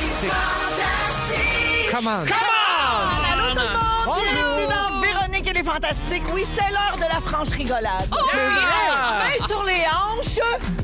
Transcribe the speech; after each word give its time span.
Est 0.00 0.28
fantastique. 0.28 1.90
Come 1.90 2.06
on. 2.06 2.24
Allô 3.32 3.50
tout 3.50 3.60
le 3.60 3.74
monde! 4.06 4.24
Bienvenue 4.32 4.66
dans 4.66 5.00
Véronique 5.00 5.46
et 5.46 5.52
les 5.52 5.62
Fantastiques. 5.62 6.22
Oui, 6.32 6.42
c'est 6.44 6.70
l'heure 6.70 6.96
de 6.96 7.02
la 7.02 7.20
franche 7.20 7.50
rigolade. 7.50 8.08
C'est 8.30 8.36
vrai. 8.38 8.62
Main 9.18 9.46
sur 9.46 9.62
les 9.64 9.84
hanches, 9.84 10.40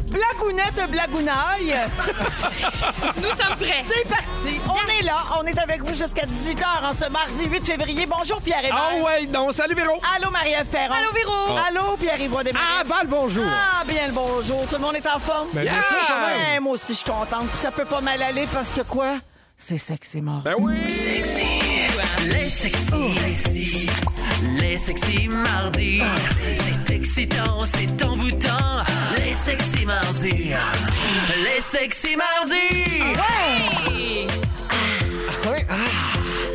blagounette, 0.07 0.91
blagounaille. 0.91 1.75
Nous 3.17 3.29
sommes 3.37 3.57
prêts. 3.59 3.85
C'est 3.89 4.09
parti. 4.09 4.61
On 4.69 5.01
est 5.01 5.03
là. 5.05 5.19
On 5.39 5.45
est 5.47 5.59
avec 5.59 5.83
vous 5.83 5.95
jusqu'à 5.95 6.27
18h 6.27 6.85
en 6.85 6.93
ce 6.93 7.09
mardi 7.11 7.47
8 7.47 7.67
février. 7.67 8.07
Bonjour 8.07 8.41
Pierre 8.41 8.65
Hébert. 8.65 8.77
Ah 8.79 9.03
ouais, 9.05 9.27
non, 9.27 9.53
salut 9.53 9.75
Véro. 9.75 10.01
Allô 10.17 10.31
Marie-Ève 10.31 10.69
Perron. 10.69 10.95
Allô, 10.95 11.13
Véro. 11.13 11.59
Allô 11.69 11.97
Pierre-Yves. 11.97 12.35
Ah, 12.55 12.85
bah 12.87 12.97
le 13.03 13.09
bonjour. 13.09 13.45
Ah, 13.47 13.85
bien 13.87 14.07
le 14.07 14.13
bonjour. 14.13 14.67
Tout 14.67 14.77
le 14.77 14.83
monde 14.83 14.97
est 14.97 15.07
en 15.07 15.19
forme? 15.19 15.49
Ben, 15.53 15.63
bien 15.63 15.83
sûr, 15.83 15.97
quand 16.07 16.27
même. 16.27 16.53
Ouais, 16.55 16.61
moi 16.61 16.73
aussi, 16.73 16.93
je 16.93 16.99
suis 16.99 17.11
contente. 17.11 17.49
Puis 17.49 17.59
ça 17.59 17.71
peut 17.71 17.85
pas 17.85 18.01
mal 18.01 18.23
aller 18.23 18.47
parce 18.53 18.73
que 18.73 18.83
quoi? 18.83 19.19
C'est 19.57 19.79
sexy 19.79 20.21
mort. 20.21 20.43
Ben 20.43 20.55
oui. 20.59 20.83
Les 22.29 22.51
sexy, 22.51 23.17
les 24.61 24.79
sexy 24.79 25.29
mardis. 25.29 26.03
C'est 26.57 26.95
excitant, 26.95 27.65
c'est 27.65 28.05
envoûtant. 28.05 28.85
Les 29.19 29.35
sexy 29.35 29.85
mardis, 29.85 30.55
les 31.45 31.61
sexy 31.61 32.17
mardis. 32.17 33.17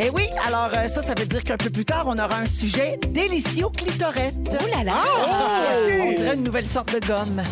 Eh 0.04 0.10
oui, 0.10 0.28
alors 0.48 0.72
euh, 0.76 0.88
ça, 0.88 1.04
ça 1.04 1.14
veut 1.16 1.28
dire 1.28 1.44
qu'un 1.44 1.58
peu 1.58 1.70
plus 1.70 1.86
tard, 1.86 2.06
on 2.08 2.18
aura 2.18 2.38
un 2.38 2.48
sujet 2.48 2.98
délicieux 3.10 3.68
clitorette. 3.76 4.34
Oh 4.60 4.66
là 4.76 4.84
là! 4.84 4.94
On 6.02 6.12
dirait 6.14 6.34
une 6.34 6.44
nouvelle 6.44 6.66
sorte 6.66 6.96
de 7.00 7.06
gomme. 7.06 7.44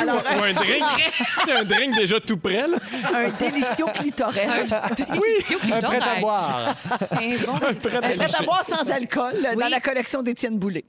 alors, 0.00 0.16
Ou 0.16 0.42
un 0.42 0.52
drink. 0.54 0.82
C'est 1.44 1.52
un 1.52 1.62
drink 1.62 1.94
déjà 1.94 2.18
tout 2.18 2.36
prêt, 2.36 2.66
là. 2.66 2.78
un 3.14 3.28
délicieux 3.30 3.86
clitorette. 3.94 4.74
Oui, 5.14 5.44
un 5.72 5.80
prêt 5.80 6.00
à 6.16 6.20
boire. 6.20 6.74
Bon. 7.12 7.54
Un 7.68 7.74
prêt 7.74 7.96
à 7.96 8.00
prête 8.00 8.34
à 8.40 8.42
boire 8.42 8.64
sans 8.64 8.90
alcool 8.90 9.34
euh, 9.46 9.54
dans 9.54 9.68
la 9.68 9.78
collection 9.80 10.22
d'Étienne 10.22 10.58
Boulay. 10.58 10.84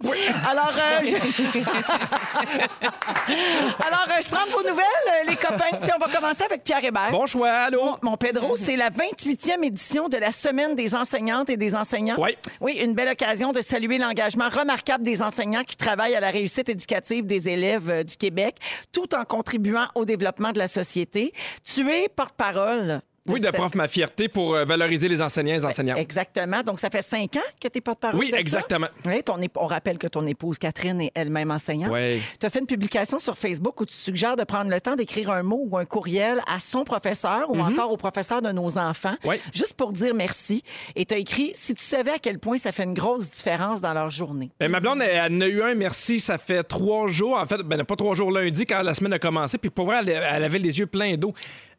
Alors, 0.49 0.71
euh, 0.75 1.05
je... 1.05 1.15
Alors 3.85 4.07
euh, 4.09 4.21
je 4.21 4.27
prends 4.29 4.45
vos 4.51 4.67
nouvelles, 4.67 4.85
euh, 5.07 5.29
les 5.29 5.35
copains. 5.35 5.77
Tiens, 5.81 5.95
on 6.01 6.05
va 6.05 6.11
commencer 6.11 6.43
avec 6.43 6.63
Pierre 6.63 6.83
Hébert. 6.83 7.11
Bon 7.11 7.25
choix, 7.25 7.49
allô. 7.51 7.97
Mon, 8.01 8.11
mon 8.11 8.17
Pedro, 8.17 8.55
c'est 8.55 8.75
la 8.75 8.89
28e 8.89 9.63
édition 9.63 10.09
de 10.09 10.17
la 10.17 10.31
Semaine 10.31 10.75
des 10.75 10.94
enseignantes 10.95 11.49
et 11.49 11.57
des 11.57 11.75
enseignants. 11.75 12.17
Oui. 12.19 12.37
Oui, 12.61 12.79
une 12.83 12.93
belle 12.93 13.09
occasion 13.09 13.51
de 13.51 13.61
saluer 13.61 13.97
l'engagement 13.97 14.49
remarquable 14.49 15.03
des 15.03 15.21
enseignants 15.21 15.63
qui 15.63 15.75
travaillent 15.75 16.15
à 16.15 16.19
la 16.19 16.31
réussite 16.31 16.69
éducative 16.69 17.25
des 17.25 17.49
élèves 17.49 17.89
euh, 17.89 18.03
du 18.03 18.15
Québec, 18.15 18.55
tout 18.91 19.13
en 19.15 19.23
contribuant 19.25 19.87
au 19.95 20.05
développement 20.05 20.51
de 20.51 20.59
la 20.59 20.67
société. 20.67 21.31
Tu 21.63 21.89
es 21.89 22.09
porte-parole. 22.09 23.01
Oui, 23.33 23.39
de 23.39 23.45
cette- 23.45 23.55
prof 23.55 23.73
ma 23.75 23.87
fierté 23.87 24.27
pour 24.27 24.53
euh, 24.55 24.65
valoriser 24.65 25.07
les 25.07 25.21
enseignants 25.21 25.53
et 25.53 25.57
les 25.57 25.65
enseignantes. 25.65 25.97
Exactement. 25.97 26.61
Donc, 26.61 26.79
ça 26.79 26.89
fait 26.91 27.01
cinq 27.01 27.35
ans 27.37 27.47
que 27.59 27.67
tu 27.67 27.77
es 27.79 27.81
porte-parole. 27.81 28.19
Oui, 28.19 28.27
de 28.27 28.31
ça? 28.33 28.39
exactement. 28.39 28.87
Oui, 29.07 29.23
ton 29.23 29.39
on 29.57 29.65
rappelle 29.65 29.97
que 29.97 30.07
ton 30.07 30.25
épouse 30.27 30.57
Catherine 30.59 31.01
est 31.01 31.11
elle-même 31.15 31.49
enseignante. 31.51 31.91
Oui. 31.91 32.21
Tu 32.39 32.45
as 32.45 32.49
fait 32.49 32.59
une 32.59 32.67
publication 32.67 33.17
sur 33.19 33.37
Facebook 33.37 33.81
où 33.81 33.85
tu 33.85 33.95
suggères 33.95 34.35
de 34.35 34.43
prendre 34.43 34.69
le 34.69 34.79
temps 34.79 34.95
d'écrire 34.95 35.31
un 35.31 35.41
mot 35.43 35.65
ou 35.69 35.77
un 35.77 35.85
courriel 35.85 36.39
à 36.53 36.59
son 36.59 36.83
professeur 36.83 37.49
ou 37.49 37.59
encore 37.59 37.91
au 37.91 37.97
professeur 37.97 38.41
de 38.41 38.51
nos 38.51 38.77
enfants, 38.77 39.15
Mhm. 39.23 39.29
Oui. 39.29 39.35
juste 39.53 39.73
pour 39.73 39.91
dire 39.91 40.13
merci. 40.13 40.63
Et 40.95 41.05
tu 41.05 41.15
as 41.15 41.17
écrit 41.17 41.51
si 41.55 41.73
tu 41.73 41.83
savais 41.83 42.11
à 42.11 42.19
quel 42.19 42.37
point 42.39 42.57
ça 42.57 42.71
fait 42.71 42.83
une 42.83 42.93
grosse 42.93 43.31
différence 43.31 43.81
dans 43.81 43.93
leur 43.93 44.09
journée. 44.11 44.51
Ben, 44.59 44.69
ma 44.69 44.79
blonde, 44.79 45.01
elle, 45.01 45.09
elle 45.31 45.33
en 45.37 45.41
a 45.41 45.47
eu 45.47 45.61
un, 45.63 45.73
merci, 45.75 46.19
ça 46.19 46.37
fait 46.37 46.63
trois 46.63 47.07
jours. 47.07 47.37
En 47.39 47.47
fait, 47.47 47.57
ben, 47.63 47.83
pas 47.83 47.95
trois 47.95 48.13
jours 48.15 48.31
lundi 48.31 48.65
quand 48.65 48.81
la 48.83 48.93
semaine 48.93 49.13
a 49.13 49.19
commencé. 49.19 49.57
Puis 49.57 49.69
pour 49.71 49.85
vrai, 49.87 49.97
elle, 50.01 50.09
elle 50.09 50.43
avait 50.43 50.59
les 50.59 50.77
yeux 50.79 50.87
pleins 50.87 51.15
d'eau. 51.17 51.33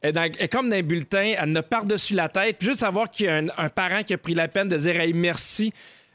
Elle, 0.06 0.10
est 0.10 0.12
dans- 0.12 0.22
est 0.38 0.48
comme 0.48 0.70
dans 0.70 0.76
un 0.76 0.82
bulletin, 0.82 1.34
elle 1.38 1.50
ne 1.52 1.60
par-dessus 1.60 2.14
la 2.14 2.28
tête. 2.28 2.58
Puis 2.58 2.68
juste 2.68 2.80
savoir 2.80 3.10
qu'il 3.10 3.26
y 3.26 3.28
a 3.28 3.36
un, 3.36 3.48
un 3.58 3.68
parent 3.68 4.02
qui 4.02 4.14
a 4.14 4.18
pris 4.18 4.34
la 4.34 4.46
peine 4.48 4.68
de 4.68 4.76
dire 4.76 5.00
hey, 5.00 5.12
merci, 5.12 5.72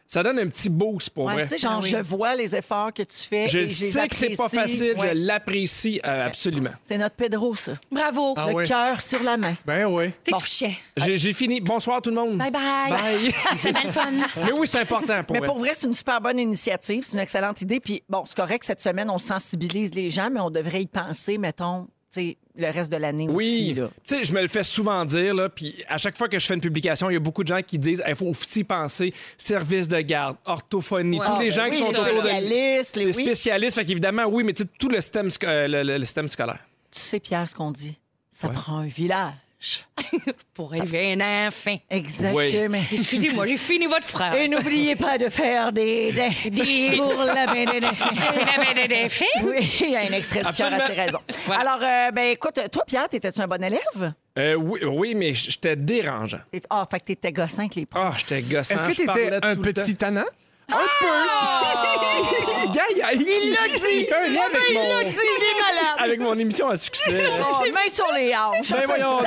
ça 0.07 0.23
donne 0.23 0.39
un 0.39 0.47
petit 0.47 0.69
boost 0.69 1.09
pour 1.11 1.25
Ouais, 1.25 1.45
vrai. 1.45 1.57
genre, 1.57 1.75
Ah 1.75 1.79
oui. 1.81 1.89
je 1.89 1.95
vois 1.97 2.35
les 2.35 2.53
efforts 2.55 2.93
que 2.93 3.01
tu 3.03 3.17
fais. 3.17 3.47
Je 3.47 3.59
et 3.59 3.67
sais 3.67 4.07
que 4.09 4.15
c'est 4.15 4.35
pas 4.35 4.49
facile, 4.49 4.93
Ouais. 4.97 5.09
je 5.09 5.13
l'apprécie 5.25 6.01
euh, 6.05 6.27
absolument. 6.27 6.71
C'est 6.83 6.97
notre 6.97 7.15
Pedro, 7.15 7.55
ça. 7.55 7.73
Bravo. 7.91 8.33
Ah 8.37 8.47
le 8.53 8.65
cœur 8.65 8.99
sur 9.01 9.23
la 9.23 9.37
main. 9.37 9.53
Ben 9.65 9.85
oui. 9.85 10.11
C'est 10.25 10.31
touchant. 10.31 10.73
J'ai 10.97 11.15
j'ai 11.17 11.31
fini. 11.33 11.61
Bonsoir 11.61 12.01
tout 12.01 12.09
le 12.09 12.15
monde. 12.17 12.37
Bye 12.37 12.51
bye. 12.51 12.89
Bye. 12.91 13.33
Bien 13.73 13.83
le 13.85 13.91
fun. 13.91 14.11
Mais 14.45 14.51
oui, 14.51 14.67
c'est 14.69 14.79
important 14.81 15.23
pour 15.23 15.33
Mais 15.33 15.39
vrai. 15.39 15.47
pour 15.47 15.59
vrai, 15.59 15.71
c'est 15.73 15.87
une 15.87 15.93
super 15.93 16.19
bonne 16.19 16.39
initiative, 16.39 17.03
c'est 17.05 17.13
une 17.13 17.19
excellente 17.23 17.61
idée. 17.61 17.79
Puis 17.79 18.03
bon, 18.09 18.23
c'est 18.25 18.35
correct, 18.35 18.63
cette 18.65 18.81
semaine, 18.81 19.09
on 19.09 19.17
sensibilise 19.17 19.93
les 19.95 20.09
gens, 20.09 20.29
mais 20.29 20.41
on 20.41 20.49
devrait 20.51 20.81
y 20.81 20.87
penser, 20.87 21.37
mettons, 21.37 21.87
le 22.17 22.71
reste 22.71 22.91
de 22.91 22.97
l'année 22.97 23.27
aussi. 23.29 23.35
Oui, 23.35 23.75
tu 23.75 23.83
sais, 24.03 24.23
je 24.25 24.33
me 24.33 24.41
le 24.41 24.47
fais 24.47 24.63
souvent 24.63 25.05
dire, 25.05 25.33
là, 25.33 25.49
puis 25.49 25.75
à 25.87 25.97
chaque 25.97 26.17
fois 26.17 26.27
que 26.27 26.37
je 26.37 26.45
fais 26.45 26.53
une 26.53 26.61
publication, 26.61 27.09
il 27.09 27.13
y 27.13 27.15
a 27.15 27.19
beaucoup 27.19 27.43
de 27.43 27.47
gens 27.47 27.61
qui 27.61 27.77
disent 27.79 28.03
il 28.07 28.15
faut 28.15 28.25
aussi 28.27 28.63
penser 28.63 29.13
service 29.37 29.87
de 29.87 29.99
garde, 30.01 30.35
orthophonie, 30.45 31.19
tous 31.25 31.39
les 31.39 31.51
gens 31.51 31.63
Ah, 31.65 31.69
ben 31.69 31.75
qui 31.75 31.81
oui, 31.83 31.93
sont 31.93 31.99
autour 32.01 32.05
de 32.05 32.19
spécialistes, 32.19 32.95
les, 32.97 33.05
les 33.05 33.15
oui. 33.17 33.23
spécialistes, 33.23 33.75
fait 33.77 33.85
qu'évidemment, 33.85 34.25
oui, 34.25 34.43
mais 34.43 34.53
tout 34.53 34.89
le 34.89 34.99
système, 34.99 35.27
sco- 35.29 35.47
euh, 35.47 35.67
le, 35.67 35.83
le- 35.83 35.97
le 35.97 36.05
système 36.05 36.27
scolaire. 36.27 36.59
Tu 36.91 36.99
sais, 36.99 37.19
Pierre, 37.19 37.47
ce 37.47 37.55
qu'on 37.55 37.71
dit, 37.71 37.97
ça 38.29 38.49
prend 38.49 38.77
un 38.79 38.87
village. 38.87 39.33
Pour 40.55 40.73
élever 40.73 41.13
un 41.13 41.47
enfant. 41.47 41.77
Exactement. 41.89 42.77
Excusez-moi, 42.91 43.45
j'ai 43.45 43.57
fini 43.57 43.85
votre 43.85 44.07
frère. 44.07 44.33
Et 44.33 44.47
n'oubliez 44.47 44.95
pas 44.95 45.17
de 45.19 45.29
faire 45.29 45.71
des... 45.71 46.11
des, 46.11 46.49
Des- 46.49 46.97
pour 46.97 47.13
la 47.23 47.45
des. 47.45 47.63
Il 47.63 47.85
avait 48.75 48.87
des. 48.87 49.07
Oui, 49.43 49.77
il 49.81 49.89
y 49.91 49.95
a 49.95 49.99
un 49.99 50.13
extrait 50.13 50.43
du 50.43 50.53
cœur 50.53 50.71
à 50.73 50.75
Absolument. 50.75 50.87
ses 50.87 50.93
raisons. 51.01 51.19
Voilà. 51.45 51.61
Alors, 51.61 51.79
euh, 51.83 52.11
ben 52.11 52.31
écoute, 52.31 52.59
toi, 52.71 52.83
Pierre, 52.87 53.07
t'étais-tu 53.07 53.39
un 53.41 53.47
bon 53.47 53.63
élève? 53.63 54.13
Euh, 54.37 54.55
oui, 54.55 54.79
oui, 54.83 55.13
mais 55.15 55.33
j'étais 55.33 55.75
dérangeant. 55.75 56.39
Ah, 56.69 56.87
fait 56.89 56.99
que 56.99 57.05
t'étais 57.05 57.31
gossin 57.31 57.63
avec 57.63 57.75
les 57.75 57.85
profs. 57.85 58.03
Ah, 58.03 58.17
j'étais 58.17 58.41
gossant. 58.41 58.75
Est-ce 58.75 58.87
que 58.87 58.95
t'étais 59.05 59.45
un 59.45 59.55
petit 59.55 59.95
tannant? 59.95 60.25
Un 60.71 60.87
peu! 60.99 62.71
Gars, 62.71 62.81
il, 63.13 63.21
il 63.21 63.51
l'a 63.53 63.67
dit! 63.67 63.79
Il 63.99 64.05
fait 64.05 64.15
un 64.15 64.27
lien 64.27 64.41
avec, 64.45 64.61
il 64.69 64.73
mon, 64.75 64.89
l'a 64.89 65.03
dit, 65.03 65.15
il 65.15 65.43
est 65.43 65.59
malade. 65.59 65.97
avec 65.99 66.19
mon 66.21 66.37
émission 66.37 66.69
à 66.69 66.77
succès. 66.77 67.23
Oh, 67.41 67.63
main 67.73 67.89
sur 67.89 68.11
les 68.13 68.33
hanches. 68.35 68.71
Ben 68.71 68.83
voyons. 68.85 69.19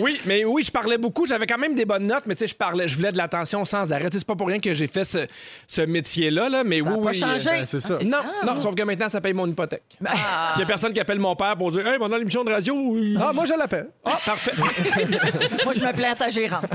Oui, 0.00 0.20
mais 0.24 0.44
oui, 0.44 0.62
je 0.62 0.70
parlais 0.70 0.98
beaucoup. 0.98 1.26
J'avais 1.26 1.46
quand 1.46 1.58
même 1.58 1.74
des 1.74 1.84
bonnes 1.84 2.06
notes, 2.06 2.24
mais 2.26 2.34
tu 2.34 2.40
sais, 2.40 2.46
je 2.48 2.54
parlais, 2.54 2.88
je 2.88 2.96
voulais 2.96 3.12
de 3.12 3.16
l'attention 3.16 3.64
sans 3.64 3.92
arrêt. 3.92 4.04
Tu 4.10 4.12
sais, 4.14 4.18
C'est 4.18 4.26
pas 4.26 4.34
pour 4.34 4.48
rien 4.48 4.58
que 4.58 4.72
j'ai 4.72 4.86
fait 4.86 5.04
ce, 5.04 5.26
ce 5.68 5.82
métier-là, 5.82 6.48
là, 6.48 6.64
mais 6.64 6.80
oui, 6.80 6.88
a 6.92 6.96
pas 7.02 7.10
oui. 7.10 7.14
changé. 7.18 7.48
euh, 7.50 7.58
Ben, 7.60 7.66
c'est 7.66 7.80
ça. 7.80 7.98
non, 8.02 8.18
non, 8.44 8.60
sauf 8.60 8.74
que 8.74 8.82
maintenant, 8.82 9.08
ça 9.08 9.20
paye 9.20 9.32
mon 9.34 9.46
hypothèque. 9.46 9.82
Puis 9.88 10.08
Il 10.56 10.60
y 10.60 10.62
a 10.62 10.66
personne 10.66 10.92
qui 10.92 11.00
appelle 11.00 11.18
mon 11.20 11.36
père 11.36 11.56
pour 11.56 11.70
dire 11.70 11.86
Hey, 11.86 11.98
pendant 11.98 12.16
l'émission 12.16 12.42
de 12.44 12.52
radio. 12.52 12.74
oui. 12.78 13.16
Ah, 13.20 13.32
moi, 13.32 13.44
je 13.46 13.54
l'appelle. 13.54 13.88
Ah, 14.04 14.18
parfait. 14.24 14.52
Moi, 15.64 15.72
je 15.74 15.80
me 15.80 15.92
plains 15.92 16.12
à 16.12 16.14
ta 16.14 16.28
gérante. 16.28 16.66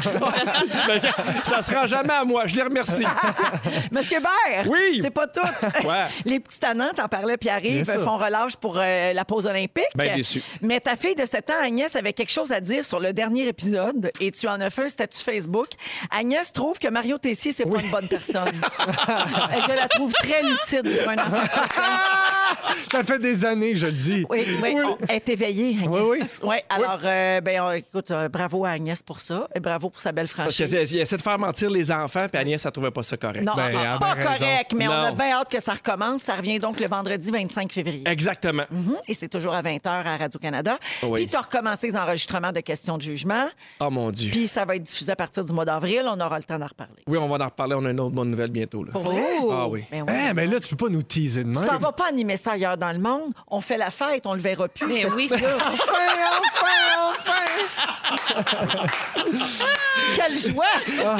Ça 1.44 1.62
se 1.62 1.74
rend 1.76 1.86
jamais 1.86 2.14
à 2.14 2.24
moi. 2.24 2.44
Je 2.48 2.56
les 2.56 2.64
remercie. 2.64 3.06
Monsieur 3.92 4.20
Bert, 4.20 4.66
Oui. 4.68 5.00
c'est 5.02 5.12
pas 5.12 5.28
tout. 5.28 5.40
Ouais. 5.88 6.06
Les 6.26 6.40
petits 6.40 6.60
tannants, 6.60 6.92
t'en 6.96 7.08
parlais, 7.08 7.38
Pierre-Yves, 7.38 7.84
Bien 7.86 7.94
sûr. 7.94 8.04
font 8.04 8.18
relâche 8.18 8.56
pour 8.58 8.78
euh, 8.78 9.14
la 9.14 9.26
pause 9.26 9.48
olympique. 9.48 9.86
Ben 9.96 10.16
déçu. 10.16 10.42
Mais 10.62 10.80
ta 10.80 10.96
fille 10.96 11.16
de 11.16 11.26
7 11.26 11.50
ans, 11.52 11.54
Agnès, 11.64 11.96
avait 11.96 12.14
quelque 12.14 12.32
chose 12.32 12.52
à 12.52 12.60
dire 12.60 12.84
sur 12.86 13.00
le 13.00 13.14
dernier 13.14 13.48
épisode 13.48 14.12
et 14.20 14.32
tu 14.32 14.48
en 14.48 14.60
as 14.62 14.70
fait 14.70 14.86
un 14.86 14.90
statut 14.90 15.20
Facebook. 15.20 15.68
Agnès 16.12 16.52
trouve 16.52 16.78
que 16.80 16.88
Mario 16.90 17.18
Tessier, 17.18 17.52
c'est 17.52 17.66
pas 17.66 17.80
une 17.82 17.90
bonne 17.92 18.08
personne. 18.08 18.52
je 19.68 19.76
la 19.76 19.88
trouve 19.88 20.12
très 20.14 20.44
lucide 20.44 20.84
pour 21.02 21.10
un 21.10 21.18
enfant 21.18 21.42
de 21.44 21.50
7 21.50 21.60
ans. 21.60 22.74
Ça 22.92 23.04
fait 23.04 23.20
des 23.20 23.46
années, 23.46 23.76
je 23.76 23.86
le 23.88 23.92
dis. 23.94 24.26
Oui, 24.30 24.46
oui, 24.62 24.76
elle 25.08 25.16
est 25.16 25.30
éveillée, 25.30 25.78
Agnès. 25.84 26.40
Oui, 26.42 26.50
Ouais, 26.50 26.64
alors, 26.70 27.00
euh, 27.04 27.42
ben, 27.42 27.72
écoute, 27.74 28.12
euh, 28.12 28.28
bravo 28.30 28.66
à 28.66 28.70
Agnès 28.72 29.02
pour 29.04 29.20
ça 29.20 29.48
et 29.56 29.60
bravo 29.60 29.90
pour 29.90 30.02
sa 30.02 30.12
belle 30.12 30.28
Parce 30.28 30.54
franchise. 30.56 30.72
qu'elle 30.72 31.02
essaie 31.02 31.18
de 31.18 31.22
faire 31.22 31.38
mentir 31.40 31.70
les 31.70 31.92
enfants, 31.92 32.28
puis 32.32 32.42
Agnès, 32.42 32.64
elle 32.66 32.72
trouvait 32.72 32.92
pas 32.92 33.04
ça 33.04 33.18
correct. 33.18 33.39
Non, 33.44 33.54
Ben, 33.56 33.64
c'est 33.72 33.78
a 33.78 33.98
pas 33.98 34.16
correct, 34.16 34.74
mais 34.76 34.88
on 34.88 34.92
a 34.92 35.12
bien 35.12 35.32
hâte 35.34 35.50
que 35.50 35.62
ça 35.62 35.74
recommence. 35.74 36.22
Ça 36.24 36.36
revient 36.36 36.60
donc 36.60 36.80
le 36.80 36.88
vendredi 36.88 37.32
25 37.32 37.72
février. 37.72 38.04
Exactement. 38.08 38.64
Mhm. 38.72 38.96
Et 39.08 39.14
c'est 39.14 39.30
toujours 39.30 39.54
à 39.54 39.62
20h 39.62 39.88
à 39.88 40.18
Radio-Canada. 40.18 40.78
Oui. 41.04 41.22
Puis 41.22 41.28
tu 41.28 41.38
as 41.38 41.42
recommencé 41.42 41.88
les 41.88 41.98
enregistrements 41.98 42.52
de 42.52 42.60
questions 42.62 42.98
de 42.98 43.02
jugement. 43.02 43.48
Oh 43.80 43.90
mon 43.90 44.12
Dieu. 44.12 44.32
Puis 44.32 44.48
ça 44.48 44.66
va 44.66 44.76
être 44.76 44.84
diffusé 44.84 45.12
à 45.12 45.16
partir 45.16 45.44
du 45.44 45.52
mois 45.54 45.66
d'avril. 45.66 46.04
On 46.08 46.20
aura 46.20 46.38
le 46.38 46.44
temps 46.44 46.60
d'en 46.60 46.68
reparler. 46.68 47.02
Oui, 47.08 47.18
on 47.18 47.28
va 47.28 47.44
en 47.44 47.48
reparler. 47.48 47.76
On 47.76 47.86
a 47.86 47.90
une 47.92 48.00
autre 48.00 48.16
bonne 48.16 48.30
nouvelle 48.32 48.52
bientôt. 48.52 48.84
Là. 48.84 48.92
Oh! 48.96 49.50
Ah 49.52 49.68
oui. 49.68 49.84
Ben 49.92 50.04
oui. 50.08 50.14
Eh, 50.30 50.34
mais 50.34 50.46
là, 50.48 50.60
tu 50.60 50.70
peux 50.76 50.86
pas 50.86 50.92
nous 50.92 51.04
teaser 51.04 51.44
de 51.44 51.52
Tu 51.52 51.60
même. 51.60 51.68
t'en 51.68 51.78
vas 51.78 51.92
pas 51.92 52.08
animer 52.10 52.38
ça 52.38 52.52
ailleurs 52.54 52.78
dans 52.78 52.92
le 52.92 53.00
monde. 53.00 53.32
On 53.48 53.62
fait 53.62 53.78
la 53.78 53.92
fête, 53.92 54.26
on 54.26 54.34
le 54.34 54.40
verra 54.40 54.68
plus. 54.68 54.88
Mais 54.88 55.02
ce 55.02 55.14
oui. 55.14 55.28
style-là. 55.28 55.58
Enfin, 55.70 57.16
enfin, 57.18 58.46
enfin! 58.46 58.86
Quelle 60.16 60.38
joie! 60.38 60.66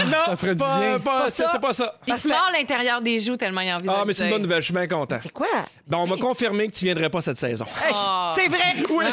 Non, 0.06 0.12
ça 0.28 0.38
ferait 0.38 0.56
du 0.56 0.60
pas, 0.64 0.80
bien. 0.80 1.00
pas- 1.00 1.20
Pas 1.24 1.30
c'est 1.30 1.44
ça. 1.44 1.50
c'est 1.52 1.62
pas 1.62 1.74
ça. 1.74 1.94
Il 2.08 2.14
se 2.16 2.28
mord 2.28 2.50
l'intérieur 2.54 3.02
des 3.02 3.20
joues 3.20 3.36
tellement 3.38 3.62
il 3.62 3.70
a 3.70 3.76
envie 3.76 3.86
de 3.86 3.90
Ah, 3.90 4.00
le 4.02 4.06
mais 4.06 4.14
c'est 4.14 4.24
une 4.24 4.28
dire. 4.30 4.36
bonne 4.36 4.42
nouvelle. 4.44 4.62
Je 4.62 4.66
suis 4.66 4.74
bien 4.74 4.88
content. 4.88 5.18
C'est 5.22 5.32
quoi? 5.34 5.48
Ben, 5.88 5.98
on 5.98 6.08
m'a 6.08 6.18
confirmé 6.18 6.68
que 6.68 6.74
tu 6.76 6.86
viendrais 6.86 7.10
pas 7.10 7.22
cette 7.22 7.38
saison. 7.38 7.66
Hey, 7.88 7.94
C'est 8.36 8.48
vrai! 8.48 8.74
Oui. 8.90 9.06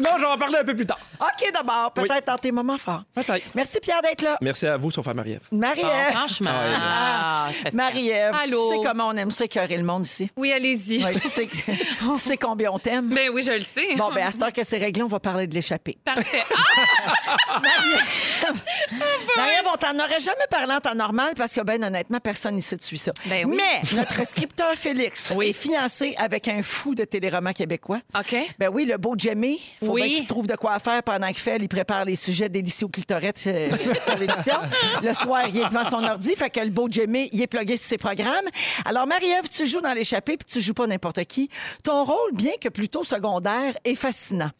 Non, 0.00 0.10
je 0.16 0.20
vais 0.20 0.26
en 0.26 0.38
parler 0.38 0.58
un 0.58 0.64
peu 0.64 0.74
plus 0.74 0.86
tard. 0.86 0.98
OK, 1.20 1.52
d'abord, 1.52 1.92
peut-être 1.92 2.26
dans 2.26 2.38
tes 2.38 2.52
moments 2.52 2.78
forts. 2.78 3.02
Peut-être. 3.14 3.46
Merci, 3.54 3.78
Pierre, 3.80 4.02
d'être 4.02 4.22
là. 4.22 4.36
Merci 4.40 4.66
à 4.66 4.76
vous, 4.76 4.90
sauf 4.90 5.06
à 5.08 5.14
Marie-Ève. 5.14 5.42
Marie-Ève. 5.52 5.86
Ah, 6.08 6.12
franchement. 6.12 6.50
Ah, 6.52 7.48
faites 7.52 7.72
ça. 7.72 7.76
Marie-Ève, 7.76 8.34
tu 8.44 8.50
sais 8.50 8.56
comment 8.84 9.08
on 9.08 9.16
aime 9.16 9.30
ça 9.30 9.44
écœurer 9.44 9.76
le 9.76 9.84
monde 9.84 10.04
ici? 10.06 10.30
Oui, 10.36 10.52
allez-y. 10.52 11.04
Ouais, 11.04 11.12
tu, 11.14 11.28
sais, 11.28 11.46
tu 11.46 12.16
sais 12.16 12.36
combien 12.36 12.70
on 12.72 12.78
t'aime? 12.78 13.08
Ben 13.08 13.30
oui, 13.30 13.42
je 13.42 13.52
le 13.52 13.60
sais. 13.60 13.94
Bon, 13.96 14.10
ben 14.12 14.26
à 14.26 14.30
cette 14.30 14.42
heure 14.42 14.52
que 14.52 14.64
c'est 14.64 14.78
réglé, 14.78 15.02
on 15.02 15.08
va 15.08 15.20
parler 15.20 15.46
de 15.46 15.54
l'échappée. 15.54 15.98
Parfait. 16.04 16.42
Ah, 17.54 17.60
Marie-Ève, 17.60 18.62
Marie-Ève, 19.36 19.66
on 19.72 19.76
t'en 19.76 19.94
aurait 19.98 20.20
jamais 20.20 20.46
parlé 20.50 20.72
en 20.72 20.80
temps 20.80 20.94
normal 20.94 21.32
parce 21.36 21.54
que, 21.54 21.60
ben 21.62 21.82
honnêtement, 21.82 22.18
personne 22.20 22.56
ici 22.56 22.76
te 22.76 22.84
suit 22.84 22.98
ça. 22.98 23.12
Ben 23.26 23.46
oui. 23.46 23.56
Mais 23.56 23.82
notre 23.96 24.26
scripteur 24.26 24.74
Félix 24.76 25.32
Oui. 25.34 25.48
est 25.48 25.52
fiancé 25.52 26.14
avec 26.18 26.48
un 26.48 26.62
fou 26.62 26.94
de 26.94 27.04
téléroman 27.04 27.52
québécois. 27.52 27.98
OK. 28.18 28.36
Ben 28.58 28.68
oui, 28.72 28.84
le 28.84 28.96
beau 28.98 29.14
Jimmy. 29.16 29.51
Faut 29.80 29.92
Oui. 29.92 30.02
bien 30.02 30.10
qu'il 30.14 30.22
se 30.22 30.26
trouve 30.26 30.46
de 30.46 30.56
quoi 30.56 30.78
faire 30.78 31.02
pendant 31.02 31.26
qu'il 31.28 31.38
fait. 31.38 31.56
Il 31.60 31.68
prépare 31.68 32.04
les 32.04 32.16
sujets 32.16 32.48
délicieux 32.48 32.86
au 32.86 32.90
clitorette 32.90 33.40
euh, 33.46 33.70
pour 34.06 34.16
l'émission. 34.18 34.54
Le 35.02 35.14
soir, 35.14 35.42
il 35.48 35.58
est 35.58 35.68
devant 35.68 35.84
son 35.84 36.02
ordi. 36.04 36.34
Fait 36.36 36.50
que 36.50 36.60
le 36.60 36.70
beau 36.70 36.88
Jimmy, 36.90 37.28
il 37.32 37.40
est 37.42 37.46
plugué 37.46 37.76
sur 37.76 37.88
ses 37.88 37.98
programmes. 37.98 38.46
Alors, 38.84 39.06
Marie-Ève, 39.06 39.48
tu 39.48 39.66
joues 39.66 39.80
dans 39.80 39.92
l'échappée 39.92 40.36
puis 40.36 40.46
tu 40.50 40.60
joues 40.60 40.74
pas 40.74 40.86
n'importe 40.86 41.24
qui. 41.24 41.48
Ton 41.82 42.04
rôle, 42.04 42.32
bien 42.32 42.52
que 42.60 42.68
plutôt 42.68 43.04
secondaire, 43.04 43.74
est 43.84 43.94
fascinant. 43.94 44.50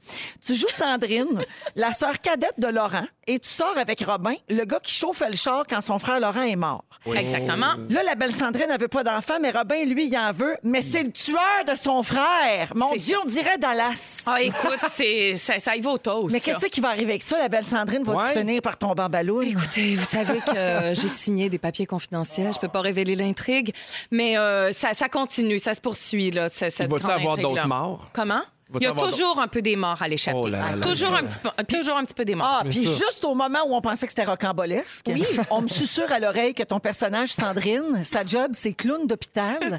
Tu 0.45 0.55
joues 0.55 0.69
Sandrine, 0.71 1.45
la 1.77 1.93
sœur 1.93 2.21
cadette 2.21 2.59
de 2.59 2.69
Laurent, 2.69 3.07
et 3.27 3.39
tu 3.39 3.49
sors 3.49 3.77
avec 3.79 4.01
Robin, 4.05 4.35
le 4.49 4.65
gars 4.65 4.81
qui 4.83 4.93
chauffait 4.93 5.29
le 5.31 5.37
char 5.37 5.65
quand 5.69 5.81
son 5.81 5.99
frère 5.99 6.19
Laurent 6.21 6.43
est 6.43 6.57
mort. 6.57 6.85
Exactement. 7.15 7.75
Là, 7.91 8.03
la 8.05 8.15
belle 8.15 8.33
Sandrine 8.33 8.69
n'avait 8.69 8.89
pas 8.89 9.05
d'enfant, 9.05 9.35
mais 9.41 9.51
Robin, 9.51 9.85
lui, 9.85 10.07
il 10.07 10.17
en 10.17 10.33
veut. 10.33 10.57
Mais 10.63 10.83
c'est 10.83 11.03
le 11.03 11.11
tueur 11.13 11.65
de 11.69 11.75
son 11.75 12.03
frère. 12.03 12.73
Mon 12.75 12.95
Dieu, 12.95 13.17
on 13.23 13.29
dirait 13.29 13.59
Dallas. 13.59 14.23
Ah, 14.27 14.41
écoute, 14.43 14.79
c'est, 14.91 15.35
ça, 15.37 15.59
ça 15.59 15.77
y 15.77 15.81
va 15.81 15.91
au 15.91 15.99
toast. 15.99 16.33
Mais 16.33 16.41
qu'est-ce 16.41 16.67
qui 16.67 16.81
va 16.81 16.89
arriver 16.89 17.13
avec 17.13 17.23
ça? 17.23 17.39
La 17.39 17.49
belle 17.49 17.65
Sandrine 17.65 18.03
va-tu 18.03 18.19
Ouais. 18.19 18.33
finir 18.41 18.63
par 18.63 18.77
tomber 18.79 19.03
en 19.03 19.09
ballon? 19.09 19.41
Écoutez, 19.43 19.97
vous 19.97 20.05
savez 20.05 20.39
que 20.41 20.57
euh, 20.57 20.95
j'ai 20.95 21.09
signé 21.09 21.49
des 21.51 21.59
papiers 21.59 21.87
confidentiels. 21.87 22.53
Je 22.55 22.59
peux 22.59 22.69
pas 22.69 22.81
révéler 22.81 23.15
l'intrigue. 23.15 23.73
Mais 24.11 24.37
euh, 24.39 24.73
ça, 24.73 24.95
ça 24.95 25.09
continue, 25.09 25.59
ça 25.59 25.75
se 25.75 25.81
poursuit, 25.81 26.31
là, 26.31 26.49
cette 26.49 26.77
Va-t-il 26.79 26.89
grande 26.89 27.11
avoir 27.11 27.33
intrigue-là. 27.35 27.43
d'autres 27.63 27.67
morts? 27.69 28.09
Comment? 28.13 28.43
Il 28.81 28.85
y 28.85 28.87
a 28.87 28.93
toujours 28.93 29.41
un 29.41 29.49
peu 29.49 29.63
des 29.63 29.77
morts 29.77 30.01
à 30.01 30.09
l'échappée. 30.09 30.39
Oh 30.41 30.49
là 30.49 30.77
là 30.77 30.83
toujours, 30.83 31.13
là. 31.13 31.19
un 31.19 31.25
petit 31.25 31.39
peu, 31.41 31.51
toujours 31.65 31.97
un 31.97 32.05
petit 32.05 32.15
peu 32.15 32.25
des 32.25 32.35
morts. 32.35 32.61
Ah, 32.61 32.65
puis 32.69 32.81
juste 32.81 33.25
au 33.25 33.35
moment 33.35 33.61
où 33.67 33.75
on 33.75 33.81
pensait 33.81 34.07
que 34.07 34.13
c'était 34.13 34.25
rocambolesque, 34.29 35.11
on 35.51 35.63
me 35.63 35.69
susurre 35.69 36.13
à 36.13 36.19
l'oreille 36.19 36.55
que 36.55 36.63
ton 36.63 36.81
personnage, 36.81 37.29
Sandrine, 37.29 38.05
sa 38.05 38.25
job, 38.25 38.53
c'est 38.55 38.73
clown 38.73 39.07
d'hôpital. 39.07 39.59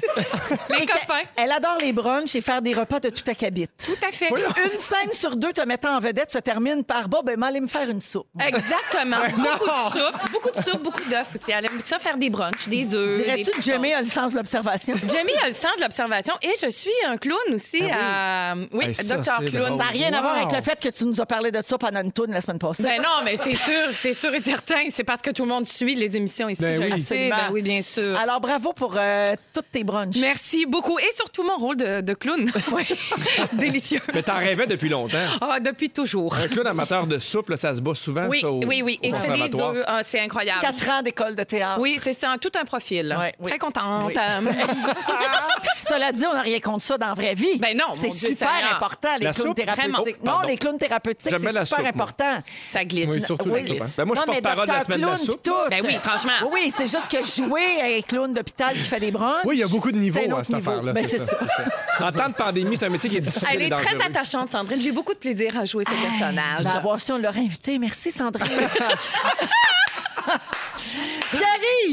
Les 0.70 0.86
copains. 0.86 1.22
Elle 1.36 1.52
adore 1.52 1.78
les 1.80 1.92
brunchs 1.92 2.34
et 2.34 2.40
faire 2.40 2.62
des 2.62 2.72
repas 2.72 3.00
de 3.00 3.10
tout 3.10 3.28
acabit. 3.28 3.66
Tout 3.66 4.06
à 4.06 4.10
fait. 4.10 4.28
Une 4.28 4.78
scène 4.78 5.12
sur 5.12 5.36
deux 5.36 5.52
te 5.52 5.62
mettant 5.62 5.96
en 5.96 6.00
vedette 6.00 6.30
se 6.30 6.38
termine 6.38 6.84
par 6.84 7.08
Bon, 7.08 7.22
ben, 7.22 7.38
m'allez 7.38 7.60
me 7.60 7.68
faire 7.68 7.88
une 7.88 8.00
soupe. 8.00 8.26
Exactement. 8.40 9.16
beaucoup 9.36 9.70
de 9.70 10.00
soupe, 10.00 10.32
beaucoup 10.32 10.50
de 10.50 10.62
soupe, 10.62 10.82
beaucoup 10.82 11.10
d'œufs 11.10 11.28
aussi. 11.34 11.52
Elle 11.52 11.66
aime 11.66 11.80
ça 11.84 11.98
faire 11.98 12.16
des 12.16 12.30
brunchs, 12.30 12.68
des 12.68 12.94
œufs. 12.94 13.22
Dirais-tu 13.22 13.50
que 13.50 13.62
Jamie 13.62 13.92
a 13.92 14.00
le 14.00 14.06
sens 14.06 14.32
de 14.32 14.38
l'observation? 14.38 14.94
Jamie 15.12 15.32
a 15.42 15.46
le 15.46 15.54
sens 15.54 15.76
de 15.76 15.82
l'observation 15.82 16.34
et 16.42 16.52
je 16.60 16.70
suis 16.70 16.90
un 17.06 17.16
clown 17.16 17.38
aussi 17.52 17.82
à. 17.90 18.54
Oui, 18.72 18.83
Hey, 18.88 18.94
ça, 18.94 19.16
docteur 19.16 19.38
c'est 19.40 19.50
clown. 19.50 19.66
drôle. 19.66 19.78
Ça 19.78 19.84
n'a 19.84 19.90
rien 19.90 20.12
à 20.12 20.20
voir 20.20 20.34
Wow. 20.34 20.40
avec 20.46 20.56
le 20.56 20.62
fait 20.62 20.80
que 20.80 20.88
tu 20.88 21.04
nous 21.04 21.20
as 21.20 21.26
parlé 21.26 21.50
de 21.50 21.60
ça 21.64 21.78
pendant 21.78 22.02
une 22.02 22.12
tourne 22.12 22.32
la 22.32 22.40
semaine 22.40 22.58
passée. 22.58 22.82
Ben 22.84 23.00
non, 23.02 23.22
mais 23.24 23.36
c'est 23.36 23.52
sûr, 23.54 23.72
c'est 23.92 24.14
sûr 24.14 24.34
et 24.34 24.40
certain. 24.40 24.84
C'est 24.90 25.04
parce 25.04 25.20
que 25.22 25.30
tout 25.30 25.42
le 25.44 25.48
monde 25.48 25.66
suit 25.66 25.94
les 25.94 26.16
émissions 26.16 26.48
ici. 26.48 26.62
Ben 26.62 26.72
je 26.76 26.78
oui. 26.82 26.90
le 26.90 26.96
sais. 26.96 27.28
Ben 27.30 27.50
oui, 27.52 27.62
bien 27.62 27.82
sûr. 27.82 28.16
Alors, 28.18 28.40
bravo 28.40 28.72
pour 28.72 28.94
euh, 28.96 29.26
toutes 29.52 29.70
tes 29.70 29.84
brunchs. 29.84 30.16
Merci 30.20 30.66
beaucoup. 30.66 30.98
Et 30.98 31.10
surtout 31.14 31.42
mon 31.44 31.56
rôle 31.56 31.76
de, 31.76 32.00
de 32.00 32.14
clown. 32.14 32.50
Délicieux. 33.52 34.00
Mais 34.12 34.22
t'en 34.22 34.36
rêvais 34.38 34.66
depuis 34.66 34.88
longtemps. 34.88 35.18
Ah, 35.40 35.60
depuis 35.60 35.90
toujours. 35.90 36.34
Un 36.36 36.48
clown 36.48 36.66
amateur 36.66 37.06
de 37.06 37.18
soupe, 37.18 37.50
là, 37.50 37.56
ça 37.56 37.74
se 37.74 37.80
bat 37.80 37.94
souvent, 37.94 38.26
Oui, 38.28 38.40
ça, 38.40 38.50
au, 38.50 38.64
oui, 38.64 38.82
oui. 38.82 38.98
au 39.02 39.06
Et 39.06 39.10
fait 39.12 39.16
des 39.32 39.38
conservatoire. 39.38 39.70
œufs. 39.74 39.84
Ah, 39.86 40.00
c'est 40.02 40.20
incroyable. 40.20 40.60
Quatre 40.60 40.88
ans 40.90 41.02
d'école 41.02 41.34
de 41.34 41.42
théâtre. 41.44 41.78
Oui, 41.80 41.98
c'est 42.02 42.12
ça. 42.12 42.34
Tout 42.40 42.50
un 42.60 42.64
profil. 42.64 43.14
Ouais, 43.18 43.34
oui. 43.40 43.48
Très 43.50 43.58
contente. 43.58 44.04
Oui. 44.06 44.14
Euh, 44.18 44.40
Cela 45.80 46.12
dit, 46.12 46.24
on 46.26 46.34
n'a 46.34 46.42
rien 46.42 46.60
contre 46.60 46.82
ça 46.82 46.96
dans 46.98 47.08
la 47.08 47.14
vraie 47.14 47.34
vie. 47.34 47.58
Ben 47.58 47.76
non, 47.76 47.92
c'est 47.94 48.08
Dieu 48.08 48.30
super 48.30 48.48
Seigneur. 48.50 48.73
Important, 48.74 49.08
les 49.18 49.24
La 49.26 49.32
clowns 49.32 49.54
thérapeutiques. 49.54 50.24
Non, 50.24 50.40
les 50.46 50.56
clowns 50.56 50.78
thérapeutiques, 50.78 51.30
c'est 51.30 51.38
super 51.48 51.66
soupe, 51.66 51.78
moi. 51.80 51.88
important. 51.88 52.42
ça 52.64 52.84
glisse. 52.84 53.08
Oui, 53.10 53.22
surtout 53.22 53.50
Oui. 53.50 53.60
hein. 53.80 53.84
Ben, 53.96 54.04
moi, 54.04 54.16
je 54.16 54.20
mais 54.30 54.40
porte-parole 54.40 54.66
de 54.66 54.72
la 54.72 54.84
semaine 54.84 55.00
de 55.00 55.06
la 55.06 55.14
clown, 55.14 55.26
soupe. 55.26 55.50
Ben 55.70 55.80
oui, 55.84 55.96
franchement. 56.02 56.32
Oui, 56.52 56.72
c'est 56.74 56.88
juste 56.88 57.08
que 57.10 57.24
jouer 57.24 57.80
à 57.80 57.84
un 57.98 58.00
clown 58.02 58.32
d'hôpital 58.34 58.74
qui 58.74 58.82
fait 58.84 59.00
des 59.00 59.10
brunchs. 59.10 59.44
Oui, 59.44 59.56
il 59.56 59.60
y 59.60 59.64
a 59.64 59.68
beaucoup 59.68 59.92
de 59.92 59.96
niveaux 59.98 60.20
à 60.20 60.34
autre 60.34 60.44
cette 60.46 60.56
niveau. 60.56 60.70
affaire-là. 60.70 60.92
Ben, 60.92 61.04
c'est 61.08 61.18
ça. 61.18 61.36
ça. 61.38 62.06
En 62.08 62.12
temps 62.12 62.28
de 62.28 62.34
pandémie, 62.34 62.76
c'est 62.78 62.86
un 62.86 62.90
métier 62.90 63.08
qui 63.10 63.16
est 63.16 63.20
difficile 63.20 63.48
Elle 63.52 63.62
est 63.62 63.70
très 63.70 64.00
attachante, 64.02 64.50
Sandrine. 64.50 64.80
J'ai 64.80 64.92
beaucoup 64.92 65.12
de 65.14 65.18
plaisir 65.18 65.58
à 65.58 65.64
jouer 65.64 65.84
ce 65.84 65.90
personnage. 65.90 66.64
Ben, 66.64 66.70
à 66.70 66.80
voir 66.80 66.98
si 67.00 67.12
on 67.12 67.18
l'aurait 67.18 67.40
invité. 67.40 67.78
Merci, 67.78 68.10
Sandrine. 68.10 68.46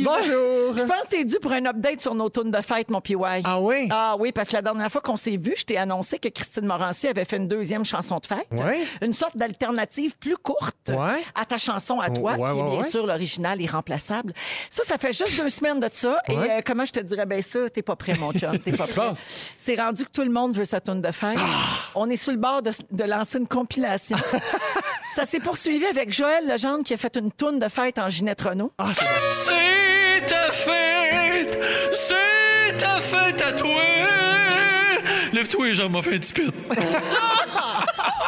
Bonjour. 0.04 0.78
Je 0.78 0.84
pense 0.84 1.04
que 1.06 1.10
t'es 1.10 1.26
dû 1.26 1.36
pour 1.42 1.52
un 1.52 1.66
update 1.66 2.02
sur 2.02 2.16
nos 2.16 2.30
tunes 2.30 2.52
de 2.52 2.62
fête, 2.62 2.90
mon 2.90 3.02
PY. 3.02 3.16
Ah 3.44 3.60
oui? 3.60 3.88
Ah 3.92 4.16
oui, 4.20 4.32
parce 4.32 4.48
que 4.48 4.54
la 4.54 4.62
dernière 4.62 4.92
fois 4.92 5.02
qu'on 5.02 5.16
s'est 5.16 5.38
vu, 5.38 5.54
je 5.58 5.64
t'ai 5.64 5.78
annoncé 5.78 6.18
que 6.20 6.30
Christine 6.30 6.66
Morancy 6.66 7.08
avait 7.08 7.26
fait 7.26 7.38
une 7.38 7.48
deuxième 7.48 7.86
chanson 7.86 8.18
de 8.20 8.26
fête. 8.26 8.48
Ouais. 8.52 8.80
Une 9.02 9.14
sorte 9.14 9.38
d'alternative 9.38 10.18
plus 10.18 10.38
courte 10.38 10.90
Ouais. 10.90 11.22
à 11.40 11.46
ta 11.46 11.58
chanson 11.58 12.00
à 12.00 12.10
toi, 12.10 12.34
Ouais, 12.36 12.52
qui 12.52 12.60
est 12.60 12.64
bien 12.72 12.84
sûr 12.84 13.06
l'original 13.06 13.62
irremplaçable. 13.62 14.34
Ça, 14.70 14.84
ça 14.84 14.98
fait 14.98 15.14
juste 15.14 15.38
deux 15.42 15.50
semaines 15.50 15.80
de 15.80 15.90
ça. 15.92 16.18
Et 16.28 16.36
euh, 16.38 16.62
comment 16.66 16.86
je 16.86 16.92
te 16.92 17.00
dirais, 17.00 17.26
ben 17.26 17.42
ça, 17.42 17.70
t'es 17.70 17.82
pas 17.82 17.96
prêt, 17.96 18.16
mon 18.20 18.32
chum. 18.34 18.58
T'es 18.60 18.72
pas 18.72 18.88
prêt. 18.96 19.12
C'est 19.58 19.76
rendu 19.76 20.06
que 20.06 20.12
tout 20.12 20.24
le 20.24 20.32
monde 20.32 20.54
veut 20.56 20.66
sa 20.66 20.80
tune 20.82 21.02
de 21.02 21.12
fête. 21.12 21.38
On 21.96 22.10
est 22.10 22.16
sur 22.16 22.32
le 22.32 22.38
bord 22.38 22.62
de, 22.62 22.72
de 22.92 23.04
lancer 23.04 23.38
une 23.38 23.48
compilation. 23.48 24.18
ça 25.16 25.26
s'est 25.26 25.40
poursuivi 25.40 25.86
avec 25.86 26.12
Joël 26.14 26.48
Legendre 26.48 26.84
qui 26.84 26.94
a 26.94 26.98
fait 26.98 27.16
une 27.18 27.32
tune 27.32 27.60
de 27.60 27.68
fête 27.68 28.00
en 28.00 28.10
Ginette 28.10 28.42
Renault. 28.42 28.72
Ah, 28.78 28.88
c'est. 28.94 29.81
C'est 29.82 30.26
ta 30.26 30.52
fête, 30.52 31.60
c'est 31.92 32.78
ta 32.78 33.00
fête 33.00 33.42
à 33.42 33.52
toi. 33.54 33.82
Lève-toi 35.34 35.68
les 35.68 35.76
jambes, 35.76 35.94
m'a 35.94 36.02
fait 36.02 36.16
un 36.16 36.20
petit 36.20 36.34
pit. 36.34 36.54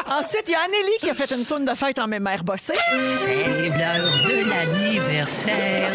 Ensuite, 0.07 0.43
il 0.47 0.51
y 0.51 0.55
a 0.55 0.59
Anneli 0.59 0.97
qui 0.99 1.09
a 1.09 1.13
fait 1.13 1.31
une 1.31 1.45
toune 1.45 1.65
de 1.65 1.75
fête 1.75 1.99
en 1.99 2.07
mémère 2.07 2.43
bossée. 2.43 2.73
C'est 2.95 3.69
l'heure 3.69 4.11
de 4.27 4.49
l'anniversaire 4.49 5.89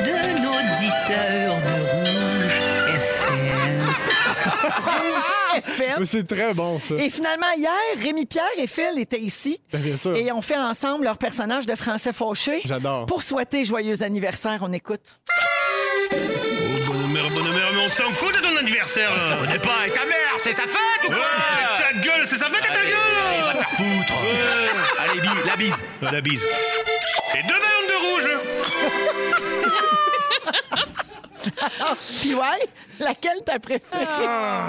de 0.00 0.42
l'auditeur 0.42 1.54
de. 1.56 1.99
FM. 5.56 5.96
Mais 6.00 6.06
c'est 6.06 6.26
très 6.26 6.54
bon, 6.54 6.78
ça. 6.80 6.94
Et 6.96 7.10
finalement, 7.10 7.50
hier, 7.56 7.70
Rémi 8.02 8.26
Pierre 8.26 8.44
et 8.58 8.66
Phil 8.66 8.98
étaient 8.98 9.20
ici. 9.20 9.60
Ben, 9.72 9.80
bien 9.80 9.96
sûr. 9.96 10.16
Et 10.16 10.30
ont 10.32 10.42
fait 10.42 10.56
ensemble 10.56 11.04
leur 11.04 11.18
personnage 11.18 11.66
de 11.66 11.74
français 11.74 12.12
fauché. 12.12 12.60
J'adore. 12.64 13.06
Pour 13.06 13.22
souhaiter 13.22 13.64
joyeux 13.64 14.02
anniversaire, 14.02 14.58
on 14.62 14.72
écoute. 14.72 15.18
Bonne 16.86 17.12
mère, 17.12 17.28
bonne 17.30 17.48
mère, 17.50 17.70
mais 17.74 17.84
on 17.86 17.90
s'en 17.90 18.10
fout 18.10 18.34
de 18.34 18.40
ton 18.40 18.56
anniversaire. 18.56 19.10
On 19.40 19.46
n'est 19.46 19.58
pas 19.58 19.74
avec 19.80 19.94
ta 19.94 20.04
mère, 20.04 20.34
c'est 20.38 20.56
sa 20.56 20.62
fête 20.62 21.08
ou 21.08 21.12
Ouais, 21.12 21.16
quoi? 21.18 21.76
Ta 21.78 21.92
gueule, 22.00 22.26
c'est 22.26 22.36
sa 22.36 22.46
fête 22.50 22.64
à 22.64 22.72
ta 22.74 22.82
gueule. 22.82 23.44
Va 23.44 23.52
te 23.54 23.58
faire 23.58 23.70
foutre 23.70 24.14
Allez, 25.08 25.20
bi- 25.20 25.46
la 25.46 25.56
bise 25.56 25.82
La 26.02 26.20
bise. 26.20 26.46
Et 27.38 27.42
deux 27.42 27.54
ballons 27.54 27.86
de 27.88 27.96
rouge. 28.06 28.28
Puis 32.20 32.34
ouais, 32.34 32.68
laquelle 32.98 33.38
t'as 33.44 33.58
préférée? 33.58 34.04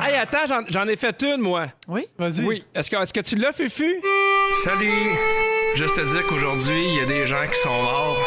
Hey, 0.03 0.15
attends, 0.15 0.45
j'en- 0.47 0.63
j'en 0.69 0.87
ai 0.87 0.95
fait 0.95 1.21
une, 1.23 1.41
moi. 1.41 1.65
Oui? 1.87 2.07
Vas-y. 2.17 2.45
Oui. 2.45 2.63
Est-ce 2.73 2.89
que, 2.91 2.95
est-ce 3.01 3.13
que 3.13 3.19
tu 3.21 3.35
l'as, 3.35 3.51
Fufu? 3.53 4.01
Salut! 4.63 5.11
Juste 5.75 5.95
te 5.95 6.01
dire 6.01 6.25
qu'aujourd'hui, 6.27 6.83
il 6.87 6.95
y 6.95 6.99
a 7.01 7.05
des 7.05 7.25
gens 7.27 7.47
qui 7.51 7.59
sont 7.59 7.69
morts. 7.83 8.17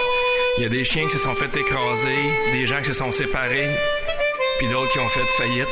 Il 0.59 0.63
y 0.63 0.67
a 0.67 0.69
des 0.69 0.85
chiens 0.85 1.05
qui 1.07 1.13
se 1.13 1.19
sont 1.19 1.35
fait 1.35 1.55
écraser, 1.59 2.17
des 2.53 2.67
gens 2.67 2.79
qui 2.81 2.87
se 2.87 2.93
sont 2.93 3.11
séparés, 3.13 3.69
puis 4.59 4.69
d'autres 4.69 4.91
qui 4.93 4.99
ont 5.01 5.09
fait 5.09 5.25
faillite. 5.37 5.67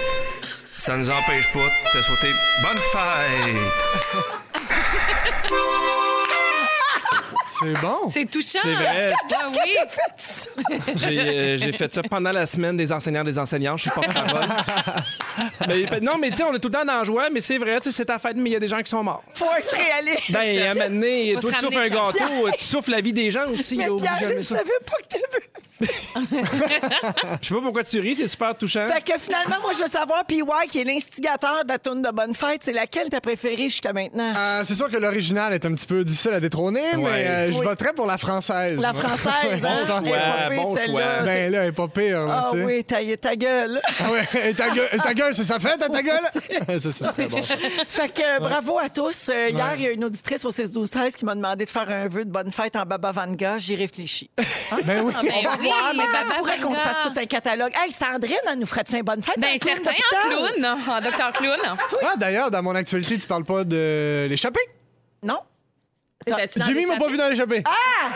Ça 0.76 0.96
nous 0.96 1.08
empêche 1.08 1.52
pas 1.52 1.60
de 1.60 1.98
te 1.98 2.02
souhaiter 2.04 2.32
bonne 2.62 2.82
fête! 2.92 4.62
C'est 7.62 7.80
bon. 7.80 8.10
C'est 8.10 8.30
touchant. 8.30 8.58
C'est 8.62 8.74
vrai. 8.74 9.12
Ah 9.32 9.46
oui. 9.50 9.72
T'as 9.74 9.86
fait 9.86 10.12
ça? 10.16 10.50
J'ai 10.96 11.18
euh, 11.18 11.56
j'ai 11.56 11.72
fait 11.72 11.92
ça 11.92 12.02
pendant 12.02 12.32
la 12.32 12.46
semaine 12.46 12.76
des 12.76 12.92
enseignants 12.92 13.24
des 13.24 13.38
enseignants. 13.38 13.76
Je 13.76 13.82
suis 13.82 13.90
porte-parole. 13.90 14.48
mais, 15.68 16.00
non, 16.00 16.18
mais 16.18 16.30
tu 16.30 16.38
sais, 16.38 16.42
on 16.44 16.54
est 16.54 16.58
tout 16.58 16.68
le 16.68 16.74
temps 16.74 16.84
dans 16.84 16.98
la 16.98 17.04
joie, 17.04 17.30
mais 17.30 17.40
c'est 17.40 17.58
vrai, 17.58 17.80
tu 17.80 17.90
sais, 17.90 17.96
c'est 17.96 18.04
ta 18.06 18.18
fête, 18.18 18.36
mais 18.36 18.50
il 18.50 18.52
y 18.52 18.56
a 18.56 18.60
des 18.60 18.68
gens 18.68 18.80
qui 18.82 18.90
sont 18.90 19.02
morts. 19.02 19.22
Faut 19.34 19.46
être 19.56 19.74
réaliste. 19.74 20.32
Ben, 20.32 20.58
à 20.62 20.70
un 20.70 20.74
moment 20.74 20.88
donné, 20.88 21.34
Faut 21.34 21.40
toi, 21.40 21.52
tu 21.52 21.64
souffles 21.66 21.78
un 21.78 21.80
ramener, 21.80 22.18
gâteau, 22.18 22.50
tu 22.58 22.64
souffles 22.64 22.90
la 22.90 23.00
vie 23.00 23.12
des 23.12 23.30
gens 23.30 23.48
aussi. 23.48 23.76
Mais 23.76 23.86
là, 23.86 24.12
je 24.20 24.34
ne 24.34 24.40
ça. 24.40 24.56
savais 24.58 24.70
pas 24.84 24.96
que 24.96 25.08
t'avais 25.08 25.44
Je 25.82 27.48
sais 27.48 27.54
pas 27.54 27.60
pourquoi 27.60 27.84
tu 27.84 28.00
ris, 28.00 28.16
c'est 28.16 28.26
super 28.26 28.56
touchant. 28.56 28.84
Fait 28.86 29.02
que 29.02 29.18
finalement, 29.18 29.56
moi, 29.62 29.72
je 29.72 29.78
veux 29.82 29.86
savoir, 29.88 30.24
PY, 30.24 30.42
qui 30.68 30.80
est 30.80 30.84
l'instigateur 30.84 31.64
de 31.64 31.68
la 31.68 31.78
tourne 31.78 32.02
de 32.02 32.10
Bonne 32.10 32.34
Fête, 32.34 32.62
c'est 32.64 32.72
laquelle 32.72 33.08
t'as 33.10 33.20
préférée 33.20 33.64
jusqu'à 33.68 33.92
maintenant? 33.92 34.32
Euh, 34.36 34.62
c'est 34.64 34.74
sûr 34.74 34.90
que 34.90 34.96
l'original 34.96 35.52
est 35.52 35.64
un 35.66 35.74
petit 35.74 35.86
peu 35.86 36.04
difficile 36.04 36.32
à 36.34 36.40
détrôner, 36.40 36.82
mais 36.98 37.26
euh, 37.26 37.52
je 37.52 37.58
Oui. 37.58 37.64
voterais 37.66 37.92
pour 37.92 38.06
la 38.06 38.18
française. 38.18 38.78
La 38.80 38.92
française, 38.92 39.64
hein? 39.64 39.84
bon 39.86 40.04
Elle 40.04 40.08
est 40.08 40.10
choix, 40.10 40.62
bon 40.62 40.76
celle-là. 40.76 41.14
choix. 41.16 41.24
Ben 41.24 41.52
là, 41.52 41.62
elle 41.62 41.68
est 41.68 41.72
pas 41.72 41.88
pire, 41.88 42.26
là, 42.26 42.46
Ah 42.48 42.50
oui, 42.54 42.84
ta, 42.84 42.96
ta 43.20 43.36
gueule. 43.36 43.80
Ah 44.00 44.10
ouais, 44.10 44.50
et 44.50 44.54
ta 44.54 44.70
gueule, 44.70 44.88
et 44.92 44.98
ta 44.98 45.14
gueule, 45.14 45.34
c'est 45.34 45.44
sa 45.44 45.58
fête, 45.58 45.78
ta 45.78 46.02
gueule? 46.02 46.78
c'est 46.80 46.92
ça, 46.92 47.12
bon. 47.16 47.42
fait 47.42 48.08
que 48.14 48.22
euh, 48.36 48.38
bravo 48.40 48.78
à 48.78 48.88
tous. 48.88 49.28
Euh, 49.28 49.48
Hier, 49.50 49.74
il 49.76 49.82
y 49.82 49.86
a 49.86 49.90
une 49.90 50.04
auditrice 50.04 50.44
au 50.44 50.50
6-12-13 50.50 51.12
qui 51.14 51.24
m'a 51.24 51.34
demandé 51.34 51.64
de 51.64 51.70
faire 51.70 51.88
un 51.90 52.06
vœu 52.08 52.24
de 52.24 52.30
bonne 52.30 52.50
fête 52.50 52.76
en 52.76 52.84
Baba 52.84 53.12
Vanga. 53.12 53.58
J'y 53.58 53.76
réfléchis. 53.76 54.30
Ben 54.86 55.02
oui. 55.04 55.12
Ben 55.22 55.32
On 55.38 55.42
va 55.42 55.56
oui, 55.60 55.70
voir, 55.80 55.92
mais 55.94 56.06
ça 56.06 56.22
se 56.22 56.38
pourrait 56.38 56.58
qu'on 56.58 56.74
se 56.74 56.80
fasse 56.80 57.00
tout 57.02 57.12
un 57.18 57.26
catalogue. 57.26 57.72
Hey, 57.74 57.90
Sandrine, 57.90 58.36
elle 58.50 58.58
nous 58.58 58.66
ferait-tu 58.66 58.96
une 58.96 59.02
bonne 59.02 59.22
fête? 59.22 59.38
Ben 59.38 59.56
certain, 59.62 59.90
en 59.90 59.94
d'hôpital? 59.94 60.54
clown, 60.54 60.78
en 60.96 61.00
docteur 61.00 61.32
clown. 61.32 61.58
Ah, 62.02 62.16
d'ailleurs, 62.16 62.50
dans 62.50 62.62
mon 62.62 62.74
actualité, 62.74 63.18
tu 63.18 63.26
parles 63.26 63.44
pas 63.44 63.64
de 63.64 64.26
l'échappée? 64.28 64.60
Non? 65.22 65.38
T'étais-tu 66.24 66.58
dans 66.58 66.64
Jimmy 66.66 66.86
m'a 66.86 66.96
pas 66.96 67.08
vu 67.08 67.16
dans 67.16 67.28
l'échappée. 67.28 67.62
Ah! 67.66 68.10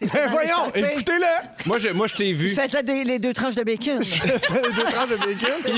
Ben 0.00 0.28
voyons, 0.30 0.70
écoutez-le! 0.74 1.66
Moi, 1.66 1.78
je, 1.78 1.88
moi, 1.88 2.06
je 2.06 2.14
t'ai 2.14 2.32
vu. 2.32 2.50
Il 2.50 2.54
faisait 2.54 2.82
des- 2.82 3.02
les 3.04 3.18
deux 3.18 3.32
tranches 3.32 3.54
de 3.54 3.62
bacon. 3.62 4.04
C'est 4.04 4.24
les 4.24 4.72
deux 4.72 4.82
tranches 4.84 5.08
de 5.08 5.16
bacon. 5.16 5.72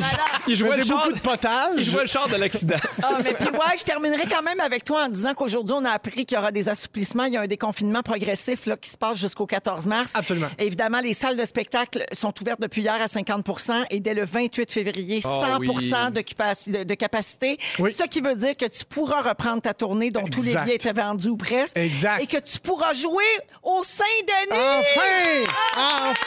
Il, 0.48 0.54
jouait 0.56 0.76
le 0.76 0.84
char, 0.84 0.98
beaucoup 0.98 1.12
de 1.12 1.20
potage. 1.20 1.74
il 1.76 1.84
jouait 1.84 2.00
le 2.02 2.06
char 2.08 2.28
de 2.28 2.36
l'accident. 2.36 2.76
Ah, 3.02 3.18
mais 3.22 3.32
puis 3.32 3.46
ouais, 3.48 3.76
je 3.78 3.84
terminerai 3.84 4.24
quand 4.28 4.42
même 4.42 4.58
avec 4.60 4.84
toi 4.84 5.04
en 5.04 5.08
disant 5.08 5.32
qu'aujourd'hui, 5.34 5.74
on 5.78 5.84
a 5.84 5.90
appris 5.92 6.26
qu'il 6.26 6.36
y 6.36 6.38
aura 6.38 6.50
des 6.50 6.68
assouplissements. 6.68 7.24
Il 7.24 7.34
y 7.34 7.36
a 7.36 7.42
un 7.42 7.46
déconfinement 7.46 8.02
progressif 8.02 8.66
là, 8.66 8.76
qui 8.76 8.90
se 8.90 8.98
passe 8.98 9.18
jusqu'au 9.18 9.46
14 9.46 9.86
mars. 9.86 10.10
Absolument. 10.14 10.48
Évidemment, 10.58 11.00
les 11.00 11.12
salles 11.14 11.36
de 11.36 11.44
spectacle 11.44 12.04
sont 12.12 12.34
ouvertes 12.42 12.60
depuis 12.60 12.82
hier 12.82 13.00
à 13.00 13.06
50 13.08 13.46
et 13.90 14.00
dès 14.00 14.14
le 14.14 14.24
28 14.24 14.70
février, 14.72 15.20
100 15.20 15.42
Ah 15.42 15.56
oui. 15.60 15.68
de, 15.68 16.84
de 16.84 16.94
capacité. 16.94 17.58
Oui. 17.78 17.92
Ce 17.92 18.02
qui 18.04 18.20
veut 18.20 18.34
dire 18.34 18.56
que 18.56 18.66
tu 18.66 18.84
pourras 18.84 19.22
reprendre 19.22 19.62
ta 19.62 19.74
tournée 19.74 20.10
dont 20.10 20.24
tous 20.24 20.42
les 20.42 20.48
Exact. 20.48 20.64
billets 20.64 20.74
étaient 20.76 20.92
vendus 20.92 21.28
ou 21.28 21.36
presque. 21.36 21.76
Exact. 21.76 22.22
Et 22.22 22.26
que 22.26 22.38
tu 22.38 22.58
pourras 22.58 22.92
jouer 22.92 23.24
au 23.62 23.82
Saint-Denis. 24.08 24.52
Enfin! 24.52 25.44
Enfin! 25.76 26.18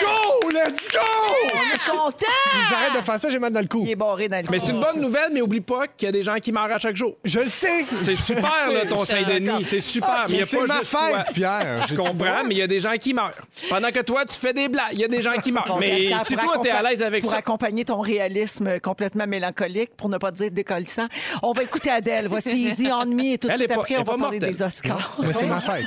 Go! 0.00 0.50
Let's 0.50 0.88
go! 0.88 0.98
On 1.54 1.74
est 1.74 1.90
content! 1.90 2.26
J'arrête 2.68 2.94
de 3.00 3.04
faire 3.04 3.18
ça, 3.18 3.30
j'ai 3.30 3.38
mal 3.38 3.52
dans 3.52 3.60
le 3.60 3.66
cou. 3.66 3.82
Il 3.84 3.90
est 3.90 3.96
barré 3.96 4.28
dans 4.28 4.36
le 4.38 4.44
Mais 4.50 4.58
c'est 4.58 4.72
une 4.72 4.80
bonne 4.80 5.00
nouvelle, 5.00 5.30
mais 5.32 5.40
oublie 5.40 5.60
pas 5.60 5.86
qu'il 5.88 6.06
y 6.06 6.08
a 6.08 6.12
des 6.12 6.22
gens 6.22 6.34
qui 6.36 6.52
meurent 6.52 6.70
à 6.70 6.78
chaque 6.78 6.96
jour. 6.96 7.14
Je 7.24 7.40
le 7.40 7.46
sais! 7.48 7.84
C'est 7.98 8.16
super, 8.16 8.70
là, 8.72 8.84
ton 8.88 9.04
Saint-Denis. 9.04 9.64
C'est 9.64 9.80
super. 9.80 10.24
mais 10.28 10.34
il 10.34 10.40
y 10.40 10.42
a 10.42 10.46
C'est 10.46 10.58
pas 10.58 10.66
ma 10.66 10.78
juste 10.80 10.90
toi. 10.92 11.00
fête, 11.24 11.34
Pierre. 11.34 11.82
Je 11.82 11.88
J'ai-tu 11.88 12.00
comprends, 12.00 12.44
mais 12.46 12.54
il 12.54 12.58
y 12.58 12.62
a 12.62 12.66
des 12.66 12.80
gens 12.80 12.92
qui 13.00 13.14
meurent. 13.14 13.30
Pendant 13.70 13.90
que 13.90 14.00
toi, 14.00 14.24
tu 14.24 14.38
fais 14.38 14.52
des 14.52 14.68
blagues, 14.68 14.92
il 14.92 15.00
y 15.00 15.04
a 15.04 15.08
des 15.08 15.22
gens 15.22 15.32
qui 15.42 15.52
meurent. 15.52 15.66
Bon, 15.66 15.78
mais 15.78 16.00
Pierre, 16.00 16.26
si 16.26 16.36
pour 16.36 16.52
toi, 16.52 16.62
t'es 16.62 16.70
à 16.70 16.80
accompa- 16.82 16.90
l'aise 16.90 17.02
avec 17.02 17.22
pour 17.22 17.30
ça. 17.30 17.38
accompagner 17.38 17.84
ton 17.84 18.00
réalisme 18.00 18.78
complètement 18.80 19.26
mélancolique, 19.26 19.96
pour 19.96 20.08
ne 20.08 20.18
pas 20.18 20.30
dire 20.30 20.50
décollissant, 20.50 21.06
on 21.42 21.52
va 21.52 21.62
écouter 21.62 21.90
Adèle. 21.90 22.28
Voici 22.28 22.66
Easy 22.68 22.88
on 22.92 23.06
Me 23.06 23.32
et 23.34 23.38
tout 23.38 23.48
de 23.48 23.52
Elle 23.52 23.58
suite 23.60 23.70
est 23.70 23.74
pas- 23.74 23.80
après, 23.80 23.94
elle 23.94 24.00
on 24.00 24.02
est 24.02 24.06
va 24.06 24.12
pas 24.14 24.18
parler 24.20 24.38
mortelle. 24.40 24.56
des 24.58 24.62
Oscars. 24.62 25.16
Mais 25.22 25.32
c'est 25.32 25.46
ma 25.46 25.60
fête. 25.60 25.86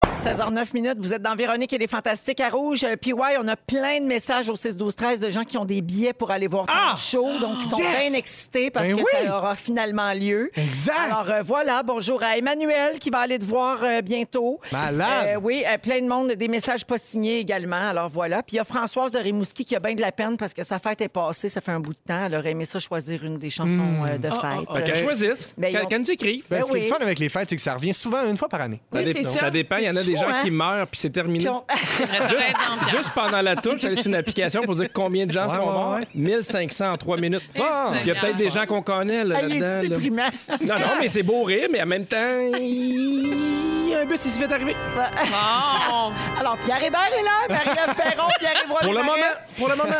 16h09 0.23 0.73
minutes, 0.75 0.97
vous 0.99 1.13
êtes 1.13 1.21
dans 1.23 1.33
Véronique 1.35 1.73
et 1.73 1.79
les 1.79 1.87
Fantastiques 1.87 2.41
à 2.41 2.49
Rouge. 2.49 2.83
Euh, 2.83 2.95
Puis 2.95 3.11
ouais, 3.11 3.37
on 3.41 3.47
a 3.47 3.55
plein 3.55 3.99
de 3.99 4.05
messages 4.05 4.49
au 4.49 4.55
6 4.55 4.77
12 4.77 4.95
13 4.95 5.19
de 5.19 5.31
gens 5.31 5.43
qui 5.43 5.57
ont 5.57 5.65
des 5.65 5.81
billets 5.81 6.13
pour 6.13 6.29
aller 6.29 6.45
voir 6.47 6.67
ton 6.67 6.95
show, 6.95 7.39
donc 7.39 7.57
ils 7.59 7.63
sont 7.67 7.77
Yes! 7.79 7.87
bien 8.09 8.13
excités 8.19 8.69
parce 8.69 8.87
Ben 8.87 8.97
que 8.97 9.01
oui! 9.01 9.25
ça 9.25 9.35
aura 9.37 9.55
finalement 9.55 10.13
lieu. 10.13 10.51
Exact. 10.55 10.93
Alors 11.09 11.27
euh, 11.31 11.41
voilà, 11.43 11.81
bonjour 11.81 12.21
à 12.21 12.37
Emmanuel 12.37 12.99
qui 12.99 13.09
va 13.09 13.19
aller 13.19 13.39
te 13.39 13.45
voir 13.45 13.79
euh, 13.83 14.01
bientôt. 14.01 14.59
Malade. 14.71 15.27
Euh, 15.37 15.39
oui, 15.41 15.63
euh, 15.67 15.77
plein 15.79 15.99
de 16.01 16.07
monde, 16.07 16.33
des 16.33 16.47
messages 16.47 16.85
pas 16.85 16.99
signés 16.99 17.39
également. 17.39 17.87
Alors 17.89 18.09
voilà. 18.09 18.43
Puis 18.43 18.55
il 18.55 18.57
y 18.57 18.59
a 18.59 18.63
Françoise 18.63 19.11
de 19.11 19.17
Rimouski 19.17 19.65
qui 19.65 19.75
a 19.75 19.79
bien 19.79 19.95
de 19.95 20.01
la 20.01 20.11
peine 20.11 20.37
parce 20.37 20.53
que 20.53 20.63
sa 20.63 20.77
fête 20.77 21.01
est 21.01 21.09
passée, 21.09 21.49
ça 21.49 21.61
fait 21.61 21.71
un 21.71 21.79
bout 21.79 21.93
de 21.93 21.99
temps. 22.07 22.25
Elle 22.27 22.35
aurait 22.35 22.51
aimé 22.51 22.65
ça 22.65 22.77
choisir 22.77 23.23
une 23.25 23.39
des 23.39 23.49
chansons 23.49 24.05
euh, 24.07 24.19
de 24.19 24.29
fête. 24.29 24.69
OK, 24.69 24.77
Euh, 24.87 24.95
choisissent. 24.95 25.55
Ben, 25.57 25.69
ils 25.69 25.77
Quand, 25.79 25.85
ont- 25.85 25.89
quand 25.89 26.03
tu 26.03 26.11
écris. 26.11 26.43
Ben, 26.47 26.59
Ben 26.59 26.67
ce 26.67 26.71
qui 26.73 26.77
est 26.77 26.81
le 26.83 26.87
fun 26.93 26.97
avec 27.01 27.17
les 27.17 27.29
fêtes, 27.29 27.49
c'est 27.49 27.55
que 27.55 27.61
ça 27.61 27.73
revient 27.73 27.93
souvent 27.95 28.23
une 28.29 28.37
fois 28.37 28.49
par 28.49 28.61
année. 28.61 28.81
Ça, 28.93 29.01
dépend. 29.01 29.29
ça. 29.31 29.49
dépend. 29.49 29.77
Il 29.77 29.85
y 29.85 29.89
en 29.89 29.95
a 29.95 29.99
C'est 30.10 30.10
des 30.13 30.17
fou, 30.17 30.23
gens 30.23 30.29
hein? 30.29 30.41
qui 30.43 30.51
meurent, 30.51 30.87
puis 30.87 30.99
c'est 30.99 31.09
terminé. 31.09 31.39
Puis 31.45 31.49
on- 31.49 31.63
Juste, 32.29 32.55
juste 32.89 33.09
pendant 33.13 33.41
la 33.41 33.55
touche, 33.55 33.81
j'allais 33.81 33.95
sur 34.01 34.07
une 34.07 34.15
application 34.15 34.61
pour 34.63 34.75
dire 34.75 34.87
combien 34.93 35.25
de 35.25 35.31
gens 35.31 35.47
Ouais, 35.47 35.55
sont 35.55 35.61
ouais, 35.61 35.71
morts. 35.73 35.93
ouais. 35.99 36.07
1500 36.15 36.91
en 36.93 36.97
3 36.97 37.17
minutes. 37.17 37.43
Bon, 37.55 37.63
il 38.01 38.07
y 38.07 38.11
a 38.11 38.15
peut-être 38.15 38.35
des 38.37 38.49
gens 38.49 38.65
qu'on 38.65 38.81
connaît 38.81 39.23
là, 39.23 39.35
Ah, 39.39 39.45
il 39.47 39.59
là. 39.59 39.75
déprimant. 39.77 40.29
Non, 40.61 40.75
non, 40.79 40.91
mais 40.99 41.07
c'est 41.07 41.23
beau 41.23 41.43
rire, 41.43 41.67
mais 41.71 41.81
en 41.81 41.85
même 41.85 42.05
temps, 42.05 42.17
il 42.59 43.89
y 43.89 43.95
a 43.95 43.99
un 44.01 44.05
bus 44.05 44.21
qui 44.21 44.29
se 44.29 44.39
fait 44.39 44.51
arriver. 44.51 44.75
Bon. 44.95 46.11
Alors, 46.39 46.57
Pierre 46.59 46.83
Hébert 46.83 47.01
est 47.17 47.23
là, 47.23 47.47
Marie-Ève 47.49 47.95
Perron, 47.95 48.29
Pierre 48.39 48.51
Hébert. 48.63 48.77
Pour 48.79 48.93
le 48.93 49.03
moment, 49.03 49.13
pour 49.57 49.67
le 49.69 49.75
moment. 49.75 49.93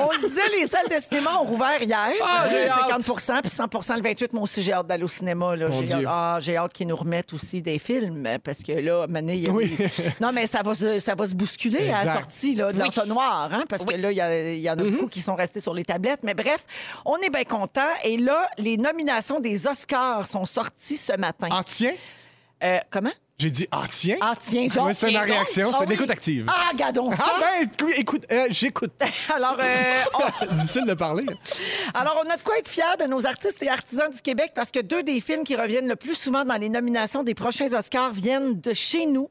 On 0.00 0.10
le 0.12 0.28
disait, 0.28 0.48
les 0.52 0.66
salles 0.66 0.88
de 0.88 0.98
cinéma 0.98 1.38
ont 1.40 1.44
rouvert 1.44 1.80
hier. 1.82 2.10
Ah, 2.22 2.44
Euh, 2.50 2.68
hâte. 2.68 3.02
50 3.02 3.40
puis 3.42 3.50
100 3.50 3.96
le 3.96 4.02
28. 4.02 4.32
Moi 4.32 4.42
aussi, 4.42 4.62
j'ai 4.62 4.72
hâte 4.72 4.86
d'aller 4.86 5.04
au 5.04 5.08
cinéma. 5.08 5.54
J'ai 5.56 5.94
hâte, 5.94 6.04
ah, 6.08 6.36
j'ai 6.40 6.56
hâte 6.56 6.72
qu'ils 6.72 6.86
nous 6.88 6.96
remettent 6.96 7.32
aussi 7.32 7.62
des 7.62 7.78
films 7.78 8.21
parce 8.42 8.62
que 8.62 8.72
là, 8.72 9.06
Mané, 9.08 9.34
il 9.36 9.46
y 9.46 9.48
a 9.48 9.52
Oui. 9.52 9.76
eu- 9.78 9.88
Non, 10.20 10.32
mais 10.32 10.46
ça 10.46 10.62
va 10.62 10.74
se, 10.74 10.98
ça 10.98 11.14
va 11.14 11.26
se 11.26 11.34
bousculer 11.34 11.90
à 11.90 12.04
la 12.04 12.12
sortie 12.14 12.54
là, 12.54 12.72
de 12.72 12.78
l'entonnoir, 12.78 13.52
hein, 13.52 13.64
parce 13.68 13.84
que 13.84 13.94
là, 13.94 14.10
il 14.10 14.16
y, 14.16 14.20
a- 14.20 14.52
il 14.52 14.60
y 14.60 14.70
en 14.70 14.78
a 14.78 14.82
beaucoup 14.82 15.08
qui 15.08 15.20
sont 15.20 15.34
restés 15.34 15.60
sur 15.60 15.74
les 15.74 15.84
tablettes. 15.84 16.20
Mais 16.22 16.34
bref, 16.34 16.64
on 17.04 17.16
est 17.18 17.30
bien 17.30 17.44
contents. 17.44 17.80
Et 18.04 18.16
là, 18.16 18.48
les 18.58 18.76
nominations 18.76 19.40
des 19.40 19.66
Oscars 19.66 20.26
sont 20.26 20.46
sorties 20.46 20.96
ce 20.96 21.16
matin. 21.16 21.48
Ah, 21.50 21.62
tiens! 21.66 21.94
Euh, 22.64 22.78
comment? 22.90 23.10
J'ai 23.38 23.50
dit, 23.50 23.66
ah, 23.72 23.82
tiens! 23.90 24.18
Ah, 24.20 24.34
tiens 24.38 24.68
donc. 24.68 24.86
Oui, 24.86 24.94
c'est 24.94 25.10
ma 25.10 25.22
réaction, 25.22 25.66
Ah 25.68 25.72
c'était 25.72 25.84
de 25.86 25.90
oui. 25.90 25.96
l'écoute 25.96 26.10
active. 26.10 26.44
Ah, 26.48 26.68
regardons 26.70 27.10
ça. 27.10 27.24
Ah, 27.26 27.40
ben, 27.40 27.68
écoute, 27.72 27.92
écoute, 27.98 28.22
euh, 28.30 28.46
j'écoute. 28.50 28.92
Alors, 29.34 29.56
euh, 29.60 29.94
on- 30.50 30.54
Difficile 30.54 30.84
de 30.86 30.94
parler. 30.94 31.26
Alors, 31.94 32.22
on 32.24 32.30
a 32.30 32.36
de 32.36 32.42
quoi 32.42 32.58
être 32.58 32.68
fiers 32.68 32.84
de 33.00 33.04
nos 33.06 33.26
artistes 33.26 33.60
et 33.62 33.68
artisans 33.68 34.10
du 34.10 34.20
Québec 34.20 34.52
parce 34.54 34.70
que 34.70 34.78
deux 34.80 35.02
des 35.02 35.18
films 35.20 35.42
qui 35.42 35.56
reviennent 35.56 35.88
le 35.88 35.96
plus 35.96 36.14
souvent 36.14 36.44
dans 36.44 36.56
les 36.56 36.68
nominations 36.68 37.24
des 37.24 37.34
prochains 37.34 37.72
Oscars 37.72 38.12
viennent 38.12 38.60
de 38.60 38.72
chez 38.74 39.06
nous. 39.06 39.28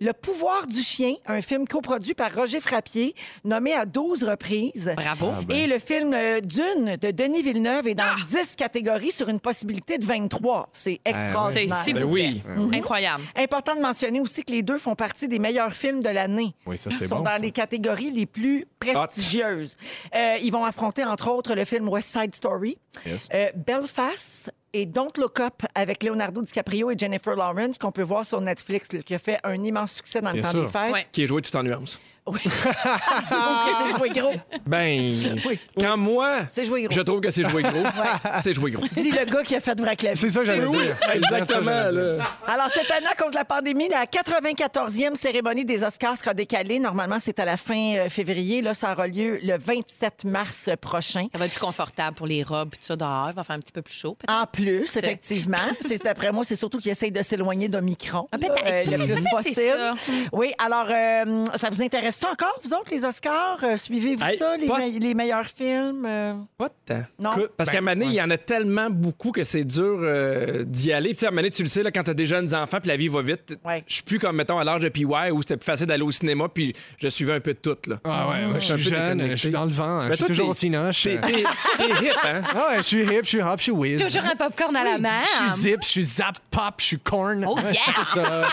Le 0.00 0.12
pouvoir 0.12 0.66
du 0.66 0.78
chien, 0.80 1.14
un 1.26 1.40
film 1.40 1.66
coproduit 1.68 2.14
par 2.14 2.34
Roger 2.34 2.60
Frappier, 2.60 3.14
nommé 3.44 3.72
à 3.72 3.86
12 3.86 4.24
reprises. 4.24 4.92
Bravo. 4.96 5.32
Et 5.50 5.66
le 5.66 5.78
film 5.78 6.12
euh, 6.12 6.40
Dune 6.40 6.96
de 7.00 7.10
Denis 7.12 7.42
Villeneuve 7.42 7.86
est 7.88 7.94
dans 7.94 8.14
10 8.26 8.56
catégories 8.56 9.12
sur 9.12 9.28
une 9.28 9.40
possibilité 9.40 9.96
de 9.98 10.04
23. 10.04 10.68
C'est 10.72 11.00
C'est 11.04 11.10
extraordinaire. 11.12 11.76
s'il 11.84 11.94
Ben 11.94 12.04
vous 12.04 12.12
plaît. 12.12 12.34
oui. 12.58 12.76
Incroyable. 12.78 13.22
Important 13.36 13.76
de 13.76 13.80
mentionner 13.80 14.20
aussi 14.20 14.42
que 14.42 14.52
les 14.52 14.62
deux 14.62 14.78
font 14.78 14.94
partie 14.96 15.28
des 15.28 15.38
meilleurs 15.38 15.72
films 15.74 16.00
de 16.02 16.08
l'année. 16.10 16.54
Oui, 16.66 16.76
ça, 16.76 16.90
c'est 16.90 17.04
Ils 17.04 17.08
sont 17.08 17.16
bon, 17.18 17.22
dans 17.22 17.30
ça. 17.30 17.38
les 17.38 17.50
catégories 17.52 18.10
les 18.10 18.26
plus 18.26 18.66
prestigieuses. 18.80 19.76
Euh, 20.14 20.36
ils 20.42 20.50
vont 20.50 20.64
affronter, 20.64 21.04
entre 21.04 21.30
autres, 21.30 21.54
le 21.54 21.64
film 21.64 21.88
West 21.88 22.16
Side 22.18 22.34
Story, 22.34 22.78
Yes. 23.06 23.28
euh, 23.32 23.50
Belfast, 23.54 24.50
et 24.74 24.86
Don't 24.86 25.12
Look 25.18 25.40
Up 25.40 25.54
avec 25.74 26.02
Leonardo 26.02 26.42
DiCaprio 26.42 26.90
et 26.90 26.98
Jennifer 26.98 27.34
Lawrence 27.36 27.78
qu'on 27.78 27.92
peut 27.92 28.02
voir 28.02 28.26
sur 28.26 28.40
Netflix, 28.40 28.92
là, 28.92 29.00
qui 29.02 29.14
a 29.14 29.18
fait 29.18 29.38
un 29.44 29.62
immense 29.62 29.92
succès 29.92 30.20
dans 30.20 30.30
le 30.32 30.40
Bien 30.40 30.42
temps 30.42 30.50
sûr. 30.50 30.62
des 30.64 30.68
fêtes. 30.68 30.92
Ouais. 30.92 31.06
Qui 31.12 31.22
est 31.22 31.26
joué 31.28 31.40
tout 31.40 31.56
en 31.56 31.62
nuances. 31.62 32.00
Oui. 32.26 32.40
c'est 32.44 33.98
joué 33.98 34.10
gros. 34.10 34.32
Ben, 34.66 35.10
Oui. 35.46 35.58
quand 35.78 35.96
moi, 35.96 36.40
C'est 36.48 36.64
joué 36.64 36.82
gros. 36.84 36.90
je 36.92 37.00
trouve 37.02 37.20
que 37.20 37.30
c'est 37.30 37.44
joué 37.48 37.62
gros, 37.62 37.82
c'est 38.42 38.52
joué 38.54 38.70
gros. 38.70 38.84
Dit 38.94 39.10
le 39.10 39.24
gars 39.26 39.42
qui 39.42 39.54
a 39.56 39.60
fait 39.60 39.78
vrai 39.78 39.94
clavier. 39.96 40.16
C'est 40.16 40.30
ça 40.30 40.40
que 40.40 40.46
j'allais 40.46 40.66
dire. 40.68 40.96
exactement. 41.12 41.70
Là. 41.90 42.24
Alors, 42.46 42.70
cette 42.72 42.90
année, 42.90 43.06
à 43.10 43.14
cause 43.14 43.32
de 43.32 43.36
la 43.36 43.44
pandémie, 43.44 43.88
la 43.88 44.06
94e 44.06 45.14
cérémonie 45.16 45.64
des 45.64 45.82
Oscars 45.84 46.16
sera 46.16 46.32
décalée. 46.34 46.78
Normalement, 46.78 47.18
c'est 47.18 47.38
à 47.40 47.44
la 47.44 47.56
fin 47.56 47.94
euh, 47.96 48.08
février. 48.08 48.62
Là, 48.62 48.72
ça 48.74 48.92
aura 48.92 49.06
lieu 49.06 49.38
le 49.42 49.56
27 49.58 50.24
mars 50.24 50.70
prochain. 50.80 51.26
Ça 51.32 51.38
va 51.38 51.46
être 51.46 51.52
plus 51.52 51.60
confortable 51.60 52.16
pour 52.16 52.26
les 52.26 52.42
robes 52.42 52.70
et 52.74 52.76
tout 52.78 52.84
ça 52.84 52.96
dehors. 52.96 53.28
Il 53.30 53.34
va 53.36 53.42
faire 53.44 53.56
un 53.56 53.60
petit 53.60 53.72
peu 53.72 53.82
plus 53.82 53.94
chaud. 53.94 54.16
peut-être. 54.18 54.32
En 54.42 54.46
plus, 54.46 54.96
effectivement. 54.96 55.56
C'est 55.80 56.02
d'après 56.02 56.32
moi, 56.32 56.44
c'est 56.44 56.56
surtout 56.56 56.78
qu'ils 56.78 56.92
essayent 56.92 57.12
de 57.12 57.22
s'éloigner 57.22 57.68
d'Omicron. 57.68 58.28
Ah, 58.32 58.38
peut-être. 58.38 58.64
là, 58.64 58.70
euh, 58.70 58.84
le 58.84 58.96
plus 58.96 59.06
Peut-être 59.06 59.42
c'est 59.42 59.52
possible. 59.52 59.94
ça. 59.98 60.12
Oui, 60.32 60.52
alors, 60.64 60.86
euh, 60.90 61.44
ça 61.56 61.68
vous 61.70 61.82
intéresse 61.82 62.13
ça 62.14 62.30
encore, 62.30 62.58
vous 62.62 62.72
autres, 62.74 62.90
les 62.90 63.04
Oscars? 63.04 63.58
Euh, 63.62 63.76
Suivez-vous 63.76 64.24
Hey, 64.24 64.38
ça, 64.38 64.56
les, 64.56 64.66
pas- 64.66 64.78
me- 64.78 64.98
les 64.98 65.14
meilleurs 65.14 65.46
films? 65.48 66.04
Euh, 66.06 66.34
Pas 66.56 66.68
de 66.68 66.74
temps. 66.94 67.02
non? 67.20 67.30
Parce 67.56 67.70
qu'à 67.70 67.78
un 67.78 67.80
moment 67.80 67.92
donné, 67.94 68.06
il 68.06 68.14
y 68.14 68.22
en 68.22 68.30
a 68.30 68.38
tellement 68.38 68.88
beaucoup 68.90 69.32
que 69.32 69.44
c'est 69.44 69.64
dur 69.64 69.98
euh, 70.02 70.64
d'y 70.64 70.92
aller. 70.92 71.08
Puis, 71.10 71.16
tu 71.16 71.20
sais, 71.20 71.26
à 71.26 71.28
un 71.28 71.32
moment 71.32 71.42
donné, 71.42 71.50
tu 71.50 71.62
le 71.62 71.68
sais, 71.68 71.82
là, 71.82 71.90
quand 71.90 72.02
tu 72.04 72.10
as 72.10 72.14
des 72.14 72.26
jeunes 72.26 72.54
enfants, 72.54 72.78
puis 72.80 72.88
la 72.88 72.96
vie 72.96 73.08
va 73.08 73.22
vite, 73.22 73.56
Ouais. 73.64 73.84
je 73.86 73.94
suis 73.94 74.02
plus 74.02 74.18
comme, 74.18 74.36
mettons, 74.36 74.58
à 74.58 74.64
l'âge 74.64 74.80
de 74.80 74.88
PY 74.88 75.04
où 75.32 75.42
c'était 75.42 75.56
plus 75.56 75.64
facile 75.66 75.86
d'aller 75.86 76.02
au 76.02 76.10
cinéma, 76.12 76.48
puis 76.48 76.74
je 76.98 77.08
suivais 77.08 77.34
un 77.34 77.40
peu 77.40 77.52
de 77.54 77.58
tout. 77.58 77.76
Là. 77.86 77.96
Ah 78.04 78.28
ouais, 78.28 78.34
ouais, 78.46 78.52
je 78.54 78.58
suis 78.60 78.72
un 78.72 78.76
suis 78.78 78.84
peu 78.84 78.90
jeune, 78.96 79.02
déconnecté. 79.18 79.36
je 79.36 79.40
suis 79.40 79.50
dans 79.50 79.64
le 79.64 79.70
vent, 79.72 80.00
je 80.02 80.06
suis 80.08 80.18
toi, 80.18 80.26
toujours 80.28 80.44
t'es- 80.46 80.50
au 80.50 80.54
cinoche. 80.54 81.02
T'es 81.02 81.20
t'es- 81.20 81.44
t'es 81.78 82.06
hip, 82.06 82.12
hein? 82.24 82.42
Ah 82.54 82.68
ouais, 82.70 82.76
je 82.78 82.82
suis 82.82 83.02
hip, 83.02 83.20
je 83.24 83.28
suis 83.28 83.40
hop, 83.42 83.54
je 83.58 83.62
suis 83.64 83.72
whiz. 83.72 84.00
Toujours 84.02 84.24
un 84.24 84.36
popcorn 84.36 84.74
à 84.76 84.84
la 84.84 84.98
main. 84.98 85.22
Je 85.24 85.48
suis 85.50 85.60
zip, 85.70 85.78
je 85.82 85.88
suis 85.88 86.02
zap 86.02 86.34
pop, 86.50 86.74
je 86.78 86.84
suis 86.84 86.98
corn. 86.98 87.44
Oh, 87.48 87.58
yeah! 87.58 88.44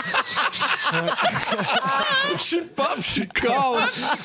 Je 2.38 2.42
suis 2.42 2.62
pop, 2.62 2.96
je 3.00 3.10
suis 3.12 3.28
corn. 3.28 3.51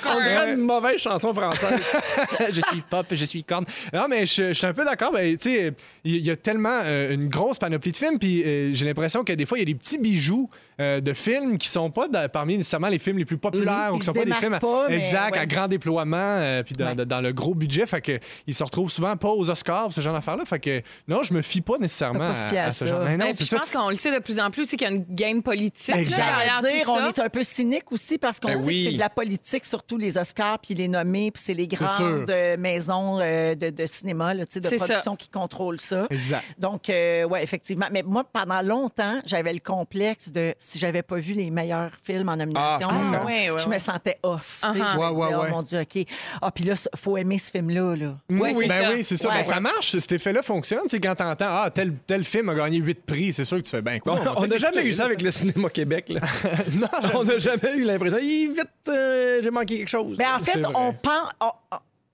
On 0.06 0.20
dirait 0.22 0.52
une 0.54 0.60
mauvaise 0.60 0.98
chanson 0.98 1.32
française. 1.32 1.96
je 2.52 2.60
suis 2.60 2.82
pop, 2.88 3.06
je 3.10 3.24
suis 3.24 3.44
corn. 3.44 3.64
Non, 3.92 4.06
mais 4.08 4.26
je, 4.26 4.48
je 4.48 4.52
suis 4.52 4.66
un 4.66 4.74
peu 4.74 4.84
d'accord. 4.84 5.12
Ben, 5.12 5.36
tu 5.36 5.50
sais, 5.50 5.72
il 6.04 6.24
y, 6.24 6.30
a 6.30 6.36
tellement 6.36 6.80
euh, 6.84 7.14
une 7.14 7.28
grosse 7.28 7.58
panoplie 7.58 7.92
de 7.92 7.96
films, 7.96 8.18
puis 8.18 8.42
euh, 8.42 8.74
j'ai 8.74 8.86
l'impression 8.86 9.24
que 9.24 9.32
des 9.32 9.46
fois, 9.46 9.58
il 9.58 9.62
y 9.62 9.62
a 9.62 9.72
des 9.72 9.74
petits 9.74 9.98
bijoux 9.98 10.48
euh, 10.80 11.00
de 11.00 11.12
films 11.14 11.58
qui 11.58 11.68
sont 11.68 11.90
pas 11.90 12.06
parmi 12.28 12.58
nécessairement 12.58 12.88
les 12.88 12.98
films 12.98 13.18
les 13.18 13.24
plus 13.24 13.38
populaires 13.38 13.90
ou 13.92 13.96
Ils 13.96 13.98
qui 13.98 14.00
se 14.00 14.04
sont 14.06 14.12
pas 14.12 14.24
des 14.24 14.32
films 14.34 14.54
à- 14.54 14.58
pas, 14.58 14.86
mais 14.88 14.96
exact 14.98 15.32
ouais. 15.34 15.38
à 15.40 15.46
grand 15.46 15.68
déploiement, 15.68 16.16
euh, 16.18 16.62
puis 16.62 16.74
dans, 16.74 16.86
Ouais. 16.88 16.94
de- 16.94 17.04
dans 17.04 17.20
le 17.20 17.32
gros 17.32 17.54
budget. 17.54 17.86
Fait 17.86 18.00
que 18.02 18.18
ils 18.46 18.54
se 18.54 18.62
retrouvent 18.62 18.90
souvent 18.90 19.16
pas 19.16 19.30
aux 19.30 19.48
Oscars, 19.48 19.92
ce 19.92 20.00
genre 20.00 20.12
d'affaires-là. 20.14 20.44
Fait 20.44 20.58
que 20.60 20.82
non, 21.08 21.22
je 21.22 21.32
me 21.34 21.42
fie 21.42 21.60
pas 21.62 21.78
nécessairement 21.78 22.18
pas 22.28 22.34
se 22.34 22.46
fier 22.48 22.58
à 22.66 22.70
ce 22.70 22.80
ça. 22.80 22.86
genre. 22.88 23.00
Non, 23.00 23.06
Ben, 23.16 23.20
c'est 23.32 23.36
puis 23.36 23.44
je 23.44 23.50
ça. 23.50 23.58
pense 23.58 23.70
qu'on 23.70 23.88
le 23.90 23.96
sait 23.96 24.12
de 24.14 24.18
plus 24.22 24.38
en 24.40 24.50
plus 24.50 24.62
aussi 24.62 24.76
qu'il 24.76 24.86
y 24.88 24.90
a 24.90 24.94
une 24.94 25.04
game 25.08 25.42
politique. 25.42 25.94
là, 25.94 26.02
dire, 26.02 26.84
on 26.88 26.98
ça. 26.98 27.08
est 27.08 27.18
un 27.20 27.28
peu 27.28 27.42
cynique 27.42 27.90
aussi 27.92 28.18
parce 28.18 28.38
qu'on 28.40 28.48
Ben 28.48 28.56
sait 28.58 28.64
oui. 28.64 28.84
que 28.84 28.90
c'est 28.90 28.94
de 28.96 29.00
la 29.00 29.10
politique, 29.10 29.64
surtout 29.64 29.96
les 29.96 30.18
Oscars, 30.18 30.58
puis 30.58 30.74
les 30.74 30.88
nommés, 30.88 31.30
puis 31.30 31.42
c'est 31.44 31.54
les 31.54 31.68
grandes 31.68 32.28
euh, 32.30 32.56
maisons 32.58 33.18
euh, 33.20 33.54
de, 33.54 33.70
de 33.70 33.86
cinéma, 33.86 34.34
là, 34.34 34.44
tu 34.46 34.54
sais, 34.54 34.60
de 34.60 34.66
C'est 34.68 34.76
production 34.76 35.16
qui 35.16 35.28
contrôlent 35.28 35.80
ça. 35.80 36.06
Exact. 36.10 36.44
Donc, 36.58 36.90
euh, 36.90 37.24
ouais, 37.24 37.42
effectivement. 37.42 37.86
Mais 37.90 38.02
moi, 38.02 38.24
pendant 38.30 38.60
longtemps, 38.62 39.20
j'avais 39.24 39.52
le 39.52 39.60
complexe 39.60 40.32
de 40.32 40.54
si 40.68 40.78
j'avais 40.80 41.02
pas 41.02 41.16
vu 41.16 41.32
les 41.34 41.48
meilleurs 41.50 41.92
films 42.02 42.28
en 42.28 42.36
nomination, 42.36 42.88
Ah, 42.90 42.98
mettons, 43.10 43.24
ouais, 43.26 43.50
ouais, 43.50 43.58
je 43.58 43.68
me 43.68 43.78
sentais 43.78 44.18
off. 44.24 44.60
sais, 44.62 44.66
Uh-huh. 44.66 44.74
Je 44.74 44.96
me 44.96 45.00
Ouais, 45.00 45.06
ouais, 45.08 45.26
disais, 45.26 45.36
ouais. 45.38 45.46
oh 45.48 45.54
mon 45.54 45.62
Dieu, 45.62 45.80
OK. 45.80 46.04
Ah, 46.42 46.50
puis 46.50 46.64
là, 46.64 46.74
faut 46.96 47.16
aimer 47.16 47.38
ce 47.38 47.50
film-là. 47.52 47.94
Là. 47.94 48.16
Oui, 48.28 48.40
Ouais, 48.40 48.54
c'est 48.54 48.66
ben 48.68 48.82
ça. 48.82 48.90
oui, 48.90 49.04
c'est 49.04 49.16
ça. 49.16 49.28
Ouais. 49.28 49.34
Ben, 49.36 49.44
ça 49.44 49.60
marche, 49.60 49.96
cet 49.96 50.12
effet-là 50.12 50.42
fonctionne. 50.42 50.82
Tu 50.84 50.88
sais, 50.90 51.00
quand 51.00 51.14
t'entends, 51.14 51.46
ah, 51.48 51.70
tel, 51.72 51.94
tel 52.06 52.24
film 52.24 52.48
a 52.48 52.54
gagné 52.54 52.78
8 52.78 53.04
prix, 53.06 53.32
c'est 53.32 53.44
sûr 53.44 53.58
que 53.58 53.62
tu 53.62 53.70
fais, 53.70 53.82
ben 53.82 54.00
quoi. 54.00 54.18
On 54.36 54.46
n'a 54.46 54.58
jamais 54.58 54.84
eu 54.84 54.92
ça 54.92 55.04
avec 55.04 55.22
le 55.22 55.30
cinéma 55.30 55.68
Québec. 55.70 56.08
Là. 56.08 56.20
Non, 56.74 56.88
on 57.14 57.24
n'a 57.24 57.38
jamais 57.38 57.74
eu 57.76 57.84
l'impression. 57.84 58.18
Hi, 58.18 58.48
vite, 58.48 58.66
euh, 58.88 59.40
j'ai 59.42 59.50
manqué 59.50 59.78
quelque 59.78 59.88
chose. 59.88 60.16
Ben, 60.18 60.34
en 60.34 60.40
fait, 60.40 60.60
on 60.74 60.92
pense. 60.92 61.30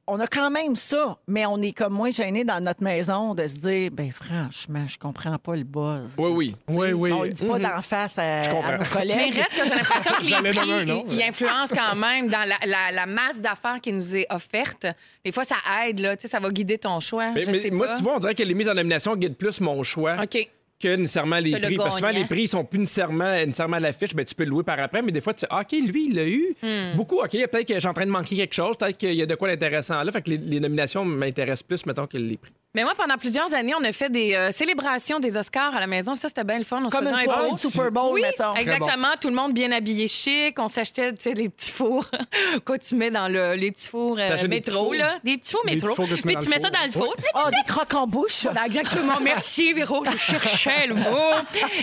On- 0.06 0.20
a 0.20 0.26
quand 0.26 0.50
même 0.50 0.74
ça, 0.76 1.18
mais 1.26 1.46
on 1.46 1.60
est 1.62 1.72
comme 1.72 1.92
moins 1.94 2.10
gêné 2.10 2.44
dans 2.44 2.62
notre 2.62 2.82
maison 2.82 3.34
de 3.34 3.46
se 3.46 3.56
dire, 3.56 3.90
ben 3.92 4.10
franchement, 4.12 4.84
je 4.86 4.98
comprends 4.98 5.38
pas 5.38 5.56
le 5.56 5.64
buzz. 5.64 6.14
Oui, 6.18 6.30
oui. 6.30 6.56
Oui, 6.68 6.92
oui. 6.92 7.12
On 7.12 7.22
le 7.22 7.30
dit 7.30 7.44
pas 7.44 7.58
d'en 7.58 7.80
face 7.82 8.18
à, 8.18 8.40
à 8.40 8.48
nos 8.76 8.78
Mais 8.82 8.88
collègues. 8.88 9.34
reste 9.36 9.50
que 9.60 9.64
j'ai 9.68 9.74
l'impression 9.74 10.12
que 10.16 10.22
les 10.22 10.28
J'allais 10.28 10.52
nommer 10.52 10.72
un 10.72 10.76
prix, 10.78 10.86
nom, 10.86 11.04
ils, 11.08 11.14
ils 11.14 11.22
influencent 11.22 11.74
quand 11.74 11.94
même 11.96 12.28
dans 12.28 12.44
la, 12.48 12.56
la- 12.66 12.90
la 12.92 13.06
masse 13.06 13.40
d'affaires 13.40 13.80
qui 13.80 13.92
nous 13.92 14.16
est 14.16 14.26
offerte. 14.30 14.86
Des 15.24 15.32
fois, 15.32 15.44
ça 15.44 15.56
aide, 15.86 16.00
là. 16.00 16.16
Tu 16.16 16.22
sais, 16.22 16.28
ça 16.28 16.40
va 16.40 16.50
guider 16.50 16.78
ton 16.78 17.00
choix. 17.00 17.30
Mais, 17.32 17.44
je 17.44 17.50
mais 17.50 17.60
sais 17.60 17.70
moi, 17.70 17.86
pas. 17.88 17.96
tu 17.96 18.02
vois, 18.02 18.16
on 18.16 18.20
dirait 18.20 18.34
que 18.34 18.42
les 18.42 18.54
mises 18.54 18.68
en 18.68 18.74
nomination 18.74 19.16
guident 19.16 19.36
plus 19.36 19.60
mon 19.60 19.82
choix 19.82 20.16
OK. 20.22 20.48
Que 20.82 20.96
nécessairement 20.96 21.38
les 21.38 21.52
le 21.52 21.60
prix. 21.60 21.76
Parce 21.76 21.94
que 21.94 22.00
souvent, 22.00 22.12
les 22.12 22.24
prix 22.24 22.46
sont 22.46 22.64
plus 22.64 22.80
nécessairement, 22.80 23.32
nécessairement 23.32 23.76
à 23.76 23.80
l'affiche. 23.80 24.14
Ben, 24.14 24.24
tu 24.24 24.34
peux 24.34 24.44
le 24.44 24.50
louer 24.50 24.64
par 24.64 24.78
après, 24.80 25.02
mais 25.02 25.12
des 25.12 25.20
fois, 25.20 25.32
tu 25.32 25.40
fais, 25.40 25.46
Ah, 25.50 25.62
OK, 25.62 25.72
lui, 25.72 26.08
il 26.08 26.14
l'a 26.16 26.26
eu. 26.26 26.54
Hmm. 26.62 26.96
Beaucoup. 26.96 27.20
OK, 27.20 27.30
peut-être 27.30 27.66
que 27.66 27.74
suis 27.78 27.88
en 27.88 27.92
train 27.94 28.06
de 28.06 28.10
manquer 28.10 28.36
quelque 28.36 28.54
chose. 28.54 28.76
Peut-être 28.76 28.98
qu'il 28.98 29.14
y 29.14 29.22
a 29.22 29.26
de 29.26 29.34
quoi 29.34 29.48
d'intéressant 29.48 30.02
là. 30.02 30.12
Fait 30.12 30.22
que 30.22 30.30
les, 30.30 30.38
les 30.38 30.60
nominations 30.60 31.04
m'intéressent 31.04 31.62
plus, 31.62 31.86
mettons, 31.86 32.06
que 32.06 32.18
les 32.18 32.36
prix. 32.36 32.52
Mais 32.74 32.84
moi, 32.84 32.94
pendant 32.96 33.18
plusieurs 33.18 33.52
années, 33.52 33.74
on 33.78 33.84
a 33.84 33.92
fait 33.92 34.08
des 34.08 34.34
euh, 34.34 34.50
célébrations 34.50 35.20
des 35.20 35.36
Oscars 35.36 35.76
à 35.76 35.80
la 35.80 35.86
maison. 35.86 36.16
Ça, 36.16 36.28
c'était 36.28 36.42
bien 36.42 36.56
le 36.56 36.64
fun. 36.64 36.80
On 36.82 36.88
se 36.88 36.96
Comme 36.96 37.06
une 37.06 37.14
faisait 37.16 37.28
un 37.28 37.48
beau- 37.50 37.56
Super 37.56 37.92
Bowl, 37.92 38.14
oui, 38.14 38.22
mettons. 38.22 38.54
exactement. 38.54 39.08
Tout 39.20 39.28
le 39.28 39.34
monde 39.34 39.52
bien 39.52 39.70
habillé 39.72 40.06
chic. 40.08 40.58
On 40.58 40.68
s'achetait, 40.68 41.12
tu 41.12 41.22
sais, 41.22 41.34
les 41.34 41.50
petits 41.50 41.70
fours. 41.70 42.06
Quoi, 42.64 42.78
tu 42.78 42.94
mets 42.94 43.10
dans 43.10 43.28
le, 43.28 43.56
les 43.56 43.70
petits 43.72 43.88
fours 43.88 44.16
euh, 44.18 44.26
T'achètes 44.30 44.48
des 44.48 44.60
petits 44.62 44.70
métro, 44.70 44.84
fours? 44.86 44.94
là. 44.94 45.18
Des 45.22 45.36
petits 45.36 45.52
fours 45.52 45.66
métro. 45.66 45.86
petits 45.88 45.96
fours 45.96 46.06
tu 46.08 46.14
Puis 46.22 46.34
mets 46.34 46.42
tu 46.42 46.48
mets 46.48 46.58
ça 46.60 46.70
dans 46.70 46.82
le 46.86 46.90
four. 46.92 47.14
Ah, 47.34 47.50
des 47.50 47.70
crocs 47.70 47.92
en 47.92 48.06
bouche. 48.06 48.44
Voilà, 48.44 48.64
exactement. 48.64 49.20
Merci, 49.20 49.74
Véro. 49.74 50.02
Je 50.06 50.16
cherchais 50.16 50.86
le 50.86 50.94
mot. 50.94 51.02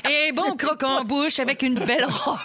Et 0.10 0.32
bon, 0.32 0.56
croque 0.58 0.82
en 0.84 1.04
bouche 1.04 1.38
avec 1.39 1.62
une 1.62 1.75
belle 1.86 2.06
robe 2.06 2.39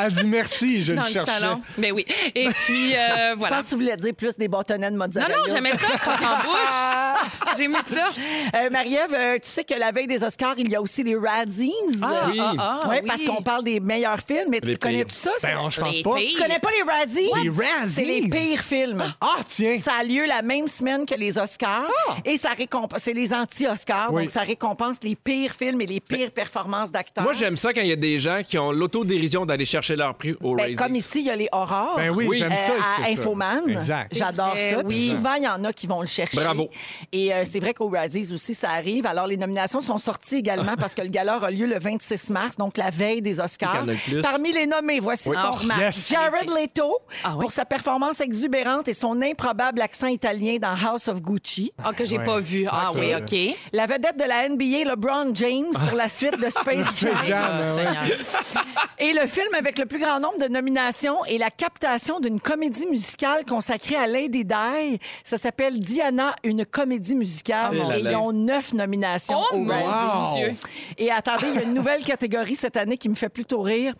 Elle 0.00 0.12
dit 0.14 0.26
merci, 0.26 0.82
je 0.82 0.94
dans 0.94 1.02
le 1.02 1.06
le 1.06 1.12
cherchais. 1.14 1.30
salon. 1.30 1.62
Ben 1.78 1.92
oui. 1.92 2.04
Et 2.34 2.48
puis, 2.48 2.96
euh, 2.96 3.34
Je 3.34 3.38
voilà. 3.38 3.56
pense 3.58 3.66
que 3.66 3.70
tu 3.70 3.76
voulais 3.76 3.96
dire 3.96 4.14
plus 4.16 4.36
des 4.36 4.48
bâtonnets 4.48 4.90
de 4.90 4.96
Non, 4.96 5.04
mozzarella. 5.06 5.36
non, 5.36 5.42
j'aimais 5.48 5.70
ça, 5.72 5.96
croque 5.98 6.22
en 6.22 6.42
bouche. 6.42 7.51
J'ai 7.56 7.68
mis 7.68 7.74
ça. 7.74 8.08
Euh, 8.56 8.70
Marie-Ève, 8.70 9.14
euh, 9.14 9.34
tu 9.42 9.48
sais 9.48 9.64
que 9.64 9.74
la 9.74 9.92
veille 9.92 10.06
des 10.06 10.22
Oscars, 10.22 10.54
il 10.58 10.68
y 10.70 10.76
a 10.76 10.80
aussi 10.80 11.02
les 11.02 11.16
Razzies. 11.16 11.72
Ah, 12.02 12.26
Oui. 12.30 12.38
ah, 12.40 12.52
ah, 12.58 12.88
Ouais, 12.88 13.00
oui. 13.02 13.08
parce 13.08 13.24
qu'on 13.24 13.42
parle 13.42 13.64
des 13.64 13.80
meilleurs 13.80 14.20
films. 14.20 14.46
Mais 14.48 14.60
Les 14.62 14.72
tu 14.74 14.78
connais 14.78 15.04
pires. 15.04 15.06
tout 15.06 15.14
ça? 15.14 15.30
Ben, 15.42 15.58
on- 15.62 15.70
je 15.70 15.80
pense 15.80 15.96
Les 15.96 16.02
pas. 16.02 16.14
pires. 16.14 16.30
Tu 16.36 16.42
connais 16.42 16.58
pas 16.58 16.68
les 16.70 16.90
Razzies? 16.92 17.30
Les 17.42 17.48
Razzies? 17.50 17.92
C'est 17.94 18.04
les 18.04 18.28
pires 18.28 18.60
films. 18.62 19.04
Ah, 19.20 19.36
tiens. 19.46 19.76
Ça 19.76 19.92
a 20.00 20.04
lieu 20.04 20.24
la 20.26 20.42
même 20.42 20.68
semaine 20.68 21.06
que 21.06 21.14
les 21.14 21.38
Oscars 21.38 21.88
et 22.24 22.36
ça 22.36 22.50
récompense. 22.50 23.00
C'est 23.02 23.12
les 23.12 23.32
anti-Oscars, 23.34 24.12
Oui. 24.12 24.22
donc 24.22 24.30
ça 24.30 24.40
récompense 24.42 24.96
les 25.02 25.16
pires 25.16 25.52
films 25.52 25.80
et 25.80 25.86
les 25.86 26.00
pires 26.00 26.30
performances 26.32 26.90
d'acteurs. 26.92 27.24
Moi, 27.24 27.32
j'aime 27.32 27.56
ça 27.56 27.72
quand 27.72 27.80
il 27.80 27.88
y 27.88 27.92
a 27.92 27.96
des 27.96 28.18
gens 28.18 28.40
qui 28.46 28.58
ont 28.58 28.72
l'autodérision 28.72 29.44
d'aller 29.46 29.64
chercher 29.64 29.96
leur 29.96 30.14
prix 30.14 30.34
au 30.40 30.54
Ben, 30.54 30.62
Razzies. 30.64 30.76
comme 30.76 30.94
ici, 30.94 31.20
il 31.20 31.26
y 31.26 31.30
a 31.30 31.36
les 31.36 31.48
horreurs. 31.52 31.96
Ben 31.96 32.10
oui, 32.10 32.26
Oui. 32.28 32.38
j'aime 32.38 32.54
ça. 32.56 32.72
euh, 32.72 33.04
à. 33.04 33.08
Infoman. 33.10 33.68
Exact. 33.68 34.12
J'adore 34.14 34.56
ça. 34.56 34.82
oui. 34.84 35.08
souvent, 35.10 35.34
il 35.34 35.44
y 35.44 35.48
en 35.48 35.62
a 35.64 35.72
qui 35.72 35.86
vont 35.86 36.00
le 36.00 36.06
chercher. 36.06 36.36
Bravo. 36.40 36.68
Et 37.12 37.32
euh, 37.42 37.48
c'est 37.50 37.60
vrai 37.60 37.74
qu'au 37.74 37.88
Razzies 37.88 38.32
aussi, 38.32 38.54
ça 38.54 38.70
arrive. 38.70 39.06
Alors, 39.06 39.26
les 39.26 39.36
nominations 39.36 39.80
sont 39.80 39.98
sorties 39.98 40.36
également 40.36 40.76
parce 40.78 40.94
que 40.94 41.02
le 41.02 41.08
gala 41.08 41.36
aura 41.36 41.50
lieu 41.50 41.66
le 41.66 41.78
26 41.78 42.30
mars, 42.30 42.56
donc 42.56 42.76
la 42.76 42.90
veille 42.90 43.22
des 43.22 43.40
Oscars. 43.40 43.84
Et 43.88 44.12
le. 44.14 44.20
Parmi 44.22 44.52
les 44.52 44.66
nommés, 44.66 45.00
voici 45.00 45.28
ce 45.30 45.34
qu'on 45.34 45.40
Ah, 45.40 45.50
remarque. 45.50 45.80
yes. 45.80 46.10
Jared 46.10 46.50
Leto, 46.50 46.98
Ah 47.24 47.32
oui? 47.34 47.40
pour 47.40 47.52
sa 47.52 47.64
performance 47.64 48.20
exubérante 48.20 48.88
et 48.88 48.94
son 48.94 49.20
improbable 49.22 49.80
accent 49.80 50.06
italien 50.08 50.56
dans 50.60 50.74
House 50.88 51.08
of 51.08 51.20
Gucci. 51.20 51.72
Ah, 51.84 51.92
que 51.92 52.04
j'ai 52.04 52.18
Ouais. 52.18 52.24
pas 52.24 52.38
vu. 52.40 52.66
Ah 52.70 52.90
Ça, 52.92 52.98
oui. 53.00 53.14
OK. 53.14 53.56
La 53.72 53.86
vedette 53.86 54.18
de 54.18 54.24
la 54.24 54.48
NBA, 54.48 54.88
LeBron 54.90 55.34
James, 55.34 55.72
pour 55.88 55.96
la 55.96 56.08
suite 56.08 56.38
de 56.40 56.48
Space 56.50 57.00
Jam. 57.26 57.42
Ah, 57.42 57.74
ouais. 57.74 57.84
Seigneur. 57.84 58.64
Et 58.98 59.12
le 59.12 59.26
film 59.26 59.52
avec 59.58 59.78
le 59.78 59.86
plus 59.86 59.98
grand 59.98 60.20
nombre 60.20 60.38
de 60.38 60.48
nominations 60.48 61.24
est 61.24 61.38
la 61.38 61.50
captation 61.50 62.20
d'une 62.20 62.40
comédie 62.40 62.86
musicale 62.86 63.44
consacrée 63.44 63.96
à 63.96 64.06
Lady 64.06 64.44
Di. 64.44 64.98
Ça 65.24 65.38
s'appelle 65.38 65.80
Diana, 65.80 66.34
une 66.44 66.64
comédie 66.64 67.14
musicale. 67.14 67.31
Oh, 67.72 67.92
et 67.92 68.00
Dieu. 68.00 68.10
ils 68.10 68.16
ont 68.16 68.32
neuf 68.32 68.74
nominations 68.74 69.40
Oh, 69.52 69.56
au. 69.56 70.36
Dieu. 70.36 70.52
Et 70.98 71.10
attendez, 71.10 71.46
il 71.48 71.54
y 71.54 71.58
a 71.58 71.62
une 71.62 71.74
nouvelle 71.74 72.02
catégorie 72.02 72.54
cette 72.54 72.76
année 72.76 72.98
qui 72.98 73.08
me 73.08 73.14
fait 73.14 73.28
plutôt 73.28 73.62
rire. 73.62 73.94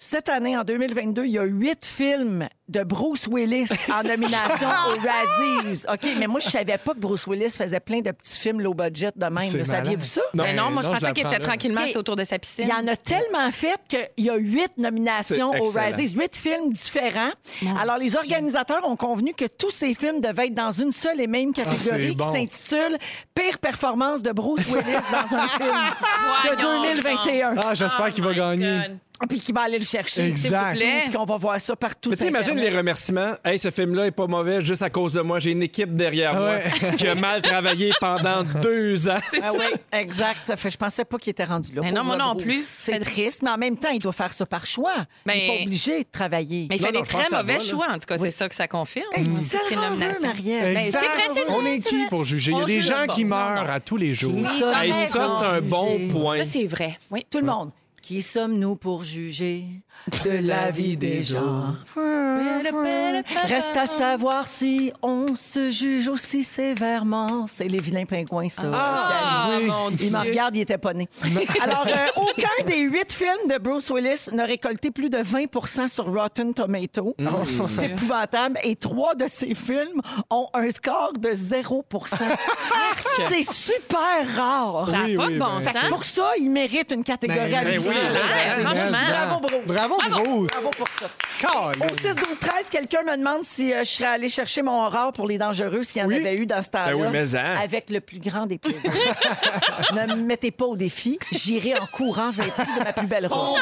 Cette 0.00 0.28
année, 0.28 0.56
en 0.56 0.62
2022, 0.62 1.24
il 1.24 1.32
y 1.32 1.38
a 1.38 1.42
huit 1.44 1.84
films 1.84 2.46
de 2.68 2.84
Bruce 2.84 3.26
Willis 3.28 3.66
en 3.92 4.04
nomination 4.04 4.68
aux 4.68 4.98
Razzies. 5.00 5.84
OK, 5.92 6.08
mais 6.20 6.28
moi, 6.28 6.38
je 6.38 6.48
savais 6.48 6.78
pas 6.78 6.94
que 6.94 7.00
Bruce 7.00 7.26
Willis 7.26 7.50
faisait 7.50 7.80
plein 7.80 8.00
de 8.00 8.12
petits 8.12 8.38
films 8.38 8.60
low 8.60 8.74
budget 8.74 9.10
de 9.16 9.26
même. 9.26 9.64
Saviez-vous 9.64 10.04
ça? 10.04 10.20
Ben 10.34 10.54
non, 10.54 10.70
moi, 10.70 10.82
je 10.82 10.86
non, 10.86 10.94
je 10.94 11.00
pensais 11.00 11.12
qu'il 11.14 11.26
était 11.26 11.40
tranquillement 11.40 11.80
OK. 11.80 11.88
assis 11.88 11.98
autour 11.98 12.14
de 12.14 12.22
sa 12.22 12.38
piscine. 12.38 12.66
Il 12.68 12.70
y 12.70 12.72
en 12.72 12.86
a 12.86 12.94
tellement 12.94 13.50
fait 13.50 13.80
qu'il 13.88 14.24
y 14.26 14.30
a 14.30 14.36
huit 14.36 14.70
nominations 14.78 15.50
aux. 15.50 15.70
Razzies, 15.72 16.14
huit 16.14 16.36
films 16.36 16.72
différents. 16.72 17.32
Alors, 17.80 17.98
les 17.98 18.14
organisateurs 18.14 18.84
ont 18.88 18.96
convenu 18.96 19.34
que 19.34 19.46
tous 19.46 19.70
ces 19.70 19.94
films 19.94 20.20
devaient 20.20 20.46
être 20.46 20.54
dans 20.54 20.70
une 20.70 20.92
seule 20.92 21.20
et 21.20 21.26
même 21.26 21.52
catégorie 21.52 22.10
c'est 22.10 22.14
bon. 22.14 22.32
qui 22.32 22.48
s'intitule 22.56 22.98
Pire 23.34 23.58
performance 23.58 24.22
de 24.22 24.30
Bruce 24.30 24.64
Willis 24.68 24.92
dans 25.10 25.36
un 25.36 25.48
film 25.48 25.68
de 25.70 26.62
Voyons 26.62 26.82
2021. 26.82 27.54
Ah, 27.64 27.74
j'espère 27.74 28.06
Oh 28.08 28.12
qu'il 28.14 28.22
va 28.22 28.32
gagner. 28.34 28.78
God. 28.86 28.98
Puis 29.28 29.40
qui 29.40 29.52
va 29.52 29.62
aller 29.62 29.78
le 29.78 29.84
chercher. 29.84 30.26
Exact. 30.28 30.48
S'il 30.48 30.58
vous 30.72 30.76
plaît. 30.78 31.02
Puis 31.06 31.14
qu'on 31.18 31.24
va 31.24 31.36
voir 31.36 31.60
ça 31.60 31.74
partout. 31.74 32.10
Mais 32.10 32.16
tu 32.16 32.20
sais, 32.22 32.26
sur 32.26 32.30
imagine 32.30 32.50
Internet. 32.52 32.72
les 32.72 32.78
remerciements. 32.78 33.34
Hey, 33.44 33.58
ce 33.58 33.70
film-là 33.70 34.06
est 34.06 34.10
pas 34.12 34.26
mauvais 34.26 34.60
juste 34.60 34.82
à 34.82 34.90
cause 34.90 35.12
de 35.12 35.20
moi. 35.22 35.38
J'ai 35.40 35.50
une 35.52 35.62
équipe 35.62 35.96
derrière 35.96 36.34
Ouais. 36.40 36.62
moi 36.82 36.90
qui 36.96 37.08
a 37.08 37.14
mal 37.14 37.42
travaillé 37.42 37.92
pendant 38.00 38.44
deux 38.62 39.08
ans. 39.08 39.16
Ah 39.42 39.50
oui, 39.58 39.64
exact. 39.92 40.54
Fait, 40.56 40.70
je 40.70 40.76
pensais 40.76 41.04
pas 41.04 41.18
qu'il 41.18 41.30
était 41.32 41.44
rendu 41.44 41.72
là. 41.74 41.82
Mais 41.82 41.92
non, 41.92 42.04
moi 42.04 42.16
non 42.16 42.34
Bruce. 42.34 42.42
plus. 42.44 42.64
C'est 42.66 42.92
Fait- 42.92 42.98
triste, 43.00 43.42
mais 43.42 43.50
en 43.50 43.58
même 43.58 43.76
temps, 43.76 43.90
il 43.90 43.98
doit 43.98 44.12
faire 44.12 44.32
ça 44.32 44.46
par 44.46 44.66
choix. 44.66 44.94
Il 45.26 45.32
n'est 45.32 45.34
Mais- 45.34 45.46
pas 45.48 45.62
obligé 45.64 45.98
de 46.04 46.08
travailler. 46.12 46.66
Mais 46.70 46.76
il 46.76 46.80
fait 46.80 46.92
non, 46.92 47.00
des 47.00 47.06
je 47.06 47.10
pense 47.10 47.12
très 47.12 47.24
que 47.24 47.30
ça 47.30 47.36
mauvais 47.42 47.52
va, 47.54 47.58
là. 47.58 47.64
choix, 47.64 47.86
en 47.90 47.94
tout 47.98 48.06
cas, 48.06 48.16
c'est 48.18 48.30
ça 48.30 48.48
que 48.48 48.54
ça 48.54 48.68
confirme. 48.68 49.06
Hey, 49.14 49.24
c'est 49.24 49.58
Ces 49.68 49.74
nominations. 49.76 50.28
Marie-Ève. 50.28 50.62
Ben, 50.62 50.74
c'est 50.74 50.86
Exact. 50.86 51.00
vrai, 51.00 51.22
c'est 51.34 51.44
vrai, 51.44 51.54
On 51.56 51.66
est 51.66 51.80
c'est 51.80 51.88
qui 51.88 51.98
vrai. 51.98 52.08
pour 52.08 52.24
juger? 52.24 52.52
Il 52.52 52.56
y 52.56 52.60
a 52.60 52.62
On 52.62 52.66
des 52.66 52.74
juge 52.74 52.86
gens 52.88 53.06
pas. 53.06 53.14
qui 53.14 53.24
meurent 53.24 53.70
à 53.70 53.80
tous 53.80 53.96
les 53.96 54.14
jours. 54.14 54.32
Hey, 54.74 54.92
ça, 54.92 55.08
c'est 55.10 55.56
un 55.56 55.60
bon 55.60 56.08
point. 56.12 56.36
Ça, 56.38 56.44
c'est 56.44 56.66
vrai. 56.66 56.96
Oui. 57.10 57.26
Tout 57.30 57.40
le 57.40 57.46
monde. 57.46 57.70
Qui 58.08 58.22
sommes-nous 58.22 58.74
pour 58.74 59.02
juger? 59.02 59.66
De 60.24 60.46
la 60.46 60.70
vie 60.70 60.96
des 60.96 61.22
gens? 61.22 61.74
Reste 63.46 63.76
à 63.76 63.86
savoir 63.86 64.48
si 64.48 64.92
on 65.02 65.34
se 65.34 65.70
juge 65.70 66.08
aussi 66.08 66.42
sévèrement. 66.42 67.46
C'est 67.48 67.68
les 67.68 67.80
vilains 67.80 68.04
pingouins, 68.06 68.48
ça. 68.48 68.70
Ah, 68.72 69.50
Pierre. 69.58 69.68
mon 69.68 69.90
Il 70.00 70.10
me 70.12 70.18
regarde, 70.18 70.56
il 70.56 70.60
était 70.62 70.78
pas 70.78 70.94
né. 70.94 71.08
Alors, 71.62 71.84
euh, 71.86 72.06
aucun 72.16 72.64
des 72.66 72.80
huit 72.80 73.12
films 73.12 73.48
de 73.50 73.58
Bruce 73.58 73.90
Willis 73.90 74.30
n'a 74.32 74.44
récolté 74.44 74.90
plus 74.90 75.10
de 75.10 75.18
20% 75.18 75.88
sur 75.88 76.06
Rotten 76.12 76.54
Tomato. 76.54 77.14
C'est 77.76 77.86
épouvantable. 77.86 78.58
Et 78.64 78.76
trois 78.76 79.14
de 79.14 79.26
ces 79.28 79.54
films 79.54 80.00
ont 80.30 80.48
un 80.54 80.70
score 80.70 81.12
de 81.18 81.30
0% 81.30 81.82
C'est 83.28 83.42
super 83.42 84.36
rare. 84.36 84.86
Ça 84.86 84.92
n'a 84.92 85.04
Oui, 85.04 85.16
pas 85.16 85.26
oui, 85.26 85.34
de 85.34 85.38
bon 85.38 85.58
ben, 85.58 85.60
sens. 85.60 85.72
Pour 85.88 86.04
ça, 86.04 86.30
il 86.38 86.50
mérite 86.50 86.92
une 86.92 87.04
catégorie 87.04 87.54
à 87.54 87.62
Ben, 87.64 87.70
lui 87.72 87.78
oui, 87.78 87.94
là, 87.94 88.12
Ouais, 88.12 88.64
franchement. 88.64 88.98
Bravo, 89.10 89.40
Bruce. 89.40 89.66
Bravo, 89.66 89.87
Bruce. 89.96 90.48
Bravo 90.50 90.70
pour 90.76 90.88
ça. 90.88 91.06
Au 91.70 91.94
6 91.94 92.14
12 92.16 92.38
13 92.40 92.70
quelqu'un 92.70 93.02
me 93.02 93.16
demande 93.16 93.42
si 93.44 93.72
euh, 93.72 93.80
je 93.80 93.84
serais 93.90 94.08
allé 94.08 94.28
chercher 94.28 94.62
mon 94.62 94.84
horreur 94.84 95.12
pour 95.12 95.26
les 95.26 95.38
dangereux 95.38 95.82
s'il 95.84 96.02
y 96.02 96.04
en 96.04 96.08
Oui. 96.08 96.16
avait 96.16 96.36
eu 96.36 96.46
dans 96.46 96.62
ce 96.62 96.70
temps-là. 96.70 96.92
Ben 96.92 97.00
oui, 97.00 97.06
mais 97.12 97.36
hein. 97.36 97.54
Avec 97.62 97.90
le 97.90 98.00
plus 98.00 98.18
grand 98.18 98.46
des 98.46 98.58
plaisirs. 98.58 98.90
ne 99.94 100.14
me 100.14 100.22
mettez 100.22 100.50
pas 100.50 100.64
au 100.66 100.76
défi. 100.76 101.18
J'irai 101.32 101.78
en 101.78 101.86
courant 101.86 102.30
vêtue 102.30 102.62
de 102.78 102.84
ma 102.84 102.92
plus 102.92 103.06
belle 103.06 103.26
robe. 103.28 103.58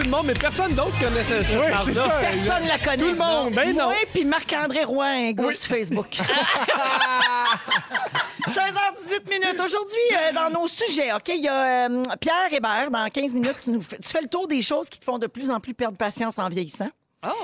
Tout 0.00 0.06
le 0.06 0.10
monde, 0.10 0.26
mais 0.26 0.34
personne 0.34 0.72
d'autre 0.72 0.98
connaissait 0.98 1.42
ça. 1.42 1.60
Oui, 1.60 1.66
c'est 1.84 1.94
ça. 1.94 2.08
Personne 2.20 2.62
ne 2.64 2.68
la 2.68 2.78
connaît. 2.78 2.96
Tout 2.96 3.08
le 3.08 3.16
monde, 3.16 3.52
ben 3.54 3.76
non. 3.76 3.84
Moi, 3.84 3.94
puis 4.12 4.24
Marc-André 4.24 4.84
Roy, 4.84 5.04
un 5.04 5.32
gars 5.32 5.52
sur 5.52 5.76
Facebook. 5.76 6.08
16h18 8.48 9.28
minutes. 9.28 9.60
Aujourd'hui, 9.62 9.98
euh, 10.12 10.32
dans 10.32 10.50
nos 10.58 10.66
sujets, 10.66 11.12
OK, 11.12 11.28
il 11.28 11.42
y 11.42 11.48
a 11.48 11.88
euh, 11.88 12.02
Pierre 12.18 12.52
Hébert. 12.52 12.90
Dans 12.90 13.06
15 13.08 13.34
minutes, 13.34 13.56
tu, 13.62 13.70
nous 13.70 13.82
fais, 13.82 13.98
tu 13.98 14.08
fais 14.08 14.22
le 14.22 14.28
tour 14.28 14.48
des 14.48 14.62
choses 14.62 14.88
qui 14.88 14.98
te 14.98 15.04
font 15.04 15.18
de 15.18 15.26
plus 15.26 15.50
en 15.50 15.60
plus 15.60 15.74
perdre 15.74 15.96
patience 15.96 16.38
en 16.38 16.48
vieillissant. 16.48 16.88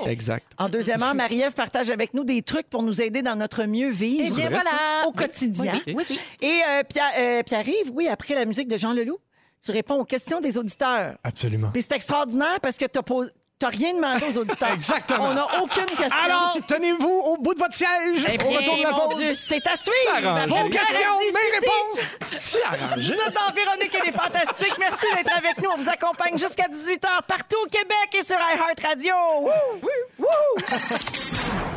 Exact. 0.07 0.45
En 0.57 0.69
deuxièmement, 0.69 1.13
Marie-Ève 1.15 1.53
partage 1.53 1.89
avec 1.89 2.13
nous 2.13 2.23
des 2.23 2.41
trucs 2.41 2.69
pour 2.69 2.81
nous 2.83 3.01
aider 3.01 3.21
dans 3.21 3.35
notre 3.35 3.65
mieux 3.65 3.89
vivre. 3.89 4.23
Eh 4.27 4.31
bien, 4.31 4.49
voilà. 4.49 5.07
Au 5.07 5.11
quotidien. 5.11 5.79
Oui, 5.87 5.95
oui. 5.95 6.19
Et 6.41 6.61
euh, 6.67 6.83
Pierre, 6.83 7.11
euh, 7.19 7.43
Pierre-Yves, 7.43 7.91
oui, 7.93 8.07
après 8.07 8.33
la 8.33 8.45
musique 8.45 8.67
de 8.67 8.77
Jean 8.77 8.93
Leloup, 8.93 9.19
tu 9.63 9.71
réponds 9.71 9.95
aux 9.95 10.05
questions 10.05 10.39
des 10.41 10.57
auditeurs. 10.57 11.15
Absolument. 11.23 11.69
Puis 11.73 11.81
c'est 11.81 11.95
extraordinaire 11.95 12.59
parce 12.61 12.77
que 12.77 12.85
t'as 12.85 13.01
posé- 13.01 13.31
t'as 13.59 13.69
rien 13.69 13.93
demandé 13.95 14.23
aux 14.29 14.37
auditeurs. 14.37 14.71
Exactement. 14.73 15.25
On 15.29 15.33
n'a 15.33 15.45
aucune 15.61 15.85
question. 15.85 16.15
Alors, 16.25 16.55
tenez-vous 16.67 17.07
au 17.25 17.37
bout 17.37 17.53
de 17.55 17.59
votre 17.59 17.73
siège. 17.75 18.23
Eh 18.31 18.37
On 18.45 18.49
retourne 18.51 18.81
la 18.81 18.91
pause. 18.91 19.33
C'est 19.33 19.65
à 19.67 19.75
suivre. 19.75 20.45
Vos 20.47 20.69
questions, 20.69 21.19
mes 21.33 21.59
réponses. 21.59 22.17
Tu 22.21 22.61
arrangé. 22.63 23.13
Vous 23.13 23.21
êtes 23.27 23.33
dans 23.33 23.51
Véronique 23.53 23.95
et 23.95 24.05
les 24.05 24.11
Fantastiques. 24.11 24.77
Merci 24.79 25.05
d'être 25.15 25.35
avec 25.37 25.57
nous. 25.61 25.69
On 25.73 25.77
vous 25.77 25.89
accompagne 25.89 26.37
jusqu'à 26.37 26.67
18h 26.67 27.23
partout 27.27 27.57
au 27.63 27.67
Québec 27.67 28.13
et 28.13 28.23
sur 28.23 28.37
iHeart 28.37 28.79
Radio. 28.87 29.15
Wouh! 29.41 30.27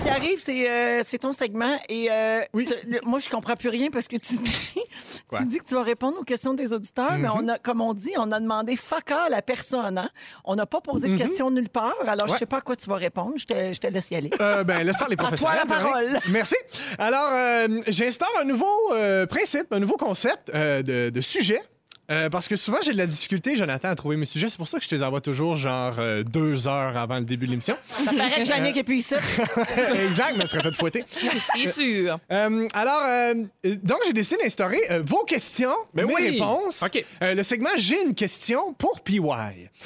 Wouh! 0.00 0.04
Pierre-Yves, 0.04 0.40
c'est 0.40 0.70
euh, 0.70 1.02
c'est 1.04 1.18
ton 1.18 1.32
segment. 1.32 1.78
Et 1.88 2.10
euh, 2.10 2.42
Oui. 2.54 2.66
tu- 2.68 3.00
moi, 3.04 3.18
je 3.18 3.28
comprends 3.28 3.54
plus 3.56 3.68
rien 3.68 3.88
parce 3.90 4.08
que 4.08 4.16
tu 4.16 4.34
dis, 4.38 4.74
tu 5.36 5.46
dis 5.46 5.58
que 5.58 5.64
tu 5.66 5.74
vas 5.74 5.82
répondre 5.82 6.18
aux 6.20 6.24
questions 6.24 6.54
des 6.54 6.72
auditeurs, 6.72 7.12
mais 7.18 7.28
Mm-hmm. 7.28 7.44
on 7.44 7.48
a, 7.48 7.58
comme 7.58 7.80
on 7.80 7.94
dit, 7.94 8.12
on 8.16 8.32
a 8.32 8.40
demandé 8.40 8.76
fuck 8.76 9.10
all 9.10 9.34
à 9.34 9.42
personne. 9.42 9.98
hein. 9.98 10.10
On 10.44 10.56
n'a 10.56 10.66
pas 10.66 10.80
posé 10.80 11.08
de 11.08 11.16
questions 11.16 11.50
nulle 11.50 11.68
part. 11.68 11.94
Alors, 12.06 12.26
je 12.26 12.32
Mm-hmm. 12.32 12.32
Ouais. 12.32 12.38
sais 12.38 12.46
pas 12.46 12.56
à 12.58 12.60
quoi 12.60 12.76
tu 12.76 12.88
vas 12.88 12.96
répondre. 12.96 13.32
Je 13.36 13.44
te, 13.46 13.72
je 13.72 13.78
te 13.80 13.86
laisse 13.86 14.10
y 14.10 14.16
aller. 14.16 14.30
Euh, 14.40 14.64
ben, 14.64 14.82
laisse 14.84 14.96
faire 14.98 15.08
les 15.08 15.16
toi 15.16 15.26
professionnels. 15.28 15.58
la 15.58 15.66
parole. 15.66 16.18
Merci. 16.30 16.56
Alors, 16.98 17.30
euh, 17.32 17.68
j'instaure 17.88 18.32
un 18.40 18.44
nouveau 18.44 18.66
euh, 18.92 19.26
principe, 19.26 19.72
un 19.72 19.80
nouveau 19.80 19.96
concept 19.96 20.50
euh, 20.54 20.82
de, 20.82 21.10
de 21.10 21.20
sujet. 21.20 21.60
Euh, 22.10 22.28
parce 22.28 22.48
que 22.48 22.56
souvent, 22.56 22.78
j'ai 22.84 22.92
de 22.92 22.96
la 22.98 23.06
difficulté, 23.06 23.56
Jonathan, 23.56 23.88
à 23.88 23.94
trouver 23.94 24.16
mes 24.16 24.26
sujets. 24.26 24.48
C'est 24.48 24.56
pour 24.56 24.68
ça 24.68 24.78
que 24.78 24.84
je 24.84 24.88
te 24.88 24.94
les 24.94 25.02
envoie 25.02 25.20
toujours, 25.20 25.56
genre, 25.56 25.94
euh, 25.98 26.22
deux 26.24 26.66
heures 26.66 26.96
avant 26.96 27.18
le 27.18 27.24
début 27.24 27.46
de 27.46 27.52
l'émission. 27.52 27.76
Ça 28.04 28.12
paraît 28.12 28.40
que 28.40 28.44
Jannick 28.44 28.76
est 28.76 28.82
plus 28.82 28.96
ici. 28.96 29.14
exact, 30.04 30.34
mais 30.36 30.42
elle 30.42 30.48
serait 30.48 30.62
fait 30.62 30.74
fouetter. 30.74 31.04
C'est 31.08 31.72
sûr. 31.72 32.18
Euh, 32.32 32.68
alors, 32.74 33.34
donc, 33.82 33.98
j'ai 34.06 34.12
décidé 34.12 34.42
d'instaurer 34.42 34.80
euh, 34.90 35.02
vos 35.04 35.24
questions, 35.24 35.74
Ben 35.94 36.06
mes 36.06 36.14
oui. 36.14 36.30
réponses. 36.30 36.82
OK. 36.82 37.04
Euh, 37.22 37.34
le 37.34 37.42
segment 37.42 37.70
J'ai 37.76 38.02
une 38.02 38.14
question 38.14 38.72
pour 38.74 39.00
PY. 39.02 39.20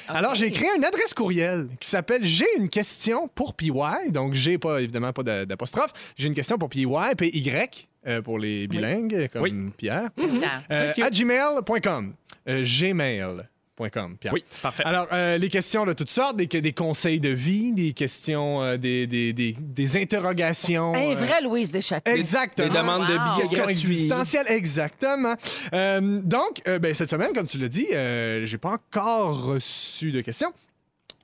Alors, 0.08 0.34
j'ai 0.34 0.50
créé 0.50 0.68
une 0.76 0.84
adresse 0.84 1.12
courriel 1.14 1.68
qui 1.78 1.88
s'appelle 1.88 2.24
J'ai 2.24 2.46
une 2.56 2.68
question 2.68 3.28
pour 3.34 3.54
PY. 3.54 3.70
Donc, 4.10 4.34
j'ai 4.34 4.58
pas, 4.58 4.80
évidemment, 4.80 5.12
pas 5.12 5.22
d'a- 5.22 5.44
d'apostrophe. 5.46 5.92
J'ai 6.16 6.28
une 6.28 6.34
question 6.34 6.56
pour 6.58 6.68
PY, 6.70 6.86
P-Y, 7.18 7.88
euh, 8.06 8.22
pour 8.22 8.38
les 8.38 8.66
bilingues, 8.66 9.28
comme 9.32 9.42
Oui. 9.42 9.54
Pierre. 9.76 10.10
Euh, 10.70 10.92
Thank 10.94 10.98
you. 10.98 11.04
à 11.04 11.10
gmail.com. 11.10 12.14
Euh, 12.48 12.64
gmail.com, 12.64 14.16
Pierre. 14.18 14.32
Oui, 14.34 14.44
parfait. 14.62 14.82
Alors, 14.86 15.08
euh, 15.12 15.36
les 15.38 15.48
questions 15.48 15.84
de 15.84 15.92
toutes 15.94 16.10
sortes, 16.10 16.36
des, 16.36 16.46
des 16.46 16.72
conseils 16.72 17.18
de 17.20 17.30
vie, 17.30 17.72
des 17.72 17.92
questions, 17.92 18.62
euh, 18.62 18.76
des, 18.76 19.06
des, 19.06 19.32
des, 19.32 19.56
des 19.58 19.96
interrogations. 20.00 20.94
Un 20.94 21.12
euh, 21.12 21.14
vrai 21.14 21.40
Louise 21.42 21.70
Deschâtelet. 21.70 22.16
Exactement. 22.16 22.68
Des 22.68 22.74
demandes 22.78 23.08
de 23.08 23.14
Wow. 23.14 23.24
billets 23.24 23.40
Question 23.42 23.64
gratuits. 23.64 23.72
existentielle, 23.92 24.46
exactement. 24.48 25.34
Euh, 25.72 26.20
donc, 26.22 26.60
euh, 26.68 26.78
ben, 26.78 26.94
cette 26.94 27.10
semaine, 27.10 27.32
comme 27.34 27.46
tu 27.46 27.58
l'as 27.58 27.68
dit, 27.68 27.88
euh, 27.92 28.46
j'ai 28.46 28.58
pas 28.58 28.70
encore 28.72 29.44
reçu 29.44 30.12
de 30.12 30.20
questions. 30.20 30.52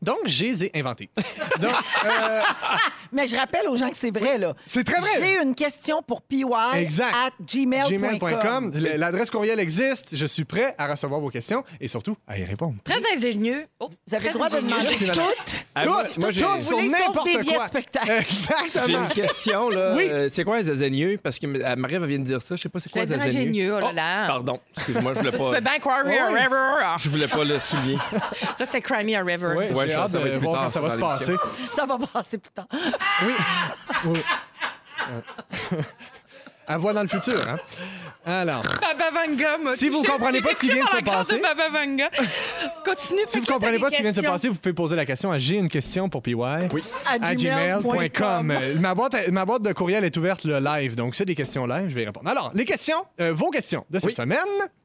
Donc, 0.02 0.18
je 0.26 0.44
les 0.44 0.64
ai 0.64 0.70
inventées. 0.74 1.10
Donc, 1.60 1.70
euh, 2.04 2.40
Mais 3.12 3.26
je 3.26 3.36
rappelle 3.36 3.68
aux 3.68 3.74
gens 3.74 3.90
que 3.90 3.96
c'est 3.96 4.10
vrai, 4.10 4.38
là. 4.38 4.54
C'est 4.66 4.84
très 4.84 5.00
vrai. 5.00 5.10
J'ai 5.18 5.42
une 5.42 5.54
question 5.54 6.02
pour 6.02 6.22
PY 6.22 6.44
Exact. 6.76 7.12
at 7.14 7.30
gmail.com. 7.44 8.70
l'adresse 8.96 9.30
courriel 9.30 9.60
existe. 9.60 10.16
Je 10.16 10.26
suis 10.26 10.44
prêt 10.44 10.74
à 10.78 10.86
recevoir 10.86 11.20
vos 11.20 11.28
questions 11.30 11.64
et 11.80 11.88
surtout 11.88 12.16
à 12.26 12.38
y 12.38 12.44
répondre. 12.44 12.76
Très 12.84 13.00
ingénieux. 13.14 13.66
Oh, 13.78 13.88
Vous 14.06 14.14
avez 14.14 14.24
très 14.24 14.28
le 14.30 14.34
droit 14.34 14.48
de 14.48 14.54
ingénieux. 14.56 14.70
demander 14.70 14.86
Merci, 14.90 15.06
madame. 15.06 15.26
toutes. 15.26 15.66
Ah, 15.74 15.86
moi- 15.86 16.04
toutes, 16.04 16.18
moi, 16.18 16.30
j'ai- 16.30 16.40
toutes, 16.44 16.62
sur 16.62 16.82
n'importe 16.82 17.26
billets 17.26 17.44
quoi. 17.54 17.62
de 17.64 17.68
spectacle. 17.68 18.10
Exactement. 18.10 18.84
J'ai 18.86 18.92
une 18.94 19.08
question, 19.26 19.68
là. 19.70 19.92
Oui. 19.96 20.08
Euh, 20.10 20.28
c'est 20.32 20.44
quoi 20.44 20.56
un 20.56 20.62
zazaigneux? 20.62 21.18
Parce 21.22 21.38
que 21.38 21.46
Marie-Ève 21.76 22.04
vient 22.04 22.18
de 22.18 22.24
dire 22.24 22.40
ça. 22.42 22.56
Je 22.56 22.62
sais 22.62 22.68
pas 22.68 22.78
c'est 22.80 22.90
quoi 22.90 23.02
un 23.02 23.20
ingénieux, 23.20 23.74
oh 23.74 23.80
là 23.80 23.92
là. 23.92 24.26
pardon. 24.26 24.60
Excuse-moi, 24.76 25.14
je 25.14 25.18
voulais 25.18 25.30
Tu 25.32 25.38
peux 25.38 25.44
pas. 25.50 25.60
bien 25.60 26.26
Oh, 26.28 26.32
river. 26.34 26.96
Je 26.98 27.08
voulais 27.10 27.28
pas 27.28 27.44
le 27.44 27.58
souligner. 27.58 27.98
Ça, 28.56 28.64
c'était 28.64 28.80
Cry 28.80 29.04
Me 29.04 29.14
a 29.16 29.22
River. 29.22 29.54
Oui, 29.56 29.64
Ouais, 29.74 29.88
j'ai 29.90 29.96
ça- 29.96 30.02
hâte 30.04 30.12
de 30.12 30.18
plus 30.18 30.38
voir 30.38 30.54
tard, 30.54 30.62
quand 30.64 30.68
ça 30.70 30.80
va 30.80 30.90
se 30.90 30.98
passer. 30.98 31.36
Ça 31.76 31.86
va 31.86 31.98
passer 31.98 32.38
plus 32.38 32.50
tard. 32.52 32.66
Oui. 33.26 33.32
oui. 34.06 34.20
À 36.66 36.78
voir 36.78 36.94
dans 36.94 37.02
le 37.02 37.08
futur, 37.08 37.34
hein? 37.48 37.56
Alors, 38.24 38.62
Baba 38.62 39.10
Vanga 39.12 39.58
m'a 39.58 39.72
Si 39.72 39.88
vous 39.88 39.98
touché. 40.02 40.12
comprenez 40.12 40.40
pas 40.40 40.50
J'ai 40.50 40.54
ce 40.54 40.60
qui 40.60 40.70
vient 40.70 40.84
de 40.84 40.88
se 40.90 41.00
dans 41.00 41.10
la 41.12 41.18
passer- 41.18 41.40
Baba 41.40 41.68
Vanga. 41.68 42.08
Continue. 42.84 43.20
si 43.26 43.40
vous 43.40 43.46
comprenez 43.46 43.78
pas 43.80 43.90
ce 43.90 43.96
qui 43.96 44.02
vient 44.02 44.12
de 44.12 44.16
se 44.16 44.20
passer, 44.20 44.48
vous 44.50 44.54
pouvez 44.54 44.72
poser 44.72 44.94
la 44.94 45.04
question 45.04 45.32
à 45.32 45.38
J'ai 45.38 45.56
une 45.56 45.68
question 45.68 46.08
pour 46.08 46.22
PY. 46.22 46.34
Oui. 46.36 46.84
À 47.06 47.14
à 47.14 47.34
gmail.com. 47.34 47.90
gmail.com. 47.92 48.50
Euh, 48.52 48.74
ma, 48.78 48.94
boîte, 48.94 49.16
ma 49.32 49.44
boîte 49.44 49.62
de 49.62 49.72
courriel 49.72 50.04
est 50.04 50.16
ouverte 50.16 50.44
le 50.44 50.60
live, 50.60 50.94
donc 50.94 51.16
c'est 51.16 51.24
des 51.24 51.34
questions 51.34 51.66
live, 51.66 51.88
je 51.88 51.94
vais 51.96 52.02
y 52.02 52.06
répondre. 52.06 52.30
Alors, 52.30 52.52
les 52.54 52.64
questions, 52.64 53.04
euh, 53.20 53.32
vos 53.34 53.50
questions 53.50 53.84
de 53.90 53.98
cette 53.98 54.10
Oui. 54.10 54.14
semaine, 54.14 54.38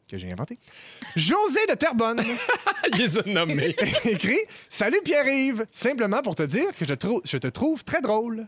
que 0.07 0.17
j'ai 0.17 0.31
inventées. 0.31 0.59
José 1.15 1.59
de 1.67 1.73
Terrebonne 1.73 2.21
Il 2.93 2.97
les 2.99 3.19
a 3.19 3.23
nommés. 3.25 3.75
écrit 4.05 4.39
Salut 4.69 4.99
Pierre-Yves, 5.03 5.65
simplement 5.71 6.21
pour 6.21 6.35
te 6.35 6.43
dire 6.43 6.67
que 6.77 6.85
je, 6.87 6.93
trou- 6.93 7.21
je 7.25 7.37
te 7.37 7.47
trouve 7.47 7.83
très 7.83 8.01
drôle. 8.01 8.47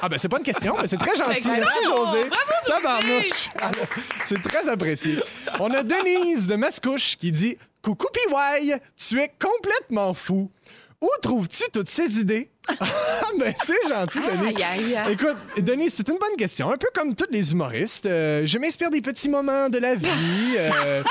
Ah 0.00 0.08
ben 0.08 0.18
c'est 0.18 0.28
pas 0.28 0.38
une 0.38 0.44
question, 0.44 0.76
mais 0.80 0.86
c'est 0.86 0.96
très 0.96 1.16
gentil. 1.16 1.46
Ben, 1.48 1.58
Merci 1.60 1.78
bravo, 2.82 3.06
José. 3.06 3.32
C'est 4.24 4.42
très 4.42 4.68
apprécié. 4.68 5.16
On 5.60 5.70
a 5.72 5.82
Denise 5.82 6.46
de 6.46 6.56
Mascouche 6.56 7.16
qui 7.16 7.32
dit 7.32 7.56
Coucou 7.82 8.06
PY, 8.12 8.72
tu 8.96 9.20
es 9.20 9.30
complètement 9.40 10.14
fou. 10.14 10.50
Où 11.02 11.08
trouves-tu 11.20 11.64
toutes 11.72 11.88
ces 11.90 12.20
idées? 12.20 12.48
ah, 12.80 12.84
ben 13.40 13.52
c'est 13.56 13.88
gentil, 13.88 14.20
Denis. 14.20 14.54
Aïe, 14.62 14.94
aïe. 14.96 15.12
Écoute, 15.12 15.36
Denis, 15.58 15.90
c'est 15.90 16.08
une 16.08 16.16
bonne 16.18 16.36
question. 16.38 16.70
Un 16.70 16.76
peu 16.76 16.86
comme 16.94 17.16
tous 17.16 17.26
les 17.30 17.50
humoristes, 17.50 18.06
euh, 18.06 18.46
je 18.46 18.56
m'inspire 18.56 18.88
des 18.88 19.00
petits 19.00 19.28
moments 19.28 19.68
de 19.68 19.78
la 19.78 19.96
vie, 19.96 20.54
euh, 20.58 21.02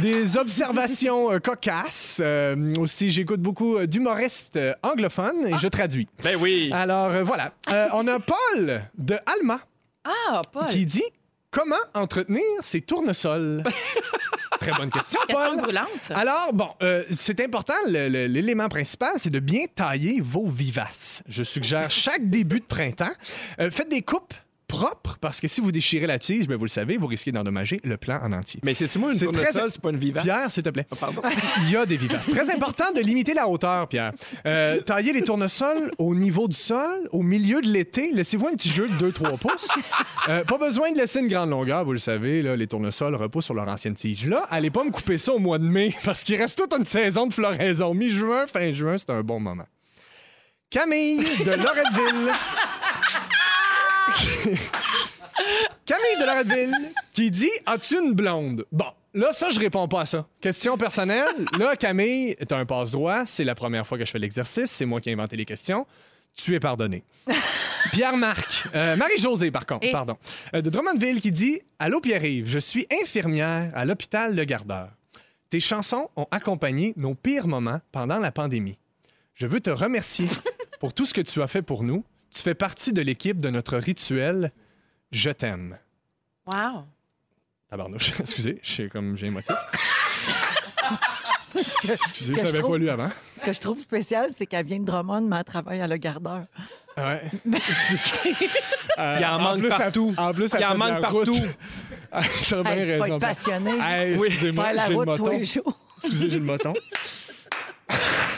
des 0.00 0.36
observations 0.36 1.30
euh, 1.32 1.38
cocasses. 1.38 2.18
Euh, 2.20 2.74
aussi, 2.80 3.12
j'écoute 3.12 3.40
beaucoup 3.40 3.78
d'humoristes 3.86 4.56
euh, 4.56 4.74
anglophones 4.82 5.46
et 5.46 5.56
je 5.60 5.68
traduis. 5.68 6.08
Ben 6.24 6.36
oui. 6.40 6.70
Alors, 6.72 7.06
euh, 7.12 7.22
voilà. 7.22 7.52
Euh, 7.70 7.86
on 7.92 8.06
a 8.08 8.18
Paul 8.18 8.82
de 8.98 9.16
Alma 9.38 9.60
Ah, 10.04 10.42
Paul. 10.52 10.66
qui 10.66 10.84
dit 10.86 11.04
Comment 11.56 11.74
entretenir 11.94 12.42
ses 12.60 12.82
tournesols? 12.82 13.62
Très 14.60 14.72
bonne 14.72 14.90
question, 14.90 15.18
Question 15.26 15.52
Paul. 15.52 15.62
brûlante. 15.62 16.10
Alors, 16.10 16.52
bon, 16.52 16.68
euh, 16.82 17.02
c'est 17.08 17.40
important. 17.40 17.72
L'élément 17.86 18.68
principal, 18.68 19.12
c'est 19.16 19.30
de 19.30 19.38
bien 19.40 19.64
tailler 19.74 20.20
vos 20.20 20.46
vivaces. 20.46 21.22
Je 21.26 21.42
suggère 21.42 21.90
chaque 21.90 22.28
début 22.28 22.60
de 22.60 22.66
printemps, 22.66 23.12
euh, 23.58 23.70
faites 23.70 23.88
des 23.88 24.02
coupes 24.02 24.34
propres 24.68 25.16
parce 25.20 25.40
que 25.40 25.48
si 25.48 25.60
vous 25.60 25.70
déchirez 25.72 26.06
la 26.06 26.18
tige, 26.18 26.48
ben, 26.48 26.56
vous 26.56 26.64
le 26.64 26.70
savez, 26.70 26.96
vous 26.96 27.06
risquez 27.06 27.30
d'endommager 27.32 27.78
le 27.84 27.96
plan 27.96 28.18
en 28.22 28.32
entier. 28.32 28.60
Mais 28.64 28.74
c'est-tu 28.74 28.98
moi 28.98 29.10
une 29.10 29.14
C'est 29.18 29.26
très- 29.30 29.44
tournesol, 29.46 29.70
c'est 29.70 29.80
pas 29.80 29.90
une 29.90 29.96
vivace? 29.98 30.24
Pierre, 30.24 30.50
s'il 30.50 30.62
te 30.62 30.70
plaît. 30.70 30.86
pardon. 30.98 31.22
Il 31.64 31.70
y 31.70 31.76
a 31.76 31.86
des 31.86 31.96
vivaces. 31.96 32.28
Très 32.30 32.50
important 32.52 32.84
de 32.94 33.00
limiter 33.00 33.32
la 33.34 33.48
hauteur, 33.48 33.86
Pierre. 33.88 34.12
Euh, 34.44 34.80
tailler 34.82 35.12
les 35.12 35.22
tournesols 35.22 35.90
au 35.98 36.14
niveau 36.14 36.48
du 36.48 36.56
sol, 36.56 37.08
au 37.12 37.22
milieu 37.22 37.60
de 37.60 37.68
l'été. 37.68 38.10
Laissez-vous 38.12 38.48
un 38.48 38.52
petit 38.54 38.70
jeu 38.70 38.88
de 38.88 38.94
2-3 39.10 39.36
pouces. 39.38 39.68
Euh, 40.28 40.42
pas 40.44 40.58
besoin 40.58 40.90
de 40.92 40.98
laisser 40.98 41.20
une 41.20 41.28
grande 41.28 41.50
longueur, 41.50 41.84
vous 41.84 41.92
le 41.92 41.98
savez. 41.98 42.42
Là, 42.42 42.56
les 42.56 42.66
tournesols 42.66 43.14
repoussent 43.14 43.44
sur 43.46 43.54
leur 43.54 43.68
ancienne 43.68 43.94
tige. 43.94 44.26
Là, 44.26 44.46
allez 44.50 44.70
pas 44.70 44.82
me 44.84 44.90
couper 44.90 45.18
ça 45.18 45.32
au 45.32 45.38
mois 45.38 45.58
de 45.58 45.64
mai 45.64 45.94
parce 46.04 46.24
qu'il 46.24 46.36
reste 46.36 46.58
toute 46.58 46.74
une 46.76 46.84
saison 46.84 47.26
de 47.26 47.32
floraison. 47.32 47.94
Mi-juin, 47.94 48.46
fin 48.46 48.74
juin, 48.74 48.98
c'est 48.98 49.10
un 49.10 49.22
bon 49.22 49.38
moment. 49.40 49.66
Camille 50.68 51.18
de 51.18 51.50
Loretteville. 51.52 52.32
Camille 55.84 56.16
de 56.20 56.26
Loretteville 56.26 56.92
qui 57.12 57.30
dit 57.30 57.50
As-tu 57.66 57.98
une 57.98 58.14
blonde? 58.14 58.64
Bon, 58.72 58.86
là, 59.14 59.32
ça, 59.32 59.50
je 59.50 59.58
réponds 59.60 59.88
pas 59.88 60.02
à 60.02 60.06
ça. 60.06 60.26
Question 60.40 60.76
personnelle. 60.78 61.26
Là, 61.58 61.76
Camille, 61.76 62.36
t'as 62.48 62.56
un 62.58 62.66
passe-droit. 62.66 63.26
C'est 63.26 63.44
la 63.44 63.54
première 63.54 63.86
fois 63.86 63.98
que 63.98 64.04
je 64.04 64.10
fais 64.10 64.18
l'exercice. 64.18 64.70
C'est 64.70 64.86
moi 64.86 65.00
qui 65.00 65.10
ai 65.10 65.12
inventé 65.12 65.36
les 65.36 65.44
questions. 65.44 65.86
Tu 66.34 66.54
es 66.54 66.60
pardonné. 66.60 67.02
Pierre-Marc, 67.92 68.68
euh, 68.74 68.96
Marie-Josée, 68.96 69.50
par 69.50 69.64
contre, 69.64 69.86
Et- 69.86 69.90
pardon, 69.92 70.16
euh, 70.54 70.60
de 70.60 70.68
Drummondville 70.70 71.20
qui 71.20 71.30
dit 71.30 71.60
Allô, 71.78 72.00
Pierre-Yves, 72.00 72.48
je 72.48 72.58
suis 72.58 72.86
infirmière 73.02 73.70
à 73.74 73.84
l'hôpital 73.84 74.34
Le 74.34 74.44
Gardeur. 74.44 74.88
Tes 75.50 75.60
chansons 75.60 76.10
ont 76.16 76.26
accompagné 76.32 76.92
nos 76.96 77.14
pires 77.14 77.46
moments 77.46 77.80
pendant 77.92 78.18
la 78.18 78.32
pandémie. 78.32 78.78
Je 79.34 79.46
veux 79.46 79.60
te 79.60 79.70
remercier 79.70 80.28
pour 80.80 80.92
tout 80.92 81.06
ce 81.06 81.14
que 81.14 81.20
tu 81.20 81.40
as 81.42 81.46
fait 81.46 81.62
pour 81.62 81.84
nous. 81.84 82.04
Tu 82.36 82.42
fais 82.42 82.54
partie 82.54 82.92
de 82.92 83.00
l'équipe 83.00 83.38
de 83.38 83.48
notre 83.48 83.78
rituel 83.78 84.52
Je 85.10 85.30
t'aime. 85.30 85.78
Wow. 86.46 86.84
Tabarnouche, 87.70 88.12
excusez, 88.20 88.60
je 88.62 88.70
suis 88.70 88.88
comme 88.90 89.16
j'ai 89.16 89.28
émotif. 89.28 89.56
Excusez, 91.54 92.34
je 92.34 92.42
l'avais 92.42 92.60
pas 92.60 92.76
lu 92.76 92.90
avant. 92.90 93.10
Ce 93.34 93.46
que 93.46 93.52
je 93.54 93.60
trouve 93.60 93.80
spécial, 93.80 94.28
c'est 94.36 94.44
qu'elle 94.44 94.66
vient 94.66 94.78
de 94.80 94.84
Drummond, 94.84 95.22
mais 95.22 95.36
elle 95.38 95.44
travaille 95.44 95.80
à 95.80 95.86
Le 95.88 95.96
Gardeur. 95.96 96.44
Ouais. 96.98 97.22
Il 98.98 99.24
en 99.24 99.38
manque 99.40 99.60
plus, 99.60 99.68
partout. 99.70 100.14
en 100.18 100.34
plus, 100.34 100.52
Il 100.58 100.64
en 100.66 100.76
manque 100.76 101.00
partout. 101.00 101.34
T'as 102.50 102.62
bien 102.62 102.72
Hey, 102.72 102.96
faut 102.98 103.02
raison. 103.04 103.14
être 103.16 103.20
passionné. 103.20 103.70
Hey, 103.80 104.16
Oui. 104.18 104.26
excusez-moi, 104.26 104.64
Faire 104.64 104.74
la 104.74 104.84
j'ai 104.86 104.90
le 104.92 104.96
route 104.98 105.06
tous 105.06 105.22
moton. 105.24 105.30
les 105.38 105.44
jours. 105.46 105.80
Excusez, 105.96 106.30
j'ai 106.30 106.38
le 106.38 106.44
moton. 106.44 106.74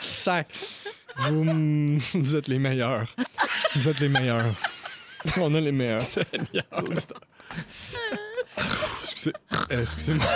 Sac. 0.00 0.46
Vous, 1.18 1.44
vous 2.14 2.36
êtes 2.36 2.48
les 2.48 2.58
meilleurs. 2.58 3.14
Vous 3.74 3.88
êtes 3.88 4.00
les 4.00 4.08
meilleurs. 4.08 4.54
On 5.38 5.54
a 5.54 5.60
les 5.60 5.72
meilleurs. 5.72 6.00
Excusez, 9.02 9.32
euh, 9.72 9.82
excusez-moi. 9.82 10.26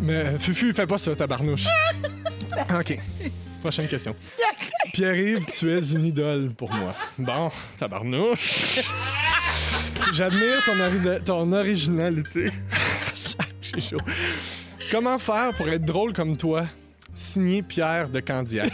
Mais 0.00 0.14
euh, 0.14 0.38
Fufu, 0.38 0.72
fais 0.74 0.86
pas 0.86 0.98
ça, 0.98 1.14
tabarnouche. 1.16 1.64
OK. 2.78 2.98
Prochaine 3.62 3.88
question. 3.88 4.14
Pierre-Yves, 4.94 5.44
tu 5.46 5.70
es 5.70 5.80
une 5.92 6.04
idole 6.06 6.50
pour 6.56 6.72
moi. 6.72 6.94
Bon, 7.18 7.50
tabarnouche. 7.78 8.80
J'admire 10.12 10.62
ton, 10.64 10.78
ori- 10.80 11.22
ton 11.24 11.52
originalité. 11.52 12.50
J'ai 13.62 13.80
chaud. 13.80 13.98
Comment 14.90 15.18
faire 15.18 15.52
pour 15.54 15.68
être 15.68 15.84
drôle 15.84 16.12
comme 16.12 16.36
toi? 16.36 16.66
Signé 17.14 17.62
Pierre 17.62 18.08
de 18.08 18.20
Candiac. 18.20 18.72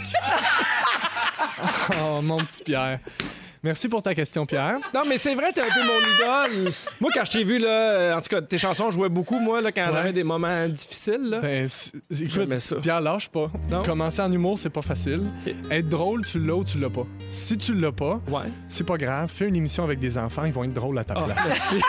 oh, 2.01 2.21
mon 2.21 2.37
petit 2.43 2.63
Pierre. 2.63 2.99
Merci 3.63 3.89
pour 3.89 4.03
ta 4.03 4.13
question, 4.13 4.45
Pierre. 4.45 4.77
Non, 4.93 5.01
mais 5.09 5.17
c'est 5.17 5.33
vrai, 5.33 5.51
t'es 5.51 5.61
un 5.61 5.73
peu 5.73 5.83
mon 5.83 5.99
idole. 5.99 6.71
Moi, 7.01 7.09
quand 7.13 7.25
je 7.25 7.31
t'ai 7.31 7.43
vu, 7.43 7.57
là, 7.57 8.15
en 8.15 8.21
tout 8.21 8.29
cas, 8.29 8.39
tes 8.41 8.59
chansons 8.59 8.91
jouaient 8.91 9.09
beaucoup, 9.09 9.39
moi, 9.39 9.61
là, 9.61 9.71
quand 9.71 9.87
Ouais. 9.87 9.93
j'avais 9.93 10.13
des 10.13 10.23
moments 10.23 10.67
difficiles. 10.69 11.27
Là. 11.31 11.39
Ben, 11.39 11.67
écoute, 12.11 12.59
ça. 12.59 12.75
Pierre, 12.77 13.01
lâche 13.01 13.27
pas. 13.29 13.51
Non. 13.69 13.83
Commencer 13.83 14.21
en 14.21 14.31
humour, 14.31 14.59
c'est 14.59 14.69
pas 14.69 14.83
facile. 14.83 15.23
Être 15.71 15.89
drôle, 15.89 16.23
tu 16.23 16.39
l'as 16.39 16.55
ou 16.55 16.63
tu 16.63 16.77
l'as 16.79 16.91
pas. 16.91 17.05
Si 17.25 17.57
tu 17.57 17.73
l'as 17.73 17.91
pas, 17.91 18.21
Ouais. 18.29 18.45
c'est 18.69 18.85
pas 18.85 18.97
grave. 18.97 19.29
Fais 19.35 19.47
une 19.47 19.55
émission 19.55 19.83
avec 19.83 19.97
des 19.99 20.17
enfants, 20.19 20.45
ils 20.45 20.53
vont 20.53 20.63
être 20.63 20.73
drôles 20.75 20.99
à 20.99 21.03
ta 21.03 21.15
Ah, 21.17 21.23
place. 21.23 21.37
merci. 21.47 21.77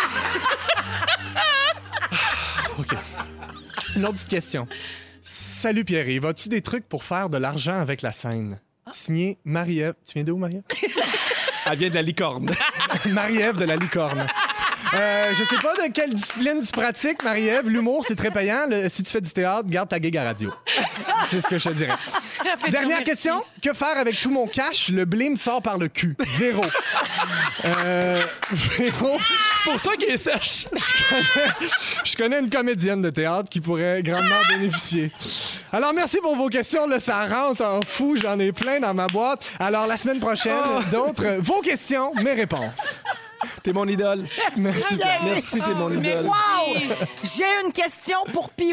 OK. 2.78 2.96
Une 3.94 4.04
autre 4.04 4.14
petite 4.14 4.28
question. 4.30 4.66
Salut 5.20 5.84
Pierre-Yves, 5.84 6.24
as-tu 6.26 6.48
des 6.48 6.62
trucs 6.62 6.88
pour 6.88 7.04
faire 7.04 7.28
de 7.28 7.36
l'argent 7.36 7.78
avec 7.78 8.02
la 8.02 8.12
scène? 8.12 8.58
Signé 8.90 9.36
Marie-Ève. 9.44 9.94
Tu 10.06 10.14
viens 10.14 10.24
d'où, 10.24 10.36
Marie-Ève? 10.36 10.62
Elle 11.70 11.78
vient 11.78 11.90
de 11.90 11.94
la 11.94 12.02
licorne. 12.02 12.50
Marie-Ève 13.06 13.58
de 13.58 13.64
la 13.64 13.76
licorne. 13.76 14.26
Euh, 14.94 15.32
je 15.38 15.44
sais 15.44 15.60
pas 15.62 15.74
de 15.74 15.92
quelle 15.92 16.14
discipline 16.14 16.62
tu 16.64 16.72
pratiques, 16.72 17.22
Marie-Ève. 17.22 17.68
L'humour, 17.68 18.04
c'est 18.06 18.14
très 18.16 18.30
payant. 18.30 18.64
Le- 18.68 18.88
si 18.88 19.02
tu 19.02 19.12
fais 19.12 19.20
du 19.20 19.30
théâtre, 19.30 19.64
garde 19.68 19.88
ta 19.88 20.00
gig 20.00 20.16
à 20.16 20.24
radio. 20.24 20.50
C'est 21.26 21.40
ce 21.40 21.48
que 21.48 21.58
je 21.58 21.68
te 21.68 21.74
dirais. 21.74 21.92
Dernière 22.70 23.02
question. 23.02 23.42
Que 23.62 23.72
faire 23.74 23.96
avec 23.98 24.20
tout 24.20 24.30
mon 24.30 24.46
cash? 24.46 24.88
Le 24.88 25.04
blé 25.04 25.28
me 25.30 25.36
sort 25.36 25.60
par 25.60 25.76
le 25.78 25.88
cul. 25.88 26.16
Véro. 26.38 26.62
Euh, 27.64 28.24
Véro, 28.50 29.18
C'est 29.64 29.70
pour 29.70 29.80
ça 29.80 29.90
qu'il 29.96 30.08
est 30.08 30.16
sèche. 30.16 30.66
je 32.04 32.16
connais 32.16 32.40
une 32.40 32.48
comédienne 32.50 33.02
de 33.02 33.10
théâtre 33.10 33.48
qui 33.50 33.60
pourrait 33.60 34.02
grandement 34.02 34.40
bénéficier. 34.48 35.10
Alors, 35.72 35.92
merci 35.92 36.18
pour 36.22 36.34
vos 36.36 36.48
questions. 36.48 36.86
Là, 36.86 36.98
ça 37.00 37.26
rentre 37.26 37.62
en 37.64 37.80
fou. 37.86 38.16
J'en 38.16 38.38
ai 38.38 38.52
plein 38.52 38.80
dans 38.80 38.94
ma 38.94 39.06
boîte. 39.08 39.44
Alors, 39.58 39.86
la 39.86 39.96
semaine 39.96 40.20
prochaine, 40.20 40.54
d'autres, 40.90 41.26
euh, 41.26 41.38
vos 41.40 41.60
questions, 41.60 42.12
mes 42.22 42.32
réponses. 42.34 43.02
T'es 43.62 43.72
mon 43.72 43.86
idole. 43.86 44.24
Merci, 44.56 44.96
Pierre. 44.96 45.20
Merci, 45.24 45.60
t'es 45.60 45.74
mon 45.74 45.90
idole. 45.92 46.24
Wow! 46.24 46.94
J'ai 47.22 47.44
une 47.64 47.72
question 47.72 48.16
pour 48.32 48.50
PY 48.50 48.72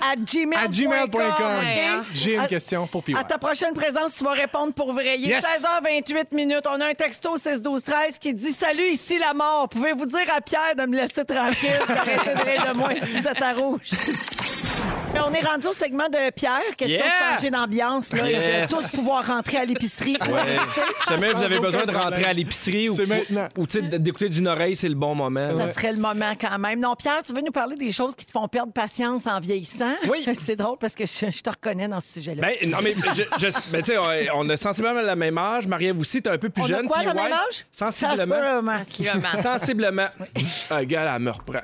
à 0.00 0.16
gmail.com. 0.16 0.64
À 0.64 0.68
gmail.com. 0.68 2.00
OK? 2.00 2.06
J'ai 2.14 2.34
une 2.36 2.46
question 2.46 2.86
pour 2.86 3.02
PY. 3.02 3.14
À 3.16 3.24
ta 3.24 3.38
prochaine 3.38 3.74
présence, 3.74 4.16
tu 4.16 4.24
vas 4.24 4.32
répondre 4.32 4.72
pour 4.74 4.92
vrai. 4.92 5.16
Il 5.18 5.26
est 5.30 5.34
Yes. 5.34 5.44
16h28 5.44 6.34
minutes. 6.34 6.66
On 6.68 6.80
a 6.80 6.86
un 6.88 6.94
texto 6.94 7.36
16 7.36 7.62
12 7.62 7.82
13 7.84 8.18
qui 8.18 8.34
dit 8.34 8.52
Salut, 8.52 8.88
ici 8.88 9.18
la 9.18 9.32
mort. 9.34 9.68
Pouvez-vous 9.68 10.06
dire 10.06 10.26
à 10.36 10.40
Pierre 10.40 10.74
de 10.76 10.82
me 10.86 10.96
laisser 10.96 11.24
tranquille, 11.24 11.70
d'arrêter 11.88 12.34
de 12.34 12.50
rire 12.50 12.72
de 12.72 12.78
moi, 12.78 12.88
vous 13.00 13.28
êtes 13.28 13.42
à 13.42 13.52
rouge. 13.54 13.90
Mais 15.30 15.38
On 15.38 15.44
est 15.44 15.46
rendu 15.48 15.66
au 15.68 15.72
segment 15.72 16.08
de 16.08 16.30
Pierre. 16.32 16.60
Question 16.76 16.96
Yeah. 16.98 17.06
de 17.06 17.36
changer 17.36 17.50
d'ambiance. 17.50 18.12
Là, 18.12 18.28
et 18.28 18.32
Yes. 18.32 18.70
de 18.70 18.74
tous 18.76 18.96
pouvoir 18.96 19.26
rentrer 19.26 19.56
à 19.58 19.64
l'épicerie. 19.64 20.16
Ouais. 20.20 20.56
Jamais 21.08 21.32
vous 21.32 21.42
avez 21.42 21.58
besoin 21.58 21.84
de 21.86 21.92
rentrer 21.92 22.24
à 22.24 22.32
l'épicerie 22.32 22.88
ou, 22.88 22.96
C'est 22.96 23.06
maintenant. 23.06 23.48
ou 23.56 23.66
tu 23.66 23.80
sais, 23.80 23.98
d'écouter 23.98 24.28
d'une 24.28 24.48
oreille, 24.48 24.76
c'est 24.76 24.88
le 24.88 24.94
bon 24.94 25.14
moment. 25.14 25.56
Ça 25.56 25.72
serait 25.72 25.92
le 25.92 25.98
moment 25.98 26.32
quand 26.40 26.58
même. 26.58 26.80
Non, 26.80 26.94
Pierre, 26.96 27.22
tu 27.24 27.32
veux 27.32 27.40
nous 27.40 27.52
parler 27.52 27.76
des 27.76 27.90
choses 27.92 28.14
qui 28.16 28.26
te 28.26 28.30
font 28.30 28.48
perdre 28.48 28.72
patience 28.72 29.26
en 29.26 29.38
vieillissant? 29.40 29.94
Oui. 30.08 30.26
C'est 30.40 30.56
drôle 30.56 30.76
parce 30.78 30.94
que 30.94 31.06
je, 31.06 31.30
je 31.30 31.40
te 31.40 31.50
reconnais 31.50 31.88
dans 31.88 32.00
ce 32.00 32.14
sujet-là. 32.14 32.42
Ben, 32.42 32.70
non, 32.70 32.78
mais, 32.82 32.94
je, 33.14 33.22
je- 33.38 33.52
ben, 33.70 33.80
tu 33.82 33.92
sais, 33.92 33.98
on- 33.98 34.40
on 34.40 34.48
a 34.50 34.56
sensiblement 34.56 35.00
le 35.02 35.14
même 35.16 35.38
âge. 35.38 35.66
Marie-Ève 35.66 35.98
aussi, 36.00 36.20
t'es 36.22 36.30
un 36.30 36.38
peu 36.38 36.48
plus 36.50 36.62
On 36.62 36.66
a 36.66 36.68
jeune. 36.68 36.86
quoi, 36.86 36.98
puis 36.98 37.06
le 37.06 37.14
même 37.14 37.32
âge? 37.32 37.64
Sensiblement. 37.70 38.34
Sensiblement. 38.84 39.42
Sensiblement. 39.42 40.08
Un 40.70 40.84
gars, 40.84 41.12
elle 41.16 41.22
me 41.22 41.30
reprend. 41.30 41.60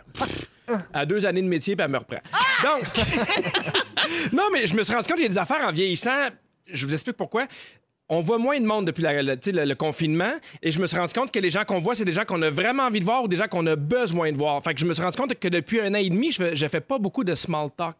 À 0.93 1.07
deux 1.07 1.25
années 1.27 1.43
de 1.43 1.49
métier, 1.49 1.77
puis 1.77 1.85
elle 1.85 1.91
me 1.91 1.99
reprend. 1.99 2.19
Donc, 2.63 2.85
non, 4.33 4.45
mais 4.53 4.67
je 4.67 4.75
me 4.75 4.83
suis 4.83 4.95
rendu 4.95 5.07
compte 5.07 5.17
qu'il 5.17 5.25
y 5.25 5.31
a 5.31 5.33
des 5.33 5.39
affaires 5.39 5.67
en 5.67 5.73
vieillissant. 5.73 6.29
Je 6.67 6.87
vous 6.87 6.93
explique 6.93 7.17
pourquoi. 7.17 7.47
On 8.11 8.21
voit 8.21 8.38
moins 8.38 8.59
de 8.59 8.64
monde 8.64 8.87
depuis 8.87 9.03
la- 9.03 9.23
le, 9.23 9.75
confinement 9.75 10.33
et 10.62 10.71
je 10.71 10.81
me 10.81 10.87
suis 10.87 10.97
rendu 10.97 11.12
compte 11.12 11.31
que 11.31 11.38
les 11.38 11.51
gens 11.51 11.64
qu'on 11.64 11.79
voit, 11.79 11.94
c'est 11.94 12.05
des 12.07 12.12
gens 12.12 12.25
qu'on 12.25 12.40
a 12.42 12.49
vraiment 12.51 12.85
envie 12.85 13.01
de 13.01 13.05
voir 13.05 13.23
ou 13.23 13.29
des 13.29 13.37
gens 13.37 13.49
qu'on 13.49 13.66
a 13.66 13.77
besoin 13.77 14.33
de 14.33 14.37
voir. 14.38 14.62
Fait 14.62 14.73
que 14.75 14.81
je 14.81 14.87
me 14.87 14.94
suis 14.94 15.03
rendu 15.03 15.16
compte 15.16 15.35
que 15.38 15.49
depuis 15.49 15.81
un 15.81 15.92
an 15.94 15.99
et 15.99 16.09
demi, 16.09 16.31
je 16.33 16.37
fais, 16.42 16.57
je 16.57 16.66
fais 16.68 16.81
pas 16.81 16.99
beaucoup 16.99 17.23
de 17.25 17.35
small 17.35 17.68
talk. 17.77 17.97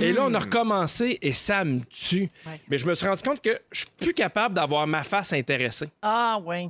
Et 0.00 0.12
là, 0.12 0.22
on 0.24 0.32
a 0.34 0.38
recommencé 0.38 1.18
et 1.20 1.32
ça 1.32 1.64
me 1.64 1.80
tue. 1.90 2.30
Mais 2.68 2.78
je 2.78 2.86
me 2.86 2.94
suis 2.94 3.06
rendu 3.06 3.22
compte 3.22 3.40
que 3.42 3.58
je 3.70 3.80
suis 3.80 3.88
plus 3.98 4.14
capable 4.14 4.54
d'avoir 4.54 4.86
ma 4.86 5.02
face 5.04 5.32
intéressée. 5.34 5.88
Ah, 6.00 6.38
oui. 6.44 6.68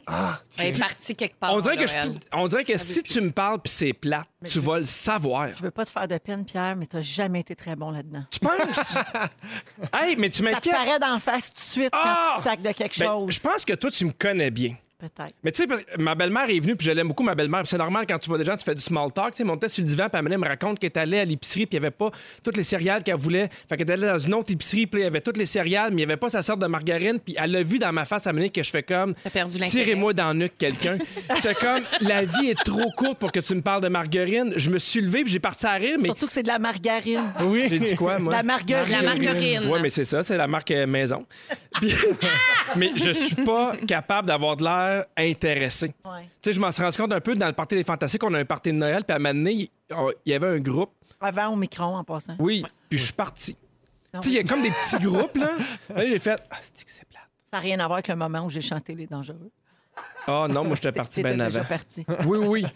Elle 0.59 0.67
est 0.75 0.79
partie 0.79 1.15
quelque 1.15 1.37
part. 1.39 1.55
On 1.55 1.61
dirait 1.61 1.77
que, 1.77 1.87
je- 1.87 1.95
on 2.33 2.49
dirait 2.49 2.65
que 2.65 2.77
si 2.77 3.03
tu 3.03 3.21
me 3.21 3.31
parles 3.31 3.61
puis 3.61 3.73
c'est 3.73 3.93
plate, 3.93 4.27
tu 4.49 4.59
vas 4.59 4.81
le 4.81 4.85
savoir. 4.87 5.49
Je 5.57 5.63
veux 5.63 5.71
pas 5.71 5.85
te 5.85 5.91
faire 5.91 6.09
de 6.09 6.19
peine, 6.19 6.45
Pierre, 6.45 6.75
mais 6.77 6.87
t'as 6.87 7.01
jamais 7.01 7.41
été 7.41 7.55
très 7.55 7.77
bon 7.77 7.91
là-dedans. 7.93 8.25
Tu 8.29 8.41
penses? 8.41 8.97
hey, 10.03 10.17
mais 10.17 10.29
tu 10.31 10.43
Ça 10.43 10.49
te 10.49 10.55
m'inquiètes. 10.55 10.73
paraît 10.75 10.99
d'en 10.99 11.19
face 11.19 11.51
tout 11.53 11.55
de 11.55 11.61
suite 11.61 11.91
Ah! 11.93 12.01
quand 12.03 12.35
tu 12.37 12.43
te 12.43 12.49
sacs 12.49 12.63
de 12.63 12.72
de 12.73 12.79
quelque 12.79 12.99
Ben, 12.99 13.07
chose. 13.07 13.35
je 13.35 13.41
pense 13.41 13.65
que 13.65 13.73
toi, 13.75 13.91
tu 13.91 14.05
me 14.07 14.13
connais 14.13 14.51
bien. 14.51 14.75
Peut-être. 15.03 15.35
Mais 15.43 15.51
tu 15.51 15.63
sais, 15.63 15.67
parce 15.67 15.81
que 15.81 16.01
ma 16.01 16.15
belle-mère 16.15 16.49
est 16.49 16.61
venue, 16.61 16.77
puis 16.77 16.87
je 16.87 16.93
l'aime 16.93 17.09
beaucoup, 17.09 17.25
ma 17.25 17.35
belle-mère. 17.35 17.63
C'est 17.65 17.77
normal 17.77 18.07
quand 18.09 18.21
tu 18.21 18.29
vois 18.29 18.39
des 18.39 18.45
gens, 18.45 18.57
tu 18.57 18.65
fais 18.65 18.77
du 18.77 18.81
small 18.81 19.11
talk. 19.11 19.33
Tu 19.33 19.39
sais, 19.39 19.45
montait 19.45 19.69
sur 19.69 19.83
le 19.83 19.89
divan, 19.89 20.09
puis 20.09 20.23
elle 20.25 20.39
me 20.39 20.47
raconte 20.47 20.79
qu'elle 20.79 20.91
est 20.95 20.97
allée 20.97 21.19
à 21.19 21.25
l'épicerie, 21.25 21.67
puis 21.67 21.77
il 21.77 21.81
n'y 21.81 21.87
avait 21.87 21.91
pas 21.91 22.13
toutes 22.45 22.57
les 22.57 22.63
céréales 22.63 23.03
qu'elle 23.03 23.17
voulait. 23.17 23.49
Fait 23.69 23.77
qu'elle 23.77 23.91
est 23.91 23.95
allée 23.95 24.07
dans 24.07 24.19
une 24.19 24.33
autre 24.35 24.53
épicerie, 24.53 24.87
puis 24.87 25.01
là, 25.01 25.07
il 25.07 25.09
y 25.09 25.11
avait 25.11 25.21
toutes 25.21 25.39
les 25.39 25.47
céréales, 25.47 25.89
mais 25.91 26.03
il 26.03 26.07
n'y 26.07 26.13
avait 26.13 26.17
pas 26.17 26.29
sa 26.29 26.41
sorte 26.41 26.61
de 26.61 26.69
margarine. 26.69 27.19
Puis 27.19 27.35
elle 27.37 27.51
l'a 27.51 27.65
vu 27.65 27.81
dans 27.81 27.93
ma 27.93 28.05
face 28.05 28.29
à 28.29 28.33
mener 28.33 28.51
que 28.51 28.63
je 28.63 28.71
fais 28.71 28.85
comme. 28.85 29.15
T'as 29.25 29.31
perdu 29.31 29.59
l'intérêt. 29.59 29.85
Tirez-moi 29.85 30.13
dans 30.13 30.29
le 30.29 30.39
nuque 30.39 30.57
quelqu'un. 30.57 30.99
J'étais 31.35 31.55
comme, 31.55 31.83
la 32.03 32.25
vie 32.25 32.51
est 32.51 32.65
trop 32.65 32.89
courte 32.97 33.19
pour 33.19 33.33
que 33.33 33.41
tu 33.41 33.57
me 33.57 33.61
parles 33.63 33.83
de 33.83 33.89
margarine. 33.89 34.53
Je 34.55 34.71
me 34.71 34.79
suis 34.79 35.01
levé, 35.01 35.25
puis 35.25 35.33
j'ai 35.33 35.41
parti 35.41 35.67
à 35.67 35.73
rire, 35.73 35.97
mais. 36.01 36.07
Surtout 36.07 36.27
que 36.29 36.33
c'est 36.33 36.45
de 36.45 36.49
la 36.49 36.61
margarine. 36.61 37.25
Oui. 37.41 37.67
J'ai 37.69 37.81
dit 37.81 37.97
quoi, 37.97 38.21
moi? 38.21 38.31
De 38.31 38.37
la 38.37 38.45
margarine. 38.45 38.93
La 38.93 39.03
margarine. 39.03 39.63
Oui, 39.69 39.81
mais 39.83 39.91
c'est 39.91 40.05
ça, 40.05 40.23
c'est 40.23 40.37
la 40.37 40.47
marque 40.47 40.71
euh, 40.71 40.87
maison. 40.87 41.27
Puis- 41.81 41.93
mais 42.77 42.91
je 42.95 43.11
suis 43.11 43.35
pas 43.37 43.73
capable 43.89 44.29
d'avoir 44.29 44.57
de 44.57 44.65
l'air 44.65 44.92
intéressé. 45.17 45.87
Ouais. 46.05 46.23
Tu 46.43 46.51
sais, 46.51 46.53
je 46.53 46.61
m'en 46.61 46.71
suis 46.71 46.83
rendu 46.83 46.97
compte 46.97 47.13
un 47.13 47.21
peu 47.21 47.35
dans 47.35 47.47
le 47.47 47.53
party 47.53 47.75
des 47.77 47.85
Fantastiques, 47.85 48.23
on 48.25 48.33
a 48.35 48.39
un 48.39 48.45
party 48.45 48.71
de 48.73 48.77
Noël, 48.77 49.05
puis 49.05 49.13
à 49.13 49.17
un 49.17 49.19
moment 49.19 49.35
donné, 49.35 49.71
il 49.91 50.31
y 50.31 50.35
avait 50.35 50.49
un 50.49 50.59
groupe. 50.61 50.93
Avant 51.21 51.49
au 51.49 51.57
micron, 51.57 51.97
en 51.97 52.05
passant. 52.05 52.35
Oui, 52.39 52.65
puis 52.89 52.99
je 52.99 53.05
suis 53.05 53.13
parti. 53.13 53.57
Tu 54.15 54.23
sais, 54.23 54.31
il 54.31 54.37
y 54.37 54.39
a 54.39 54.45
comme 54.45 54.63
des 54.63 54.71
petits 54.71 54.99
groupes, 55.05 55.37
là. 55.37 55.51
Là, 55.95 56.07
j'ai 56.07 56.19
fait. 56.19 56.41
Ah, 56.51 56.57
c'est 56.63 56.85
que 56.85 56.91
c'est 56.91 57.09
plate? 57.09 57.23
Ça 57.51 57.57
n'a 57.59 57.61
rien 57.61 57.79
à 57.81 57.87
voir 57.87 57.95
avec 57.95 58.09
le 58.09 58.17
moment 58.17 58.41
où 58.45 58.51
j'ai 58.51 58.61
chanté 58.61 58.95
Les 58.95 59.07
Dangereux. 59.07 59.51
Ah 60.27 60.47
non, 60.49 60.65
moi, 60.65 60.75
j'étais 60.77 60.93
parti 60.93 61.23
bien 61.23 61.37
déjà 61.37 61.61
avant. 61.61 61.69
parti. 61.69 62.05
Oui, 62.27 62.39
oui. 62.39 62.67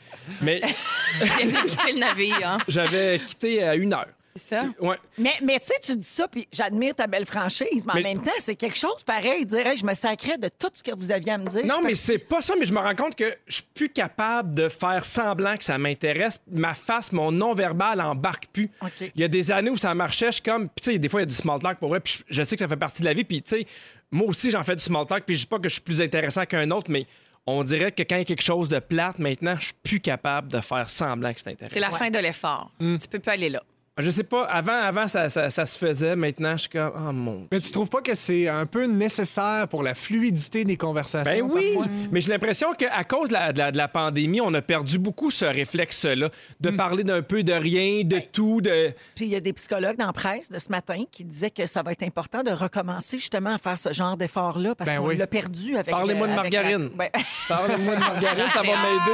Mais 0.42 0.60
Il 1.20 1.56
avait 1.56 1.68
quitté 1.68 1.92
le 1.92 1.98
navire, 2.00 2.36
hein. 2.44 2.58
j'avais 2.68 3.18
quitté 3.20 3.62
à 3.62 3.74
une 3.74 3.92
heure. 3.92 4.08
C'est 4.36 4.48
ça? 4.56 4.64
Ouais. 4.80 4.96
Mais, 5.18 5.32
mais 5.42 5.58
tu 5.58 5.66
sais, 5.66 5.74
tu 5.82 5.96
dis 5.96 6.04
ça, 6.04 6.28
puis 6.28 6.46
j'admire 6.52 6.94
ta 6.94 7.06
belle 7.06 7.26
franchise, 7.26 7.86
mais, 7.86 7.94
Mais- 7.94 8.00
en 8.00 8.14
même 8.14 8.22
temps, 8.22 8.30
c'est 8.38 8.54
quelque 8.54 8.76
chose 8.78 9.02
pareil. 9.04 9.44
Dire, 9.46 9.66
Hey, 9.66 9.76
je 9.76 9.84
me 9.84 9.94
sacrais 9.94 10.38
de 10.38 10.48
tout 10.48 10.68
ce 10.74 10.82
que 10.82 10.94
vous 10.96 11.10
aviez 11.10 11.32
à 11.32 11.38
me 11.38 11.48
dire. 11.48 11.64
Non, 11.66 11.80
mais 11.82 11.94
c'est 11.94 12.18
pas 12.18 12.40
ça, 12.40 12.54
mais 12.58 12.64
je 12.64 12.72
me 12.72 12.78
rends 12.78 12.94
compte 12.94 13.14
que 13.16 13.34
je 13.46 13.54
suis 13.56 13.64
plus 13.74 13.88
capable 13.88 14.52
de 14.54 14.68
faire 14.68 15.04
semblant 15.04 15.56
que 15.56 15.64
ça 15.64 15.78
m'intéresse. 15.78 16.38
Ma 16.52 16.74
face, 16.74 17.12
mon 17.12 17.32
non-verbal 17.32 18.00
embarque 18.00 18.46
plus. 18.52 18.70
Il 19.14 19.20
y 19.20 19.24
a 19.24 19.28
des 19.28 19.50
années 19.50 19.70
où 19.70 19.76
ça 19.76 19.94
marchait, 19.94 20.26
je 20.26 20.32
suis 20.32 20.42
comme. 20.42 20.68
Tu 20.80 20.92
sais, 20.92 20.98
des 20.98 21.08
fois, 21.08 21.20
il 21.20 21.22
y 21.22 21.24
a 21.24 21.26
du 21.26 21.34
small 21.34 21.60
talk 21.60 21.78
pour 21.78 21.88
vrai, 21.88 22.00
puis 22.00 22.18
je 22.28 22.42
sais 22.42 22.56
que 22.56 22.60
ça 22.60 22.68
fait 22.68 22.76
partie 22.76 23.00
de 23.02 23.06
la 23.06 23.14
vie, 23.14 23.24
puis, 23.24 23.42
tu 23.42 23.50
sais, 23.56 23.66
moi 24.10 24.28
aussi, 24.28 24.50
j'en 24.50 24.62
fais 24.62 24.76
du 24.76 24.82
small 24.82 25.06
talk, 25.06 25.24
puis 25.24 25.34
je 25.34 25.40
dis 25.40 25.46
pas 25.46 25.58
que 25.58 25.68
je 25.68 25.74
suis 25.74 25.82
plus 25.82 26.00
intéressant 26.00 26.44
qu'un 26.46 26.70
autre, 26.70 26.90
mais 26.90 27.06
on 27.46 27.62
dirait 27.62 27.92
que 27.92 28.02
quand 28.02 28.16
il 28.16 28.20
y 28.20 28.22
a 28.22 28.24
quelque 28.24 28.42
chose 28.42 28.68
de 28.68 28.78
plate, 28.80 29.18
maintenant, 29.18 29.56
je 29.58 29.66
suis 29.66 29.74
plus 29.82 30.00
capable 30.00 30.48
de 30.50 30.60
faire 30.60 30.90
semblant 30.90 31.32
que 31.32 31.40
c'est 31.40 31.50
intéressant. 31.50 31.74
C'est 31.74 31.80
la 31.80 31.90
fin 31.90 32.10
de 32.10 32.18
l'effort. 32.18 32.72
Tu 32.80 32.98
peux 33.10 33.18
plus 33.20 33.30
aller 33.30 33.48
là. 33.48 33.62
Je 33.98 34.10
sais 34.10 34.24
pas, 34.24 34.44
avant, 34.44 34.74
avant 34.78 35.08
ça, 35.08 35.30
ça- 35.30 35.48
ça 35.48 35.64
se 35.64 35.78
faisait, 35.78 36.16
maintenant, 36.16 36.52
je 36.52 36.62
suis 36.62 36.68
comme. 36.68 36.92
Oh 36.94 37.12
mon 37.12 37.48
Mais 37.50 37.60
tu 37.60 37.70
trouves 37.70 37.88
pas 37.88 38.02
que 38.02 38.14
c'est 38.14 38.46
un 38.46 38.66
peu 38.66 38.84
nécessaire 38.84 39.68
pour 39.68 39.82
la 39.82 39.94
fluidité 39.94 40.66
des 40.66 40.76
conversations? 40.76 41.48
Ben 41.48 41.54
oui, 41.54 41.72
parfois? 41.74 41.92
mais 42.12 42.20
j'ai 42.20 42.28
l'impression 42.30 42.72
qu'à 42.74 43.04
cause 43.04 43.28
de 43.28 43.32
la, 43.32 43.54
de 43.54 43.58
la- 43.58 43.72
de 43.72 43.78
la 43.78 43.88
pandémie, 43.88 44.42
on 44.42 44.52
a 44.52 44.60
perdu 44.60 44.98
beaucoup 44.98 45.30
ce 45.30 45.46
réflexe-là, 45.46 46.28
de 46.60 46.70
Hmm. 46.70 46.76
parler 46.76 47.04
d'un 47.04 47.22
peu 47.22 47.42
de 47.42 47.54
rien, 47.54 48.02
de 48.04 48.18
tout, 48.18 48.60
de... 48.60 48.92
Puis 49.14 49.24
il 49.24 49.30
y 49.30 49.36
a 49.36 49.40
des 49.40 49.54
psychologues 49.54 49.96
dans 49.96 50.06
la 50.08 50.12
presse 50.12 50.50
de 50.50 50.58
ce 50.58 50.68
matin 50.68 51.04
qui 51.10 51.24
disaient 51.24 51.48
que 51.50 51.66
ça 51.66 51.82
va 51.82 51.92
être 51.92 52.02
important 52.02 52.42
de 52.42 52.50
recommencer 52.50 53.16
justement 53.18 53.54
à 53.54 53.58
faire 53.58 53.78
ce 53.78 53.94
genre 53.94 54.18
d'effort-là 54.18 54.74
parce 54.74 54.90
Ben 54.90 54.98
qu'on 54.98 55.06
oui. 55.08 55.16
l'a 55.16 55.26
perdu 55.26 55.74
avec 55.74 55.88
Parlez-moi 55.90 56.26
de 56.26 56.32
la- 56.32 56.42
margarine. 56.42 56.90
Ben, 56.94 57.08
Parle-moi 57.48 57.94
de 57.94 58.00
margarine, 58.00 58.44
ça 58.52 58.62
va 58.62 58.66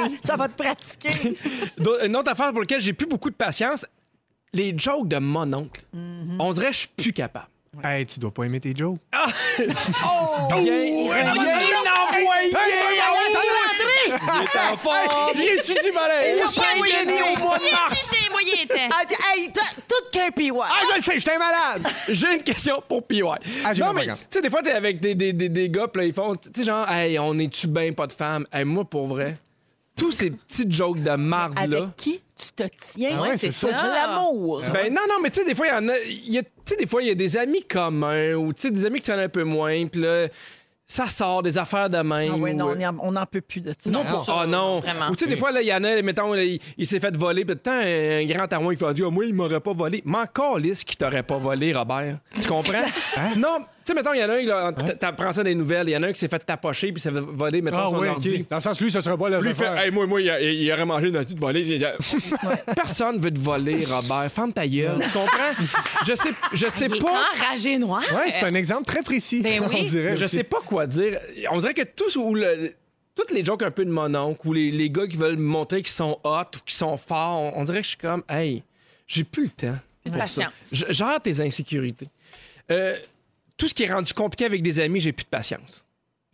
m'aider. 0.09 0.16
ça 0.25 0.37
va 0.37 0.49
te 0.49 0.61
pratiquer. 0.61 1.37
Une 2.05 2.16
autre 2.16 2.33
affaire 2.33 2.51
pour 2.51 2.61
laquelle 2.61 2.81
j'ai 2.81 2.92
plus 2.92 3.07
beaucoup 3.07 3.31
de 3.31 3.37
patience, 3.37 3.87
les 4.53 4.77
jokes 4.77 5.09
de 5.09 5.19
mon 5.19 5.53
oncle. 5.53 5.83
Mm-hmm. 5.97 6.37
On 6.38 6.53
dirait 6.53 6.67
que 6.69 6.73
je 6.73 6.79
suis 6.81 6.88
plus 6.97 7.12
capable. 7.12 7.47
Hey, 7.83 8.05
tu 8.05 8.21
dois 8.21 8.31
pas 8.31 8.45
aimer 8.45 8.61
tes 8.61 8.75
jokes. 8.77 8.99
Oh! 10.05 10.49
Bien, 10.49 10.62
bien 10.62 11.33
envoyé! 11.33 12.51
Il 12.51 14.17
est 14.17 14.71
en 14.71 14.77
forme! 14.77 14.97
Il 15.35 15.59
étudie 15.59 15.93
pareil! 15.93 16.43
Au 16.43 16.47
Saint-Denis 16.47 17.23
au 17.35 17.38
mois 17.38 17.59
de 17.59 17.71
mars! 17.71 18.27
moyen 18.31 18.55
était. 18.62 18.88
Ah, 18.91 19.05
hey, 19.35 19.51
tout 19.53 19.95
qu'un 20.12 20.31
PY. 20.31 20.51
Ah, 20.62 20.69
je 20.91 20.97
le 20.97 21.03
sais, 21.03 21.19
j'étais 21.19 21.38
malade! 21.38 21.87
J'ai 22.09 22.35
une 22.35 22.43
question 22.43 22.83
pour 22.87 23.07
PY. 23.07 23.23
Ah, 23.65 23.75
non, 23.75 23.87
pas 23.87 23.93
mais, 23.93 24.07
tu 24.07 24.12
sais, 24.31 24.41
des 24.43 24.51
fois, 24.51 24.62
t'es 24.62 24.73
avec 24.73 25.01
des, 25.01 25.15
des, 25.15 25.33
des, 25.33 25.49
des 25.49 25.71
gars, 25.71 25.88
puis 25.88 26.03
là, 26.03 26.07
ils 26.09 26.15
font, 26.15 26.35
tu 26.35 26.51
sais, 26.55 26.65
genre, 26.65 26.88
hey, 26.91 27.19
on 27.19 27.38
est-tu 27.38 27.69
bien 27.69 27.93
pas 27.93 28.07
de 28.07 28.12
femmes? 28.12 28.47
Hey, 28.53 28.65
moi, 28.65 28.85
pour 28.85 29.07
vrai, 29.07 29.37
tous 29.97 30.12
ces 30.12 30.31
petits 30.31 30.71
jokes 30.71 31.03
de 31.03 31.12
marde-là. 31.12 31.79
Avec 31.79 31.97
qui? 31.97 32.21
Tu 32.42 32.52
te 32.52 32.62
tiens? 32.92 33.16
Ah 33.18 33.22
ouais, 33.22 33.38
c'est 33.38 33.50
ça. 33.50 33.68
pour 33.68 33.76
l'amour. 33.76 34.62
Ben 34.72 34.92
non, 34.92 35.02
non, 35.09 35.16
mais 35.22 35.31
tu 35.31 35.40
sais, 35.40 35.46
des 35.46 35.55
fois, 35.55 35.66
il 35.66 35.70
y 35.70 35.76
en 35.76 35.88
a. 35.88 35.98
il 35.98 36.33
y 36.33 36.38
a- 36.38 36.42
Tu 36.42 36.48
sais, 36.64 36.76
des 36.76 36.87
fois, 36.87 37.02
il 37.02 37.09
y 37.09 37.11
a 37.11 37.14
des 37.14 37.37
amis 37.37 37.62
communs 37.64 38.35
ou 38.35 38.52
tu 38.52 38.62
sais, 38.62 38.70
des 38.70 38.87
amis 38.87 39.00
qui 39.00 39.07
sont 39.07 39.12
un 39.18 39.28
peu 39.28 39.42
moins, 39.44 39.87
puis 39.87 40.00
là, 40.00 40.28
ça 40.87 41.07
sort 41.09 41.42
des 41.42 41.57
affaires 41.59 41.88
de 41.88 41.96
même. 41.98 42.33
Ah 42.35 42.37
ouais, 42.37 42.52
non, 42.55 42.66
ou- 42.72 42.76
on 43.00 43.09
en- 43.09 43.12
n'en 43.12 43.24
peut 43.26 43.40
plus 43.40 43.61
de 43.61 43.72
ça. 43.76 43.90
Non, 43.90 44.05
Non, 44.05 44.24
pas- 44.24 44.40
ah 44.42 44.46
non. 44.46 44.81
vraiment. 44.81 45.09
Ou 45.11 45.16
tu 45.16 45.24
sais, 45.24 45.31
des 45.31 45.37
fois, 45.37 45.50
là, 45.50 45.62
il 45.62 45.66
y 45.68 45.72
en 45.72 45.83
a, 45.83 46.02
mettons, 46.02 46.33
là, 46.35 46.44
il, 46.44 46.61
il 46.76 46.87
s'est 46.87 47.00
fait 47.00 47.16
voler, 47.16 47.44
puis 47.44 47.57
tant 47.57 47.72
un 47.72 48.24
grand 48.26 48.61
moi, 48.61 48.74
il 48.74 48.78
fait 48.78 48.92
dire, 48.94 49.07
Ah, 49.09 49.11
moi, 49.11 49.24
il 49.24 49.33
m'aurait 49.35 49.61
pas 49.61 49.72
volé. 49.72 50.02
Mais 50.05 50.18
encore 50.18 50.59
lisse 50.59 50.85
qui 50.85 50.96
t'aurait 50.96 51.22
pas 51.22 51.38
volé, 51.38 51.72
Robert. 51.72 52.18
Tu 52.40 52.46
comprends? 52.46 52.85
Non, 53.38 53.59
tu 53.82 53.82
sais, 53.85 53.95
mettons, 53.95 54.12
il 54.12 54.21
y 54.21 54.25
en 54.25 54.29
a 54.29 54.35
un, 54.35 54.42
là, 54.45 54.73
t- 54.73 54.97
t'apprends 54.97 55.33
ça 55.33 55.42
des 55.42 55.55
nouvelles, 55.55 55.88
il 55.88 55.92
y 55.92 55.97
en 55.97 56.03
a 56.03 56.09
un 56.09 56.12
qui 56.12 56.18
s'est 56.21 56.29
fait 56.29 56.38
tapocher, 56.45 56.92
puis 56.92 57.01
s'est 57.01 57.11
fait 57.11 57.21
voler, 57.21 57.62
mettons, 57.62 57.77
Ah 57.79 57.88
son 57.90 57.99
ouais, 57.99 58.09
ordi. 58.09 58.40
OK. 58.42 58.49
Dans 58.51 58.57
le 58.57 58.62
sens, 58.62 58.81
lui, 58.81 58.90
ce 58.90 59.01
serait 59.01 59.16
pas 59.16 59.29
la 59.29 59.40
Lui, 59.40 59.51
il 59.51 59.55
fait, 59.55 59.66
hey, 59.85 59.90
moi, 59.90 60.07
moi, 60.07 60.21
il, 60.21 60.31
a- 60.31 60.40
il 60.40 60.73
aurait 60.73 60.85
mangé 60.85 61.11
dans 61.11 61.25
tout 61.25 61.37
volé. 61.38 61.64
J'ai- 61.64 61.81
Personne 62.77 63.18
veut 63.18 63.31
te 63.33 63.38
voler, 63.38 63.85
Robert. 63.85 64.31
Ferme 64.31 64.53
ta 64.53 64.66
gueule. 64.66 64.99
Tu 65.03 65.11
comprends? 65.11 65.64
Je 66.07 66.14
sais, 66.14 66.31
je 66.53 66.68
sais 66.68 66.87
Il 66.87 66.97
est 66.97 67.01
pas. 67.01 67.25
enragé 67.35 67.79
noir. 67.79 68.03
Ouais, 68.14 68.31
c'est 68.31 68.45
un 68.45 68.55
exemple 68.55 68.85
très 68.85 69.03
précis. 69.03 69.40
Ben 69.42 69.62
oui. 69.68 69.77
On 69.81 69.85
dirait. 69.85 70.16
Je 70.16 70.25
aussi. 70.25 70.37
sais 70.37 70.45
pas 70.45 70.61
quoi 70.64 70.87
dire. 70.87 71.18
On 71.51 71.59
dirait 71.59 71.75
que 71.75 71.83
tous 71.83 72.16
où 72.16 72.35
le. 72.35 72.73
Toutes 73.14 73.31
les 73.31 73.45
jokes 73.45 73.62
un 73.62 73.71
peu 73.71 73.85
de 73.85 73.90
mon 73.90 74.14
oncle 74.14 74.40
ou 74.49 74.55
les, 74.55 74.71
les 74.71 74.88
gars 74.88 75.07
qui 75.07 75.18
veulent 75.18 75.37
montrer 75.37 75.83
qu'ils 75.83 75.92
sont 75.92 76.18
hot 76.25 76.45
ou 76.57 76.59
qu'ils 76.64 76.75
sont 76.77 76.97
forts, 76.97 77.40
on, 77.55 77.61
on 77.61 77.64
dirait 77.64 77.79
que 77.81 77.85
je 77.85 77.88
suis 77.90 77.99
comme, 77.99 78.23
hey, 78.31 78.62
j'ai 79.07 79.23
plus 79.25 79.42
le 79.45 79.49
temps. 79.51 79.77
pour 80.05 80.16
patience. 80.16 80.51
Gère 80.88 81.21
tes 81.23 81.38
insécurités. 81.42 82.09
Euh, 82.71 82.97
tout 83.62 83.68
ce 83.68 83.75
qui 83.75 83.85
est 83.85 83.92
rendu 83.92 84.12
compliqué 84.12 84.44
avec 84.44 84.61
des 84.61 84.81
amis, 84.81 84.98
j'ai 84.98 85.12
plus 85.12 85.22
de 85.22 85.29
patience. 85.29 85.85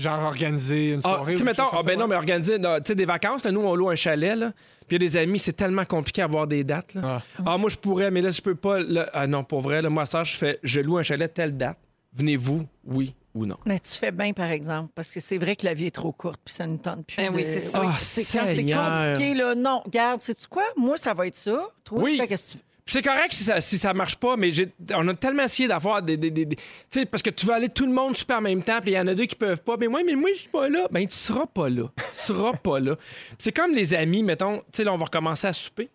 Genre 0.00 0.18
organiser 0.22 0.92
une 0.94 1.00
Ah, 1.04 1.08
soirée. 1.10 1.32
tu 1.32 1.38
sais, 1.38 1.42
ou 1.42 1.46
mettons, 1.46 1.64
chose 1.64 1.72
ah, 1.74 1.82
ben 1.84 1.92
ça, 1.92 1.96
non, 2.00 2.06
mais 2.08 2.14
organiser 2.16 2.56
sais, 2.84 2.94
des 2.94 3.04
vacances, 3.04 3.44
là, 3.44 3.50
nous, 3.50 3.60
on 3.60 3.74
loue 3.74 3.90
un 3.90 3.96
chalet, 3.96 4.34
là, 4.34 4.52
puis 4.86 4.96
il 4.96 5.02
y 5.02 5.04
a 5.04 5.08
des 5.10 5.16
amis, 5.18 5.38
c'est 5.38 5.52
tellement 5.52 5.84
compliqué 5.84 6.22
à 6.22 6.24
avoir 6.24 6.46
des 6.46 6.64
dates. 6.64 6.94
Là. 6.94 7.02
Ah. 7.04 7.22
Ah. 7.44 7.58
moi, 7.58 7.68
je 7.68 7.76
pourrais, 7.76 8.10
mais 8.10 8.22
là, 8.22 8.30
je 8.30 8.40
peux 8.40 8.54
pas. 8.54 8.78
là. 8.80 9.10
ah 9.12 9.26
non, 9.26 9.44
pour 9.44 9.60
vrai, 9.60 9.82
là, 9.82 9.90
moi, 9.90 10.06
ça, 10.06 10.24
je 10.24 10.36
fais, 10.36 10.58
je 10.62 10.80
loue 10.80 10.96
un 10.96 11.02
chalet 11.02 11.32
telle 11.34 11.54
date. 11.54 11.78
Venez-vous, 12.14 12.64
oui 12.86 13.14
ou 13.34 13.44
non? 13.44 13.58
Mais 13.66 13.78
tu 13.78 13.90
fais 13.90 14.10
bien, 14.10 14.32
par 14.32 14.50
exemple, 14.50 14.90
parce 14.94 15.10
que 15.12 15.20
c'est 15.20 15.36
vrai 15.36 15.54
que 15.54 15.66
la 15.66 15.74
vie 15.74 15.86
est 15.86 15.94
trop 15.94 16.12
courte, 16.12 16.40
puis 16.42 16.54
ça 16.54 16.66
ne 16.66 16.78
tente 16.78 17.04
plus. 17.06 17.16
Ben 17.18 17.30
de- 17.30 17.36
oui, 17.36 17.44
c'est 17.44 17.60
ça. 17.60 17.82
Ah, 17.84 17.92
c'est 17.94 18.22
quand 18.38 18.46
c'est 18.46 18.54
Seigneur. 18.54 18.98
compliqué, 19.08 19.34
là. 19.34 19.54
Non, 19.54 19.82
regarde, 19.84 20.22
sais-tu 20.22 20.46
quoi? 20.48 20.64
Moi, 20.78 20.96
ça 20.96 21.12
va 21.12 21.26
être 21.26 21.34
ça. 21.36 21.68
Toi, 21.84 21.98
Oui. 22.02 22.16
fais 22.16 22.26
qu'est-ce 22.26 22.54
que 22.54 22.58
tu 22.60 22.64
c'est 22.92 23.02
correct 23.02 23.32
si 23.32 23.44
ça, 23.44 23.60
si 23.60 23.78
ça 23.78 23.92
marche 23.94 24.16
pas, 24.16 24.36
mais 24.36 24.50
j'ai- 24.50 24.68
on 24.94 25.06
a 25.08 25.14
tellement 25.14 25.42
essayé 25.44 25.68
d'avoir 25.68 26.02
des. 26.02 26.16
des, 26.16 26.30
des- 26.30 26.44
des- 26.46 26.56
tu 26.56 26.62
sais, 26.90 27.06
parce 27.06 27.22
que 27.22 27.30
tu 27.30 27.46
veux 27.46 27.52
aller 27.52 27.68
tout 27.68 27.86
le 27.86 27.92
monde 27.92 28.16
super 28.16 28.38
en 28.38 28.42
même 28.42 28.62
temps, 28.62 28.80
puis 28.80 28.92
il 28.92 28.94
y 28.94 28.98
en 28.98 29.06
a 29.06 29.14
deux 29.14 29.26
qui 29.26 29.36
peuvent 29.36 29.62
pas. 29.62 29.76
Mais 29.78 29.88
moi, 29.88 30.00
mais 30.04 30.14
moi, 30.14 30.30
je 30.34 30.40
suis 30.40 30.48
pas 30.48 30.68
là. 30.68 30.86
Ben, 30.90 31.06
tu 31.06 31.14
seras 31.16 31.46
pas 31.46 31.68
là. 31.68 31.84
Tu 31.96 32.02
seras 32.12 32.52
pas 32.52 32.80
là. 32.80 32.96
C'est 33.38 33.52
comme 33.52 33.74
les 33.74 33.94
amis, 33.94 34.22
mettons, 34.22 34.58
tu 34.58 34.64
sais, 34.72 34.84
là, 34.84 34.92
on 34.92 34.96
va 34.96 35.04
recommencer 35.06 35.46
à 35.46 35.52
souper. 35.52 35.88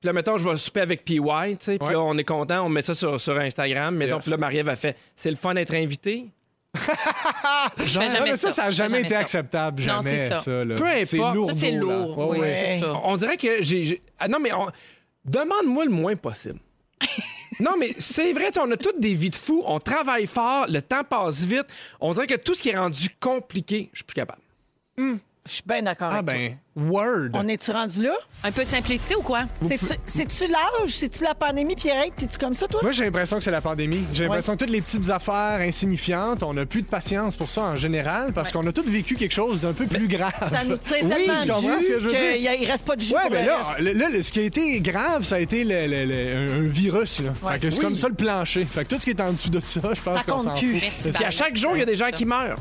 Puis 0.00 0.06
là, 0.06 0.12
mettons, 0.12 0.38
je 0.38 0.48
vais 0.48 0.56
souper 0.56 0.80
avec 0.82 1.04
PY, 1.04 1.16
tu 1.18 1.56
sais, 1.58 1.78
puis 1.78 1.88
Ouais. 1.88 1.92
là, 1.94 2.00
on 2.00 2.16
est 2.16 2.24
content, 2.24 2.64
on 2.64 2.68
met 2.68 2.82
ça 2.82 2.94
sur, 2.94 3.20
sur 3.20 3.36
Instagram. 3.38 3.96
Mettons, 3.96 4.16
Yes. 4.16 4.24
puis 4.24 4.30
là, 4.30 4.36
Marie-Ève 4.36 4.68
a 4.68 4.76
fait 4.76 4.96
C'est 5.16 5.30
le 5.30 5.36
fun 5.36 5.54
d'être 5.54 5.74
invité. 5.74 6.26
Je 7.78 7.98
fais 7.98 8.08
jamais 8.08 8.30
mais 8.30 8.36
ça, 8.36 8.50
ça 8.50 8.64
n'a 8.64 8.70
jamais 8.70 9.00
été 9.00 9.14
ça. 9.14 9.20
acceptable. 9.20 9.80
Jamais, 9.82 10.16
c'est 10.16 10.28
ça. 10.28 10.36
ça. 10.36 10.64
là. 10.64 10.74
Peu 10.76 10.84
C'est 11.04 11.18
importe. 11.18 11.34
lourd. 11.34 11.50
Ça, 11.50 11.56
c'est 11.58 11.70
lourd. 11.72 12.18
Ouais, 12.18 12.24
Oui, 12.28 12.38
ouais. 12.38 12.66
c'est 12.78 12.80
ça. 12.86 12.92
On 13.04 13.16
dirait 13.16 13.36
que 13.36 13.62
j'ai. 13.62 13.82
j'ai- 13.84 14.02
Ah 14.18 14.28
non, 14.28 14.38
mais 14.38 14.52
on- 14.52 14.68
demande-moi 15.28 15.84
le 15.84 15.90
moins 15.90 16.16
possible. 16.16 16.58
non, 17.60 17.76
mais 17.78 17.94
c'est 17.98 18.32
vrai, 18.32 18.50
on 18.58 18.70
a 18.70 18.76
toutes 18.76 19.00
des 19.00 19.14
vies 19.14 19.30
de 19.30 19.34
fous, 19.34 19.62
on 19.66 19.78
travaille 19.78 20.26
fort, 20.26 20.66
le 20.68 20.82
temps 20.82 21.04
passe 21.04 21.44
vite. 21.44 21.66
On 22.00 22.12
dirait 22.12 22.26
que 22.26 22.34
tout 22.34 22.54
ce 22.54 22.62
qui 22.62 22.70
est 22.70 22.78
rendu 22.78 23.08
compliqué, 23.20 23.90
je 23.92 23.98
suis 23.98 24.04
plus 24.04 24.14
capable. 24.14 24.42
Je 25.48 25.54
suis 25.54 25.62
bien 25.66 25.82
d'accord 25.82 26.10
Ah 26.12 26.18
avec 26.18 26.26
toi. 26.26 26.34
ben, 26.34 26.58
Word. 26.90 27.30
On 27.32 27.48
est-tu 27.48 27.72
rendu 27.72 28.02
là? 28.02 28.12
Un 28.44 28.52
peu 28.52 28.62
de 28.64 28.68
simplicité 28.68 29.16
ou 29.16 29.22
quoi? 29.22 29.40
C'est-tu 29.66 29.86
c'est-tu 30.06 30.46
l'âge? 30.46 30.90
C'est-tu 30.90 31.24
la 31.24 31.34
pandémie, 31.34 31.74
Pierre? 31.74 32.04
T'es-tu 32.14 32.38
comme 32.38 32.54
ça, 32.54 32.68
toi? 32.68 32.80
Moi, 32.82 32.92
j'ai 32.92 33.04
l'impression 33.06 33.38
que 33.38 33.42
c'est 33.44 33.50
la 33.50 33.60
pandémie. 33.60 34.04
J'ai 34.14 34.24
l'impression 34.24 34.52
que 34.54 34.58
toutes 34.64 34.70
les 34.72 34.80
petites 34.80 35.10
affaires 35.10 35.58
insignifiantes, 35.60 36.42
on 36.44 36.54
n'a 36.54 36.66
plus 36.66 36.82
de 36.82 36.86
patience 36.86 37.34
pour 37.34 37.50
ça 37.50 37.62
en 37.62 37.74
général 37.74 38.32
parce 38.32 38.52
qu'on 38.52 38.64
a 38.66 38.70
tous 38.72 38.82
vécu 38.88 39.16
quelque 39.16 39.32
chose 39.34 39.62
d'un 39.62 39.72
peu 39.72 39.86
plus 39.86 40.06
grave. 40.06 40.32
Ça 40.52 40.62
nous 40.64 40.76
tire 40.76 40.98
Oui, 41.02 41.08
tellement 41.08 41.40
tu 41.40 41.48
de 41.48 41.52
comprends 41.52 41.80
ce 41.80 41.86
que 41.86 42.00
je 42.00 42.04
veux 42.08 42.10
dire? 42.38 42.56
qu'il 42.58 42.70
reste 42.70 42.86
pas 42.86 42.94
de 42.96 43.00
jus 43.00 43.14
Ouais, 43.14 43.22
pour 43.22 43.30
mais 43.32 43.40
le 43.40 43.46
là, 43.46 43.56
reste. 43.62 43.80
le- 43.80 43.92
là, 43.94 44.08
le- 44.10 44.22
ce 44.22 44.30
qui 44.32 44.38
a 44.38 44.42
été 44.42 44.80
grave, 44.80 45.24
ça 45.24 45.36
a 45.36 45.40
été 45.40 45.64
le- 45.64 45.86
le- 45.88 46.04
le- 46.04 46.52
un, 46.66 46.68
virus. 46.68 47.20
Là. 47.20 47.30
Ouais. 47.42 47.52
Fait 47.54 47.58
que 47.60 47.70
c'est 47.70 47.78
Oui. 47.78 47.84
comme 47.84 47.96
ça 47.96 48.08
le 48.08 48.14
plancher. 48.14 48.64
Fait 48.70 48.84
que 48.84 48.94
tout 48.94 49.00
ce 49.00 49.04
qui 49.04 49.10
est 49.10 49.20
en 49.20 49.32
dessous 49.32 49.50
de 49.50 49.60
ça, 49.60 49.80
je 49.96 50.00
pense 50.00 50.18
Ça 50.18 50.24
qu'on 50.24 50.32
compte 50.38 50.42
s'en 50.44 50.54
plus. 50.58 50.74
fout. 50.74 50.82
Merci. 50.82 51.10
Puis 51.10 51.24
à 51.24 51.30
chaque 51.32 51.56
jour, 51.56 51.72
il 51.74 51.80
y 51.80 51.82
a 51.82 51.86
des 51.86 51.96
gens 51.96 52.10
qui 52.12 52.24
meurent. 52.24 52.58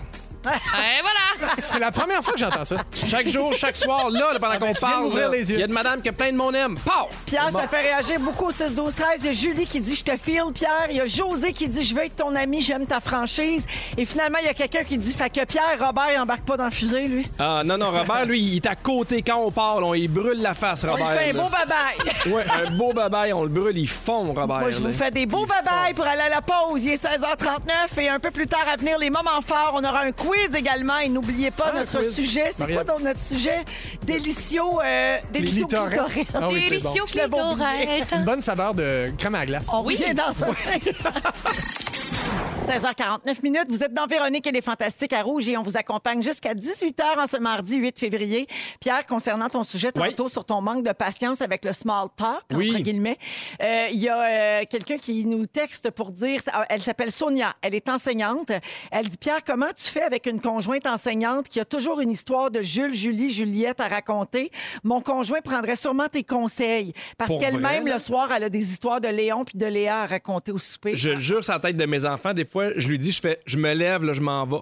Et 0.77 1.01
voilà. 1.01 1.51
C'est 1.59 1.79
la 1.79 1.91
première 1.91 2.23
fois 2.23 2.33
que 2.33 2.39
j'entends 2.39 2.65
ça. 2.65 2.77
Chaque 3.07 3.27
jour, 3.27 3.53
chaque 3.53 3.75
soir, 3.75 4.09
là, 4.09 4.33
là, 4.33 4.39
pendant 4.39 4.53
ben, 4.53 4.59
qu'on 4.59 4.73
tu 4.73 4.79
viens 4.79 4.89
parle, 4.89 5.03
d'ouvrir 5.03 5.29
là, 5.29 5.37
les 5.37 5.49
yeux. 5.51 5.57
il 5.57 5.59
y 5.59 5.63
a 5.63 5.67
une 5.67 5.73
madame 5.73 6.01
que 6.01 6.09
plein 6.09 6.31
de 6.31 6.37
monde 6.37 6.55
aime. 6.55 6.75
Pow! 6.79 7.07
Pierre, 7.25 7.49
ça 7.51 7.67
fait 7.67 7.81
réagir 7.81 8.19
beaucoup 8.19 8.45
au 8.45 8.51
6 8.51 8.75
12 8.75 8.95
13 8.95 9.07
Il 9.19 9.25
y 9.25 9.29
a 9.29 9.31
Julie 9.33 9.65
qui 9.65 9.79
dit 9.79 9.95
Je 9.95 10.03
te 10.03 10.17
file, 10.17 10.43
Pierre. 10.53 10.87
Il 10.89 10.97
y 10.97 11.01
a 11.01 11.05
José 11.05 11.53
qui 11.53 11.67
dit 11.67 11.83
Je 11.83 11.95
veux 11.95 12.03
être 12.05 12.15
ton 12.15 12.35
ami, 12.35 12.61
j'aime 12.61 12.85
ta 12.85 12.99
franchise. 12.99 13.65
Et 13.97 14.05
finalement, 14.05 14.37
il 14.41 14.45
y 14.45 14.49
a 14.49 14.53
quelqu'un 14.53 14.83
qui 14.83 14.97
dit 14.97 15.13
Fait 15.13 15.29
que 15.29 15.43
Pierre, 15.45 15.77
Robert, 15.79 16.07
il 16.13 16.19
embarque 16.19 16.43
pas 16.43 16.57
dans 16.57 16.65
le 16.65 16.71
fusée, 16.71 17.07
lui. 17.07 17.27
Ah, 17.39 17.61
non, 17.65 17.77
non, 17.77 17.91
Robert, 17.91 18.25
lui, 18.25 18.41
il 18.41 18.55
est 18.57 18.67
à 18.67 18.75
côté 18.75 19.21
quand 19.21 19.37
on 19.37 19.51
parle. 19.51 19.83
On, 19.83 19.93
il 19.93 20.07
brûle 20.07 20.41
la 20.41 20.53
face, 20.53 20.83
On 20.83 20.95
lui 20.95 21.03
Robert. 21.03 21.19
fait 21.19 21.29
un 21.29 21.33
là. 21.33 21.41
beau 21.43 21.49
bye-bye. 21.49 22.31
Ouais, 22.33 22.43
un 22.65 22.71
beau 22.71 22.93
babaille, 22.93 23.31
on 23.33 23.43
le 23.43 23.49
brûle, 23.49 23.77
il 23.77 23.87
fond, 23.87 24.33
Robert. 24.33 24.59
Moi, 24.59 24.69
je 24.69 24.81
là. 24.81 24.87
vous 24.89 24.93
fais 24.93 25.11
des 25.11 25.25
beaux 25.25 25.45
bye-bye 25.45 25.93
pour 25.95 26.05
aller 26.05 26.21
à 26.21 26.29
la 26.29 26.41
pause. 26.41 26.83
Il 26.83 26.93
est 26.93 27.03
16h39 27.03 27.99
et 28.01 28.09
un 28.09 28.19
peu 28.19 28.31
plus 28.31 28.47
tard 28.47 28.65
à 28.71 28.75
venir, 28.75 28.97
les 28.97 29.09
moments 29.09 29.41
forts. 29.41 29.71
On 29.75 29.83
aura 29.83 30.01
un 30.01 30.11
quiz 30.11 30.36
également. 30.55 30.97
Et 30.99 31.09
n'oubliez 31.09 31.51
pas 31.51 31.71
notre 31.73 31.99
quiz. 31.99 32.13
sujet. 32.15 32.49
C'est 32.51 32.71
quoi 32.71 32.83
donc 32.83 33.01
notre 33.01 33.19
sujet? 33.19 33.63
Délicieux. 34.05 34.61
Euh, 34.83 35.17
délicieux 35.31 35.65
clitoris. 35.65 35.97
clitoris. 35.97 36.27
Ah 36.33 36.49
oui, 36.49 36.55
c'est 36.59 36.63
bon. 36.63 36.69
Délicieux 36.69 37.03
Je 37.07 37.17
l'avais 37.17 37.41
oublié. 37.41 37.65
clitorette. 37.85 38.13
Une 38.17 38.25
bonne 38.25 38.41
saveur 38.41 38.73
de 38.73 39.11
crème 39.17 39.35
à 39.35 39.45
glace. 39.45 39.67
On 39.73 39.83
revient 39.83 40.13
dans 40.13 40.23
un 40.23 40.29
instant. 40.29 40.47
16h49 42.11 43.41
minutes. 43.43 43.65
Vous 43.69 43.83
êtes 43.83 43.93
dans 43.93 44.05
Véronique 44.07 44.47
et 44.47 44.51
les 44.51 44.61
Fantastiques 44.61 45.13
à 45.13 45.21
Rouge 45.23 45.47
et 45.49 45.57
on 45.57 45.63
vous 45.63 45.77
accompagne 45.77 46.21
jusqu'à 46.21 46.53
18h 46.53 47.03
en 47.19 47.27
ce 47.27 47.37
mardi 47.37 47.77
8 47.77 47.99
février. 47.99 48.47
Pierre, 48.79 49.05
concernant 49.05 49.49
ton 49.49 49.63
sujet 49.63 49.91
Oui. 49.95 50.09
tantôt 50.09 50.29
sur 50.29 50.45
ton 50.45 50.61
manque 50.61 50.83
de 50.83 50.91
patience 50.91 51.41
avec 51.41 51.65
le 51.65 51.73
small 51.73 52.07
talk, 52.15 52.43
Oui. 52.53 52.71
entre 52.71 52.81
guillemets, 52.83 53.17
euh, 53.61 53.87
il 53.91 53.99
y 53.99 54.09
a 54.09 54.21
euh, 54.61 54.63
quelqu'un 54.69 54.97
qui 54.97 55.25
nous 55.25 55.45
texte 55.45 55.91
pour 55.91 56.11
dire, 56.11 56.41
elle 56.69 56.81
s'appelle 56.81 57.11
Sonia, 57.11 57.55
elle 57.61 57.75
est 57.75 57.89
enseignante. 57.89 58.51
Elle 58.91 59.07
dit, 59.07 59.17
Pierre, 59.17 59.43
comment 59.45 59.67
tu 59.75 59.85
fais 59.85 60.03
avec 60.03 60.25
une 60.25 60.39
conjointe 60.41 60.87
enseignante 60.87 61.47
qui 61.49 61.59
a 61.59 61.65
toujours 61.65 61.99
une 62.01 62.11
histoire 62.11 62.51
de 62.51 62.61
Jules, 62.61 62.93
Julie, 62.95 63.31
Juliette 63.31 63.79
à 63.81 63.87
raconter? 63.87 64.51
Mon 64.83 65.01
conjoint 65.01 65.41
prendrait 65.41 65.75
sûrement 65.75 66.07
tes 66.07 66.23
conseils 66.23 66.93
parce 67.17 67.37
qu'elle-même, 67.37 67.87
le 67.87 67.99
soir, 67.99 68.29
elle 68.31 68.45
a 68.45 68.49
des 68.49 68.69
histoires 68.71 69.01
de 69.01 69.07
Léon 69.09 69.43
puis 69.45 69.57
de 69.57 69.65
Léa 69.65 70.01
à 70.01 70.05
raconter 70.05 70.51
au 70.51 70.57
souper. 70.57 70.95
Je 70.95 71.09
le 71.11 71.19
jure 71.19 71.41
la 71.47 71.59
tête 71.59 71.77
de 71.77 71.85
mes 71.85 71.96
enfants, 72.05 72.33
des 72.33 72.45
fois, 72.45 72.69
je 72.75 72.87
lui 72.87 72.97
dis, 72.97 73.11
je 73.11 73.19
fais, 73.21 73.39
je 73.45 73.57
me 73.57 73.73
lève, 73.73 74.03
là, 74.03 74.13
je 74.13 74.21
m'en 74.21 74.45
vais. 74.45 74.57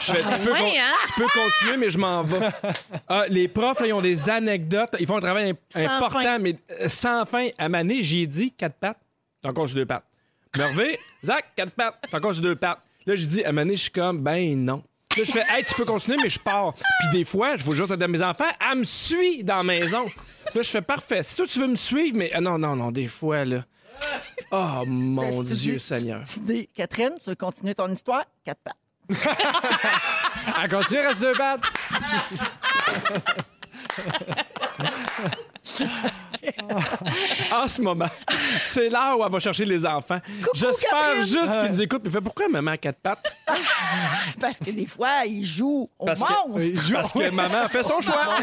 Je 0.00 0.12
fais, 0.12 0.18
tu, 0.22 0.44
peux 0.44 0.52
ouais, 0.52 0.58
con- 0.58 0.66
hein? 0.66 0.92
tu 1.06 1.12
peux 1.22 1.28
continuer, 1.28 1.76
mais 1.76 1.90
je 1.90 1.98
m'en 1.98 2.22
vais. 2.24 2.48
Ah, 3.08 3.24
les 3.28 3.46
profs, 3.46 3.80
là, 3.80 3.86
ils 3.86 3.92
ont 3.92 4.00
des 4.00 4.28
anecdotes. 4.28 4.96
Ils 4.98 5.06
font 5.06 5.16
un 5.18 5.20
travail 5.20 5.50
imp- 5.50 5.58
Sans 5.68 5.80
important, 5.86 6.22
fin. 6.22 6.38
mais 6.40 6.56
euh, 6.80 6.88
sans 6.88 7.24
fin. 7.24 7.48
À 7.56 7.68
Mané, 7.68 8.02
j'ai 8.02 8.26
dit 8.26 8.50
quatre 8.50 8.74
pattes. 8.74 8.98
T'es 9.40 9.48
encore 9.48 9.68
sur 9.68 9.76
deux 9.76 9.86
pattes. 9.86 10.06
Mervé, 10.56 10.98
Zach, 11.24 11.44
quatre 11.54 11.70
pattes. 11.72 11.94
T'es 12.10 12.16
encore 12.16 12.34
sur 12.34 12.42
deux 12.42 12.56
pattes. 12.56 12.80
Là, 13.06 13.14
j'ai 13.14 13.26
dit, 13.26 13.44
à 13.44 13.52
Mané, 13.52 13.76
je 13.76 13.82
suis 13.82 13.90
comme, 13.92 14.20
ben 14.22 14.56
non. 14.64 14.82
Là, 15.16 15.22
je 15.24 15.30
fais, 15.30 15.44
hey, 15.48 15.64
tu 15.64 15.74
peux 15.76 15.84
continuer, 15.84 16.16
mais 16.20 16.28
je 16.30 16.40
pars. 16.40 16.74
Puis 16.74 17.18
des 17.18 17.24
fois, 17.24 17.54
je 17.56 17.64
vous 17.64 17.74
jure, 17.74 17.86
de 17.86 18.06
mes 18.06 18.22
enfants, 18.22 18.50
elle 18.72 18.78
me 18.78 18.84
suit 18.84 19.44
dans 19.44 19.58
la 19.58 19.62
maison. 19.62 20.04
Là, 20.52 20.62
je 20.62 20.68
fais, 20.68 20.82
parfait. 20.82 21.22
Si 21.22 21.36
toi, 21.36 21.46
tu 21.46 21.60
veux 21.60 21.68
me 21.68 21.76
suivre, 21.76 22.16
mais 22.16 22.32
ah, 22.34 22.40
non, 22.40 22.58
non, 22.58 22.74
non, 22.74 22.90
des 22.90 23.06
fois, 23.06 23.44
là. 23.44 23.64
Oh, 24.50 24.84
mon 24.86 25.44
tu 25.44 25.54
Dieu? 25.54 25.78
Seigneur. 25.78 26.22
Tu 26.24 26.40
dis, 26.40 26.68
Catherine, 26.74 27.14
tu 27.22 27.30
veux 27.30 27.36
continuer 27.36 27.74
ton 27.74 27.90
histoire? 27.90 28.24
Quatre 28.44 28.60
pattes. 28.60 28.76
Elle 30.62 30.70
continue, 30.70 31.00
reste 31.00 31.20
deux 31.20 31.34
pattes. 31.34 31.60
en 37.52 37.68
ce 37.68 37.80
moment. 37.82 38.08
C'est 38.64 38.88
là 38.88 39.16
où 39.16 39.24
elle 39.24 39.30
va 39.32 39.38
chercher 39.38 39.64
les 39.64 39.84
enfants. 39.86 40.18
J'espère 40.54 41.22
juste 41.22 41.58
qu'ils 41.58 41.70
nous 41.70 41.82
écoutent. 41.82 42.02
Puis 42.02 42.12
fait 42.12 42.20
pourquoi 42.20 42.48
maman 42.48 42.72
a 42.72 42.76
quatre 42.76 42.98
pattes? 43.00 43.32
Parce 44.40 44.58
que 44.58 44.70
des 44.70 44.86
fois, 44.86 45.24
il 45.26 45.44
joue 45.44 45.88
au 45.98 46.06
Parce 46.06 46.22
que, 46.22 46.48
monstre. 46.48 46.92
parce 46.92 47.12
que 47.12 47.30
maman 47.34 47.58
a 47.64 47.68
fait 47.68 47.82
son 47.82 48.00
choix. 48.00 48.36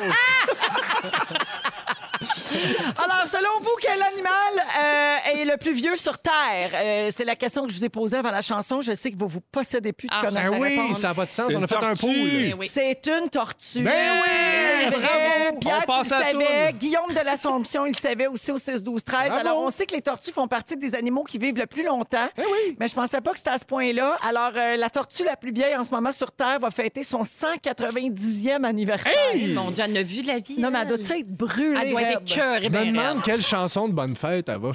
Alors, 2.98 3.28
selon 3.28 3.60
vous, 3.62 3.76
quel 3.82 4.02
animal 4.02 4.32
euh, 4.80 5.42
est 5.42 5.46
le 5.46 5.58
plus 5.58 5.74
vieux 5.74 5.96
sur 5.96 6.18
Terre? 6.18 6.72
Euh, 6.74 7.10
c'est 7.16 7.26
la 7.26 7.36
question 7.36 7.66
que 7.66 7.72
je 7.72 7.78
vous 7.78 7.86
ai 7.86 7.90
posée 7.90 8.18
avant 8.18 8.32
la 8.32 8.42
chanson. 8.42 8.82
Je 8.82 8.94
sais 8.94 9.12
que 9.12 9.18
vous 9.18 9.28
vous 9.28 9.42
possédez 9.42 9.94
plus 9.94 10.08
de 10.08 10.14
Ah. 10.16 10.22
connaître 10.26 10.52
Ben 10.52 10.60
la 10.60 10.60
oui, 10.60 10.80
réponse. 10.80 11.00
ça 11.00 11.10
n'a 11.10 11.14
pas 11.14 11.26
de 11.26 11.32
sens. 11.32 11.52
On 11.56 11.64
a 11.64 11.68
fait 11.68 11.76
un 11.76 11.80
tortue. 11.80 12.06
pool. 12.06 12.16
Ben 12.16 12.54
oui. 12.60 12.70
C'est 12.72 13.08
une 13.08 13.30
tortue. 13.30 13.80
Ben 13.82 14.22
oui! 14.22 14.88
C'est 14.92 14.98
vrai. 14.98 15.08
Bravo! 15.08 15.58
Pierre, 15.60 15.76
On 15.78 15.80
tu 15.82 15.86
passe 15.88 16.10
le 16.10 16.16
à 16.16 16.20
la 16.20 16.26
savais. 16.32 16.74
Guillaume 16.74 17.10
de 17.14 17.26
l'Assomption, 17.26 17.86
il 17.86 17.92
le 17.94 17.98
savait 17.98 18.28
aussi 18.28 18.52
au 18.52 18.58
6-12-13. 18.58 19.28
Bravo! 19.28 19.36
Alors, 19.40 19.60
on 19.60 19.70
sait 19.70 19.86
que 19.86 19.96
les 19.96 20.02
tortues 20.02 20.32
font 20.32 20.48
partie 20.48 20.78
des 20.78 20.96
animaux 20.96 21.24
qui 21.24 21.38
vivent 21.38 21.58
le 21.58 21.68
plus 21.68 21.84
longtemps. 21.84 22.28
Ben 22.38 22.44
oui. 22.46 22.76
Mais 22.80 22.88
je 22.88 22.94
pensais 22.96 23.22
pas 23.22 23.32
que 23.32 23.38
c'était 23.38 23.50
à 23.52 23.58
ce 23.58 23.66
point-là. 23.66 24.18
Alors, 24.28 24.52
euh, 24.56 24.76
la 24.78 24.90
tortue 24.90 25.24
la 25.24 25.36
plus 25.38 25.52
vieille 25.52 25.76
en 25.76 25.84
ce 25.84 25.92
moment 25.92 26.12
sur 26.12 26.32
Terre 26.32 26.60
va 26.60 26.70
fêter 26.72 27.04
son 27.04 27.24
190e 27.24 28.64
anniversaire. 28.66 29.12
Mon 29.54 29.72
Dieu, 29.72 29.84
elle 29.86 29.98
a 29.98 30.04
vu 30.04 30.22
de 30.22 30.28
la 30.28 30.40
vie. 30.40 30.56
Non, 30.58 30.70
mais 30.72 30.80
elle 30.82 30.88
doit 30.88 30.98
être 30.98 31.28
brûlée? 31.30 31.80
Elle 31.82 31.90
doit 31.92 32.02
être 32.02 32.24
Je 32.64 32.70
me 32.70 32.86
demande 32.86 33.22
quelle 33.24 33.42
chanson 33.42 33.88
de 33.88 33.94
bonne 33.94 34.16
fête 34.16 34.50
elle 34.50 34.58
va. 34.58 34.72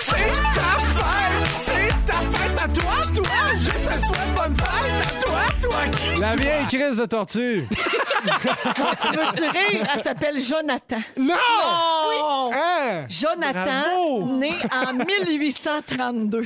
C'est 0.00 0.12
ta 0.12 0.76
fête, 0.78 1.50
c'est 1.58 1.88
ta 2.06 2.14
fête 2.14 2.58
à 2.62 2.68
toi, 2.68 2.94
toi. 3.14 3.32
Je 3.56 3.70
te 3.70 3.92
souhaite 4.06 4.34
bonne 4.36 4.56
fête 4.56 4.92
à 5.00 5.20
toi, 5.24 5.42
toi 5.62 5.80
qui. 5.92 6.13
La 6.24 6.36
vieille 6.36 6.66
crise 6.68 6.96
de 6.96 7.04
tortue. 7.04 7.68
Tu 8.24 9.12
veux 9.16 9.50
rire? 9.50 9.86
Elle 9.94 10.00
s'appelle 10.02 10.40
Jonathan. 10.40 10.96
Non! 11.18 11.34
Oui. 12.08 12.50
Hein? 12.54 13.04
Jonathan, 13.06 13.62
Bravo! 13.62 14.26
né 14.38 14.52
en 14.72 14.92
1832. 15.04 16.40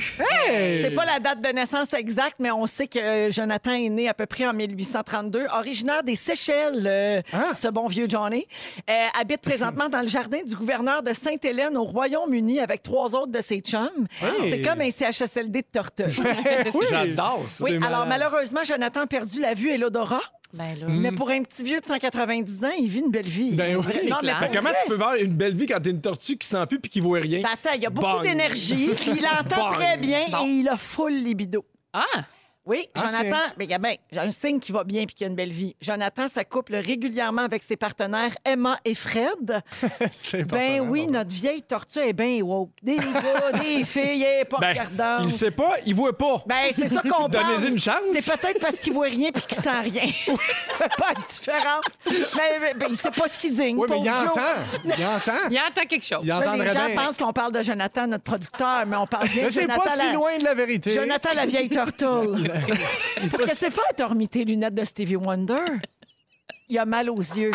Hey! 0.49 0.81
C'est 0.83 0.91
pas 0.91 1.05
la 1.05 1.19
date 1.21 1.39
de 1.39 1.47
naissance 1.53 1.93
exacte, 1.93 2.35
mais 2.39 2.51
on 2.51 2.67
sait 2.67 2.87
que 2.87 2.99
euh, 2.99 3.31
Jonathan 3.31 3.71
est 3.71 3.87
né 3.87 4.09
à 4.09 4.13
peu 4.13 4.25
près 4.25 4.45
en 4.45 4.51
1832. 4.53 5.45
Originaire 5.57 6.03
des 6.03 6.15
Seychelles, 6.15 6.83
euh, 6.85 7.21
Hein? 7.31 7.53
ce 7.55 7.69
bon 7.69 7.87
vieux 7.87 8.07
Johnny. 8.09 8.45
Euh, 8.89 8.93
habite 9.17 9.39
présentement 9.41 9.87
dans 9.87 10.01
le 10.01 10.07
jardin 10.07 10.39
du 10.45 10.55
gouverneur 10.57 11.01
de 11.01 11.13
Sainte-Hélène 11.13 11.77
au 11.77 11.85
Royaume-Uni 11.85 12.59
avec 12.59 12.83
trois 12.83 13.15
autres 13.15 13.31
de 13.31 13.41
ses 13.41 13.61
chums. 13.61 14.07
C'est 14.41 14.59
comme 14.61 14.81
un 14.81 14.91
CHSLD 14.91 15.61
de 15.61 15.67
tortue. 15.79 16.03
J'adore 16.89 17.45
ça. 17.47 17.63
Oui, 17.63 17.79
alors 17.87 18.05
malheureusement, 18.05 18.65
Jonathan 18.65 19.01
a 19.01 19.07
perdu 19.07 19.39
la 19.39 19.53
vue 19.53 19.68
et 19.69 19.77
l'odorat. 19.77 20.21
Ben 20.53 20.73
là. 20.79 20.87
Mais 20.87 21.11
pour 21.11 21.29
un 21.29 21.43
petit 21.43 21.63
vieux 21.63 21.79
de 21.79 21.85
190 21.85 22.63
ans, 22.65 22.71
il 22.79 22.87
vit 22.87 22.99
une 23.01 23.11
belle 23.11 23.25
vie. 23.25 23.51
Ben 23.55 23.75
oui. 23.77 23.83
Mais 24.23 24.33
Fait 24.39 24.49
comment 24.51 24.71
tu 24.71 24.89
peux 24.89 24.95
voir 24.95 25.13
une 25.15 25.35
belle 25.35 25.55
vie 25.55 25.67
quand 25.67 25.79
t'es 25.79 25.91
une 25.91 26.01
tortue 26.01 26.37
qui 26.37 26.47
sent 26.47 26.65
plus 26.67 26.79
puis 26.79 26.89
qui 26.89 26.99
voit 27.01 27.19
rien? 27.19 27.41
Ben 27.43 27.49
attends, 27.53 27.77
il 27.77 27.85
a 27.85 27.89
beaucoup 27.91 28.23
d'énergie, 28.23 28.89
puis 28.95 29.11
il 29.17 29.25
entend 29.27 29.69
très 29.73 29.97
bien 29.97 30.21
Bon. 30.31 30.45
et 30.45 30.49
il 30.49 30.67
a 30.69 30.77
full 30.77 31.13
libido. 31.13 31.63
Ah! 31.93 32.03
Oui, 32.69 32.87
Ah, 32.93 32.99
Jonathan, 33.01 33.23
tiens. 33.57 33.67
ben, 33.67 33.77
ben, 33.81 33.95
j'ai 34.11 34.19
un 34.19 34.31
signe 34.31 34.59
qui 34.59 34.71
va 34.71 34.83
bien 34.83 35.05
puis 35.05 35.15
qui 35.15 35.23
a 35.23 35.27
une 35.27 35.33
belle 35.35 35.51
vie. 35.51 35.75
Jonathan 35.81 36.27
s'accouple 36.27 36.75
régulièrement 36.75 37.41
avec 37.41 37.63
ses 37.63 37.75
partenaires 37.75 38.35
Emma 38.45 38.77
et 38.85 38.93
Fred. 38.93 39.61
C'est 40.11 40.43
Ben 40.43 40.79
oui, 40.81 41.07
bon. 41.07 41.13
notre 41.13 41.33
vieille 41.33 41.63
tortue 41.63 41.97
est 41.99 42.13
bien 42.13 42.41
woke. 42.43 42.69
Des 42.83 42.97
gars, 42.97 43.51
des 43.59 43.83
filles, 43.83 44.23
elle 44.23 44.41
est 44.41 44.45
pas 44.45 44.57
Ben, 44.59 44.69
regardante. 44.69 45.25
il 45.25 45.31
sait 45.31 45.49
pas, 45.51 45.77
il 45.85 45.95
voit 45.95 46.15
pas. 46.15 46.43
Ben, 46.45 46.67
c'est 46.71 46.87
ça 46.87 47.01
qu'on 47.01 47.27
pense. 47.27 47.31
Donnez-y 47.31 47.71
une 47.71 47.79
chance. 47.79 47.95
C'est 48.15 48.39
peut-être 48.39 48.59
parce 48.59 48.79
qu'il 48.79 48.93
voit 48.93 49.07
rien 49.07 49.31
puis 49.33 49.41
qu'il 49.43 49.57
sent 49.57 49.79
rien. 49.81 50.03
fait 50.07 50.91
pas 50.95 51.13
de 51.15 51.27
différence. 51.27 51.85
Mais, 52.05 52.59
mais- 52.61 52.73
ben, 52.75 52.85
il 52.89 52.95
sait 52.95 53.09
pas 53.11 53.27
ce 53.27 53.39
qu'il 53.39 53.51
zigne. 53.51 53.77
Oui, 53.79 53.87
mais 53.89 53.97
il 53.99 54.05
Joe. 54.05 54.13
entend. 54.29 54.41
Il 54.85 54.91
entend. 55.05 55.47
Il 55.49 55.57
entend 55.57 55.85
quelque 55.89 56.05
chose. 56.05 56.19
Il 56.21 56.27
Là, 56.27 56.55
les 56.55 56.67
gens 56.67 56.85
bien. 56.85 56.95
pensent 57.03 57.17
qu'on 57.17 57.33
parle 57.33 57.51
de 57.51 57.63
Jonathan, 57.63 58.05
notre 58.05 58.23
producteur, 58.23 58.85
mais 58.85 58.95
on 58.97 59.07
parle 59.07 59.27
bien 59.27 59.41
Mais 59.43 59.47
de 59.49 59.53
c'est 59.53 59.61
Jonathan. 59.61 59.81
pas 59.81 59.89
si 59.95 60.05
la- 60.05 60.13
loin 60.13 60.37
de 60.37 60.43
la 60.43 60.53
vérité. 60.53 60.91
Jonathan, 60.91 61.29
la 61.35 61.45
vieille 61.47 61.69
turtle. 61.69 62.51
Qu'est-ce 63.15 63.37
que 63.37 63.55
c'est 63.55 63.71
fait, 63.71 64.03
remis 64.03 64.27
tes 64.27 64.45
lunettes 64.45 64.75
de 64.75 64.83
Stevie 64.83 65.15
Wonder? 65.15 65.65
Il 66.69 66.77
a 66.77 66.85
mal 66.85 67.09
aux 67.09 67.17
yeux. 67.17 67.51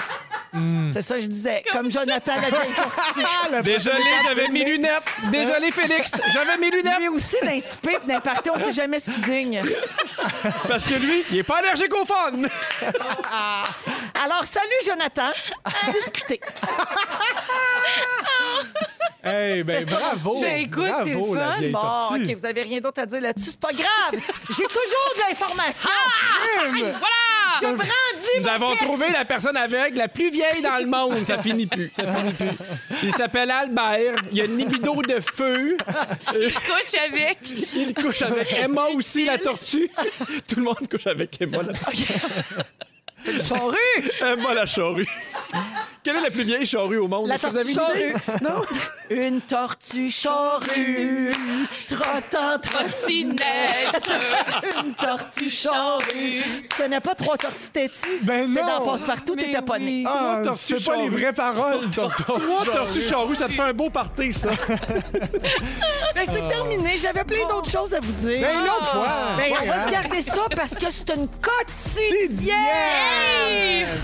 C'est 0.93 1.03
ça 1.03 1.17
que 1.17 1.23
je 1.23 1.27
disais. 1.27 1.65
Comme, 1.73 1.91
Jonathan, 1.91 2.35
la 2.37 2.51
vieille 2.51 2.75
tortue. 2.75 3.63
Désolé, 3.65 3.99
j'avais 4.23 4.49
mes 4.49 4.65
lunettes. 4.65 5.03
Désolé, 5.31 5.71
Félix, 5.71 6.13
j'avais 6.33 6.57
mes 6.59 6.71
lunettes. 6.71 6.99
Lui 7.01 7.09
aussi, 7.09 7.37
d'un 7.43 7.59
pis 7.59 8.07
d'un 8.07 8.21
party, 8.21 8.51
on 8.51 8.59
sait 8.59 8.73
jamais 8.73 9.01
ce 9.01 9.11
qu'il 9.11 9.25
zigne. 9.25 9.63
Parce 10.69 10.85
que 10.85 10.95
lui, 10.95 11.25
il 11.31 11.39
est 11.39 11.43
pas 11.43 11.59
allergique 11.59 11.95
au 11.95 12.05
fun. 12.05 12.33
Alors, 14.23 14.45
salut, 14.45 14.69
Jonathan. 14.87 15.33
Discutez. 15.93 16.41
Hey, 19.25 19.63
ben 19.63 19.85
bravo. 19.85 20.37
je- 20.41 20.61
écoute, 20.63 20.85
bravo, 20.87 21.05
c'est 21.05 21.15
le 21.15 21.35
la 21.35 21.57
vieille 21.59 21.73
Bon, 21.73 21.81
tortue. 21.81 22.23
OK, 22.33 22.37
vous 22.39 22.47
avez 22.47 22.63
rien 22.63 22.81
d'autre 22.81 23.01
à 23.01 23.07
dire 23.07 23.21
là-dessus. 23.21 23.51
C'est 23.51 23.61
pas 23.61 23.73
grave. 23.73 24.21
J'ai 24.51 24.65
toujours 24.65 25.15
de 25.17 25.21
l'information. 25.29 25.91
Voilà! 26.71 26.99
Je 27.61 27.67
brandis 27.67 28.41
Nous 28.41 28.49
avons 28.49 28.71
texte. 28.73 28.85
trouvé 28.85 29.07
la 29.11 29.25
personne 29.25 29.57
aveugle 29.57 29.97
la 29.99 30.09
plus 30.09 30.31
vieille 30.31 30.61
dans 30.63 30.77
le 30.79 30.87
monde. 30.87 31.25
Ça 31.27 31.39
finit 31.39 31.67
plus. 31.67 31.91
Ça 31.97 32.03
finit 32.13 32.33
plus. 32.33 32.51
Il 33.05 33.15
s'appelle 33.15 33.51
Albert. 33.51 34.17
Il 34.33 34.41
a 34.41 34.45
une 34.45 34.59
libido 34.59 35.01
de 35.03 35.21
feu. 35.21 35.77
Couche 36.27 37.01
avec. 37.09 37.39
Il 37.77 37.95
couche 37.95 38.23
avec 38.23 38.53
Emma 38.53 38.87
aussi, 38.95 39.25
la 39.27 39.39
tortue. 39.39 39.89
Tout 40.49 40.57
le 40.57 40.63
monde 40.63 40.89
couche 40.91 41.07
avec 41.07 41.41
Emma, 41.41 41.59
la 41.63 41.73
tortue. 41.75 42.05
Charrue. 43.41 44.11
Emma, 44.21 44.55
la 44.55 44.67
charrue. 44.67 45.07
Quelle 46.05 46.17
est 46.17 46.21
la 46.21 46.31
plus 46.31 46.45
vieille 46.45 46.67
charrue 46.67 46.99
au 46.99 47.09
monde? 47.09 47.29
La 47.29 47.39
tortue 47.39 47.73
charrue. 47.73 48.13
Non? 48.43 48.61
Une 49.09 49.41
tortue 49.41 50.11
charrue, 50.11 51.33
trottant 51.89 52.59
trottinette. 52.61 54.11
Une 54.85 54.93
tortue 54.95 55.49
charrue. 55.49 56.43
Tu 56.69 56.77
connais 56.77 57.01
pas 57.01 57.15
trois 57.15 57.39
tortues 57.39 57.71
têtues? 57.73 58.21
Ben 58.23 58.47
C'est 58.55 58.61
non. 58.63 58.67
dans 58.85 58.91
Passe-Partout, 58.93 59.35
t'étais 59.35 59.63
pas 59.63 59.79
né. 59.79 60.05
Ah, 60.07 60.43
c'est 60.55 60.85
pas 60.85 60.97
les 60.97 61.09
vraies 61.09 61.33
paroles. 61.33 61.89
tortue 61.91 62.23
Trois 62.23 62.39
charrue. 62.39 62.71
tortues 62.77 63.01
charrues, 63.03 63.37
ça 63.37 63.47
te 63.47 63.53
fait 63.53 63.63
un 63.63 63.73
beau 63.73 63.89
party, 63.89 64.33
ça. 64.33 64.51
Ben, 66.15 66.25
c'est 66.33 66.49
terminé. 66.49 66.97
J'avais 66.97 67.25
plein 67.25 67.45
d'autres 67.49 67.69
choses 67.71 67.93
à 67.93 67.99
vous 67.99 68.13
dire. 68.13 68.41
Ben, 68.41 68.59
une 68.61 68.63
autre 68.69 68.89
fois. 68.93 69.09
Ben, 69.37 69.53
on 69.61 69.67
va 69.67 69.85
se 69.87 69.91
garder 69.91 70.21
ça 70.21 70.43
parce 70.55 70.79
que 70.79 70.89
c'est 70.89 71.11
une 71.17 71.27
quotidienne. 71.29 72.55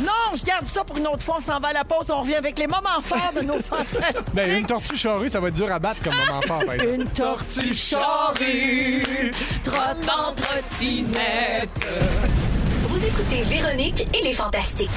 Non, 0.03 0.35
je 0.37 0.43
garde 0.43 0.67
ça 0.67 0.83
pour 0.83 0.99
une 0.99 1.07
autre 1.07 1.23
fois. 1.23 1.37
On 1.39 1.41
s'en 1.41 1.61
va 1.61 1.69
à 1.69 1.73
la 1.73 1.85
pause. 1.91 2.11
On 2.11 2.21
revient 2.21 2.35
avec 2.37 2.59
les 2.59 2.67
moments 2.67 3.01
forts 3.03 3.33
de 3.35 3.41
nos 3.43 3.59
fantastiques. 3.61 4.35
Ben, 4.35 4.59
une 4.59 4.67
tortue 4.67 4.97
charrue, 4.97 5.29
ça 5.29 5.41
va 5.41 5.49
être 5.49 5.55
dur 5.55 5.71
à 5.73 5.79
battre 5.79 6.03
comme 6.03 6.15
moment 6.15 6.41
fort. 6.47 6.65
par 6.65 6.75
exemple. 6.75 6.95
Une 6.95 7.07
tortue 7.09 7.75
charrue, 7.75 9.33
trottant 9.63 10.35
trottinette. 10.37 11.87
Vous 12.91 13.07
écoutez 13.07 13.43
Véronique 13.43 14.09
et 14.13 14.21
les 14.21 14.33
Fantastiques. 14.33 14.89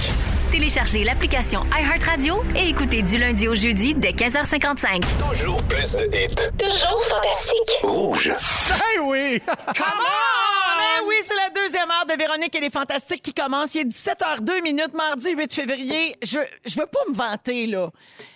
Téléchargez 0.52 1.04
l'application 1.04 1.62
iHeartRadio 1.80 2.44
et 2.56 2.70
écoutez 2.70 3.04
du 3.04 3.20
lundi 3.20 3.48
au 3.48 3.54
jeudi 3.54 3.94
dès 3.94 4.14
15h55. 4.14 5.04
Toujours 5.20 5.62
plus 5.66 5.92
de 5.96 6.06
hits. 6.06 6.50
Toujours 6.58 7.04
fantastique. 7.04 7.80
Rouge. 7.84 8.30
Hey 8.30 9.00
oui! 9.00 9.40
Come 9.46 10.00
on! 10.00 10.80
Ben 10.80 11.08
oui, 11.08 11.16
c'est 11.24 11.36
la 11.36 11.52
deuxième 11.52 11.92
heure 11.92 12.08
de 12.10 12.18
Véronique 12.18 12.56
et 12.56 12.62
les 12.62 12.72
Fantastiques 12.72 13.22
qui 13.22 13.34
commence. 13.36 13.76
Il 13.76 13.82
est 13.82 13.86
17h02 13.86 14.64
minutes, 14.64 14.96
mardi 14.96 15.32
8 15.32 15.54
février. 15.54 16.16
Je, 16.24 16.40
je 16.66 16.80
veux 16.80 16.88
pas 16.88 17.00
me 17.08 17.14
vanter, 17.14 17.68
là. 17.68 17.92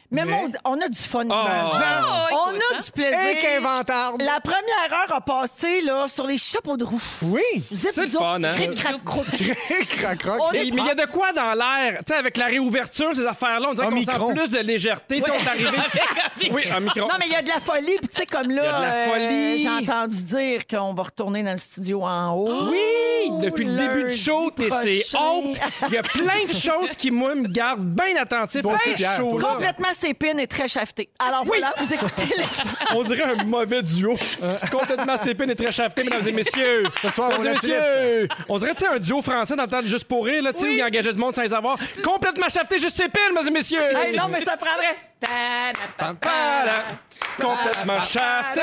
Mais, 0.09 0.23
Mais- 0.23 0.31
mon- 0.31 0.49
on 0.63 0.79
a 0.79 0.87
du 0.87 0.97
fun. 0.97 1.25
Oh. 1.29 1.33
on 1.33 2.51
écoute, 2.51 2.61
a 2.71 2.75
hein? 2.75 2.77
du 2.85 2.91
plaisir. 2.91 3.19
Et 3.29 3.37
qu'inventable! 3.39 4.23
La 4.23 4.39
première 4.39 5.01
heure 5.03 5.15
a 5.17 5.21
passé 5.21 5.81
là, 5.81 6.07
sur 6.07 6.25
les 6.25 6.37
chapeaux 6.37 6.77
de 6.77 6.85
roue. 6.85 7.01
Oui! 7.23 7.41
Zip, 7.73 7.89
C'est 7.91 8.03
le 8.03 8.07
fun, 8.09 8.41
hein? 8.43 8.51
cric, 8.51 8.71
crac, 8.75 9.03
croc. 9.03 9.25
Mais 10.53 10.67
il 10.67 10.75
y 10.75 10.89
a 10.89 10.95
de 10.95 11.05
quoi 11.11 11.33
dans 11.33 11.53
l'air? 11.53 11.99
Tu 12.05 12.13
sais, 12.13 12.19
avec 12.19 12.37
la 12.37 12.45
réouverture, 12.45 13.13
ces 13.13 13.25
affaires-là, 13.25 13.67
on 13.69 13.73
dirait 13.73 13.89
qu'on 13.89 13.97
sent 13.97 14.33
plus 14.33 14.49
de 14.49 14.59
légèreté. 14.59 15.21
Sais, 15.21 15.31
on 15.31 15.33
est 15.35 15.47
arrivé. 15.47 15.69
Oui, 16.51 16.61
un 16.73 16.79
micro. 16.79 17.01
Non, 17.01 17.15
mais 17.19 17.25
il 17.25 17.31
y 17.31 17.35
a 17.35 17.41
de 17.41 17.49
la 17.49 17.59
folie. 17.59 17.97
Puis, 17.99 18.07
tu 18.09 18.17
sais, 18.17 18.25
comme 18.25 18.51
là, 18.51 18.61
Il 18.61 18.65
y 18.65 18.69
a 18.69 18.77
de 18.77 18.83
la 18.83 18.93
euh, 18.93 19.05
folie. 19.11 19.59
j'ai 19.59 19.69
entendu 19.69 20.23
dire 20.23 20.67
qu'on 20.67 20.93
va 20.93 21.03
retourner 21.03 21.43
dans 21.43 21.51
le 21.51 21.57
studio 21.57 22.03
en 22.03 22.31
haut. 22.33 22.69
Oui, 22.69 23.31
depuis 23.41 23.65
le 23.65 23.75
début 23.75 24.03
du 24.05 24.15
show, 24.15 24.51
c'est 24.57 25.03
haute. 25.17 25.57
Il 25.87 25.93
y 25.93 25.97
a 25.97 26.03
plein 26.03 26.45
de 26.47 26.53
choses 26.53 26.95
qui, 26.95 27.09
moi, 27.11 27.35
me 27.35 27.47
gardent 27.47 27.83
bien 27.85 28.15
attentif 28.21 28.63
à 28.65 28.77
Pierre, 28.93 29.17
shows 29.17 29.37
Complètement 29.39 29.93
sépine 29.97 30.39
et 30.39 30.47
très 30.47 30.67
chafeté. 30.67 31.09
Alors 31.19 31.43
voilà, 31.43 31.73
vous 31.77 31.93
écoutez 31.93 32.25
les... 32.37 32.43
On 32.95 33.03
dirait 33.03 33.23
un 33.23 33.43
mauvais 33.45 33.81
duo. 33.81 34.15
Complètement 34.71 35.17
sépine 35.17 35.49
et 35.49 35.55
très 35.55 35.71
chafeté, 35.71 36.03
mesdames 36.03 36.27
et 36.27 36.31
messieurs. 36.31 36.83
Ce 37.01 37.09
soir, 37.09 37.29
mesdames 37.29 37.45
on 37.45 37.49
et 37.49 37.53
messieurs. 37.53 38.27
On 38.49 38.57
dirait, 38.59 38.75
tu 38.75 38.85
sais, 38.85 38.91
un 38.91 38.99
duo 38.99 39.21
français 39.21 39.55
dans 39.55 39.63
le 39.63 39.69
temps 39.69 39.81
de 39.81 39.87
Juste 39.87 40.05
pour 40.05 40.25
rire, 40.25 40.43
là, 40.43 40.51
tu 40.53 40.59
sais, 40.59 40.67
où 40.67 40.71
il 40.71 40.83
engageait 40.83 41.13
du 41.13 41.19
monde 41.19 41.33
sans 41.33 41.41
les 41.41 41.53
avoir. 41.53 41.77
Complètement 42.03 42.49
chafeté, 42.49 42.77
juste 42.77 42.97
sépine, 42.97 43.29
mesdames 43.29 43.47
et 43.47 43.51
messieurs. 43.51 43.79
Hey, 43.95 44.15
non, 44.17 44.27
mais 44.29 44.41
ça 44.41 44.57
prendrait... 44.57 44.95
Complètement 47.39 48.01
chafté. 48.01 48.61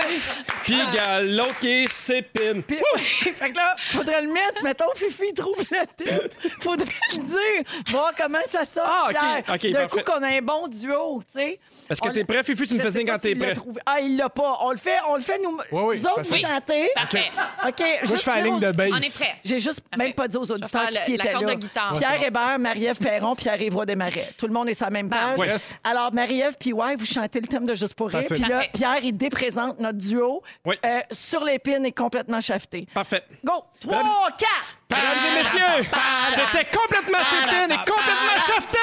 Puis, 0.62 0.78
l'autre 1.22 1.58
qui 1.60 1.86
sépine. 1.88 2.62
Fait 2.98 3.50
que 3.50 3.56
là, 3.56 3.74
faudrait 3.90 4.22
le 4.22 4.32
mettre. 4.32 4.62
Mettons, 4.62 4.92
Fifi 4.94 5.32
trouve 5.34 5.56
le 5.70 5.86
titre. 5.96 6.28
Faudrait 6.60 6.86
le 7.12 7.18
dire. 7.18 7.72
Voir 7.88 8.12
comment 8.16 8.38
ça 8.46 8.64
sort. 8.64 8.84
Ah, 8.86 9.38
OK. 9.48 9.54
OK, 9.54 9.70
D'un 9.72 9.86
coup, 9.88 10.00
qu'on 10.04 10.22
a 10.22 10.28
un 10.28 10.40
bon 10.42 10.68
duo, 10.68 11.22
tu 11.26 11.38
sais. 11.40 11.60
Est-ce 11.90 12.00
que 12.00 12.08
t'es 12.10 12.24
prêt, 12.24 12.42
Fifi? 12.42 12.66
Tu 12.66 12.74
me 12.74 12.90
fais 12.90 13.04
quand 13.04 13.18
t'es 13.18 13.34
prêt. 13.34 13.52
Ah, 13.86 14.00
il 14.00 14.16
l'a 14.16 14.28
pas. 14.28 14.58
On 14.62 14.70
le 14.70 14.76
fait, 14.76 14.96
on 15.08 15.16
le 15.16 15.22
fait 15.22 15.38
nous. 15.42 15.58
Oui, 15.72 15.82
oui, 15.84 15.98
Vous 15.98 16.06
autres, 16.06 16.22
vous 16.22 16.28
facile. 16.30 16.46
chantez. 16.46 16.90
Parfait. 16.94 17.30
OK. 17.66 17.80
Moi, 17.80 18.16
je 18.16 18.16
fais 18.16 18.30
la 18.30 18.40
ligne 18.40 18.60
de 18.60 18.72
bass. 18.72 18.90
On 18.92 18.96
est 18.98 19.18
prêt. 19.18 19.34
J'ai 19.44 19.58
juste 19.60 19.82
même 19.96 20.14
pas 20.14 20.28
dit 20.28 20.36
aux 20.36 20.50
auditeurs 20.50 20.88
qui 21.04 21.14
était 21.14 21.32
corde 21.32 21.44
là. 21.44 21.54
Pierre 21.96 22.22
Hébert, 22.22 22.58
Marie-Ève 22.58 22.98
Perron, 22.98 23.34
Pierre-Yves 23.34 23.74
Roy 23.74 23.86
Desmarais. 23.86 24.32
Tout 24.38 24.46
le 24.46 24.52
monde 24.52 24.68
est 24.68 24.74
sur 24.74 24.86
la 24.86 24.90
même 24.90 25.10
page. 25.10 25.38
Alors, 25.84 26.12
Puis 26.58 26.72
ouais, 26.72 26.96
vous 26.96 27.04
chantez 27.06 27.40
le 27.40 27.46
thème 27.46 27.66
de 27.66 27.74
Juste 27.74 27.94
pour 27.94 28.08
rire. 28.08 28.20
Puis 28.28 28.38
là, 28.40 28.48
Parfait. 28.48 28.70
Pierre, 28.72 28.98
il 29.02 29.16
déprésente 29.16 29.78
notre 29.80 29.98
duo 29.98 30.42
Oui. 30.64 30.76
euh, 30.84 31.00
sur 31.10 31.42
l'épine 31.44 31.84
et 31.86 31.92
complètement 31.92 32.40
chafeté. 32.40 32.86
Parfait. 32.94 33.24
Go! 33.44 33.64
3, 33.80 34.02
4! 34.38 34.50
Mesdames 34.90 35.32
et 35.32 35.38
messieurs, 35.38 35.90
c'était 36.30 36.66
complètement 36.76 37.18
sépine 37.24 37.72
et 37.72 37.76
complètement 37.78 38.38
chafté! 38.46 38.78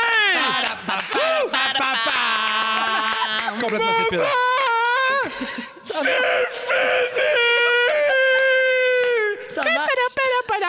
Complètement 3.59 3.93
sépine. 4.03 4.20
Ça 9.49 9.62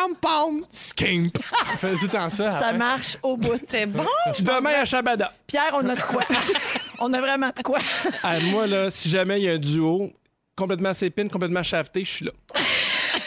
marche, 0.08 0.64
Skimp. 0.70 1.38
On 1.72 1.76
fait 1.76 1.92
tout 1.92 2.02
le 2.02 2.08
temps 2.08 2.30
ça. 2.30 2.52
ça 2.52 2.58
après. 2.66 2.78
marche 2.78 3.16
au 3.22 3.36
bout. 3.36 3.60
C'est 3.66 3.86
bon. 3.86 4.04
Demain 4.40 4.80
à 4.80 4.84
Shabada. 4.84 5.32
Pierre, 5.46 5.70
on 5.74 5.88
a 5.88 5.94
de 5.94 6.00
quoi? 6.00 6.22
on 7.00 7.12
a 7.12 7.20
vraiment 7.20 7.50
de 7.56 7.62
quoi? 7.62 7.78
Ah, 8.22 8.38
moi, 8.40 8.66
là, 8.66 8.90
si 8.90 9.08
jamais 9.08 9.40
il 9.40 9.44
y 9.44 9.48
a 9.48 9.52
un 9.52 9.58
duo 9.58 10.10
complètement 10.56 10.92
sépine, 10.92 11.28
complètement 11.30 11.62
chafté, 11.62 12.04
je 12.04 12.10
suis 12.10 12.24
là. 12.24 12.32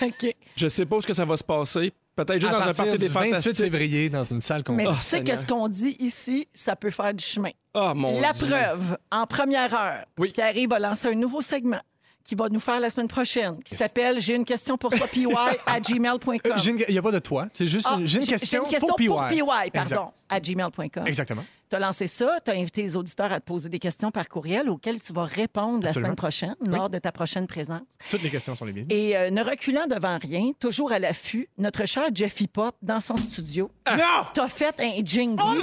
OK. 0.01 0.35
Je 0.55 0.67
sais 0.67 0.85
pas 0.85 0.95
où 0.95 0.99
est-ce 0.99 1.07
que 1.07 1.13
ça 1.13 1.25
va 1.25 1.37
se 1.37 1.43
passer. 1.43 1.91
Peut-être 2.15 2.39
juste 2.39 2.53
à 2.53 2.59
dans 2.59 2.67
un 2.69 2.73
party 2.73 2.97
des 2.97 3.07
28 3.09 3.29
fantastiques. 3.29 3.55
février, 3.57 4.09
dans 4.09 4.23
une 4.23 4.39
salle 4.41 4.63
qu'on 4.63 4.73
Mais 4.73 4.85
Oh, 4.87 4.91
tu 4.91 4.95
sais 4.97 5.17
Seigneur. 5.17 5.35
que 5.35 5.41
ce 5.41 5.45
qu'on 5.45 5.67
dit 5.67 5.97
ici, 5.99 6.47
ça 6.53 6.75
peut 6.75 6.89
faire 6.89 7.13
du 7.13 7.23
chemin. 7.23 7.49
Oh, 7.73 7.91
mon 7.93 8.21
La 8.21 8.31
Dieu. 8.31 8.47
preuve, 8.47 8.97
en 9.11 9.25
première 9.27 9.73
heure, 9.73 10.05
Oui. 10.17 10.31
Pierre 10.33 10.53
va 10.69 10.79
lancer 10.79 11.09
un 11.09 11.15
nouveau 11.15 11.41
segment 11.41 11.81
qui 12.25 12.35
va 12.35 12.49
nous 12.49 12.59
faire 12.59 12.79
la 12.81 12.89
semaine 12.89 13.07
prochaine, 13.07 13.61
qui 13.63 13.75
s'appelle 13.75 14.19
J'ai 14.19 14.33
une 14.35 14.43
question 14.45 14.77
pour 14.77 14.91
toi, 14.91 15.07
PY, 15.11 15.27
à 15.65 15.79
gmail.com. 15.79 16.39
J'ai 16.57 16.71
une- 16.71 16.83
Il 16.87 16.91
n'y 16.91 16.97
a 16.97 17.01
pas 17.01 17.11
de 17.11 17.19
toi. 17.19 17.47
C'est 17.53 17.67
juste 17.67 17.87
Ah, 17.89 17.97
une, 17.99 18.07
j'ai 18.07 18.19
une 18.19 18.25
question, 18.25 18.63
pour 18.65 18.95
PY, 18.97 19.07
PY. 19.37 19.71
pardon, 19.71 20.11
à 20.27 20.39
gmail.com. 20.39 21.05
Exactement. 21.07 21.45
Tu 21.69 21.75
as 21.75 21.79
lancé 21.79 22.05
ça, 22.07 22.37
tu 22.45 22.51
as 22.51 22.53
invité 22.55 22.81
les 22.83 22.95
auditeurs 22.95 23.31
à 23.31 23.39
te 23.39 23.45
poser 23.45 23.69
des 23.69 23.79
questions 23.79 24.11
par 24.11 24.27
courriel 24.27 24.69
auxquelles 24.69 24.99
tu 24.99 25.13
vas 25.13 25.23
répondre 25.23 25.83
la 25.83 25.93
semaine 25.93 26.15
prochaine, 26.15 26.55
lors 26.65 26.89
de 26.89 26.99
ta 26.99 27.11
prochaine 27.11 27.47
présence. 27.47 27.81
Toutes 28.09 28.21
les 28.23 28.29
questions 28.29 28.55
sont 28.55 28.65
les 28.65 28.71
bienvenues. 28.73 28.93
Et 28.95 29.15
euh, 29.17 29.29
ne 29.31 29.43
reculant 29.43 29.87
devant 29.87 30.17
rien, 30.21 30.51
toujours 30.59 30.91
à 30.91 30.99
l'affût, 30.99 31.49
notre 31.57 31.85
cher 31.87 32.03
Jeffy 32.13 32.47
Pop, 32.47 32.75
dans 32.83 33.01
son 33.01 33.17
studio, 33.17 33.71
Non! 33.89 34.25
t'as 34.33 34.47
fait 34.47 34.75
un 34.79 35.03
jingle. 35.03 35.41
Oh 35.43 35.53
my 35.53 35.61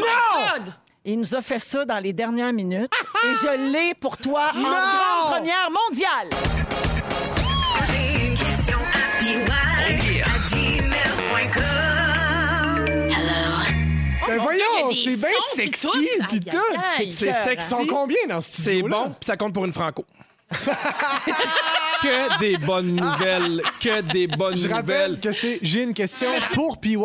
God! 0.64 0.74
Il 1.04 1.18
nous 1.18 1.34
a 1.34 1.42
fait 1.42 1.58
ça 1.58 1.84
dans 1.84 1.98
les 1.98 2.12
dernières 2.12 2.52
minutes 2.52 2.92
et 3.24 3.34
je 3.34 3.72
l'ai 3.72 3.94
pour 3.94 4.16
toi 4.18 4.50
en 4.54 4.60
grande 4.60 5.32
première 5.36 5.68
mondiale. 5.70 6.28
J'ai 7.90 8.26
une 8.28 8.36
question 8.38 8.78
à 8.78 9.18
PY, 9.18 9.34
à 10.22 10.26
gmail.com. 10.48 11.62
Ben 14.28 14.34
y 14.36 14.38
voyons, 14.38 14.92
c'est 14.94 15.16
bien 15.16 15.28
sexy, 15.54 15.88
puis 16.28 16.38
tout. 16.40 16.50
C'est 16.50 16.50
Cœur, 16.50 17.00
Ils 17.00 17.10
sont 17.10 17.32
sexy. 17.32 17.86
combien 17.88 18.16
dans 18.28 18.40
ce 18.40 18.52
C'est 18.52 18.60
studio 18.78 18.88
bon, 18.88 19.06
puis 19.08 19.26
ça 19.26 19.36
compte 19.36 19.52
pour 19.54 19.64
une 19.64 19.72
franco. 19.72 20.04
que 22.02 22.38
des 22.40 22.56
bonnes 22.58 22.94
nouvelles. 22.94 23.62
Que 23.80 24.00
des 24.02 24.26
bonnes 24.26 24.56
Je 24.56 24.68
rappelle 24.68 25.12
nouvelles. 25.12 25.20
que 25.20 25.32
c'est 25.32 25.58
j'ai 25.62 25.82
une 25.84 25.94
question 25.94 26.28
pour 26.54 26.78
py 26.78 26.96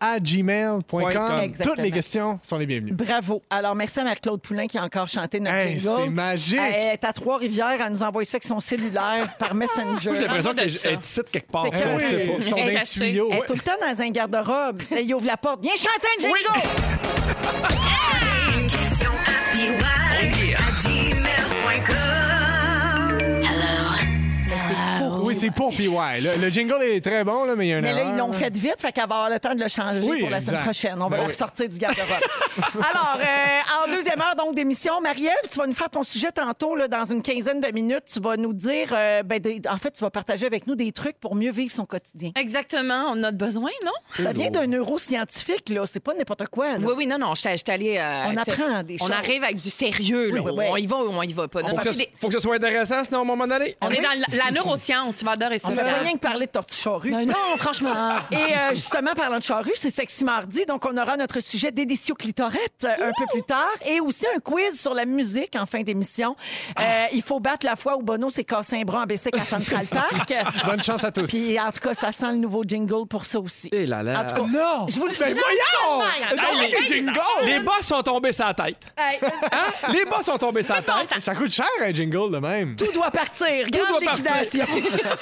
à 0.00 0.20
gmail.com. 0.20 1.38
Exactement. 1.42 1.74
Toutes 1.74 1.84
les 1.84 1.90
questions 1.90 2.38
sont 2.42 2.58
les 2.58 2.66
bienvenues. 2.66 2.92
Bravo. 2.92 3.42
Alors, 3.50 3.74
merci 3.74 4.00
à 4.00 4.04
Marie-Claude 4.04 4.40
Poulain 4.40 4.66
qui 4.66 4.78
a 4.78 4.84
encore 4.84 5.08
chanté 5.08 5.40
notre 5.40 5.54
Hey, 5.56 5.78
jingle. 5.80 6.02
c'est 6.04 6.10
magique. 6.10 6.58
Elle 6.60 6.94
est 6.94 7.04
à 7.04 7.12
Trois-Rivières. 7.12 7.78
Elle 7.86 7.92
nous 7.92 8.02
a 8.02 8.08
envoyé 8.08 8.26
ça 8.26 8.36
avec 8.36 8.44
son 8.44 8.60
cellulaire 8.60 9.28
par 9.38 9.54
Messenger. 9.54 9.84
Moi, 10.10 10.14
j'ai 10.14 10.20
l'impression 10.22 10.52
de 10.52 10.56
qu'elle 10.60 10.68
est 10.92 11.04
ici 11.04 11.20
de 11.20 11.30
quelque 11.30 11.50
part. 11.50 11.64
C'était 11.64 11.84
On 11.88 11.96
que- 11.98 12.02
sait 12.02 12.18
pas. 12.18 12.32
Ils 12.38 12.44
sont 12.44 12.56
Elle 12.56 12.62
est 12.64 12.70
des 12.70 12.74
cachée. 12.76 13.00
tuyaux. 13.00 13.28
Elle 13.32 13.38
est 13.38 13.46
tout 13.46 13.54
le 13.54 13.60
temps 13.60 13.72
dans 13.80 14.00
un 14.02 14.10
garde-robe. 14.10 14.82
Elle 14.96 15.14
ouvre 15.14 15.26
la 15.26 15.36
porte. 15.36 15.60
Viens 15.62 15.72
chanter 15.76 16.08
un 16.18 16.20
jingle! 16.22 16.38
J'ai 18.20 18.60
une 18.60 18.70
question 18.70 19.10
à 19.10 19.52
PY, 19.52 20.54
à 20.54 20.58
gmail.com. 20.82 21.13
Oui, 25.34 25.40
c'est 25.40 25.50
pour 25.50 25.70
PY. 25.70 25.88
Le, 25.88 26.40
le 26.40 26.50
jingle 26.50 26.82
est 26.82 27.00
très 27.04 27.24
bon, 27.24 27.44
là, 27.44 27.54
mais 27.56 27.66
il 27.66 27.70
y 27.70 27.72
a 27.72 27.78
une 27.78 27.82
Mais 27.84 27.92
là, 27.92 28.00
erreur, 28.00 28.12
ils 28.14 28.18
l'ont 28.18 28.32
fait 28.32 28.54
vite, 28.56 28.76
fait 28.78 28.92
qu'elle 28.92 29.08
va 29.08 29.14
avoir 29.16 29.30
le 29.30 29.38
temps 29.40 29.54
de 29.54 29.62
le 29.62 29.68
changer 29.68 30.00
Oui, 30.08 30.20
pour 30.20 30.30
la 30.30 30.40
semaine 30.40 30.54
exact. 30.56 30.64
prochaine. 30.64 30.94
On 30.96 31.04
va 31.04 31.08
Ben 31.10 31.16
la 31.18 31.22
oui. 31.24 31.28
ressortir 31.28 31.68
du 31.68 31.78
garde-robe. 31.78 32.06
Alors, 32.74 33.18
euh, 33.20 33.84
en 33.84 33.94
deuxième 33.94 34.20
heure 34.20 34.34
donc 34.36 34.54
d'émission, 34.54 35.00
Marie-Ève, 35.00 35.32
tu 35.50 35.58
vas 35.58 35.66
nous 35.66 35.72
faire 35.72 35.90
ton 35.90 36.02
sujet 36.02 36.30
tantôt, 36.32 36.74
là, 36.76 36.88
dans 36.88 37.04
une 37.04 37.22
quinzaine 37.22 37.60
de 37.60 37.68
minutes. 37.72 38.04
Tu 38.12 38.20
vas 38.20 38.36
nous 38.36 38.52
dire, 38.52 38.88
euh, 38.92 39.22
ben, 39.22 39.38
des- 39.40 39.60
en 39.68 39.76
fait, 39.78 39.90
tu 39.90 40.00
vas 40.04 40.10
partager 40.10 40.46
avec 40.46 40.66
nous 40.66 40.74
des 40.74 40.92
trucs 40.92 41.18
pour 41.18 41.34
mieux 41.34 41.50
vivre 41.50 41.72
son 41.74 41.84
quotidien. 41.86 42.30
Exactement. 42.36 43.06
On 43.12 43.22
a 43.22 43.30
besoin, 43.32 43.70
non? 43.84 43.92
Ça 44.22 44.32
vient 44.32 44.50
d'un 44.50 44.66
neuroscientifique, 44.66 45.68
là. 45.70 45.84
C'est 45.86 46.00
pas 46.00 46.14
n'importe 46.14 46.48
quoi. 46.48 46.72
là. 46.72 46.78
Oui, 46.80 46.92
oui, 46.96 47.06
non, 47.06 47.18
non. 47.18 47.34
Je 47.34 47.40
suis 47.40 47.48
allée. 47.68 47.98
euh, 47.98 48.24
On 48.32 48.36
apprend 48.36 48.82
des 48.82 48.96
On 49.00 49.06
choses. 49.06 49.10
arrive 49.12 49.42
avec 49.44 49.56
du 49.60 49.70
sérieux, 49.70 50.30
là. 50.30 50.40
Oui, 50.40 50.50
oui, 50.50 50.58
oui. 50.58 50.66
On 50.70 50.76
y 50.76 50.86
va 50.86 50.96
ou 50.96 51.08
on 51.10 51.22
y 51.22 51.32
va 51.32 51.48
pas. 51.48 51.60
Faut 51.68 51.76
que, 51.76 51.96
des- 51.96 52.10
faut 52.14 52.28
que 52.28 52.34
ça 52.34 52.40
soit 52.40 52.56
intéressant, 52.56 53.04
sinon, 53.04 53.20
à 53.20 53.22
un 53.22 53.24
moment 53.24 53.46
donné. 53.46 53.76
On 53.80 53.90
est 53.90 54.00
dans 54.00 54.08
la, 54.10 54.44
la 54.44 54.50
neuroscience. 54.50 55.22
Et 55.52 55.60
On 55.64 55.70
fait 55.70 55.76
pas 55.76 56.00
rien 56.00 56.12
que 56.12 56.18
parler 56.18 56.46
de 56.46 56.52
tortue 56.52 56.74
charrue. 56.76 57.10
Ben 57.10 57.26
non, 57.26 57.56
franchement. 57.56 57.92
Et 58.30 58.36
euh, 58.36 58.70
justement, 58.70 59.12
parlant 59.14 59.38
de 59.38 59.42
charrue, 59.42 59.72
c'est 59.74 59.90
Sexy 59.90 60.24
Mardi, 60.24 60.64
donc 60.66 60.84
on 60.84 60.96
aura 60.96 61.16
notre 61.16 61.40
sujet 61.40 61.70
délicieux 61.70 62.14
clitorette 62.14 62.84
euh, 62.84 63.08
un 63.08 63.12
peu 63.16 63.24
plus 63.32 63.42
tard 63.42 63.68
et 63.86 64.00
aussi 64.00 64.26
un 64.34 64.40
quiz 64.40 64.78
sur 64.80 64.94
la 64.94 65.04
musique 65.04 65.56
en 65.56 65.66
fin 65.66 65.82
d'émission. 65.82 66.36
Euh, 66.78 67.04
il 67.12 67.22
faut 67.22 67.40
battre 67.40 67.66
la 67.66 67.76
fois 67.76 67.96
où 67.96 68.02
Bono 68.02 68.30
s'est 68.30 68.44
cassé 68.44 68.76
un 68.80 68.84
bras 68.84 69.02
en 69.02 69.06
Bessic 69.06 69.34
à 69.38 69.44
Central 69.44 69.86
Park. 69.86 70.32
Bonne 70.66 70.82
chance 70.82 71.04
à 71.04 71.10
tous. 71.10 71.30
Puis 71.30 71.58
en 71.58 71.72
tout 71.72 71.80
cas, 71.80 71.94
ça 71.94 72.12
sent 72.12 72.32
le 72.32 72.38
nouveau 72.38 72.62
jingle 72.64 73.06
pour 73.08 73.24
ça 73.24 73.40
aussi. 73.40 73.68
Eh 73.72 73.86
là 73.86 74.02
là. 74.02 74.20
En 74.20 74.26
tout 74.26 74.34
cas, 74.42 74.48
non! 74.48 74.86
je 74.88 74.98
vous 74.98 75.06
le 75.06 75.18
Ben 75.18 75.28
je 75.28 75.34
voyons! 75.34 76.36
Non, 76.36 76.42
le 76.52 76.58
mais 76.60 76.70
des 76.70 76.88
jingles! 76.94 77.12
Les 77.44 77.60
bas 77.60 77.72
sont 77.80 78.02
tombés 78.02 78.32
sur 78.32 78.46
la 78.46 78.54
tête. 78.54 78.78
Hey, 78.96 79.18
Hein? 79.52 79.90
Les 79.92 80.04
bas 80.04 80.22
sont 80.22 80.38
tombés 80.38 80.62
sur 80.62 80.74
la 80.74 80.82
tête. 80.82 81.20
Ça 81.20 81.34
coûte 81.34 81.52
cher 81.52 81.66
un 81.80 81.92
jingle 81.92 82.32
de 82.32 82.38
même. 82.38 82.76
Tout 82.76 82.90
doit 82.92 83.10
partir. 83.10 83.66
Tout 83.70 83.78
Grande 83.78 84.02
doit 84.02 84.12
partir. 84.12 84.64
liquidation. 84.64 85.06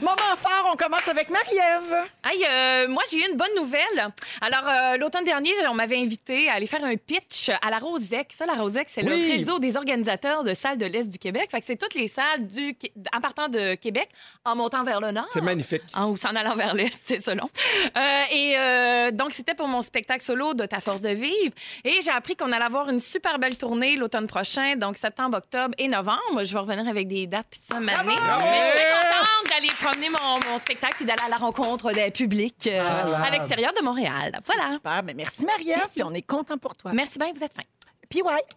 Moment 0.00 0.36
fort, 0.36 0.70
on 0.72 0.76
commence 0.76 1.06
avec 1.08 1.30
Marie-Ève. 1.30 1.94
Hey, 2.24 2.44
euh, 2.44 2.88
moi, 2.88 3.02
j'ai 3.10 3.18
eu 3.18 3.30
une 3.30 3.36
bonne 3.36 3.54
nouvelle. 3.56 4.08
Alors, 4.40 4.68
euh, 4.68 4.96
l'automne 4.98 5.24
dernier, 5.24 5.52
on 5.68 5.74
m'avait 5.74 5.96
invité 5.98 6.48
à 6.48 6.54
aller 6.54 6.66
faire 6.66 6.84
un 6.84 6.96
pitch 6.96 7.50
à 7.62 7.70
la 7.70 7.78
Rosec. 7.78 8.32
Ça, 8.36 8.46
la 8.46 8.54
Rosec, 8.54 8.88
c'est 8.90 9.02
Oui. 9.04 9.08
le 9.28 9.32
réseau 9.38 9.58
des 9.58 9.76
organisateurs 9.76 10.44
de 10.44 10.54
salles 10.54 10.78
de 10.78 10.86
l'Est 10.86 11.08
du 11.08 11.18
Québec. 11.18 11.48
Fait 11.50 11.60
que 11.60 11.66
c'est 11.66 11.76
toutes 11.76 11.94
les 11.94 12.06
salles 12.06 12.46
du, 12.46 12.76
en 13.14 13.20
partant 13.20 13.48
de 13.48 13.74
Québec 13.74 14.08
en 14.44 14.56
montant 14.56 14.82
vers 14.84 15.00
le 15.00 15.10
nord. 15.12 15.26
C'est 15.30 15.40
magnifique. 15.40 15.82
En, 15.94 16.10
ou 16.10 16.16
s'en 16.16 16.34
allant 16.34 16.56
vers 16.56 16.74
l'Est, 16.74 16.98
c'est 17.04 17.20
selon. 17.20 17.48
Euh, 17.96 18.22
et 18.32 18.54
euh, 18.58 19.10
donc, 19.12 19.32
c'était 19.32 19.54
pour 19.54 19.68
mon 19.68 19.80
spectacle 19.82 20.22
solo 20.22 20.54
de 20.54 20.66
Ta 20.66 20.80
force 20.80 21.00
de 21.00 21.10
vivre. 21.10 21.54
Et 21.84 22.00
j'ai 22.02 22.10
appris 22.10 22.36
qu'on 22.36 22.50
allait 22.52 22.64
avoir 22.64 22.88
une 22.90 23.00
super 23.00 23.38
belle 23.38 23.56
tournée 23.56 23.96
l'automne 23.96 24.26
prochain, 24.26 24.76
donc 24.76 24.96
septembre, 24.96 25.38
octobre 25.38 25.74
et 25.78 25.88
novembre. 25.88 26.42
Je 26.44 26.52
vais 26.52 26.58
revenir 26.60 26.88
avec 26.88 27.06
des 27.08 27.26
dates 27.26 27.46
puis 27.50 27.60
ça 27.68 27.80
m'amener. 27.80 28.14
Mais 28.14 28.60
je 28.60 28.66
suis 28.66 28.74
très 28.74 28.90
contente 28.90 29.50
d'aller 29.50 29.68
promener 29.80 30.08
mon, 30.10 30.50
mon 30.50 30.58
spectacle 30.58 30.94
puis 30.96 31.04
d'aller 31.04 31.22
à 31.24 31.28
la 31.28 31.36
rencontre 31.36 31.92
des 31.92 32.10
publics 32.10 32.66
euh, 32.66 33.14
à 33.14 33.30
l'extérieur 33.30 33.72
de 33.72 33.82
Montréal. 33.82 34.38
Voilà. 34.44 34.72
Super, 34.72 35.02
mais 35.02 35.14
merci 35.14 35.46
Marie-Ève, 35.46 35.88
puis 35.92 36.02
on 36.02 36.12
est 36.12 36.22
content 36.22 36.58
pour 36.58 36.76
toi. 36.76 36.92
Merci 36.92 37.18
bien, 37.18 37.32
vous 37.34 37.42
êtes 37.42 37.54
fin. 37.54 37.62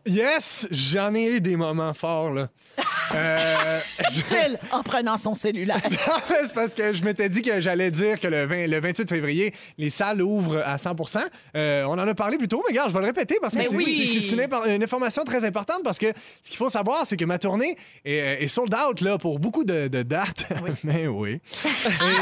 Yes, 0.06 0.68
j'en 0.72 1.14
ai 1.14 1.36
eu 1.36 1.42
des 1.42 1.56
moments 1.56 1.94
forts, 1.94 2.32
là. 2.32 2.50
Euh, 3.16 3.80
dit-il 4.12 4.60
en 4.74 4.84
prenant 4.84 5.16
son 5.16 5.34
cellulaire. 5.34 5.80
c'est 6.28 6.54
parce 6.54 6.74
que 6.74 6.94
je 6.94 7.02
m'étais 7.06 7.30
dit 7.30 7.42
que 7.42 7.62
j'allais 7.62 7.90
dire 7.90 8.20
que 8.20 8.28
le, 8.28 8.46
20 8.46 8.68
le 8.68 8.82
28 8.82 9.10
février, 9.10 9.54
les 9.78 9.90
salles 9.90 10.22
ouvrent 10.22 10.62
à 10.66 10.78
100 10.78 10.94
Euh, 11.56 11.86
On 11.86 11.94
en 11.94 12.00
a 12.00 12.14
parlé 12.14 12.38
plus 12.38 12.50
tôt, 12.50 12.62
mais 12.68 12.74
regarde, 12.74 12.90
je 12.90 12.94
vais 12.94 13.00
le 13.00 13.06
répéter 13.06 13.38
parce 13.42 13.56
que 13.56 13.64
c'est 13.64 13.74
oui. 13.74 14.22
une, 14.68 14.84
information 14.84 15.24
très 15.24 15.46
importante 15.46 15.84
parce 15.86 15.98
que 15.98 16.08
ce 16.42 16.50
qu'il 16.50 16.58
faut 16.58 16.70
savoir, 16.70 17.06
c'est 17.06 17.16
que 17.16 17.24
ma 17.24 17.40
tournée 17.40 17.78
est, 18.04 18.44
est 18.44 18.48
sold 18.50 18.76
out 18.76 19.00
là, 19.00 19.18
pour 19.18 19.40
beaucoup 19.40 19.64
de, 19.64 19.88
de 19.88 20.04
dates. 20.04 20.46
mais 20.84 21.08
oui. 21.08 21.40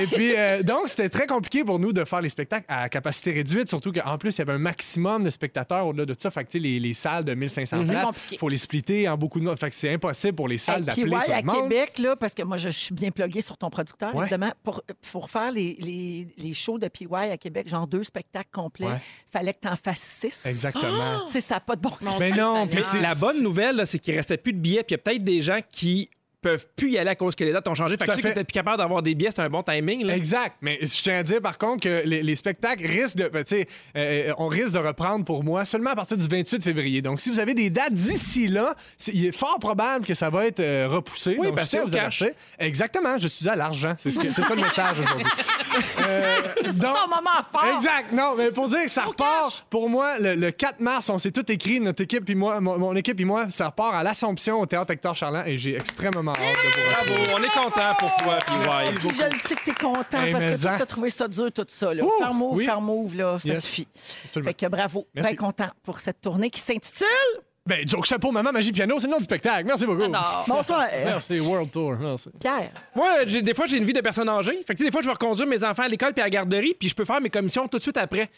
Et 0.02 0.08
puis, 0.08 0.34
euh, 0.38 0.62
donc, 0.62 0.88
c'était 0.88 1.10
très 1.10 1.26
compliqué 1.28 1.64
pour 1.64 1.80
nous 1.80 1.94
de 1.94 2.06
faire 2.06 2.22
les 2.22 2.30
spectacles 2.30 2.66
à 2.68 2.90
capacité 2.90 3.32
réduite, 3.32 3.70
surtout 3.70 3.92
qu'en 3.92 4.20
plus, 4.20 4.38
il 4.38 4.40
y 4.40 4.42
avait 4.44 4.54
un 4.54 4.60
maximum 4.60 5.24
de 5.24 5.32
spectateurs 5.32 5.88
au-delà 5.88 6.06
de 6.06 6.16
ça. 6.18 6.30
Fait 6.30 6.44
que, 6.44 6.58
les, 6.58 6.80
les 6.80 6.94
salles 6.94 7.25
de 7.26 7.34
1500 7.34 7.86
places, 7.86 8.06
Compliqué. 8.06 8.36
il 8.36 8.38
faut 8.40 8.50
les 8.50 8.58
splitter 8.58 9.10
en 9.10 9.18
beaucoup 9.18 9.40
de... 9.40 9.56
Fait 9.56 9.70
que 9.70 9.76
c'est 9.76 9.92
impossible 9.94 10.36
pour 10.36 10.48
les 10.48 10.58
salles 10.58 10.80
Hey, 10.82 10.86
d'appeler 10.86 11.04
puis 11.04 11.12
tout 11.12 11.18
le 11.32 11.34
à 11.34 11.42
monde. 11.44 11.70
Québec, 11.70 11.98
là, 12.00 12.16
parce 12.16 12.34
que 12.34 12.44
moi, 12.44 12.58
je 12.58 12.70
suis 12.70 12.94
bien 12.94 13.12
pluguée 13.12 13.42
sur 13.42 13.58
ton 13.58 13.70
producteur, 13.70 14.16
Ouais. 14.16 14.24
évidemment, 14.26 14.52
pour, 14.64 14.82
pour 15.12 15.30
faire 15.30 15.52
les, 15.52 15.76
les, 15.80 16.28
les 16.38 16.54
shows 16.54 16.78
de 16.80 16.88
PY 16.88 17.08
à 17.14 17.38
Québec, 17.38 17.68
genre 17.68 17.88
deux 17.88 18.04
spectacles 18.04 18.50
complets, 18.52 18.86
Ouais. 18.88 19.02
fallait 19.32 19.54
que 19.54 19.60
tu 19.62 19.68
en 19.68 19.76
fasses 19.76 20.00
six. 20.00 20.46
Exactement. 20.46 21.28
Sais, 21.28 21.42
ça 21.42 21.56
n'a 21.56 21.60
pas 21.60 21.76
de 21.76 21.82
bon 21.82 21.90
sens. 22.00 22.16
Mais 22.20 22.32
non, 22.32 22.68
puis 22.68 22.78
Mais 22.78 22.82
c'est 22.84 23.02
la 23.02 23.16
bonne 23.16 23.42
nouvelle, 23.42 23.86
c'est 23.86 24.00
qu'il 24.00 24.16
restait 24.16 24.38
plus 24.38 24.54
de 24.54 24.60
billets. 24.60 24.84
Puis 24.84 24.94
il 24.96 24.98
y 24.98 25.00
a 25.00 25.04
peut-être 25.04 25.24
des 25.24 25.42
gens 25.42 25.60
qui 25.72 26.10
peuvent 26.46 26.68
plus 26.76 26.92
y 26.92 26.98
aller 27.00 27.10
à 27.10 27.16
cause 27.16 27.34
que 27.34 27.44
les 27.44 27.52
dates 27.52 27.68
ont 27.68 27.74
changé. 27.74 27.98
Fait 27.98 28.06
que 28.06 28.14
ceux 28.14 28.22
qui 28.22 28.28
étaient 28.28 28.44
plus 28.44 28.54
capables 28.54 28.78
d'avoir 28.78 29.02
des 29.02 29.16
billets, 29.16 29.32
c'est 29.36 29.42
un 29.42 29.50
bon 29.50 29.64
timing. 29.64 30.06
là. 30.06 30.16
Exact. 30.16 30.58
Mais 30.62 30.78
je 30.80 31.02
tiens 31.02 31.18
à 31.18 31.24
dire, 31.24 31.42
par 31.42 31.58
contre, 31.58 31.82
que 31.84 32.04
les, 32.06 32.22
les 32.22 32.36
spectacles 32.36 32.86
risquent 32.86 33.18
de. 33.18 33.28
ben, 33.30 33.44
tu 33.44 33.56
sais, 33.56 33.68
euh, 33.98 34.32
on 34.38 34.48
risque 34.48 34.74
de 34.74 34.78
reprendre 34.78 35.26
pour 35.26 35.44
moi 35.44 35.66
seulement 35.66 35.90
à 35.90 35.96
partir 35.96 36.18
du 36.18 36.28
28 36.28 36.62
février. 36.64 37.02
Donc, 37.02 37.20
si 37.20 37.32
vous 37.32 37.40
avez 37.40 37.56
des 37.56 37.72
dates 37.72 37.94
d'ici 37.94 38.48
là, 38.48 38.76
il 39.12 39.26
est 39.26 39.36
fort 39.36 39.58
probable 39.60 40.06
que 40.06 40.14
ça 40.14 40.30
va 40.30 40.46
être 40.46 40.60
euh, 40.60 40.88
repoussé. 40.88 41.36
Oui, 41.40 41.48
Donc, 41.48 41.56
parce 41.56 41.72
je 41.72 41.78
vous 41.80 41.90
cash. 41.90 42.24
Exactement. 42.60 43.18
Je 43.18 43.28
suis 43.28 43.50
à 43.50 43.56
l'argent. 43.56 43.96
C'est 43.98 44.12
ce 44.12 44.32
ça 44.32 44.54
le 44.56 44.62
message 44.62 45.00
aujourd'hui. 45.00 45.26
Euh, 46.08 46.38
C'est 46.64 46.80
ton 46.82 47.08
moment 47.10 47.42
fort. 47.52 47.66
Exact. 47.76 48.12
Non, 48.14 48.36
mais 48.38 48.52
pour 48.52 48.70
dire 48.70 48.84
que 48.84 48.90
ça 48.92 49.04
repart, 49.04 49.66
pour 49.70 49.90
moi, 49.90 50.18
le, 50.20 50.36
le 50.36 50.52
4 50.52 50.80
mars, 50.80 51.10
on 51.10 51.20
s'est 51.20 51.32
tout 51.32 51.50
écrit, 51.52 51.80
notre 51.80 52.04
équipe 52.04 52.30
et 52.30 52.36
moi, 52.36 52.62
mon, 52.62 52.78
mon 52.78 52.96
équipe 52.96 53.20
et 53.20 53.26
moi, 53.26 53.48
ça 53.50 53.68
repart 53.68 53.94
à 53.96 54.04
l'Assomption 54.04 54.62
au 54.62 54.66
Théâtre 54.66 54.92
Hector 54.94 55.16
Charland 55.16 55.44
et 55.48 55.58
j'ai 55.58 55.76
extrêmement 55.76 56.35
Bravo, 56.40 57.14
on 57.38 57.44
est 57.44 57.50
content 57.50 57.94
pour 58.00 58.16
toi. 58.18 58.38
Puis 58.46 59.10
je 59.16 59.24
le 59.34 59.38
sais 59.38 59.56
que 59.56 59.64
t'es 59.64 59.74
content 59.74 60.20
Hey, 60.20 60.32
parce 60.34 60.46
que 60.46 60.62
toi, 60.62 60.72
en. 60.74 60.78
t'as 60.78 60.86
trouvé 60.86 61.10
ça 61.10 61.28
dur, 61.28 61.52
tout 61.52 61.66
ça. 61.68 61.94
Là. 61.94 62.04
Ouh, 62.04 62.12
faire 62.18 62.34
move, 62.34 62.58
oui. 62.58 62.66
faire 62.66 62.82
move, 62.82 63.16
là, 63.16 63.38
ça 63.40 63.48
Yes. 63.50 63.64
suffit. 63.66 63.88
Absolument. 64.26 64.50
Fait 64.50 64.54
que 64.54 64.66
bravo. 64.68 65.08
Merci. 65.14 65.32
Bien 65.36 65.38
content 65.46 65.70
pour 65.84 66.00
cette 66.00 66.20
tournée 66.22 66.50
qui 66.50 66.60
s'intitule 66.60 67.08
Ben, 67.66 67.88
Joke 67.88 68.06
Chapeau, 68.06 68.32
Maman, 68.32 68.52
Magie, 68.52 68.72
Piano, 68.72 69.00
c'est 69.00 69.08
le 69.08 69.12
nom 69.14 69.18
du 69.18 69.24
spectacle. 69.24 69.64
Merci 69.66 69.86
beaucoup. 69.86 70.04
Bonsoir. 70.48 70.88
Merci, 71.04 71.40
World 71.40 71.72
Tour. 71.72 71.96
Merci. 72.00 72.30
Pierre. 72.40 72.72
Moi, 72.96 73.26
j'ai- 73.26 73.42
des 73.42 73.54
fois, 73.54 73.66
j'ai 73.66 73.78
une 73.78 73.86
vie 73.86 73.94
de 73.94 74.02
personne 74.02 74.30
âgée. 74.30 74.58
Fait 74.68 74.74
que, 74.74 74.78
tu 74.78 74.78
sais, 74.80 74.86
des 74.86 74.92
fois, 74.92 75.02
je 75.02 75.08
vais 75.08 75.14
reconduire 75.14 75.48
mes 75.48 75.64
enfants 75.64 75.84
à 75.84 75.88
l'école 75.88 76.14
puis 76.14 76.22
à 76.22 76.26
la 76.26 76.30
garderie, 76.30 76.76
puis 76.80 76.90
je 76.90 76.94
peux 76.96 77.06
faire 77.06 77.20
mes 77.22 77.30
commissions 77.30 77.68
tout 77.68 77.78
de 77.78 77.84
suite 77.84 77.98
après. 77.98 78.30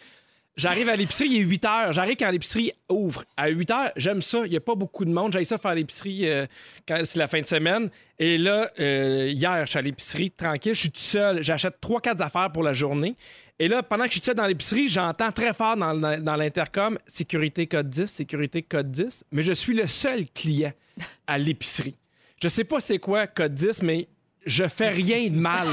J'arrive 0.58 0.90
à 0.90 0.96
l'épicerie, 0.96 1.30
il 1.30 1.42
est 1.42 1.44
8 1.44 1.66
heures. 1.66 1.94
J'arrive 1.94 2.16
quand 2.18 2.32
l'épicerie 2.32 2.72
ouvre. 2.90 3.24
À 3.38 3.48
8 3.48 3.72
heures, 3.72 3.92
j'aime 3.96 4.24
ça. 4.24 4.42
Il 4.44 4.50
n'y 4.50 4.58
a 4.58 4.62
pas 4.62 4.74
beaucoup 4.74 5.06
de 5.06 5.12
monde. 5.12 5.32
J'aime 5.32 5.46
ça 5.46 5.60
faire 5.60 5.76
l'épicerie 5.76 6.28
euh, 6.28 6.48
quand 6.88 7.00
c'est 7.04 7.20
la 7.20 7.28
fin 7.28 7.40
de 7.40 7.46
semaine. 7.46 7.92
Et 8.18 8.40
là, 8.40 8.72
euh, 8.80 9.30
hier, 9.32 9.66
je 9.68 9.70
suis 9.70 9.78
à 9.78 9.84
l'épicerie, 9.84 10.32
tranquille. 10.32 10.74
Je 10.74 10.80
suis 10.80 10.90
tout 10.90 11.00
seul. 11.00 11.44
J'achète 11.44 11.76
3-4 11.80 12.24
affaires 12.24 12.52
pour 12.52 12.64
la 12.64 12.74
journée. 12.74 13.16
Et 13.60 13.68
là, 13.68 13.84
pendant 13.84 14.06
que 14.06 14.10
je 14.10 14.14
suis 14.14 14.22
tout 14.22 14.26
seul 14.26 14.36
dans 14.36 14.48
l'épicerie, 14.48 14.88
j'entends 14.90 15.32
très 15.32 15.54
fort 15.54 15.78
dans, 15.78 15.94
dans 15.96 16.36
l'intercom 16.36 16.98
sécurité 17.06 17.68
code 17.68 17.90
10, 17.90 18.08
sécurité 18.08 18.64
code 18.64 18.90
10. 18.90 19.26
Mais 19.32 19.44
je 19.44 19.54
suis 19.54 19.76
le 19.76 19.86
seul 19.86 20.28
client 20.34 20.74
à 21.28 21.38
l'épicerie. 21.38 21.96
Je 22.42 22.48
sais 22.48 22.64
pas 22.64 22.80
c'est 22.80 23.00
quoi 23.00 23.28
code 23.28 23.54
10, 23.54 23.84
mais 23.84 24.08
je 24.48 24.68
fais 24.68 24.90
rien 24.90 25.30
de 25.30 25.38
mal. 25.40 25.68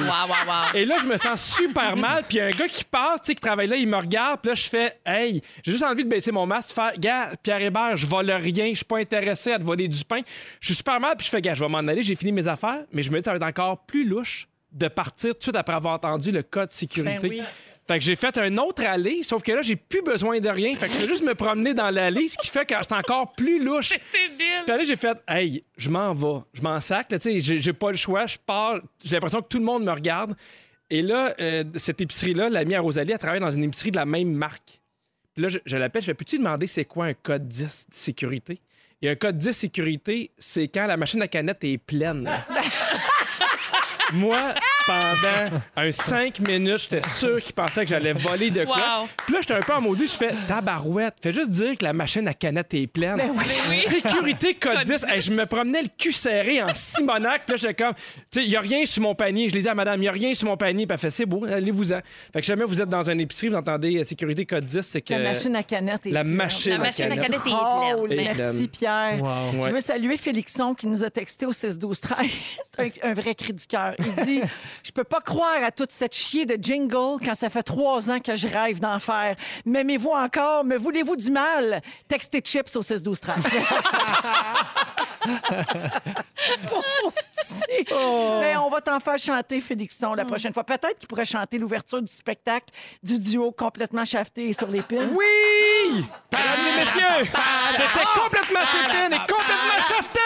Et 0.74 0.84
là, 0.84 0.96
je 1.00 1.06
me 1.06 1.16
sens 1.16 1.56
super 1.56 1.96
mal. 1.96 2.24
Puis 2.28 2.40
un 2.40 2.50
gars 2.50 2.68
qui 2.68 2.84
passe, 2.84 3.20
tu 3.22 3.28
sais, 3.28 3.34
qui 3.34 3.40
travaille 3.40 3.68
là, 3.68 3.76
il 3.76 3.88
me 3.88 3.96
regarde. 3.96 4.40
Puis 4.40 4.50
là, 4.50 4.54
je 4.54 4.68
fais, 4.68 4.98
hey, 5.06 5.40
j'ai 5.62 5.72
juste 5.72 5.84
envie 5.84 6.04
de 6.04 6.08
baisser 6.08 6.32
mon 6.32 6.46
masque, 6.46 6.74
faire, 6.74 6.92
gars, 6.98 7.30
Pierre 7.42 7.62
Hébert, 7.62 7.96
je 7.96 8.06
vole 8.06 8.30
rien, 8.30 8.70
je 8.70 8.74
suis 8.74 8.84
pas 8.84 8.98
intéressé 8.98 9.52
à 9.52 9.58
te 9.58 9.64
voler 9.64 9.88
du 9.88 10.04
pain. 10.04 10.20
Je 10.60 10.66
suis 10.66 10.74
super 10.74 11.00
mal. 11.00 11.16
Puis 11.16 11.24
je 11.26 11.30
fais, 11.30 11.40
gars, 11.40 11.54
je 11.54 11.64
vais 11.64 11.70
m'en 11.70 11.78
aller, 11.78 12.02
j'ai 12.02 12.16
fini 12.16 12.32
mes 12.32 12.48
affaires. 12.48 12.84
Mais 12.92 13.02
je 13.02 13.10
me 13.10 13.18
dis, 13.18 13.24
ça 13.24 13.30
va 13.30 13.36
être 13.36 13.42
encore 13.42 13.84
plus 13.86 14.06
louche 14.06 14.48
de 14.72 14.88
partir 14.88 15.32
tout 15.32 15.38
de 15.38 15.42
suite 15.44 15.56
après 15.56 15.76
avoir 15.76 15.94
entendu 15.94 16.32
le 16.32 16.42
code 16.42 16.70
sécurité. 16.70 17.28
Ben 17.28 17.30
oui. 17.30 17.42
Fait 17.86 17.98
que 17.98 18.04
j'ai 18.04 18.16
fait 18.16 18.38
un 18.38 18.56
autre 18.56 18.82
allée, 18.84 19.22
sauf 19.22 19.42
que 19.42 19.52
là, 19.52 19.60
j'ai 19.60 19.76
plus 19.76 20.02
besoin 20.02 20.40
de 20.40 20.48
rien. 20.48 20.74
Fait 20.74 20.88
que 20.88 20.94
je 20.94 21.00
vais 21.00 21.06
juste 21.06 21.22
me 21.22 21.34
promener 21.34 21.74
dans 21.74 21.90
l'allée, 21.90 22.28
ce 22.28 22.38
qui 22.38 22.48
fait 22.48 22.64
que 22.64 22.74
c'est 22.80 22.94
encore 22.94 23.32
plus 23.32 23.62
louche. 23.62 23.98
Puis 24.12 24.48
là, 24.66 24.82
j'ai 24.82 24.96
fait, 24.96 25.18
hey, 25.28 25.62
je 25.76 25.90
m'en 25.90 26.14
vais, 26.14 26.42
je 26.54 26.62
m'en 26.62 26.80
sac, 26.80 27.12
là, 27.12 27.18
tu 27.18 27.30
sais, 27.30 27.40
j'ai 27.40 27.60
j'ai 27.60 27.72
pas 27.74 27.90
le 27.90 27.96
choix, 27.98 28.24
je 28.26 28.38
pars, 28.38 28.80
j'ai 29.04 29.16
l'impression 29.16 29.42
que 29.42 29.48
tout 29.48 29.58
le 29.58 29.64
monde 29.64 29.84
me 29.84 29.92
regarde. 29.92 30.34
Et 30.88 31.02
là, 31.02 31.34
euh, 31.40 31.64
cette 31.76 32.00
épicerie-là, 32.00 32.48
l'amie 32.48 32.74
à 32.74 32.80
Rosalie, 32.80 33.12
elle 33.12 33.18
travaille 33.18 33.40
dans 33.40 33.50
une 33.50 33.64
épicerie 33.64 33.90
de 33.90 33.96
la 33.96 34.06
même 34.06 34.32
marque. 34.32 34.80
Puis 35.34 35.42
là, 35.42 35.48
je, 35.48 35.58
je 35.66 35.76
l'appelle, 35.76 36.02
je 36.02 36.06
fais, 36.06 36.14
peux-tu 36.14 36.38
demander 36.38 36.66
c'est 36.66 36.84
quoi 36.84 37.06
un 37.06 37.14
code 37.14 37.48
10 37.48 37.86
de 37.90 37.94
sécurité? 37.94 38.60
Et 39.02 39.10
un 39.10 39.16
code 39.16 39.36
10 39.36 39.52
sécurité, 39.52 40.30
c'est 40.38 40.68
quand 40.68 40.86
la 40.86 40.96
machine 40.96 41.20
à 41.20 41.28
canette 41.28 41.62
est 41.64 41.78
pleine. 41.78 42.30
Moi, 44.14 44.54
pendant 44.86 45.60
un 45.76 45.92
5 45.92 46.40
minutes, 46.40 46.78
j'étais 46.90 47.08
sûr 47.08 47.40
qu'il 47.42 47.54
pensait 47.54 47.84
que 47.84 47.90
j'allais 47.90 48.12
voler 48.12 48.50
de 48.50 48.64
quoi. 48.64 48.76
Wow. 49.00 49.08
Puis 49.24 49.34
là, 49.34 49.40
j'étais 49.40 49.54
un 49.54 49.60
peu 49.60 49.72
en 49.74 49.80
maudit. 49.80 50.06
Je 50.06 50.12
fais 50.12 50.34
tabarouette. 50.46 51.14
Fais 51.22 51.32
juste 51.32 51.50
dire 51.50 51.76
que 51.78 51.84
la 51.84 51.92
machine 51.92 52.26
à 52.28 52.34
canette 52.34 52.72
est 52.74 52.86
pleine. 52.86 53.20
Sécurité 53.68 54.54
code 54.60 54.82
10. 54.84 55.04
Hey, 55.08 55.20
je 55.20 55.32
me 55.32 55.46
promenais 55.46 55.82
le 55.82 55.88
cul 55.96 56.12
serré 56.12 56.62
en 56.62 56.72
Simonac. 56.74 57.42
Puis 57.46 57.52
là, 57.52 57.56
j'étais 57.56 57.84
comme, 57.84 57.94
tu 57.94 58.40
sais, 58.40 58.44
il 58.44 58.48
n'y 58.50 58.56
a 58.56 58.60
rien 58.60 58.84
sur 58.84 59.02
mon 59.02 59.14
panier. 59.14 59.48
Je 59.48 59.54
l'ai 59.54 59.62
dit 59.62 59.68
à 59.68 59.74
madame, 59.74 59.96
il 59.98 60.02
n'y 60.02 60.08
a 60.08 60.12
rien 60.12 60.34
sur 60.34 60.48
mon 60.48 60.56
panier. 60.56 60.86
Puis 60.86 60.94
elle 60.94 61.00
fait, 61.00 61.10
c'est 61.10 61.26
beau, 61.26 61.44
allez-vous-en. 61.44 62.00
Fait 62.32 62.40
que 62.40 62.46
jamais 62.46 62.64
vous 62.64 62.80
êtes 62.80 62.88
dans 62.88 63.08
une 63.10 63.20
épicerie, 63.20 63.48
vous 63.48 63.56
entendez 63.56 63.98
euh, 63.98 64.04
sécurité 64.04 64.46
code 64.46 64.64
10, 64.64 64.80
c'est 64.82 65.00
que. 65.02 65.12
La 65.14 65.18
machine 65.20 65.56
à 65.56 65.62
canette 65.62 66.06
est 66.06 66.10
La 66.10 66.22
pleine. 66.22 66.34
machine 66.34 66.72
La 66.72 66.78
machine 66.78 67.04
à 67.12 67.14
canette 67.16 67.40
est 67.46 68.06
pleine. 68.06 68.18
Est 68.18 68.34
Merci. 68.36 68.68
Pierre. 68.68 69.18
Je 69.52 69.58
Ouais. 69.58 69.70
veux 69.70 69.80
saluer 69.80 70.16
Félixon 70.16 70.74
qui 70.74 70.86
nous 70.86 71.04
a 71.04 71.10
texté 71.10 71.46
au 71.46 71.52
6-12-13. 71.52 72.14
C'est 72.78 73.04
un, 73.04 73.10
un 73.10 73.14
vrai 73.14 73.34
cri 73.34 73.52
du 73.52 73.66
cœur. 73.66 73.94
Il 73.98 74.24
dit 74.24 74.40
Je 74.82 74.90
peux 74.92 75.04
pas 75.04 75.20
croire 75.20 75.62
à 75.62 75.70
toute 75.70 75.90
cette 75.90 76.14
chier 76.14 76.46
de 76.46 76.56
jingle 76.62 77.22
quand 77.24 77.34
ça 77.34 77.50
fait 77.50 77.62
trois 77.62 78.10
ans 78.10 78.20
que 78.20 78.34
je 78.36 78.48
rêve 78.48 78.80
d'en 78.80 78.98
faire. 78.98 79.36
M'aimez-vous 79.64 80.10
encore 80.10 80.64
Me 80.64 80.76
voulez-vous 80.76 81.16
du 81.16 81.30
mal 81.30 81.82
Textez 82.08 82.40
chips 82.40 82.74
au 82.76 82.82
6-12-13. 82.82 83.34
Pauvre 86.68 87.12
petit. 87.12 87.86
Mais 88.40 88.56
on 88.56 88.68
va 88.68 88.80
t'en 88.80 89.00
faire 89.00 89.18
chanter, 89.18 89.60
Félixon, 89.60 90.14
la 90.14 90.24
prochaine 90.24 90.52
fois. 90.52 90.64
Peut-être 90.64 90.98
qu'il 90.98 91.08
pourrait 91.08 91.24
chanter 91.24 91.58
l'ouverture 91.58 92.02
du 92.02 92.12
spectacle 92.12 92.66
du 93.02 93.18
duo 93.18 93.50
complètement 93.52 94.04
shafté 94.04 94.48
et 94.48 94.52
sur 94.52 94.68
les. 94.68 94.82
Oui! 94.90 96.04
Mesdames 96.32 96.66
et 96.66 96.78
messieurs, 96.80 97.30
c'était 97.72 98.06
complètement 98.14 98.60
sétine 98.70 99.12
et 99.12 99.18
complètement 99.18 99.80
chafté! 99.88 100.20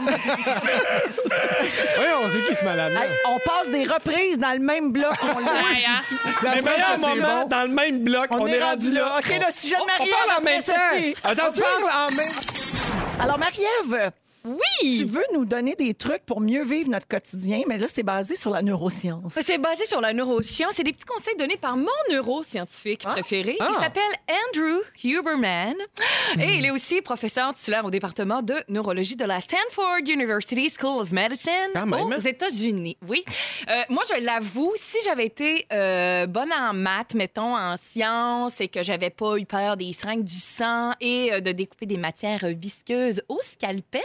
Voyons, 1.96 2.30
c'est 2.30 2.44
qui 2.46 2.54
ce 2.54 2.64
malade-là? 2.64 3.04
Hey, 3.04 3.10
on 3.28 3.38
passe 3.38 3.70
des 3.70 3.84
reprises 3.84 4.38
dans 4.38 4.52
le 4.52 4.58
même 4.58 4.92
bloc. 4.92 5.12
On 5.22 5.38
hein? 5.38 6.00
La 6.42 6.54
meilleurs 6.56 6.94
que 6.94 7.00
c'est 7.00 7.06
moments 7.06 7.42
bon. 7.42 7.48
dans 7.48 7.62
le 7.62 7.68
même 7.68 8.00
bloc. 8.02 8.26
On, 8.30 8.46
est 8.46 8.62
rendu 8.62 8.92
là. 8.92 9.18
OK, 9.18 9.28
le 9.28 9.52
sujet 9.52 9.76
de 9.76 9.82
On 9.82 9.86
Marie-Ève. 9.86 10.14
parle 10.26 10.38
en 10.38 10.42
même 10.42 10.60
ceci. 10.60 11.14
temps. 11.14 11.28
Attends, 11.28 11.42
On 11.48 11.52
tu 11.52 11.60
parle 11.62 11.84
en 11.84 12.14
même... 12.14 12.32
Alors, 13.20 13.38
Marie-Ève, 13.38 14.10
tu 14.42 14.48
Oui! 14.82 15.04
veux 15.04 15.24
nous 15.34 15.44
donner 15.44 15.74
des 15.74 15.94
trucs 15.94 16.24
pour 16.24 16.40
mieux 16.40 16.62
vivre 16.64 16.90
notre 16.90 17.06
quotidien, 17.08 17.62
mais 17.66 17.78
là, 17.78 17.86
c'est 17.88 18.02
basé 18.02 18.34
sur 18.36 18.50
la 18.50 18.62
neuroscience. 18.62 19.34
C'est 19.40 19.58
basé 19.58 19.84
sur 19.84 20.00
la 20.00 20.12
neuroscience. 20.12 20.74
C'est 20.76 20.82
des 20.84 20.92
petits 20.92 21.04
conseils 21.04 21.36
donnés 21.36 21.56
par 21.56 21.76
mon 21.76 21.86
neuroscientifique 22.10 23.00
préféré. 23.02 23.56
Il 23.60 23.74
s'appelle 23.74 24.02
Andrew 24.28 24.80
Huberman. 25.04 25.74
Et 26.38 26.58
il 26.58 26.66
est 26.66 26.70
aussi 26.70 27.00
professeur 27.02 27.52
titulaire 27.54 27.84
au 27.84 27.90
département 27.90 28.42
de 28.42 28.54
neurologie 28.68 29.16
de 29.16 29.24
la 29.24 29.40
Stanford 29.40 29.98
University 30.08 30.70
School 30.70 31.00
of 31.02 31.12
Medicine 31.12 31.50
aux? 31.76 32.18
États-Unis. 32.18 32.96
Oui. 33.08 33.24
Euh, 33.68 33.82
moi, 33.88 34.02
je 34.08 34.22
l'avoue, 34.22 34.72
si 34.76 34.98
j'avais 35.04 35.26
été 35.26 35.66
euh, 35.72 36.26
bonne 36.26 36.52
en 36.52 36.72
maths, 36.72 37.14
mettons, 37.14 37.56
en 37.56 37.76
sciences, 37.76 38.60
et 38.60 38.68
que 38.68 38.82
j'avais 38.82 39.10
pas 39.10 39.36
eu 39.36 39.44
peur 39.44 39.76
des 39.76 39.92
seringues 39.92 40.24
du 40.24 40.34
sang 40.34 40.92
et 41.00 41.32
euh, 41.32 41.40
de 41.40 41.52
découper 41.52 41.86
des 41.86 41.96
matières 41.96 42.44
visqueuses 42.48 43.22
au 43.28 43.38
scalpel, 43.42 44.00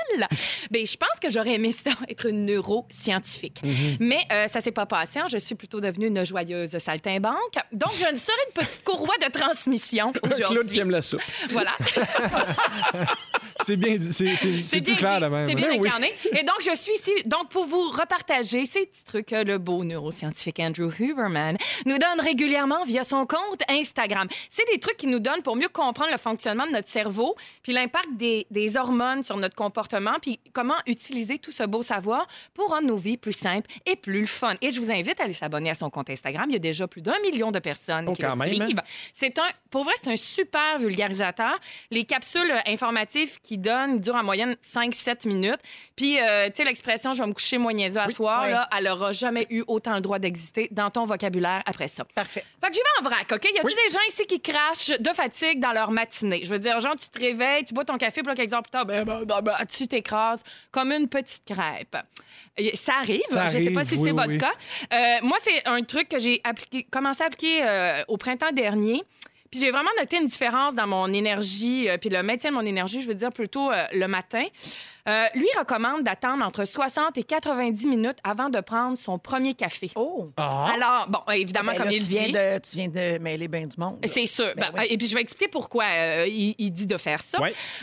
ben, 0.72 0.86
je 0.86 0.98
pense 0.98 1.20
que 1.22 1.30
j'aurais 1.30 1.54
aimé 1.54 1.72
ça, 1.72 1.92
être 2.10 2.26
une 2.28 2.46
neuroscientifique. 2.46 3.62
Mais 4.00 4.26
euh, 4.32 4.48
ça 4.48 4.62
s'est 4.62 4.72
pas 4.72 4.86
passé. 4.86 5.20
hein. 5.20 5.26
Je 5.32 5.38
suis 5.38 5.56
plutôt 5.56 5.80
devenue 5.82 6.08
une 6.08 6.26
joyeuse 6.26 6.78
saltimbanque. 6.78 7.36
Donc, 7.72 7.92
je 7.94 8.12
ne 8.12 8.18
serai 8.18 8.38
une 8.48 8.54
petite 8.64 8.84
courroie 8.84 9.16
de 9.26 9.32
transmission 9.32 10.12
Claude 10.14 10.34
qui 10.36 10.44
aujourd'hui. 10.44 10.80
aime 10.80 10.92
la 10.92 11.02
soupe. 11.02 11.22
Voilà. 11.50 11.72
C'est 13.66 13.78
bien. 13.78 13.98
C'est- 14.12 14.26
plus 14.70 14.82
bien 14.82 14.96
clair 14.96 15.20
de 15.22 15.26
même. 15.28 15.48
C'est 15.48 15.56
bien 15.56 15.70
Ben 15.70 15.80
oui. 15.80 15.88
incarné. 15.88 16.12
Et 16.34 16.44
donc, 16.44 16.58
je 16.62 16.76
suis 16.76 16.94
ici 16.94 17.12
donc 17.26 17.50
pour 17.50 17.66
vous 17.66 17.90
repartager 17.90 18.66
ces 18.66 18.86
petits 18.86 19.04
trucs 19.04 19.28
que 19.28 19.44
le 19.44 19.58
beau 19.58 19.84
neuroscientifique 19.84 20.60
Andrew 20.60 20.92
Huberman 21.00 21.58
nous 21.86 21.98
donne 21.98 22.20
régulièrement 22.22 22.84
via 22.86 23.04
son 23.04 23.26
compte 23.26 23.62
Instagram. 23.70 24.28
C'est 24.50 24.66
des 24.72 24.80
trucs 24.80 24.98
qui 24.98 25.08
nous 25.08 25.20
donnent 25.20 25.42
pour 25.42 25.56
mieux 25.56 25.70
comprendre 25.70 26.12
le 26.12 26.18
fonctionnement 26.18 26.66
de 26.68 26.72
notre 26.72 26.90
cerveau, 26.90 27.36
puis 27.64 27.74
l'impact 27.74 28.10
des, 28.14 28.46
des 28.52 28.78
hormones 28.78 29.24
sur 29.24 29.38
notre 29.38 29.56
comportement, 29.56 30.15
puis 30.20 30.40
comment 30.54 30.76
utiliser 30.88 31.38
tout 31.38 31.52
ce 31.52 31.64
beau 31.64 31.82
savoir 31.82 32.28
pour 32.54 32.70
rendre 32.70 32.88
nos 32.88 32.98
vies 32.98 33.18
plus 33.18 33.34
simples 33.34 33.70
et 33.86 33.96
plus 33.96 34.22
le 34.22 34.28
fun. 34.28 34.56
Et 34.62 34.72
je 34.72 34.80
vous 34.80 34.92
invite 34.92 35.20
à 35.20 35.24
aller 35.24 35.34
s'abonner 35.34 35.70
à 35.70 35.74
son 35.74 35.90
compte 35.90 36.10
Instagram. 36.10 36.46
Il 36.50 36.54
y 36.54 36.56
a 36.56 36.60
déjà 36.60 36.88
plus 36.88 37.02
d'un 37.02 37.20
million 37.22 37.52
de 37.52 37.60
personnes 37.60 38.06
Oh, 38.10 38.14
qui 38.14 38.22
le 38.22 38.30
même, 38.36 38.42
hein? 38.62 38.66
suivent. 38.66 38.82
C'est 39.14 39.38
un, 39.40 39.48
pour 39.70 39.84
vrai, 39.84 39.94
c'est 40.02 40.12
un 40.12 40.16
super 40.16 40.80
vulgarisateur. 40.80 41.58
Les 41.92 42.04
capsules 42.06 42.52
euh, 42.52 42.60
informatives 42.66 43.40
qu'il 43.42 43.62
donne 43.62 44.00
durent 44.00 44.16
en 44.16 44.24
moyenne 44.24 44.56
5-7 44.64 45.28
minutes. 45.28 45.60
Puis, 45.96 46.20
euh, 46.20 46.48
tu 46.48 46.56
sais, 46.58 46.64
l'expression 46.64 47.14
je 47.14 47.22
vais 47.22 47.28
me 47.28 47.34
coucher 47.34 47.58
moins 47.58 47.74
niaiseux 47.74 48.00
à 48.02 48.10
soir, 48.10 48.44
Oui. 48.46 48.52
là, 48.52 48.68
elle 48.78 48.88
aura 48.88 49.12
jamais 49.12 49.46
eu 49.50 49.64
autant 49.68 49.96
le 49.96 50.02
droit 50.02 50.20
d'exister 50.20 50.68
dans 50.72 50.90
ton 50.90 51.06
vocabulaire 51.06 51.62
après 51.66 51.88
ça. 51.88 52.04
Parfait. 52.16 52.44
Fait 52.62 52.68
que 52.70 52.74
j'y 52.74 52.80
vais 52.80 52.86
en 53.06 53.10
vrac, 53.10 53.32
OK? 53.32 53.44
Y 53.46 53.60
a-tu 53.60 53.68
des 53.74 53.94
gens 53.94 54.00
ici 54.10 54.26
qui 54.26 54.40
crachent 54.42 54.90
de 55.00 55.10
fatigue 55.14 55.60
dans 55.60 55.72
leur 55.74 55.92
matinée? 55.92 56.42
Je 56.44 56.50
veux 56.50 56.60
dire, 56.60 56.80
genre, 56.80 56.96
tu 56.96 57.10
te 57.10 57.20
réveilles, 57.20 57.66
tu 57.66 57.74
bois 57.74 57.86
ton 57.86 57.98
café, 57.98 58.22
puis 58.22 58.30
là, 58.30 58.36
quelques 58.36 58.54
heures 58.54 58.64
plus 58.64 58.72
tard, 58.72 58.86
ben, 58.86 59.04
ben, 59.04 59.24
ben, 59.26 59.42
ben, 59.42 59.54
tu 59.70 59.88
comme 60.72 60.92
une 60.92 61.08
petite 61.08 61.44
crêpe. 61.46 61.98
Ça 62.74 62.94
arrive. 63.02 63.22
Ça 63.30 63.48
je 63.48 63.58
sais 63.58 63.72
pas 63.72 63.82
arrive, 63.82 63.90
si 63.90 63.98
oui, 63.98 64.04
c'est 64.06 64.12
votre 64.12 64.30
oui. 64.30 64.38
cas. 64.38 64.54
Euh, 64.94 65.18
moi, 65.24 65.38
c'est 65.42 65.68
un 65.68 65.82
truc 65.84 66.10
que 66.10 66.20
j'ai 66.20 66.42
appliqué, 66.44 66.84
commencé 66.84 67.24
à 67.24 67.28
appliquer 67.28 67.64
euh, 67.64 68.04
au 68.08 68.18
printemps 68.18 68.52
dernier. 68.52 69.04
Puis 69.52 69.60
j'ai 69.60 69.72
vraiment 69.72 69.92
noté 69.98 70.18
une 70.18 70.26
différence 70.26 70.76
dans 70.76 70.88
mon 70.88 71.12
énergie, 71.14 71.90
euh, 71.90 71.98
puis 71.98 72.10
le 72.10 72.24
maintien 72.24 72.52
de 72.52 72.56
mon 72.56 72.66
énergie, 72.66 73.02
je 73.02 73.08
veux 73.08 73.16
dire 73.16 73.32
plutôt 73.32 73.72
le 73.72 74.08
matin. 74.08 74.44
Euh, 75.08 75.26
lui 75.36 75.48
recommande 75.58 76.04
d'attendre 76.04 76.44
entre 76.44 76.66
60 76.66 77.18
et 77.18 77.24
90 77.24 77.88
minutes 77.88 78.18
avant 78.24 78.50
de 78.50 78.60
prendre 78.60 78.98
son 78.98 79.20
premier 79.20 79.54
café. 79.54 79.92
Oh! 79.96 80.30
Alors, 80.38 81.08
bon, 81.10 81.20
évidemment, 81.32 81.74
Ben 81.74 81.78
comme 81.78 81.88
là, 81.88 81.94
il 81.94 82.02
tu, 82.04 82.10
viens 82.10 82.24
dit... 82.26 82.32
de, 82.32 82.58
tu 82.60 82.78
viens 82.78 82.88
de 82.88 83.20
mêler 83.20 83.48
bien 83.48 83.66
du 83.66 83.78
monde. 83.78 84.00
C'est 84.06 84.26
sûr. 84.26 84.52
Ben 84.56 84.72
Ben, 84.74 84.80
oui. 84.80 84.88
Et 84.90 84.98
puis, 84.98 85.08
je 85.08 85.14
vais 85.14 85.22
expliquer 85.22 85.48
pourquoi 85.50 85.84
euh, 85.86 86.26
il, 86.28 86.56
il 86.58 86.72
dit 86.72 86.88
de 86.88 86.98
faire 86.98 87.22
ça. 87.22 87.38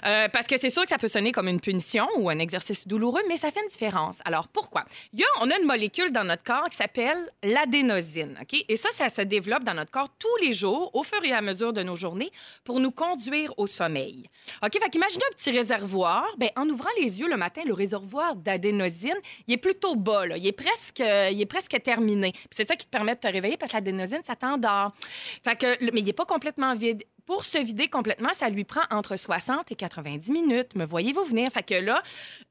Euh, 0.05 0.29
parce 0.33 0.47
que 0.49 0.57
c'est 0.59 0.69
sûr 0.71 0.83
que 0.83 0.89
ça 0.89 0.99
peut 0.99 1.07
sonner 1.09 1.31
comme 1.31 1.47
une 1.49 1.61
punition 1.61 2.07
ou 2.17 2.29
un 2.29 2.39
exercice 2.41 2.89
douloureux, 2.89 3.23
mais 3.29 3.37
ça 3.37 3.51
fait 3.53 3.61
une 3.61 3.69
différence. 3.69 4.19
Alors, 4.25 4.49
pourquoi? 4.49 4.85
Il 5.13 5.21
y 5.21 5.23
a, 5.23 5.27
on 5.41 5.51
a 5.51 5.57
une 5.59 5.67
molécule 5.67 6.11
dans 6.11 6.25
notre 6.25 6.43
corps 6.43 6.69
qui 6.71 6.77
s'appelle 6.77 7.31
l'adénosine. 7.45 8.37
OK? 8.43 8.65
Et 8.69 8.77
ça, 8.77 8.89
ça 8.91 9.09
se 9.09 9.23
développe 9.23 9.63
dans 9.65 9.75
notre 9.75 9.91
corps 9.93 10.09
tous 10.19 10.37
les 10.45 10.53
jours, 10.53 10.91
au 10.95 11.03
fur 11.05 11.23
et 11.25 11.33
à 11.33 11.41
mesure 11.41 11.73
de 11.73 11.83
nos 11.83 11.95
journées, 11.95 12.31
pour 12.65 12.81
nous 12.81 12.91
conduire 12.91 13.53
au 13.59 13.67
sommeil. 13.69 14.25
OK? 14.65 14.73
Fait 14.73 14.91
qu'imaginez 14.91 15.25
un 15.31 15.37
petit 15.37 15.51
réservoir. 15.53 16.25
Ben, 16.39 16.51
en 16.57 16.69
ouvrant 16.69 16.91
les 17.01 17.12
yeux 17.21 17.29
le 17.29 17.37
matin, 17.37 17.63
le 17.67 17.75
réservoir 17.75 18.37
d'adénosine, 18.37 19.17
est 19.49 19.57
plutôt 19.57 19.97
bas. 19.97 20.27
Là. 20.27 20.37
Il, 20.37 20.47
est 20.47 20.53
presque, 20.53 21.01
euh, 21.01 21.31
il 21.31 21.41
est 21.41 21.47
presque 21.47 21.81
terminé. 21.83 22.33
C'est 22.51 22.67
ça 22.67 22.77
qui 22.77 22.87
te 22.87 22.91
permet 22.91 23.15
de 23.15 23.21
te 23.21 23.29
réveiller 23.29 23.57
parce 23.57 23.73
que 23.73 23.77
l'adénosine, 23.77 24.21
ça 24.25 24.37
t'endort. 24.37 24.93
Que, 25.45 25.85
mais 25.93 26.01
il 26.01 26.05
n'est 26.05 26.13
pas 26.13 26.25
complètement 26.25 26.75
vide. 26.75 27.03
Pour 27.33 27.45
se 27.45 27.57
vider 27.57 27.89
complètement, 27.89 28.35
ça 28.35 28.51
lui 28.51 28.65
prend 28.65 28.83
entre 28.91 29.17
60 29.17 29.73
et 29.73 29.75
90 29.75 30.31
minutes. 30.33 30.75
Me 30.75 30.85
voyez-vous 30.85 31.25
venir? 31.25 31.51
Fait 31.51 31.63
que 31.63 31.75
là, 31.75 32.03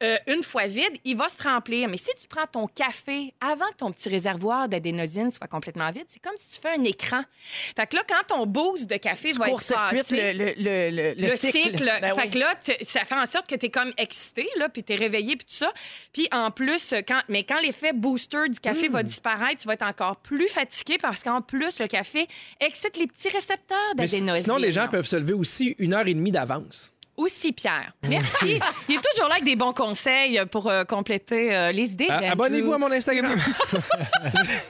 euh, 0.02 0.18
une 0.26 0.42
fois 0.42 0.66
vide, 0.66 0.98
il 1.06 1.16
va 1.16 1.30
se 1.30 1.44
remplir. 1.44 1.88
Mais 1.88 1.98
si 1.98 2.10
tu 2.20 2.28
prends 2.28 2.48
ton 2.48 2.66
café 2.66 3.32
avant 3.42 3.68
que 3.70 3.76
ton 3.78 3.92
petit 3.92 4.10
réservoir 4.10 4.68
d'adénosine 4.70 5.30
soit 5.30 5.46
complètement 5.46 5.92
vide, 5.92 6.06
c'est 6.08 6.20
comme 6.22 6.34
si 6.36 6.50
tu 6.50 6.60
fais 6.60 6.76
un 6.80 6.84
écran. 6.84 7.22
Fait 7.76 7.86
que 7.86 7.96
là, 7.96 8.02
quand 8.10 8.36
ton 8.36 8.48
boost 8.48 8.90
de 8.90 8.98
café 8.98 9.34
Tu 9.34 9.38
va 9.38 9.50
être 9.50 9.74
passé, 9.74 10.34
le, 10.34 10.46
le, 10.58 10.90
le, 10.90 11.14
le, 11.22 11.30
le 11.30 11.38
cycle. 11.38 11.86
Ben 12.02 12.16
fait 12.16 12.22
oui. 12.24 12.30
que 12.32 12.40
là, 12.40 12.56
tu- 12.64 12.74
ça 12.84 13.06
fait 13.06 13.14
en 13.16 13.26
sorte 13.28 13.48
que 13.48 13.56
tu 13.56 13.68
es 13.68 13.70
comme 13.70 13.92
excité, 13.98 14.50
là, 14.58 14.68
puis 14.68 14.84
tu 14.84 14.94
es 14.94 14.96
réveillé, 14.96 15.36
puis 15.36 15.46
tout 15.46 15.54
ça. 15.54 15.72
Puis 16.12 16.28
en 16.32 16.50
plus, 16.50 16.96
quand, 17.08 17.22
mais 17.30 17.44
quand 17.44 17.60
l'effet 17.60 17.94
booster 17.94 18.50
du 18.50 18.60
café 18.60 18.90
Hmm. 18.90 18.94
va 18.94 19.04
disparaître, 19.04 19.62
tu 19.62 19.68
vas 19.68 19.74
être 19.76 19.86
encore 19.86 20.16
plus 20.18 20.48
fatigué 20.48 20.98
parce 21.00 21.22
qu'en 21.24 21.42
plus, 21.44 21.80
le 21.80 21.86
café 21.88 22.28
excite 22.60 22.98
les 22.98 23.06
petits 23.06 23.30
récepteurs 23.30 23.78
d'adénosine. 23.96 24.71
Les 24.72 24.76
gens 24.76 24.88
peuvent 24.88 25.06
se 25.06 25.18
lever 25.18 25.34
aussi 25.34 25.76
une 25.80 25.94
heure 25.94 26.08
et 26.08 26.14
demie 26.14 26.32
d'avance. 26.32 26.94
Aussi, 27.18 27.52
Pierre. 27.52 27.92
Merci. 28.08 28.60
Il 28.90 28.96
est 28.96 29.02
toujours 29.02 29.28
là 29.28 29.34
avec 29.34 29.44
des 29.44 29.56
bons 29.56 29.74
conseils 29.74 30.42
pour 30.50 30.68
euh, 30.70 30.84
compléter 30.86 31.56
euh, 31.56 31.72
les 31.72 31.92
idées. 31.92 32.08
Ah. 32.10 32.32
Abonnez-vous 32.32 32.74
à 32.74 32.78
mon 32.78 32.92
Instagram. 32.92 33.36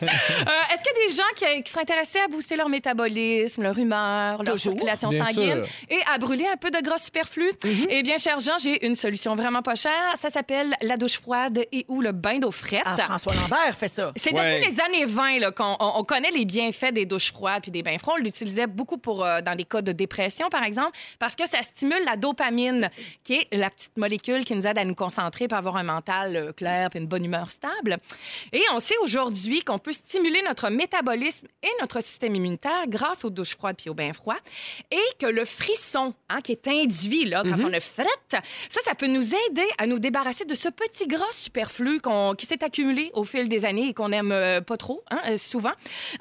Euh, 0.01 0.73
Est-ce 0.73 0.83
qu'il 0.83 0.91
y 0.99 1.03
a 1.03 1.07
des 1.07 1.13
gens 1.15 1.23
qui, 1.55 1.63
qui 1.63 1.71
seraient 1.71 1.83
intéressés 1.83 2.19
à 2.19 2.27
booster 2.27 2.55
leur 2.55 2.67
métabolisme, 2.69 3.61
leur 3.61 3.77
humeur, 3.77 4.43
leur 4.43 4.55
Toujours. 4.55 4.73
circulation 4.73 5.09
Bien 5.09 5.23
sanguine 5.25 5.63
sûr. 5.65 5.85
et 5.89 5.99
à 6.11 6.17
brûler 6.17 6.47
un 6.51 6.57
peu 6.57 6.71
de 6.71 6.79
gras 6.81 6.97
superflu? 6.97 7.51
Eh 7.89 8.01
bien, 8.03 8.17
cher 8.17 8.39
Jean, 8.39 8.57
j'ai 8.61 8.85
une 8.85 8.95
solution 8.95 9.35
vraiment 9.35 9.61
pas 9.61 9.75
chère. 9.75 10.13
Ça 10.19 10.29
s'appelle 10.29 10.75
la 10.81 10.97
douche 10.97 11.19
froide 11.19 11.59
et 11.71 11.85
ou 11.87 12.01
le 12.01 12.11
bain 12.11 12.39
d'eau 12.39 12.51
frette. 12.51 12.81
Ah, 12.85 12.97
François 12.97 13.33
Lambert 13.35 13.75
fait 13.77 13.87
ça. 13.87 14.11
C'est 14.15 14.33
Ouais. 14.33 14.55
depuis 14.59 14.69
les 14.73 14.81
années 14.81 15.05
20 15.05 15.39
là, 15.39 15.51
qu'on 15.51 15.75
on- 15.79 15.91
on 15.99 16.03
connaît 16.03 16.31
les 16.31 16.45
bienfaits 16.45 16.93
des 16.93 17.05
douches 17.05 17.31
froides 17.31 17.61
puis 17.61 17.71
des 17.71 17.83
bains 17.83 17.97
froids. 17.97 18.15
On 18.17 18.23
l'utilisait 18.23 18.67
beaucoup 18.67 18.97
pour, 18.97 19.23
euh, 19.23 19.41
dans 19.41 19.53
les 19.53 19.65
cas 19.65 19.81
de 19.81 19.91
dépression, 19.91 20.49
par 20.49 20.63
exemple, 20.63 20.91
parce 21.19 21.35
que 21.35 21.47
ça 21.47 21.61
stimule 21.61 22.03
la 22.05 22.15
dopamine, 22.31 22.89
qui 23.23 23.33
est 23.35 23.47
la 23.51 23.69
petite 23.69 23.97
molécule 23.97 24.43
qui 24.45 24.55
nous 24.55 24.65
aide 24.65 24.77
à 24.77 24.85
nous 24.85 24.95
concentrer 24.95 25.47
pour 25.47 25.57
avoir 25.57 25.75
un 25.77 25.83
mental 25.83 26.35
euh, 26.35 26.53
clair 26.53 26.89
puis 26.89 26.99
une 26.99 27.07
bonne 27.07 27.25
humeur 27.25 27.51
stable. 27.51 27.97
Et 28.53 28.61
on 28.73 28.79
sait 28.79 28.97
aujourd'hui 29.03 29.61
qu'on 29.61 29.79
peut 29.79 29.91
stimuler 29.91 30.41
notre 30.43 30.69
métabolisme 30.69 31.47
et 31.63 31.69
notre 31.79 32.01
système 32.01 32.35
immunitaire 32.35 32.87
grâce 32.87 33.25
aux 33.25 33.29
douches 33.29 33.55
froides 33.55 33.75
puis 33.77 33.89
aux 33.89 33.93
bains 33.93 34.13
froids 34.13 34.37
et 34.91 34.97
que 35.19 35.25
le 35.25 35.45
frisson 35.45 36.13
hein, 36.29 36.41
qui 36.41 36.53
est 36.53 36.67
induit 36.67 37.25
là, 37.25 37.43
quand 37.43 37.63
on 37.63 37.69
le 37.69 37.79
frette, 37.79 38.07
ça, 38.29 38.81
ça 38.81 38.95
peut 38.95 39.07
nous 39.07 39.35
aider 39.35 39.67
à 39.77 39.87
nous 39.87 39.99
débarrasser 39.99 40.45
de 40.45 40.55
ce 40.55 40.69
petit 40.69 41.07
gras 41.07 41.31
superflu 41.31 41.99
qui 42.37 42.45
s'est 42.45 42.63
accumulé 42.63 43.11
au 43.13 43.23
fil 43.23 43.49
des 43.49 43.65
années 43.65 43.89
et 43.89 43.93
qu'on 43.93 44.11
aime 44.11 44.31
euh, 44.31 44.61
pas 44.61 44.77
trop, 44.77 45.03
hein, 45.11 45.21
euh, 45.27 45.37
souvent. 45.37 45.71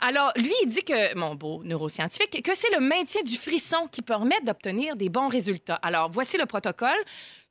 Alors, 0.00 0.32
lui, 0.36 0.52
il 0.62 0.66
dit 0.66 0.82
que, 0.82 1.14
mon 1.16 1.34
beau 1.34 1.62
neuroscientifique, 1.64 2.42
que 2.42 2.54
c'est 2.54 2.72
le 2.74 2.80
maintien 2.80 3.22
du 3.22 3.36
frisson 3.36 3.88
qui 3.90 4.02
permet 4.02 4.40
d'obtenir 4.44 4.96
des 4.96 5.08
bons 5.08 5.28
résultats. 5.28 5.78
Alors, 5.82 5.99
voici 6.09 6.36
le 6.36 6.46
protocole. 6.46 7.03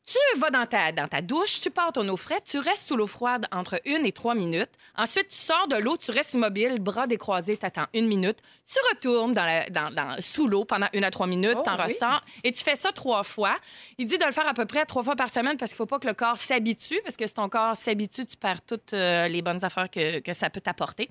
Tu 0.06 0.40
vas 0.40 0.50
dans 0.50 0.66
ta, 0.66 0.92
dans 0.92 1.08
ta 1.08 1.22
douche, 1.22 1.62
tu 1.62 1.70
pars 1.70 1.92
ton 1.92 2.08
eau 2.10 2.18
frette, 2.18 2.44
tu 2.46 2.58
restes 2.58 2.88
sous 2.88 2.96
l'eau 2.98 3.06
froide 3.06 3.46
entre 3.52 3.80
une 3.86 4.08
et 4.08 4.12
trois 4.12 4.34
minutes. 4.34 4.72
Ensuite, 4.98 5.28
tu 5.28 5.36
sors 5.36 5.68
de 5.68 5.76
l'eau, 5.76 5.98
tu 5.98 6.10
restes 6.10 6.34
immobile, 6.34 6.80
bras 6.80 7.06
décroisés, 7.06 7.58
t'attends 7.58 7.86
une 7.94 8.08
minute. 8.08 8.38
Tu 8.68 8.80
retournes 8.90 9.34
dans 9.34 9.46
la- 9.46 9.70
dans- 9.70 9.92
dans- 9.92 10.16
sous 10.20 10.48
l'eau 10.48 10.66
pendant 10.66 10.88
une 10.94 11.04
à 11.04 11.12
trois 11.12 11.28
minutes, 11.28 11.58
Oh, 11.60 11.62
t'en 11.64 11.76
oui. 11.78 11.84
ressors 11.94 12.22
et 12.44 12.52
tu 12.52 12.64
fais 12.64 12.74
ça 12.74 12.92
trois 12.92 13.22
fois. 13.22 13.56
Il 14.00 14.08
dit 14.08 14.18
de 14.18 14.26
le 14.26 14.32
faire 14.32 14.48
à 14.48 14.56
peu 14.56 14.66
près 14.66 14.84
trois 14.88 15.04
fois 15.04 15.16
par 15.16 15.30
semaine 15.30 15.58
parce 15.58 15.72
qu'il 15.72 15.78
faut 15.78 15.86
pas 15.86 16.00
que 16.00 16.08
le 16.08 16.16
corps 16.16 16.38
s'habitue, 16.38 17.00
parce 17.04 17.16
que 17.16 17.28
si 17.28 17.34
ton 17.36 17.48
corps 17.48 17.76
s'habitue, 17.76 18.26
tu 18.26 18.36
perds 18.36 18.64
toutes 18.64 18.94
euh, 18.94 19.28
les 19.28 19.44
bonnes 19.44 19.64
affaires 19.64 19.92
que, 19.92 20.22
que 20.22 20.34
ça 20.34 20.50
peut 20.50 20.62
t'apporter. 20.62 21.08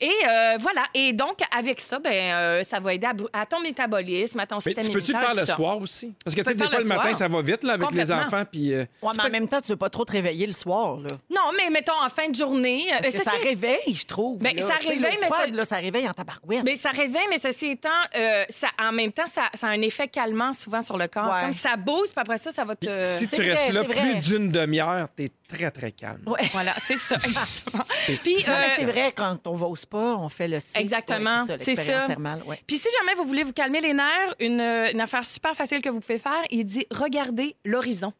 Et 0.00 0.10
euh, 0.28 0.56
voilà. 0.58 0.86
Et 0.94 1.12
donc, 1.12 1.38
avec 1.56 1.80
ça, 1.80 2.00
ben, 2.00 2.12
euh, 2.12 2.62
ça 2.64 2.80
va 2.80 2.94
aider 2.94 3.06
à, 3.06 3.42
à 3.42 3.46
ton 3.46 3.60
métabolisme, 3.60 4.40
à 4.40 4.46
ton 4.48 4.56
Mais 4.56 4.60
système 4.62 4.86
tu 4.86 4.90
peux-tu 4.90 5.12
le 5.12 5.18
faire 5.20 5.34
le 5.36 5.46
soir 5.46 5.78
aussi? 5.78 6.12
Parce 6.24 6.34
que, 6.34 6.40
tu 6.40 6.48
sais, 6.48 6.54
le 6.54 6.58
des 6.58 6.66
fois, 6.68 6.78
le 6.78 6.82
le 6.82 6.88
matin, 6.88 7.14
ça 7.14 7.28
va 7.28 7.42
vite, 7.42 7.62
là, 7.62 7.74
avec 7.74 7.92
les 7.92 8.10
enfants, 8.10 8.39
Puis, 8.44 8.72
euh, 8.72 8.84
Ouais, 9.02 9.12
mais 9.16 9.24
en 9.24 9.30
même 9.30 9.48
temps, 9.48 9.60
tu 9.60 9.68
veux 9.68 9.76
pas 9.76 9.90
trop 9.90 10.04
te 10.04 10.12
réveiller 10.12 10.46
le 10.46 10.52
soir, 10.52 10.96
là. 10.98 11.08
Non, 11.30 11.52
mais 11.56 11.70
mettons 11.70 11.92
en 12.04 12.08
fin 12.08 12.28
de 12.28 12.34
journée. 12.34 12.86
euh, 12.92 12.98
Parce 13.02 13.16
que 13.16 13.22
ça 13.24 13.32
réveille, 13.42 13.94
je 13.94 14.04
trouve. 14.06 14.42
Ben, 14.42 14.54
là. 14.56 14.62
ça 14.62 14.74
réveille, 14.74 15.18
mais 15.20 15.28
ça- 15.28 15.46
là, 15.46 15.64
ça 15.64 15.76
réveille 15.76 16.08
en 16.08 16.12
tabarouette. 16.12 16.62
Mais 16.64 16.76
ça 16.76 16.90
réveille, 16.90 17.26
mais 17.30 17.38
ceci 17.38 17.66
étant, 17.68 17.88
euh, 18.16 18.44
ça, 18.48 18.68
en 18.78 18.92
même 18.92 19.12
temps, 19.12 19.26
ça, 19.26 19.48
ça 19.54 19.66
a 19.68 19.70
un 19.70 19.82
effet 19.82 20.08
calmant 20.08 20.52
souvent 20.52 20.82
sur 20.82 20.96
le 20.96 21.08
corps. 21.08 21.26
Ouais. 21.26 21.32
C'est 21.36 21.40
comme 21.42 21.52
ça 21.52 21.76
bouge, 21.76 22.08
puis 22.10 22.14
après 22.16 22.38
ça, 22.38 22.50
ça 22.50 22.64
va 22.64 22.76
te. 22.76 23.04
si 23.04 23.26
c'est 23.26 23.36
tu 23.36 23.42
restes 23.42 23.72
là 23.72 23.84
plus 23.84 24.14
d'une 24.20 24.50
demi-heure, 24.50 25.08
t'es 25.14 25.30
très, 25.48 25.70
très 25.70 25.92
calme. 25.92 26.22
Ouais. 26.26 26.40
Voilà, 26.52 26.72
c'est 26.78 26.96
ça, 26.96 27.16
exactement. 27.24 27.84
Puis, 28.22 28.36
euh, 28.48 28.64
c'est 28.76 28.84
vrai, 28.84 29.12
quand 29.14 29.46
on 29.46 29.54
va 29.54 29.66
au 29.66 29.76
spa, 29.76 29.96
on 29.98 30.28
fait 30.28 30.48
le 30.48 30.60
cycle. 30.60 30.80
Exactement, 30.80 31.40
Ouais, 31.40 31.46
c'est 31.46 31.52
ça, 31.52 31.64
c'est 31.64 31.70
l'expérience 31.72 32.02
ça. 32.02 32.08
thermale. 32.08 32.42
Puis 32.66 32.76
si 32.78 32.88
jamais 32.98 33.14
vous 33.14 33.24
voulez 33.24 33.42
vous 33.42 33.52
calmer 33.52 33.80
les 33.80 33.92
nerfs, 33.94 34.34
une, 34.40 34.60
une 34.60 35.00
affaire 35.00 35.24
super 35.24 35.54
facile 35.54 35.80
que 35.82 35.88
vous 35.88 36.00
pouvez 36.00 36.18
faire, 36.18 36.42
il 36.50 36.64
dit 36.64 36.86
regardez 36.90 37.56
l'horizon. 37.64 38.12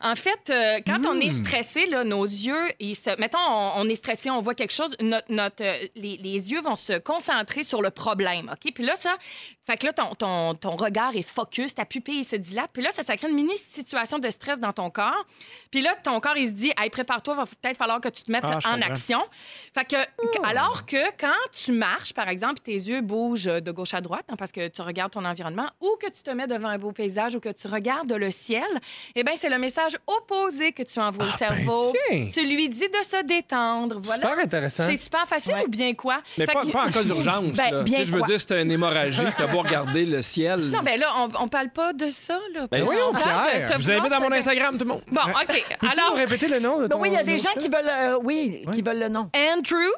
En 0.00 0.14
fait, 0.14 0.50
euh, 0.50 0.80
quand 0.86 1.06
on 1.06 1.18
est 1.20 1.30
stressé, 1.30 1.86
là, 1.86 2.04
nos 2.04 2.24
yeux, 2.24 2.68
ils 2.80 2.94
se, 2.94 3.18
mettons, 3.20 3.38
on, 3.38 3.72
on 3.76 3.88
est 3.88 3.94
stressé, 3.94 4.30
on 4.30 4.40
voit 4.40 4.54
quelque 4.54 4.72
chose, 4.72 4.94
notre, 5.00 5.30
notre, 5.30 5.62
euh, 5.62 5.86
les, 5.94 6.16
les 6.16 6.52
yeux 6.52 6.60
vont 6.60 6.76
se 6.76 6.98
concentrer 6.98 7.62
sur 7.62 7.82
le 7.82 7.90
problème, 7.90 8.50
ok? 8.52 8.72
Puis 8.74 8.84
là, 8.84 8.94
ça, 8.96 9.16
fait 9.64 9.76
que 9.76 9.86
là, 9.86 9.92
ton, 9.92 10.14
ton, 10.14 10.54
ton 10.54 10.76
regard 10.76 11.14
est 11.14 11.22
focus, 11.22 11.74
ta 11.74 11.84
pupille 11.84 12.24
se 12.24 12.36
dilate, 12.36 12.70
puis 12.72 12.82
là, 12.82 12.90
ça, 12.90 13.02
ça 13.02 13.16
crée 13.16 13.28
une 13.28 13.34
mini 13.34 13.56
situation 13.56 14.18
de 14.18 14.28
stress 14.30 14.58
dans 14.60 14.72
ton 14.72 14.90
corps. 14.90 15.24
Puis 15.70 15.80
là, 15.82 15.92
ton 16.02 16.18
corps, 16.20 16.36
il 16.36 16.46
se 16.48 16.52
dit, 16.52 16.72
hey, 16.78 16.90
prépare-toi, 16.90 17.34
va 17.34 17.44
peut-être 17.46 17.76
falloir 17.76 18.00
que 18.00 18.08
tu 18.08 18.22
te 18.24 18.32
mettes 18.32 18.42
Ah, 18.44 18.50
en 18.50 18.54
comprends. 18.54 18.82
action. 18.82 19.20
Fait 19.74 19.84
que, 19.84 19.96
alors 20.44 20.84
que 20.84 20.96
quand 21.18 21.30
tu 21.52 21.72
marches, 21.72 22.12
par 22.12 22.28
exemple, 22.28 22.60
tes 22.60 22.72
yeux 22.74 23.00
bougent 23.02 23.44
de 23.44 23.70
gauche 23.70 23.94
à 23.94 24.00
droite, 24.00 24.24
hein, 24.28 24.34
parce 24.36 24.50
que 24.52 24.68
tu 24.68 24.82
regardes 24.82 25.12
ton 25.12 25.24
environnement, 25.24 25.68
ou 25.80 25.96
que 26.00 26.10
tu 26.10 26.22
te 26.22 26.30
mets 26.30 26.46
devant 26.46 26.68
un 26.68 26.78
beau 26.78 26.92
paysage, 26.92 27.34
ou 27.36 27.40
que 27.40 27.50
tu 27.50 27.68
regardes 27.68 28.12
le 28.12 28.30
ciel, 28.30 28.64
eh 29.14 29.22
bien, 29.22 29.34
c'est 29.36 29.48
le 29.50 29.58
message 29.58 29.96
opposé 30.06 30.72
que 30.72 30.82
tu 30.82 30.98
envoies 30.98 31.26
au 31.26 31.36
cerveau. 31.38 31.92
tiens. 32.10 32.28
tu 32.32 32.40
lui 32.46 32.68
dis 32.68 32.88
de 32.88 33.02
se 33.04 33.22
détendre. 33.24 33.98
Voilà. 34.00 34.22
Super 34.28 34.38
intéressant. 34.44 34.84
C'est 34.88 34.96
super 34.96 35.26
facile 35.26 35.54
Ouais. 35.54 35.64
ou 35.66 35.68
bien 35.68 35.94
quoi? 35.94 36.20
Mais 36.38 36.46
Fait 36.46 36.52
pas, 36.52 36.62
que- 36.62 36.68
pas 36.70 36.86
en 36.88 36.90
cas 36.90 37.02
d'urgence. 37.04 37.52
Ben, 37.56 37.84
Tu 37.84 37.92
sais, 37.94 38.04
je 38.04 38.10
veux 38.12 38.18
quoi. 38.18 38.26
dire, 38.28 38.40
c'est 38.40 38.60
une 38.60 38.70
hémorragie. 38.70 39.22
Beau 39.52 39.62
regarder 39.62 40.04
le 40.04 40.22
ciel. 40.22 40.60
Non, 40.70 40.80
ben 40.82 40.98
là, 40.98 41.08
on, 41.18 41.44
on 41.44 41.48
parle 41.48 41.70
pas 41.70 41.92
de 41.92 42.08
ça, 42.10 42.38
là. 42.54 42.66
Ben 42.70 42.82
On 42.82 42.84
voyons, 42.86 43.12
parle 43.12 43.24
de 43.24 43.58
Pierre. 43.58 43.68
Je 43.72 43.78
vous 43.78 43.90
invite 43.90 44.12
à 44.12 44.20
mon 44.20 44.32
Instagram, 44.32 44.78
tout 44.78 44.84
le 44.84 44.90
monde. 44.90 45.02
Bon, 45.10 45.20
OK. 45.20 45.46
Peux-tu 45.46 45.64
nous 45.82 45.88
Alors, 45.90 46.16
répéter 46.16 46.48
le 46.48 46.58
nom 46.60 46.76
de 46.78 46.82
Ben 46.82 46.88
ton 46.90 47.00
oui, 47.00 47.10
il 47.10 47.14
y 47.14 47.18
a 47.18 47.22
des 47.22 47.38
gens 47.38 47.50
qui 47.58 47.68
veulent, 47.68 47.90
euh, 47.90 48.18
oui, 48.22 48.64
qui 48.72 48.82
veulent 48.82 48.98
le 49.00 49.08
nom. 49.08 49.30
Andrew 49.36 49.90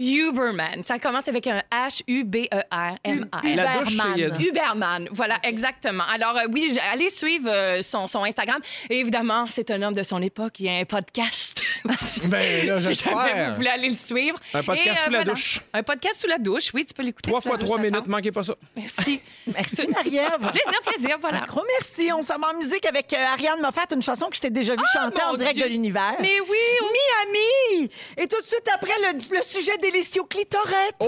Huberman. 0.00 0.84
Ça 0.84 0.98
commence 0.98 1.26
avec 1.28 1.46
un 1.48 1.60
H-U-B-E-R-M-A-N. 1.72 3.56
La 3.56 3.78
douche, 3.78 3.96
c'est- 3.96 4.20
Uberman. 4.20 4.40
Huberman, 4.40 5.08
voilà, 5.10 5.38
exactement. 5.42 6.04
Alors, 6.12 6.36
euh, 6.36 6.46
oui, 6.52 6.76
allez 6.92 7.10
suivre 7.10 7.48
euh, 7.50 7.82
son, 7.82 8.06
son 8.06 8.22
Instagram. 8.24 8.60
Et 8.90 9.00
évidemment, 9.00 9.46
c'est 9.48 9.70
un 9.72 9.82
homme 9.82 9.94
de 9.94 10.02
son 10.04 10.22
époque. 10.22 10.60
Il 10.60 10.66
y 10.66 10.68
a 10.68 10.74
un 10.78 10.84
podcast 10.84 11.62
aussi. 11.84 12.20
Ben, 12.26 12.66
là, 12.68 12.78
si 12.80 12.94
jamais 12.94 13.48
vous 13.50 13.54
voulez 13.56 13.68
aller 13.68 13.88
le 13.88 13.96
suivre. 13.96 14.38
Un 14.54 14.62
podcast 14.62 14.86
Et, 14.86 14.90
euh, 14.90 14.94
sous 14.94 15.10
la 15.10 15.18
voilà. 15.18 15.24
douche. 15.32 15.60
Un 15.72 15.82
podcast 15.82 16.20
sous 16.20 16.28
la 16.28 16.38
douche, 16.38 16.70
oui, 16.74 16.86
tu 16.86 16.94
peux 16.94 17.02
l'écouter. 17.02 17.30
Trois 17.30 17.40
sous 17.40 17.48
la 17.48 17.52
fois 17.54 17.58
douche, 17.58 17.68
trois 17.68 17.80
minutes, 17.80 18.06
manquez 18.06 18.30
pas 18.32 18.42
ça. 18.44 18.54
Merci. 18.76 19.20
Merci, 19.48 19.88
Marie-Ève. 19.88 20.38
plaisir, 20.52 20.80
plaisir, 20.86 21.16
voilà. 21.20 21.42
Un 21.42 21.46
gros 21.46 21.64
merci. 21.78 22.12
On 22.12 22.22
s'en 22.22 22.38
va 22.38 22.50
en 22.54 22.58
musique 22.58 22.86
avec 22.86 23.12
euh, 23.12 23.16
Ariane 23.32 23.60
Moffat, 23.60 23.86
une 23.92 24.02
chanson 24.02 24.26
que 24.28 24.36
je 24.36 24.40
t'ai 24.42 24.50
déjà 24.50 24.74
vue 24.76 24.82
chanter 24.92 25.22
mon 25.26 25.34
en 25.34 25.36
direct 25.36 25.56
Dieu. 25.56 25.64
de 25.64 25.70
l'univers. 25.70 26.14
Mais 26.20 26.38
oui, 26.48 26.58
on- 26.82 26.86
Miami! 26.86 27.90
Et 28.16 28.26
tout 28.28 28.40
de 28.40 28.46
suite 28.46 28.68
après, 28.74 28.92
le, 29.02 29.36
le 29.36 29.42
sujet 29.42 29.76
délicieux 29.90 30.22
clitorette. 30.28 30.94
Oh. 31.00 31.06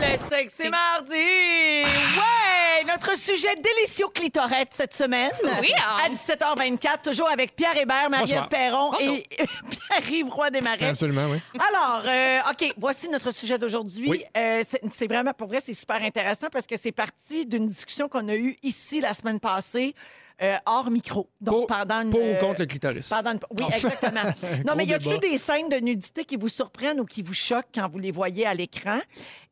Le 0.00 0.16
sexe, 0.30 0.54
c'est 0.56 0.70
mardi! 0.70 1.12
Ouais! 1.14 2.84
Notre 2.86 3.16
sujet 3.18 3.54
délicieux 3.56 4.06
clitorette 4.14 4.68
cette 4.72 4.94
semaine. 4.94 5.30
Oui, 5.60 5.70
hein. 5.76 5.96
À 6.04 6.08
17h24, 6.10 7.02
toujours 7.02 7.30
avec 7.30 7.54
Pierre 7.54 7.76
Hébert, 7.76 8.10
Marie-Ève. 8.10 8.48
Perron 8.48 8.90
Bonjour. 8.92 9.14
et 9.16 9.26
Pierre-Yves 9.70 10.28
Roy 10.30 10.50
Desmarais. 10.50 10.86
Absolument, 10.88 11.26
oui. 11.30 11.38
Alors, 11.54 12.02
euh, 12.06 12.38
OK, 12.50 12.74
voici 12.78 13.08
notre 13.08 13.32
sujet 13.32 13.58
d'aujourd'hui. 13.58 14.08
Oui. 14.10 14.24
Euh, 14.36 14.62
c'est- 14.68 14.80
c'est 14.92 15.06
vraiment, 15.06 15.32
pour 15.32 15.48
vrai, 15.48 15.60
c'est 15.60 15.74
super 15.74 16.02
intéressant 16.02 16.48
parce 16.52 16.66
que 16.66 16.76
c'est 16.76 16.92
parti 16.92 17.46
d'une 17.46 17.68
discussion 17.68 18.08
qu'on 18.08 18.28
a 18.28 18.34
eue 18.34 18.56
ici 18.62 19.00
la 19.00 19.14
semaine 19.14 19.40
passée, 19.40 19.94
euh, 20.42 20.56
hors 20.66 20.90
micro. 20.90 21.28
Donc, 21.40 21.54
Pour, 21.54 21.66
pendant 21.68 22.00
une, 22.02 22.10
pour 22.10 22.20
ou 22.20 22.24
euh, 22.24 22.40
contre 22.40 22.60
le 22.60 22.66
clitoris? 22.66 23.08
pendant 23.08 23.32
une- 23.32 23.40
Oui, 23.58 23.66
exactement. 23.72 24.22
non, 24.66 24.74
mais 24.76 24.84
y 24.86 24.92
a-tu 24.94 25.04
débat. 25.08 25.18
des 25.18 25.36
scènes 25.38 25.68
de 25.68 25.76
nudité 25.76 26.24
qui 26.24 26.36
vous 26.36 26.48
surprennent 26.48 26.98
ou 27.00 27.04
qui 27.04 27.22
vous 27.22 27.34
choquent 27.34 27.68
quand 27.74 27.88
vous 27.88 27.98
les 28.00 28.10
voyez 28.10 28.44
à 28.46 28.54
l'écran? 28.54 28.98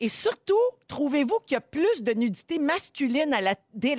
Et 0.00 0.08
surtout, 0.08 0.58
trouvez-vous 0.88 1.38
qu'il 1.46 1.54
y 1.54 1.58
a 1.58 1.60
plus 1.60 2.02
de 2.02 2.12
nudité 2.12 2.58
masculine 2.58 3.32
à 3.32 3.40
la, 3.40 3.54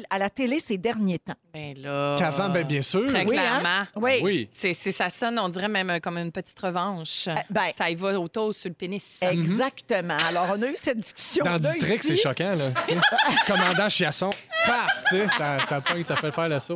à 0.10 0.18
la 0.20 0.30
télé 0.30 0.60
ces 0.60 0.78
derniers 0.78 1.20
temps? 1.20 1.36
Ben 1.54 1.76
là. 1.82 2.16
Qu'avant, 2.18 2.50
ben, 2.50 2.66
bien 2.66 2.82
sûr. 2.82 3.08
Très 3.08 3.20
Oui, 3.22 3.28
clairement. 3.28 3.70
hein? 3.70 3.88
Oui. 3.96 4.20
Oui. 4.22 4.50
C'est, 4.52 4.74
c'est- 4.74 4.92
ça 4.92 5.10
sonne, 5.10 5.40
on 5.40 5.48
dirait 5.50 5.70
même 5.70 5.90
euh, 5.90 6.00
comme 6.00 6.18
une 6.18 6.32
petite 6.32 6.60
revanche. 6.60 7.30
ben- 7.50 7.72
ça 7.78 7.90
y 7.90 7.96
va 7.96 8.20
autour 8.20 8.54
sur 8.54 8.70
le 8.70 8.76
pénis. 8.76 9.20
Exactement. 9.22 10.18
Alors, 10.28 10.48
on 10.58 10.62
a 10.62 10.68
eu 10.68 10.76
cette 10.76 10.98
discussion. 10.98 11.46
Dans 11.46 11.60
District, 11.60 12.04
c'est 12.04 12.18
choquant, 12.18 12.56
là. 12.56 12.70
Commandant 13.48 13.88
Chiasson, 13.90 14.30
paf, 14.66 15.04
tu 15.10 15.16
sais, 15.18 15.28
ça, 15.38 15.58
ça 15.68 15.80
pointe, 15.82 16.08
ça 16.08 16.16
fait 16.16 16.32
faire 16.32 16.50
le 16.50 16.60
saut. 16.60 16.73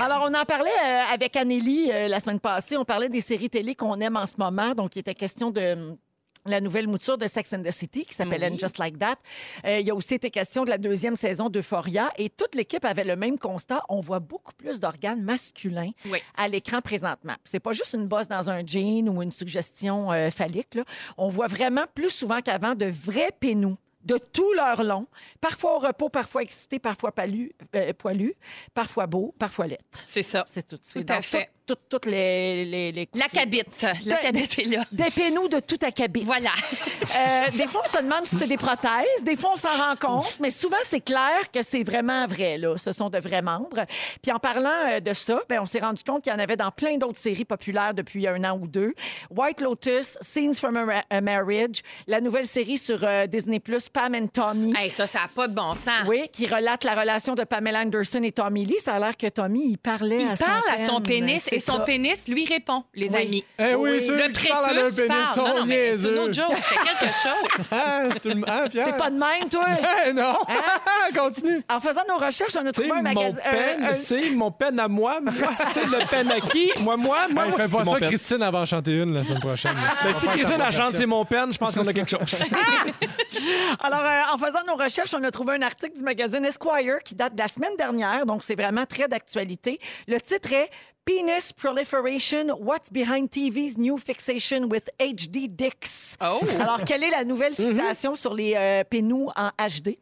Alors, 0.00 0.26
on 0.30 0.34
en 0.34 0.44
parlait 0.44 0.70
euh, 0.70 1.02
avec 1.12 1.36
Anélie 1.36 1.90
euh, 1.92 2.08
la 2.08 2.20
semaine 2.20 2.40
passée. 2.40 2.76
On 2.76 2.84
parlait 2.84 3.08
des 3.08 3.20
séries 3.20 3.50
télé 3.50 3.74
qu'on 3.74 3.98
aime 4.00 4.16
en 4.16 4.26
ce 4.26 4.34
moment. 4.38 4.74
Donc, 4.74 4.96
il 4.96 5.00
était 5.00 5.14
question 5.14 5.50
de 5.50 5.60
hum, 5.72 5.96
la 6.46 6.60
nouvelle 6.62 6.88
mouture 6.88 7.18
de 7.18 7.26
Sex 7.26 7.52
and 7.52 7.62
the 7.62 7.70
City 7.70 8.06
qui 8.06 8.14
s'appelle 8.14 8.42
And 8.44 8.56
Just 8.58 8.78
Like 8.78 8.98
That. 8.98 9.16
Euh, 9.66 9.78
il 9.80 9.86
y 9.86 9.90
a 9.90 9.94
aussi 9.94 10.14
été 10.14 10.30
question 10.30 10.64
de 10.64 10.70
la 10.70 10.78
deuxième 10.78 11.14
saison 11.14 11.50
d'Euphoria 11.50 12.10
et 12.16 12.30
toute 12.30 12.54
l'équipe 12.54 12.84
avait 12.86 13.04
le 13.04 13.14
même 13.14 13.38
constat. 13.38 13.82
On 13.90 14.00
voit 14.00 14.20
beaucoup 14.20 14.54
plus 14.56 14.80
d'organes 14.80 15.22
masculins 15.22 15.90
Oui. 16.06 16.18
à 16.38 16.48
l'écran 16.48 16.80
présentement. 16.80 17.34
C'est 17.44 17.60
pas 17.60 17.72
juste 17.72 17.92
une 17.92 18.06
bosse 18.06 18.26
dans 18.28 18.48
un 18.48 18.64
jean 18.64 19.06
ou 19.10 19.22
une 19.22 19.32
suggestion 19.32 20.10
euh, 20.12 20.30
phallique. 20.30 20.74
là. 20.76 20.84
On 21.18 21.28
voit 21.28 21.46
vraiment 21.46 21.84
plus 21.94 22.08
souvent 22.10 22.40
qu'avant 22.40 22.74
de 22.74 22.86
vrais 22.86 23.32
pénous 23.38 23.76
de 24.04 24.18
tout 24.32 24.52
leur 24.54 24.82
long, 24.82 25.06
parfois 25.40 25.76
au 25.76 25.78
repos, 25.78 26.08
parfois 26.08 26.42
excités, 26.42 26.78
parfois 26.78 27.12
euh, 27.74 27.92
poilus, 27.92 28.34
parfois 28.74 29.06
beaux, 29.06 29.34
parfois 29.38 29.66
laides. 29.66 29.78
C'est 29.90 30.22
ça. 30.22 30.44
C'est 30.46 30.66
tout. 30.66 30.78
C'est 30.82 31.04
Tout 31.04 31.12
à 31.12 31.20
fait. 31.20 31.50
Tout- 31.70 31.74
tout- 31.74 31.98
toutes 32.00 32.06
les, 32.06 32.64
les, 32.64 32.92
les 32.92 33.08
La 33.14 33.28
cabite. 33.28 33.82
La 33.82 33.92
De- 33.94 34.22
cabite 34.22 34.58
est 34.58 34.64
là. 34.64 34.84
Des 34.92 35.10
pénous 35.10 35.48
de 35.48 35.60
tout 35.60 35.78
acabit. 35.82 36.22
Voilà. 36.24 36.50
Euh, 37.10 37.50
des 37.56 37.66
fois, 37.66 37.82
on 37.84 37.88
se 37.98 38.02
demande 38.02 38.24
si 38.24 38.36
c'est 38.36 38.46
des 38.46 38.56
prothèses. 38.56 39.24
Des 39.24 39.34
fois, 39.34 39.50
on 39.54 39.56
s'en 39.56 39.76
rend 39.76 39.96
compte. 39.96 40.38
Mais 40.40 40.50
souvent, 40.50 40.76
c'est 40.84 41.00
clair 41.00 41.50
que 41.52 41.60
c'est 41.62 41.82
vraiment 41.82 42.26
vrai. 42.26 42.56
Là. 42.56 42.76
Ce 42.76 42.92
sont 42.92 43.10
de 43.10 43.18
vrais 43.18 43.42
membres. 43.42 43.84
Puis 44.22 44.30
en 44.30 44.38
parlant 44.38 44.70
euh, 44.90 45.00
de 45.00 45.12
ça, 45.12 45.40
ben, 45.48 45.58
on 45.60 45.66
s'est 45.66 45.80
rendu 45.80 46.04
compte 46.04 46.22
qu'il 46.22 46.32
y 46.32 46.36
en 46.36 46.38
avait 46.38 46.56
dans 46.56 46.70
plein 46.70 46.96
d'autres 46.98 47.18
séries 47.18 47.44
populaires 47.44 47.94
depuis 47.94 48.26
un 48.28 48.42
an 48.44 48.56
ou 48.60 48.66
deux. 48.68 48.94
White 49.30 49.60
Lotus, 49.60 50.18
Scenes 50.20 50.54
from 50.54 50.76
a, 51.10 51.20
Marriage, 51.20 51.80
la 52.06 52.20
nouvelle 52.20 52.46
série 52.46 52.78
sur 52.78 53.00
euh, 53.02 53.26
Disney+, 53.26 53.60
Pam 53.92 54.14
and 54.14 54.28
Tommy. 54.28 54.72
Hey, 54.76 54.90
ça, 54.90 55.06
ça 55.06 55.20
n'a 55.22 55.28
pas 55.28 55.48
de 55.48 55.54
bon 55.54 55.74
sens. 55.74 56.06
Oui, 56.06 56.28
qui 56.32 56.46
relate 56.46 56.84
la 56.84 56.94
relation 56.94 57.34
de 57.34 57.42
Pamela 57.44 57.80
Anderson 57.80 58.20
et 58.22 58.32
Tommy 58.32 58.64
Lee. 58.66 58.78
Ça 58.78 58.94
a 58.94 58.98
l'air 59.00 59.16
que 59.16 59.26
Tommy, 59.28 59.70
il 59.72 59.78
parlait 59.78 60.20
Il 60.22 60.30
à 60.30 60.36
parle 60.36 60.62
son 60.78 60.84
à 60.84 60.86
son 60.86 61.00
pénis 61.00 61.42
C'est 61.42 61.58
et 61.62 61.64
son 61.66 61.76
ça. 61.78 61.80
pénis 61.84 62.28
lui 62.28 62.44
répond, 62.44 62.84
les 62.94 63.08
Oui. 63.10 63.16
amis. 63.22 63.44
Eh 63.58 63.74
oui, 63.74 63.90
Oui. 63.92 64.02
ceux 64.02 64.16
Le 64.16 64.32
qui 64.32 64.48
parlent 64.48 64.64
à 64.66 64.72
leur 64.72 64.82
prépuce 64.84 64.96
pénis 64.96 65.08
parle. 65.22 65.26
sont 65.34 65.48
Non, 65.48 65.58
non, 65.60 65.66
mais 65.66 65.96
c'est 65.98 66.08
une 66.08 66.18
autre 66.18 66.34
joke. 66.34 66.52
C'est 66.54 66.74
quelque 66.76 67.12
chose. 67.22 67.68
Hein, 67.72 68.08
tout 68.22 68.28
le- 68.28 68.48
hein, 68.50 68.64
Pierre? 68.70 68.86
T'es 68.86 68.92
pas 68.98 69.10
de 69.10 69.16
même, 69.18 69.48
toi? 69.50 69.66
Eh, 70.06 70.12
non! 70.12 70.34
Continue! 71.16 71.62
En 71.70 71.80
faisant 71.80 72.02
nos 72.08 72.16
recherches, 72.18 72.56
on 72.60 72.66
a 72.66 72.72
trouvé 72.72 72.90
un 72.90 72.94
mon 72.96 73.02
magasin. 73.02 73.38
c'est 73.94 74.30
mon 74.30 74.50
pen 74.50 74.78
à 74.80 74.88
moi. 74.88 75.20
Moi, 75.20 75.32
c'est 75.72 75.84
le 75.86 76.06
pen 76.08 76.30
à 76.30 76.40
qui? 76.40 76.70
Moi, 76.80 76.96
moi, 76.96 77.26
moi. 77.30 77.44
Hey, 77.44 77.50
moi. 77.50 77.58
fais 77.58 77.68
pas 77.68 77.78
C'est 77.78 77.84
mon 77.84 77.94
ça. 77.94 78.00
Christine, 78.00 78.38
elle 78.42 78.52
va 78.52 78.60
en 78.60 78.66
chanter 78.66 78.92
une 78.98 79.14
la 79.14 79.24
semaine 79.24 79.40
prochaine. 79.40 79.76
Ben, 80.04 80.12
si 80.12 80.26
Christine 80.28 80.58
la 80.58 80.70
chante, 80.70 80.94
c'est 80.94 81.06
mon 81.06 81.24
pen, 81.24 81.52
je 81.52 81.58
pense 81.58 81.74
qu'on 81.74 81.86
a 81.86 81.92
quelque 81.92 82.10
chose. 82.10 82.44
Alors, 83.80 84.00
euh, 84.00 84.34
en 84.34 84.38
faisant 84.38 84.60
nos 84.66 84.76
recherches, 84.76 85.14
on 85.14 85.22
a 85.24 85.30
trouvé 85.30 85.54
un 85.54 85.62
article 85.62 85.96
du 85.96 86.02
magazine 86.02 86.44
Esquire 86.44 86.98
qui 87.04 87.14
date 87.14 87.34
de 87.34 87.40
la 87.40 87.48
semaine 87.48 87.76
dernière, 87.78 88.26
donc 88.26 88.42
c'est 88.42 88.54
vraiment 88.54 88.84
très 88.86 89.08
d'actualité. 89.08 89.78
Le 90.08 90.18
titre 90.20 90.52
est 90.52 90.70
Penis 91.06 91.52
Proliferation, 91.56 92.48
What's 92.60 92.90
Behind 92.92 93.28
TV's 93.28 93.78
New 93.78 93.96
Fixation 93.96 94.64
with 94.70 94.90
HD 95.00 95.48
Dicks? 95.48 96.16
Oh. 96.20 96.38
Alors, 96.60 96.84
quelle 96.84 97.02
est 97.02 97.10
la 97.10 97.24
nouvelle 97.24 97.54
fixation 97.54 98.14
sur 98.14 98.34
les 98.34 98.54
euh, 98.54 98.84
pénous 98.84 99.28
en 99.34 99.48
HD? 99.66 99.96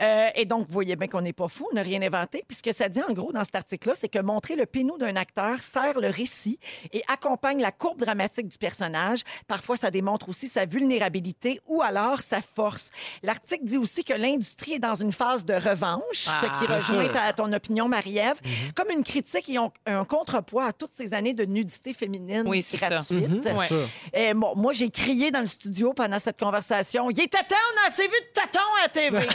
Euh, 0.00 0.28
et 0.34 0.44
donc, 0.44 0.66
vous 0.66 0.72
voyez 0.72 0.96
bien 0.96 1.08
qu'on 1.08 1.22
n'est 1.22 1.32
pas 1.32 1.48
fou, 1.48 1.66
on 1.72 1.74
n'a 1.74 1.82
rien 1.82 2.00
inventé. 2.02 2.44
Puis 2.46 2.58
ce 2.58 2.62
que 2.62 2.72
ça 2.72 2.88
dit, 2.90 3.00
en 3.02 3.12
gros, 3.14 3.32
dans 3.32 3.42
cet 3.42 3.56
article-là, 3.56 3.94
c'est 3.96 4.08
que 4.10 4.18
montrer 4.20 4.54
le 4.54 4.66
pénou 4.66 4.98
d'un 4.98 5.16
acteur 5.16 5.60
sert 5.62 5.98
le 5.98 6.08
récit 6.10 6.58
et 6.92 7.02
accompagne 7.08 7.60
la 7.60 7.72
courbe 7.72 7.98
dramatique 7.98 8.46
du 8.48 8.58
personnage. 8.58 9.20
Parfois, 9.48 9.76
ça 9.78 9.90
démontre 9.90 10.28
aussi 10.28 10.46
sa 10.46 10.66
vulnérabilité 10.66 11.58
ou 11.66 11.80
alors 11.82 12.20
sa 12.20 12.42
force. 12.42 12.90
L'article 13.22 13.64
dit 13.64 13.78
aussi 13.78 14.04
que 14.04 14.12
l'industrie 14.14 14.74
est 14.74 14.78
dans 14.78 14.94
une 14.94 15.12
phase 15.12 15.44
de 15.46 15.54
revanche, 15.54 16.02
ce 16.12 16.46
qui 16.60 16.66
rejoint 16.70 17.08
ta- 17.08 17.32
ton 17.32 17.50
opinion, 17.52 17.88
Marie-Ève. 17.88 18.38
Comme 18.76 18.90
une 18.90 19.02
critique 19.04 19.48
et 19.48 19.58
on- 19.58 19.72
un 19.86 20.04
contre 20.04 20.33
contrepoids 20.34 20.66
à 20.66 20.72
toutes 20.72 20.94
ces 20.94 21.14
années 21.14 21.34
de 21.34 21.44
nudité 21.44 21.92
féminine 21.92 22.44
Oui, 22.46 22.62
c'est 22.62 22.76
ça. 22.76 22.88
gratuite. 22.88 23.46
Ouais. 23.46 23.66
sûr. 23.66 23.86
Et 24.12 24.34
bon, 24.34 24.54
moi, 24.56 24.72
j'ai 24.72 24.90
crié 24.90 25.30
dans 25.30 25.40
le 25.40 25.46
studio 25.46 25.92
pendant 25.92 26.18
cette 26.18 26.38
conversation. 26.38 27.10
Il 27.10 27.20
était 27.20 27.38
temps, 27.38 27.54
on 27.74 27.84
a 27.84 27.88
assez 27.88 28.02
vu 28.02 28.08
de 28.08 28.32
tatons 28.34 28.58
à 28.78 28.82
la 28.82 28.88
TV. 28.88 29.28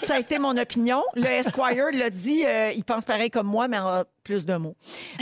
Ça 0.00 0.14
a 0.16 0.18
été 0.18 0.38
mon 0.38 0.56
opinion. 0.56 1.02
Le 1.14 1.26
Esquire 1.26 1.86
l'a 1.92 2.10
dit, 2.10 2.44
euh, 2.46 2.72
il 2.72 2.84
pense 2.84 3.04
pareil 3.04 3.30
comme 3.30 3.46
moi, 3.46 3.68
mais 3.68 3.78
en 3.78 4.04
plus 4.22 4.44
de 4.46 4.54
mots. 4.56 4.76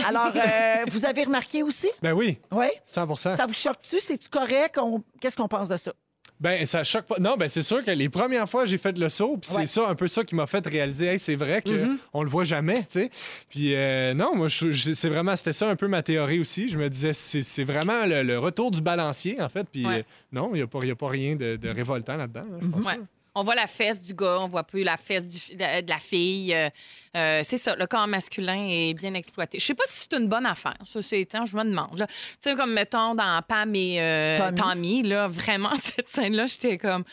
Alors, 0.06 0.32
euh, 0.34 0.84
vous 0.88 1.04
avez 1.04 1.24
remarqué 1.24 1.62
aussi? 1.62 1.88
Ben 2.02 2.12
oui, 2.12 2.38
Oui. 2.52 2.66
100 2.86 3.16
Ça 3.16 3.46
vous 3.46 3.52
choque-tu? 3.54 4.00
C'est-tu 4.00 4.28
correct? 4.28 4.78
On- 4.78 5.02
Qu'est-ce 5.20 5.36
qu'on 5.36 5.48
pense 5.48 5.68
de 5.68 5.76
ça? 5.76 5.92
Ben, 6.40 6.66
ça 6.66 6.82
choque 6.84 7.06
pas. 7.06 7.16
Non, 7.20 7.36
ben, 7.38 7.48
c'est 7.48 7.62
sûr 7.62 7.82
que 7.84 7.90
les 7.92 8.08
premières 8.08 8.48
fois, 8.48 8.64
j'ai 8.64 8.76
fait 8.76 8.98
le 8.98 9.08
saut, 9.08 9.38
puis 9.38 9.50
Ouais. 9.52 9.60
c'est 9.66 9.66
ça, 9.80 9.88
un 9.88 9.94
peu 9.94 10.08
ça 10.08 10.24
qui 10.24 10.34
m'a 10.34 10.46
fait 10.46 10.66
réaliser, 10.66 11.06
hey, 11.06 11.18
c'est 11.18 11.36
vrai 11.36 11.62
qu'on 11.62 11.96
on 12.12 12.22
le 12.22 12.28
voit 12.28 12.44
jamais, 12.44 12.78
tu 12.80 12.84
sais. 13.00 13.10
Puis, 13.48 13.74
euh, 13.74 14.12
non, 14.14 14.34
moi, 14.34 14.48
c'est 14.50 15.08
vraiment, 15.08 15.36
c'était 15.36 15.52
ça 15.52 15.70
un 15.70 15.76
peu 15.76 15.86
ma 15.88 16.02
théorie 16.02 16.40
aussi. 16.40 16.68
Je 16.68 16.76
me 16.76 16.90
disais, 16.90 17.12
c'est 17.12 17.42
c'est 17.42 17.64
vraiment 17.64 18.04
le, 18.04 18.22
le 18.22 18.38
retour 18.38 18.70
du 18.72 18.80
balancier, 18.82 19.40
en 19.40 19.48
fait. 19.48 19.66
Puis, 19.70 19.86
Ouais. 19.86 20.00
euh, 20.00 20.02
non, 20.32 20.50
il 20.52 20.56
n'y 20.56 20.62
a, 20.62 20.66
pas- 20.66 20.80
il 20.82 20.88
y 20.88 20.90
a 20.90 20.96
pas 20.96 21.08
rien 21.08 21.36
de, 21.36 21.56
de 21.56 21.68
révoltant 21.68 22.16
là-dedans. 22.16 22.44
Ouais. 22.84 22.98
On 23.34 23.42
voit 23.42 23.54
la 23.54 23.66
fesse 23.66 24.00
du 24.00 24.14
gars, 24.14 24.38
on 24.40 24.46
voit 24.46 24.62
plus 24.62 24.84
la 24.84 24.96
fesse 24.96 25.26
du, 25.26 25.56
de, 25.56 25.88
la 25.88 25.98
fille. 25.98 26.54
Euh, 26.54 26.68
euh, 27.16 27.40
c'est 27.42 27.56
ça, 27.56 27.74
le 27.76 27.86
corps 27.86 28.06
masculin 28.06 28.66
est 28.68 28.94
bien 28.94 29.14
exploité. 29.14 29.58
Je 29.58 29.64
sais 29.64 29.74
pas 29.74 29.84
si 29.86 30.06
c'est 30.08 30.16
une 30.16 30.28
bonne 30.28 30.46
affaire. 30.46 30.76
Ça, 30.84 31.02
c'est, 31.02 31.26
je 31.32 31.56
me 31.56 31.64
demande. 31.64 32.06
Tu 32.08 32.14
sais, 32.40 32.54
comme 32.54 32.72
mettons 32.72 33.14
dans 33.14 33.40
Pam 33.46 33.74
et 33.74 34.00
euh, 34.00 34.36
Tommy. 34.36 34.56
Tommy. 34.56 35.02
là, 35.02 35.28
vraiment, 35.28 35.74
cette 35.76 36.08
scène-là, 36.08 36.46
j'étais 36.46 36.78
comme, 36.78 37.04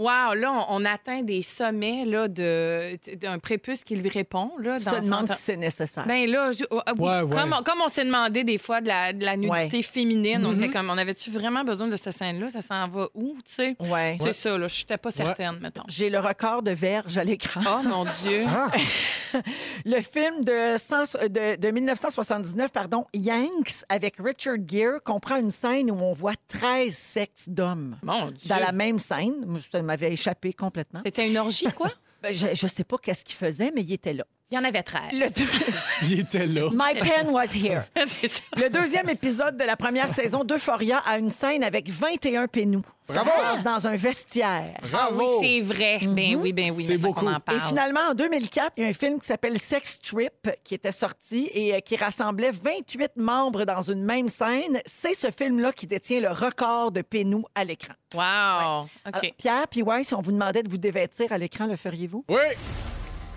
waouh, 0.00 0.34
là, 0.34 0.52
on, 0.68 0.76
on 0.82 0.84
atteint 0.84 1.22
des 1.22 1.42
sommets 1.42 2.04
là, 2.04 2.28
de, 2.28 2.96
d'un 3.16 3.38
prépuce 3.38 3.84
qui 3.84 3.96
lui 3.96 4.08
répond. 4.08 4.50
Là, 4.58 4.76
Tu 4.78 4.84
dans 4.86 4.90
te 4.92 5.04
demandes 5.04 5.28
son- 5.28 5.34
si 5.34 5.42
c'est 5.42 5.56
nécessaire. 5.56 6.06
ben 6.06 6.28
là, 6.30 6.50
je- 6.52 6.64
oh, 6.70 6.80
ah 6.86 6.92
oui, 6.98 7.04
Ouais, 7.04 7.20
ouais. 7.22 7.36
Comme, 7.36 7.56
on- 7.58 7.62
comme 7.62 7.80
on 7.84 7.88
s'est 7.88 8.04
demandé 8.04 8.44
des 8.44 8.58
fois 8.58 8.80
de 8.80 8.88
la, 8.88 9.12
de 9.12 9.24
la 9.24 9.36
nudité 9.36 9.76
Ouais. 9.78 9.82
féminine, 9.82 10.44
on 10.46 10.52
Mm-hmm. 10.52 10.56
était 10.64 10.68
comme, 10.70 10.90
on 10.90 10.98
avait-tu 10.98 11.30
vraiment 11.30 11.64
besoin 11.64 11.88
de 11.88 11.96
cette 11.96 12.12
scène-là? 12.12 12.48
Ça 12.48 12.60
s'en 12.62 12.88
va 12.88 13.08
où, 13.14 13.34
tu 13.44 13.52
sais? 13.54 13.76
Ouais. 13.80 14.16
C'est 14.20 14.32
ça, 14.32 14.56
là, 14.58 14.66
je 14.68 14.80
n'étais 14.80 14.96
pas 14.98 15.10
certaine, 15.10 15.58
mettons. 15.60 15.82
J'ai 15.88 16.10
le 16.10 16.18
record 16.18 16.62
de 16.62 16.70
verges 16.72 17.18
à 17.18 17.24
l'écran. 17.24 17.60
Oh 17.66 17.82
mon 17.86 18.04
Dieu! 18.04 18.42
Le 19.84 20.00
film 20.02 20.42
de, 20.44 20.76
100 20.76 21.28
de, 21.28 21.56
de 21.56 21.70
1979, 21.70 22.70
pardon, 22.72 23.04
Yanks, 23.14 23.84
avec 23.88 24.16
Richard 24.18 24.56
Gere, 24.66 25.00
comprend 25.04 25.36
une 25.36 25.50
scène 25.52 25.90
où 25.90 25.94
on 25.94 26.12
voit 26.12 26.34
13 26.48 26.92
sexes 26.94 27.48
d'hommes. 27.48 27.96
Mon 28.02 28.30
Dieu! 28.32 28.48
Dans 28.48 28.58
la 28.58 28.72
même 28.72 28.98
scène. 28.98 29.46
Ça 29.70 29.82
m'avait 29.90 30.12
échappé 30.12 30.52
complètement. 30.52 31.00
C'était 31.04 31.28
une 31.28 31.36
orgie, 31.36 31.66
quoi? 31.76 31.90
Ben, 32.22 32.34
Je, 32.34 32.48
je 32.54 32.66
sais 32.66 32.84
pas 32.84 32.98
qu'est-ce 32.98 33.24
qu'il 33.24 33.34
faisait, 33.34 33.72
mais 33.74 33.82
il 33.82 33.92
était 33.94 34.12
là. 34.12 34.24
Il 34.52 34.56
y 34.56 34.58
en 34.58 34.64
avait 34.64 34.82
13. 34.82 35.02
Le 35.12 35.26
Il 36.10 36.20
était 36.20 36.46
là. 36.46 36.70
My 36.72 36.98
pen 37.00 37.28
was 37.30 37.54
here. 37.54 37.84
C'est 38.06 38.26
ça. 38.26 38.42
Le 38.56 38.68
deuxième 38.68 39.08
épisode 39.08 39.56
de 39.56 39.62
la 39.62 39.76
première 39.76 40.12
saison 40.12 40.42
d'Euphoria 40.42 40.98
a 41.06 41.18
une 41.18 41.30
scène 41.30 41.62
avec 41.62 41.88
21 41.88 42.48
pénous. 42.48 42.82
Ça 43.06 43.22
se 43.24 43.28
passe 43.28 43.62
dans 43.62 43.86
un 43.88 43.96
vestiaire. 43.96 44.74
Ah 44.92 45.08
oui, 45.12 45.16
Bravo! 45.18 45.38
c'est 45.40 45.60
vrai. 45.60 45.98
Ben 46.02 46.36
oui, 46.36 46.52
ben 46.52 46.70
oui. 46.72 46.84
C'est 46.88 46.92
maintenant 46.94 47.08
beaucoup. 47.08 47.20
qu'on 47.26 47.32
en 47.32 47.36
Et 47.38 47.40
parle. 47.40 47.60
finalement, 47.68 48.00
en 48.10 48.14
2004, 48.14 48.72
il 48.76 48.82
y 48.82 48.86
a 48.86 48.88
un 48.88 48.92
film 48.92 49.20
qui 49.20 49.26
s'appelle 49.26 49.58
Sex 49.58 50.00
Trip 50.00 50.50
qui 50.64 50.74
était 50.74 50.92
sorti 50.92 51.48
et 51.52 51.74
euh, 51.74 51.80
qui 51.80 51.94
rassemblait 51.96 52.50
28 52.52 53.12
membres 53.16 53.64
dans 53.64 53.82
une 53.82 54.02
même 54.04 54.28
scène. 54.28 54.80
C'est 54.84 55.14
ce 55.14 55.30
film-là 55.30 55.72
qui 55.72 55.86
détient 55.86 56.20
le 56.20 56.28
record 56.30 56.90
de 56.92 57.02
pénous 57.02 57.44
à 57.54 57.64
l'écran. 57.64 57.94
Wow! 58.14 58.20
Alors, 58.20 58.88
OK. 59.08 59.32
Pierre, 59.38 59.66
puis 59.68 59.82
ouais, 59.82 60.02
si 60.04 60.14
on 60.14 60.20
vous 60.20 60.32
demandait 60.32 60.62
de 60.64 60.70
vous 60.70 60.78
dévêtir 60.78 61.32
à 61.32 61.38
l'écran, 61.38 61.66
le 61.66 61.76
feriez-vous? 61.76 62.24
Oui! 62.28 62.36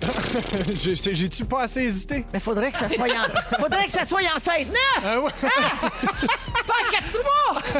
J'ai- 0.73 1.15
J'ai-tu 1.15 1.45
pas 1.45 1.61
assez 1.63 1.81
hésité? 1.81 2.25
Mais 2.33 2.39
faudrait 2.39 2.71
que 2.71 2.77
ça 2.77 2.89
soit 2.89 3.05
en, 3.07 3.59
faudrait 3.59 3.85
que 3.85 3.91
ça 3.91 4.05
soit 4.05 4.19
en 4.21 4.37
16-9! 4.37 4.71
Ah 5.05 5.19
ouais? 5.21 5.31
Pas 5.41 6.73
en 6.73 6.91
4-3! 6.91 7.77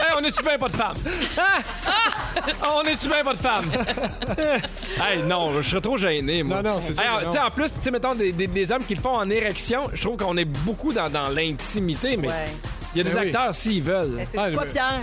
Hey, 0.00 0.12
on 0.18 0.24
est-tu 0.24 0.42
bien 0.42 0.58
pas 0.58 0.68
de 0.68 0.76
femme? 0.76 0.94
Hein? 1.38 1.62
Ah! 1.86 2.70
On 2.74 2.82
est-tu 2.82 3.08
bien 3.08 3.22
pas 3.24 3.32
de 3.32 3.38
femme? 3.38 3.70
hey, 5.08 5.22
non, 5.22 5.60
je 5.60 5.68
serais 5.70 5.80
trop 5.80 5.96
gêné, 5.96 6.42
moi. 6.42 6.62
Non, 6.62 6.74
non, 6.74 6.80
c'est 6.80 6.90
Hey, 7.00 7.32
sais, 7.32 7.38
En 7.38 7.50
plus, 7.50 7.70
tu 7.72 7.78
sais, 7.80 7.90
mettons, 7.90 8.14
des, 8.14 8.32
des- 8.32 8.46
des 8.46 8.72
hommes 8.72 8.84
qui 8.84 8.94
le 8.94 9.00
font 9.00 9.14
en 9.16 9.28
érection, 9.30 9.84
je 9.92 10.02
trouve 10.02 10.16
qu'on 10.16 10.36
est 10.36 10.44
beaucoup 10.44 10.92
dans, 10.92 11.08
dans 11.10 11.28
l'intimité, 11.28 12.16
mais 12.16 12.28
Ouais. 12.28 12.34
il 12.94 12.98
y 12.98 13.00
a 13.00 13.04
des 13.04 13.10
Ben 13.14 13.20
oui. 13.22 13.26
acteurs, 13.28 13.54
s'ils 13.54 13.82
veulent. 13.82 14.18
C'est 14.30 14.38
Ah, 14.38 14.50
quoi, 14.50 14.64
mais- 14.64 14.70
Pierre? 14.70 15.00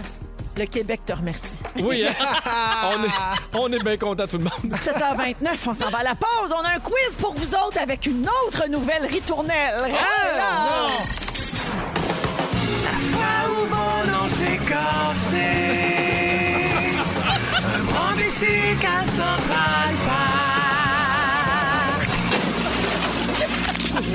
Le 0.59 0.65
Québec 0.65 0.99
te 1.05 1.13
remercie. 1.13 1.59
Oui, 1.81 2.03
hein? 2.05 2.11
on, 2.83 3.01
est, 3.05 3.11
on 3.57 3.71
est 3.71 3.81
bien 3.81 3.95
content, 3.95 4.27
tout 4.27 4.37
le 4.37 4.43
monde. 4.43 4.51
7h29, 4.73 5.69
on 5.69 5.73
s'en 5.73 5.89
va 5.89 5.99
à 5.99 6.03
la 6.03 6.15
pause. 6.15 6.53
On 6.53 6.59
a 6.65 6.71
un 6.75 6.79
quiz 6.79 7.15
pour 7.17 7.33
vous 7.33 7.55
autres 7.55 7.79
avec 7.81 8.05
une 8.05 8.27
autre 8.45 8.67
nouvelle 8.67 9.05
ritournelle. 9.05 9.75
Restez 9.75 9.95
là. 10.35 10.87
fois 12.91 13.47
où 13.47 13.67
mon 13.69 14.03
nom 14.11 14.27
s'est 14.27 14.59
cassé. 14.67 15.37
Un 17.75 17.83
grand 17.83 18.13
bicycle 18.17 18.85
à 18.85 19.03
Central 19.05 19.95
Park. 20.05 20.88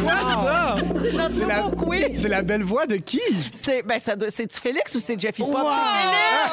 Quoi, 0.03 0.13
ça? 0.41 0.77
C'est 1.03 1.13
notre 1.13 1.35
C'est 1.35 1.47
la, 1.47 1.63
nouveau 1.63 1.77
quiz. 1.77 2.21
c'est 2.21 2.29
la 2.29 2.43
belle 2.43 2.63
voix 2.63 2.87
de 2.87 2.97
qui? 2.97 3.21
C'est 3.53 3.83
ben 3.83 3.99
ça 3.99 4.17
doit- 4.17 4.31
c'est-tu 4.31 4.59
Félix 4.61 4.95
ou 4.95 5.01
c'est 5.01 5.19
Jeffy 5.21 5.43
Pop? 5.43 5.51
Wow! 5.55 5.67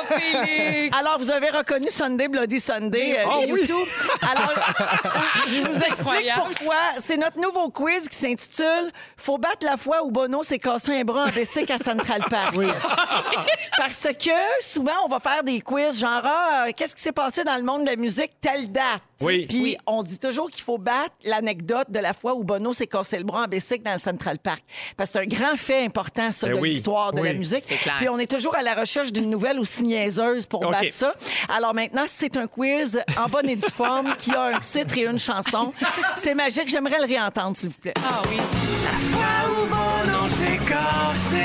C'est 0.07 0.13
Félix! 0.19 0.97
Alors, 0.99 1.17
vous 1.19 1.31
avez 1.31 1.49
reconnu 1.49 1.87
Sunday 1.89 2.27
Bloody 2.27 2.59
Sunday 2.59 3.19
euh, 3.19 3.23
Oh 3.27 3.39
oui! 3.43 3.59
YouTube. 3.61 3.87
Alors, 4.29 4.53
je 5.47 5.61
vous 5.61 5.77
explique 5.77 5.91
Incroyable. 5.99 6.41
pourquoi. 6.57 6.75
C'est 7.03 7.17
notre 7.17 7.39
nouveau 7.39 7.69
quiz 7.69 8.09
qui 8.09 8.17
s'intitule 8.17 8.91
Faut 9.17 9.37
battre 9.37 9.65
la 9.65 9.77
fois 9.77 10.03
où 10.03 10.11
Bono 10.11 10.43
s'est 10.43 10.59
cassé 10.59 10.99
un 10.99 11.03
bras 11.03 11.25
en 11.25 11.29
bicycle 11.29 11.71
à 11.71 11.77
Central 11.77 12.21
Park. 12.29 12.55
Parce 13.77 14.07
que 14.19 14.31
souvent, 14.59 14.91
on 15.05 15.07
va 15.07 15.19
faire 15.19 15.43
des 15.43 15.61
quiz 15.61 15.99
genre 15.99 16.21
Ah, 16.23 16.65
qu'est-ce 16.75 16.95
qui 16.95 17.01
s'est 17.01 17.11
passé 17.11 17.43
dans 17.43 17.55
le 17.57 17.63
monde 17.63 17.83
de 17.85 17.89
la 17.91 17.95
musique 17.95 18.31
telle 18.41 18.71
date? 18.71 19.01
Oui. 19.21 19.45
Puis 19.47 19.61
Oui. 19.61 19.77
on 19.87 20.03
dit 20.03 20.19
toujours 20.19 20.49
qu'il 20.51 20.63
faut 20.63 20.77
battre 20.77 21.15
l'anecdote 21.23 21.87
de 21.89 21.99
la 21.99 22.13
fois 22.13 22.33
où 22.35 22.43
Bono 22.43 22.73
s'est 22.73 22.87
cassé 22.87 23.17
le 23.17 23.23
bras 23.23 23.43
en 23.43 23.47
bicycle 23.47 23.83
dans 23.83 23.93
le 23.93 23.99
Central 23.99 24.39
Park. 24.39 24.61
Parce 24.97 25.11
que 25.11 25.19
c'est 25.19 25.23
un 25.25 25.27
grand 25.27 25.55
fait 25.55 25.85
important, 25.85 26.31
ça, 26.31 26.47
Ben 26.47 26.55
de 26.55 26.59
oui. 26.61 26.69
l'histoire 26.71 27.13
de 27.13 27.21
Oui, 27.21 27.27
la 27.27 27.33
musique. 27.33 27.63
c'est 27.63 27.75
clair. 27.75 27.95
Puis 27.97 28.09
on 28.09 28.17
est 28.19 28.29
toujours 28.29 28.55
à 28.55 28.61
la 28.61 28.73
recherche 28.75 29.11
d'une 29.11 29.29
nouvelle 29.29 29.59
aussi 29.59 29.83
niaiseuse 29.83 30.45
pour 30.45 30.61
battre 30.69 30.91
ça. 30.91 31.13
Alors 31.55 31.73
maintenant, 31.73 32.03
c'est 32.07 32.37
un 32.37 32.47
quiz 32.47 33.01
en 33.17 33.27
bonne 33.29 33.49
et 33.49 33.55
due 33.55 33.69
forme 33.69 34.15
qui 34.17 34.31
a 34.33 34.55
un 34.55 34.59
titre 34.59 34.97
et 34.97 35.05
une 35.05 35.19
chanson. 35.19 35.73
C'est 36.15 36.35
magique. 36.35 36.67
J'aimerais 36.69 36.99
le 36.99 37.05
réentendre, 37.05 37.55
s'il 37.55 37.69
vous 37.69 37.79
plaît. 37.79 37.93
Ah 37.97 38.21
oui. 38.29 38.37
La 38.37 38.91
fois 38.97 39.51
où 39.51 39.65
mon 39.67 40.11
nom 40.19 40.27
s'est 40.29 40.57
cassé. 40.67 41.37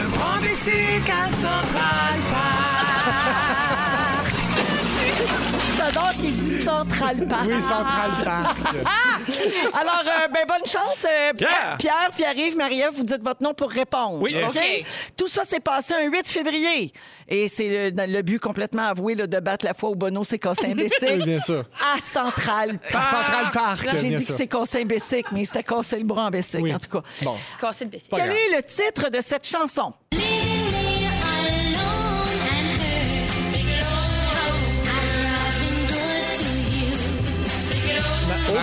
Un 0.00 0.08
grand 0.16 0.38
bicycle 0.40 1.10
à 1.10 1.28
Central 1.28 2.18
Park. 2.30 3.45
J'adore 5.96 6.12
qu'il 6.20 6.36
dit 6.36 6.62
Central 6.62 7.26
Park. 7.26 7.44
Oui, 7.46 7.58
Central 7.62 8.10
Park. 8.22 8.58
Alors, 9.80 10.02
euh, 10.04 10.28
ben, 10.28 10.44
bonne 10.46 10.66
chance. 10.66 11.06
euh, 11.08 11.32
Pierre. 11.32 11.76
Pierre, 11.78 12.10
Pierre-Yves, 12.14 12.56
Marie-Ève, 12.58 12.92
vous 12.94 13.04
dites 13.04 13.22
votre 13.22 13.42
nom 13.42 13.54
pour 13.54 13.70
répondre. 13.70 14.20
Oui, 14.20 14.36
OK? 14.46 14.54
yes. 14.54 14.84
Tout 15.16 15.26
ça 15.26 15.44
s'est 15.44 15.60
passé 15.60 15.94
un 15.94 16.10
8 16.10 16.28
février. 16.28 16.92
Et 17.28 17.48
c'est 17.48 17.90
le, 17.92 18.20
but 18.22 18.38
complètement 18.38 18.88
avoué 18.88 19.14
là, 19.14 19.26
de 19.26 19.40
battre 19.40 19.64
la 19.64 19.72
fois 19.72 19.88
où 19.88 19.94
Bono 19.94 20.22
s'est 20.22 20.38
cassé 20.38 20.66
un 20.66 20.76
Oui, 20.76 20.84
bicycle 20.84 21.22
bien 21.24 21.40
sûr. 21.40 21.64
à 21.94 21.98
Central 21.98 22.78
À 22.88 22.92
Park. 22.92 23.06
Central 23.16 23.50
Park, 23.54 23.88
J'ai 23.96 24.08
bien 24.08 24.18
dit 24.18 24.24
que 24.24 24.28
sûr. 24.28 24.36
c'est 24.36 24.46
cassé 24.48 24.82
un 24.82 24.84
bicycle, 24.84 25.30
mais 25.32 25.40
il 25.40 25.46
s'était 25.46 25.62
cassé 25.62 25.96
le 25.98 26.04
bras 26.04 26.26
en 26.26 26.30
Oui. 26.60 26.74
en 26.74 26.78
tout 26.78 26.90
cas. 27.00 27.08
Bon. 27.22 27.36
Casser 27.58 27.84
le 27.86 27.90
bicycle. 27.90 28.16
Quel 28.16 28.30
est 28.32 28.56
le 28.56 28.62
titre 28.62 29.08
de 29.10 29.20
cette 29.22 29.46
chanson? 29.46 29.94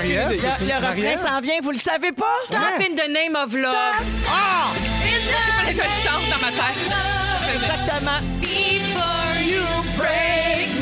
Marielle? 0.03 0.29
Le, 0.31 0.67
le 0.67 0.87
refrain 0.87 1.15
s'en 1.15 1.41
vient, 1.41 1.55
vous 1.61 1.71
le 1.71 1.77
savez 1.77 2.11
pas? 2.11 2.35
Stop 2.45 2.59
in 2.79 2.95
the 2.95 3.09
name 3.09 3.35
of 3.35 3.53
love. 3.53 3.73
Ah! 4.29 4.71
Fallait 5.57 5.71
que 5.71 5.77
je 5.77 5.81
le 5.81 5.87
chante 5.87 6.29
dans 6.29 6.45
ma 6.45 6.51
tête. 6.51 6.91
Exactement. 7.55 8.19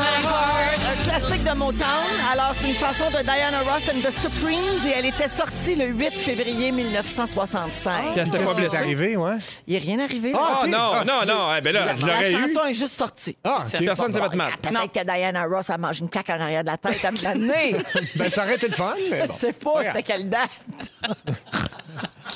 Un 0.04 0.81
classique 1.26 1.44
de 1.44 1.52
Motown. 1.58 1.88
Alors, 2.32 2.52
c'est 2.54 2.68
une 2.70 2.76
chanson 2.76 3.06
de 3.10 3.22
Diana 3.24 3.60
Ross 3.62 3.90
and 3.90 4.00
the 4.02 4.12
Supremes 4.12 4.88
et 4.88 4.92
elle 4.96 5.06
était 5.06 5.28
sortie 5.28 5.76
le 5.76 5.86
8 5.88 6.12
février 6.12 6.72
1965. 6.72 8.14
Qu'est-ce 8.16 8.32
que 8.32 8.38
t'as 8.38 8.44
pas 8.70 8.78
arrivé, 8.78 9.16
ouais? 9.18 9.36
Il 9.68 9.74
n'est 9.74 9.80
rien 9.80 10.00
arrivé. 10.00 10.34
Ah. 10.36 10.60
Oh 10.62 10.64
ok. 10.66 10.70
non, 10.70 10.78
Ah, 10.94 11.04
non, 11.06 11.14
c'est- 11.22 11.26
non. 11.28 11.56
Eh 11.58 11.62
ben 11.62 11.74
là, 11.74 11.96
je 11.96 12.06
La 12.06 12.14
l'aurais 12.14 12.32
eu. 12.32 12.48
chanson 12.54 12.66
est 12.68 12.74
juste 12.74 12.94
sortie. 12.94 13.38
Ah, 13.44 13.60
OK. 13.62 13.86
Personne 13.86 14.08
ne 14.10 14.14
s'est 14.14 14.20
Bon, 14.20 14.30
fait 14.30 14.36
mal. 14.38 14.54
Peut-être 14.62 14.92
que 14.92 15.04
Diana 15.14 15.46
Ross 15.46 15.70
a 15.70 15.78
mangé 15.78 16.02
une 16.02 16.10
claque 16.10 16.30
en 16.30 16.40
arrière 16.40 16.64
de 16.64 16.70
la 16.70 16.78
tête 16.78 17.04
à 17.06 17.12
me 17.12 17.24
l'année. 17.24 17.76
Ben, 18.16 18.28
ça 18.28 18.44
aurait 18.44 18.56
été 18.56 18.68
le 18.68 18.74
fun, 18.76 18.94
mais 19.10 19.22
Je 19.22 19.28
bon. 19.28 19.34
sais 19.34 19.54
pas, 19.54 19.84
c'était 19.86 20.04
quelle 20.04 20.30
date. 20.30 20.50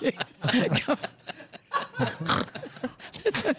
OK. 0.02 0.14
C'était 3.00 3.54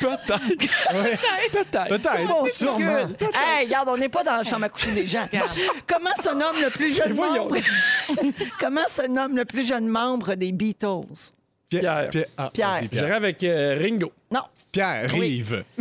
Peut-être. 0.00 1.88
Peut-être. 1.88 2.26
Bon, 2.26 2.46
Sûrement. 2.46 3.08
Hey, 3.34 3.66
regarde, 3.66 3.88
on 3.90 3.96
n'est 3.96 4.08
pas 4.08 4.22
dans 4.24 4.36
la 4.36 4.42
chambre 4.42 4.64
à 4.64 4.68
coucher 4.68 4.92
des 4.92 5.06
gens. 5.06 5.26
Comment 5.86 6.14
se 6.16 6.30
nomme 6.30 6.60
le 6.60 6.70
plus 6.70 6.96
jeune 6.96 7.12
voyons. 7.12 7.44
membre? 7.48 7.56
Comment 8.60 8.86
se 8.88 9.06
nomme 9.08 9.36
le 9.36 9.44
plus 9.44 9.66
jeune 9.68 9.88
membre 9.88 10.34
des 10.34 10.52
Beatles? 10.52 11.32
Pierre. 11.68 12.08
Pierre. 12.08 12.26
ah, 12.36 12.50
Pierre. 12.52 12.82
J'irai 12.90 13.12
avec 13.12 13.44
euh, 13.44 13.78
Ringo. 13.80 14.12
Pierre, 14.72 15.10
Rive. 15.10 15.64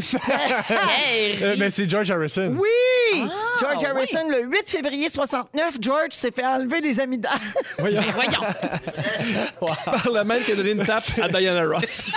Euh, 1.41 1.55
mais 1.57 1.69
c'est 1.69 1.89
George 1.89 2.09
Harrison. 2.11 2.55
Oui! 2.59 3.23
George 3.59 3.83
Harrison, 3.83 4.29
le 4.29 4.43
8 4.43 4.69
février 4.69 5.09
69, 5.09 5.77
George 5.81 6.11
s'est 6.11 6.31
fait 6.31 6.45
enlever 6.45 6.81
les 6.81 6.99
amygdales. 6.99 7.31
Voyons. 7.79 8.01
voyons. 8.13 8.39
Par 9.85 10.07
le 10.13 10.23
même 10.23 10.43
qui 10.43 10.51
a 10.51 10.55
donné 10.55 10.71
une 10.71 10.85
tape 10.85 11.03
à 11.21 11.27
Diana 11.27 11.65
Ross. 11.65 12.07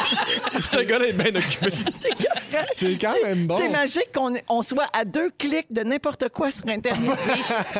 Ce 0.60 0.78
gars-là 0.78 1.06
est 1.08 1.12
bien 1.12 1.34
occupé. 1.34 1.68
C'est 2.74 2.98
quand 3.00 3.14
même 3.24 3.46
bon. 3.46 3.56
C'est 3.56 3.68
magique 3.70 4.12
qu'on 4.14 4.34
on 4.48 4.62
soit 4.62 4.86
à 4.92 5.04
deux 5.04 5.30
clics 5.38 5.72
de 5.72 5.82
n'importe 5.82 6.28
quoi 6.28 6.50
sur 6.50 6.68
Internet. 6.68 7.18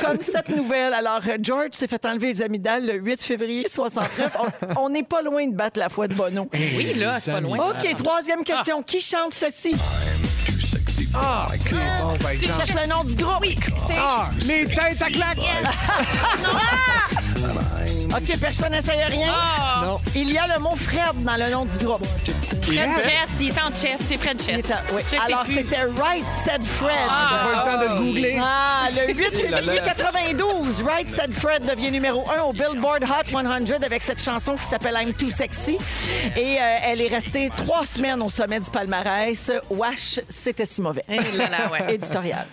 Comme 0.01 0.21
cette 0.21 0.49
nouvelle. 0.49 0.95
Alors, 0.95 1.21
euh, 1.29 1.37
George 1.41 1.71
s'est 1.73 1.89
fait 1.89 2.05
enlever 2.07 2.29
les 2.29 2.43
amygdales 2.43 2.87
le 2.87 2.95
8 2.95 3.23
février 3.23 3.69
69. 3.69 4.37
On- 4.77 4.83
On 4.85 4.89
n'est 4.89 5.03
pas 5.05 5.23
loin 5.23 5.47
de 5.47 5.55
battre 5.55 5.79
la 5.79 5.89
foi 5.89 6.09
de 6.09 6.15
Bono. 6.15 6.49
Oui, 6.53 6.95
là, 6.95 7.19
c'est 7.21 7.31
pas 7.33 7.41
loin. 7.41 7.59
OK, 7.71 7.95
troisième 7.97 8.43
question. 8.45 8.82
Qui 8.87 9.01
chante 9.01 9.35
ceci? 9.35 10.62
Ah, 11.15 11.47
ok. 11.49 11.73
Bon, 11.73 12.19
par 12.19 12.31
Tu 12.31 12.37
exemple. 12.45 12.67
cherches 12.67 12.81
le 12.83 12.87
nom 12.89 13.05
du 13.05 13.15
groupe? 13.17 13.39
Oui, 13.43 13.55
c'est... 13.87 13.97
Ah, 13.99 14.29
les 14.47 14.65
têtes 14.67 15.03
à 15.03 15.11
claque. 15.11 15.39
OK, 18.15 18.39
personne 18.41 18.73
n'essaye 18.73 19.03
rien? 19.05 19.33
Non. 19.83 19.97
Il 20.15 20.31
y 20.31 20.37
a 20.39 20.47
le 20.55 20.61
mot 20.61 20.75
Fred 20.77 21.25
dans 21.25 21.37
le 21.37 21.49
nom 21.51 21.65
du 21.65 21.79
groupe. 21.85 22.05
Fred 22.63 22.89
Chess, 23.03 23.31
il 23.41 23.49
est 23.49 23.61
en 23.61 23.75
chess, 23.75 23.99
c'est 24.01 24.17
Fred 24.19 24.41
Il 24.49 24.55
Chess. 24.63 24.71
en- 24.71 24.95
oui. 24.97 25.03
Alors, 25.27 25.45
c'était 25.47 25.83
Right 26.01 26.25
Said 26.25 26.63
Fred. 26.63 27.09
Pas 27.09 27.49
eu 27.49 27.57
le 27.57 27.63
temps 27.65 27.79
de 27.79 27.87
le 27.89 27.97
googler. 28.07 28.39
Ah, 28.41 28.89
le 28.95 29.13
8 29.15 29.31
février 29.37 29.81
92, 29.97 30.83
Right 30.83 31.11
Said 31.11 31.33
Fred 31.33 31.67
devient 31.67 31.91
numéro 31.91 32.23
1 32.39 32.43
au 32.43 32.53
Billboard 32.53 33.03
Hot 33.05 33.31
100 33.31 33.83
avec 33.85 34.03
cette 34.03 34.23
chanson 34.23 34.55
qui 34.57 34.65
s'appelle 34.65 34.95
I'm 35.01 35.15
Too 35.15 35.31
Sexy. 35.31 35.79
Et 36.37 36.61
euh, 36.61 36.77
elle 36.85 37.01
est 37.01 37.09
restée 37.09 37.51
trois 37.57 37.87
semaines 37.87 38.21
au 38.23 38.29
sommet 38.31 38.61
du 38.61 38.71
palmarès. 38.71 39.51
Wash, 39.71 40.21
c'était 40.29 40.62
si 40.65 40.83
mauvais. 40.83 41.05
Eh 41.09 41.17
là 41.37 41.49
là, 41.49 41.71
ouais. 41.71 41.95
Éditorial. 41.95 42.47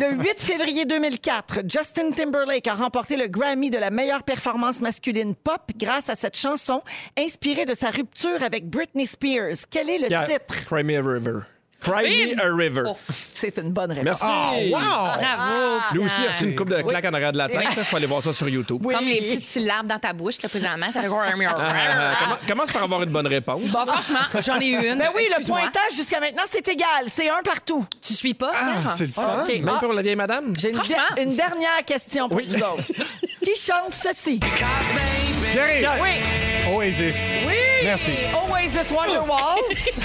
Le 0.00 0.12
8 0.22 0.40
février 0.40 0.84
2004, 0.84 1.60
Justin 1.68 2.10
Timberlake 2.10 2.66
a 2.66 2.74
remporté 2.74 3.16
le 3.16 3.28
Grammy 3.28 3.70
de 3.70 3.78
la 3.78 3.90
meilleure 3.90 4.22
performance 4.22 4.80
masculine 4.80 5.34
pop 5.34 5.62
grâce 5.76 6.08
à 6.08 6.14
cette 6.14 6.36
chanson 6.36 6.82
inspirée 7.18 7.64
de 7.64 7.74
sa 7.74 7.90
rupture 7.90 8.42
avec 8.42 8.68
Britney 8.68 9.06
Spears. 9.06 9.66
Quel 9.70 9.90
est 9.90 9.98
le 9.98 10.08
titre? 10.08 10.66
Cry 10.66 10.82
me 10.82 10.96
a 10.96 11.02
river. 11.02 11.40
Cry 11.84 12.34
me 12.36 12.40
a 12.42 12.54
river. 12.56 12.82
C'est 13.34 13.58
une 13.58 13.70
bonne 13.70 13.92
réponse. 13.92 14.22
Merci. 14.22 14.70
Bravo. 14.70 15.80
Lui 15.92 15.98
aussi 16.00 16.26
a 16.26 16.30
reçu 16.32 16.44
une 16.44 16.56
coupe 16.56 16.70
de 16.70 16.82
claques 16.82 17.04
en 17.04 17.12
arrière 17.14 17.32
de 17.32 17.38
la 17.38 17.48
tête. 17.48 17.66
Il 17.76 17.84
faut 17.84 17.96
aller 17.96 18.06
voir 18.06 18.22
ça 18.22 18.32
sur 18.32 18.48
YouTube. 18.48 18.82
Comme 18.82 19.04
les 19.04 19.20
petites 19.22 19.46
syllabes 19.46 19.86
dans 19.86 19.98
ta 19.98 20.12
bouche, 20.12 20.40
là, 20.42 20.48
présentement, 20.48 20.86
ça 20.92 21.00
fait 21.00 21.08
Ah, 21.08 21.34
ah, 21.58 22.14
comment- 22.20 22.36
Commence 22.54 22.70
par 22.72 22.82
avoir 22.84 23.02
une 23.02 23.10
bonne 23.10 23.26
réponse? 23.26 23.62
Bon, 23.70 23.84
franchement, 23.86 24.18
j'en 24.40 24.58
ai 24.60 24.68
une. 24.68 24.98
Ben 24.98 25.10
oui, 25.14 25.26
le 25.36 25.44
pointage 25.44 25.92
jusqu'à 25.96 26.20
maintenant, 26.20 26.44
c'est 26.46 26.66
égal. 26.68 27.04
C'est 27.06 27.28
un 27.28 27.42
partout. 27.44 27.84
Tu 28.00 28.14
suis 28.14 28.34
pas? 28.34 28.52
Ah, 28.54 28.94
c'est 28.96 29.06
le 29.06 29.12
fun. 29.12 29.42
OK. 29.42 29.48
Même 29.48 29.70
Ah, 29.74 29.78
pour 29.80 29.92
la 29.92 30.02
vieille 30.02 30.16
madame? 30.16 30.54
J'ai 30.58 30.70
une, 30.70 30.76
de- 30.78 31.20
une 31.20 31.36
dernière 31.36 31.84
question 31.86 32.28
pour 32.28 32.38
Oui. 32.38 32.46
vous 32.48 32.56
autres. 32.62 32.84
Qui 33.42 33.50
chante 33.60 33.92
ceci? 33.92 34.40
Pierre, 35.52 35.96
Oui. 36.00 36.74
Oasis. 36.74 37.34
Oui. 37.46 37.54
Merci. 37.84 38.12
Oasis 38.50 38.90
Wonderwall. 38.90 39.60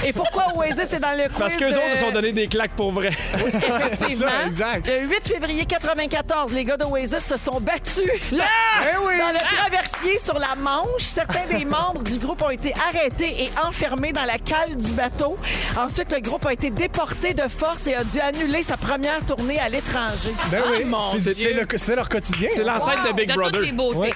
Et 0.05 0.11
pourquoi 0.11 0.47
Oasis 0.57 0.91
est 0.93 0.99
dans 0.99 1.17
le 1.17 1.29
quiz? 1.29 1.37
Parce 1.39 1.55
qu'eux 1.69 1.77
autres 1.77 1.91
se 1.93 1.97
sont 1.99 2.11
donné 2.11 2.31
des 2.31 2.47
claques 2.47 2.75
pour 2.75 2.91
vrai. 2.91 3.09
Effectivement. 3.37 4.27
Ça, 4.29 4.45
exact. 4.47 4.87
Le 4.87 5.07
8 5.07 5.27
février 5.27 5.65
94, 5.65 6.51
les 6.53 6.63
gars 6.65 6.77
d'Oasis 6.77 7.19
se 7.25 7.37
sont 7.37 7.59
battus 7.59 8.03
là, 8.31 8.43
Eh 8.81 8.97
oui. 9.05 9.13
dans 9.19 9.31
le 9.33 9.57
traversier 9.57 10.17
sur 10.17 10.37
la 10.39 10.55
Manche. 10.55 10.87
Certains 10.99 11.45
des 11.49 11.65
membres 11.65 12.03
du 12.03 12.17
groupe 12.17 12.41
ont 12.41 12.49
été 12.49 12.73
arrêtés 12.89 13.43
et 13.43 13.51
enfermés 13.65 14.11
dans 14.13 14.25
la 14.25 14.37
cale 14.37 14.75
du 14.75 14.91
bateau. 14.91 15.37
Ensuite, 15.77 16.11
le 16.11 16.19
groupe 16.21 16.45
a 16.45 16.53
été 16.53 16.69
déporté 16.69 17.33
de 17.33 17.47
force 17.47 17.87
et 17.87 17.95
a 17.95 18.03
dû 18.03 18.19
annuler 18.19 18.61
sa 18.63 18.77
première 18.77 19.19
tournée 19.25 19.59
à 19.59 19.69
l'étranger. 19.69 20.33
Ben 20.51 20.63
oui. 20.71 20.83
mon 20.85 21.01
C'est- 21.11 21.19
Dieu. 21.33 21.33
C'était 21.49 21.53
le- 21.53 21.67
c'était 21.77 21.95
leur 21.95 22.09
quotidien. 22.09 22.49
C'est 22.53 22.63
l'ancêtre 22.63 23.07
de 23.07 23.13
Big 23.13 23.29
De 23.29 23.33
Brother. 23.35 23.51
toutes 23.53 23.65
les 23.65 23.71
beautés. 23.71 24.13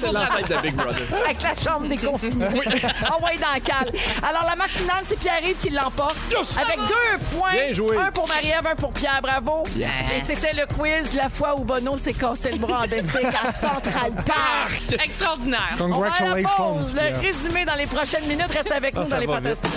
C'est 0.00 0.12
l'ancêtre 0.12 0.48
de 0.48 0.62
Big 0.62 0.74
Brother. 0.74 1.02
Avec 1.24 1.42
la 1.42 1.54
chambre 1.54 1.88
des 1.88 1.96
confinés. 1.96 2.46
Envoyé 2.46 3.38
dans 3.38 3.52
la 3.52 3.60
cale. 3.60 3.92
Alors, 4.28 4.44
la 4.48 4.56
marque 4.56 4.70
finale, 4.70 5.02
c'est 5.02 5.18
Pierre-Yves 5.18 5.58
qui 5.58 5.70
l'emporte. 5.70 6.16
Avec 6.60 6.75
deux 6.76 7.18
points. 7.36 7.52
Bien 7.52 7.72
joué. 7.72 7.96
Un 7.96 8.10
pour 8.10 8.28
Marie-Ève, 8.28 8.66
un 8.70 8.74
pour 8.76 8.92
Pierre. 8.92 9.20
Bravo. 9.22 9.64
Et 9.76 10.20
c'était 10.24 10.52
le 10.54 10.66
quiz 10.66 11.12
de 11.12 11.16
la 11.16 11.28
fois 11.28 11.54
où 11.58 11.64
Bono 11.64 11.96
s'est 11.96 12.12
cassé 12.14 12.52
le 12.52 12.58
bras 12.58 12.82
en 12.84 12.86
Bessic 12.88 13.24
à 13.24 13.52
Central 13.52 14.12
Park. 14.26 15.00
Extraordinaire. 15.04 15.76
On 15.80 15.88
va 15.88 16.06
à 16.06 16.10
la 16.10 16.16
Congratulations. 16.16 16.74
pause. 16.78 16.94
Le 16.94 17.20
résumé 17.20 17.64
dans 17.64 17.74
les 17.76 17.86
prochaines 17.86 18.26
minutes. 18.26 18.50
Reste 18.52 18.72
avec 18.72 18.94
nous 18.94 19.02
Ah, 19.02 19.06
ça 19.06 19.14
dans 19.16 19.20
les 19.20 19.26
fantastiques. 19.26 19.70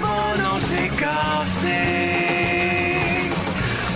Mon 0.00 0.42
nom 0.42 0.58
s'est 0.60 0.90
cassé. 0.98 1.68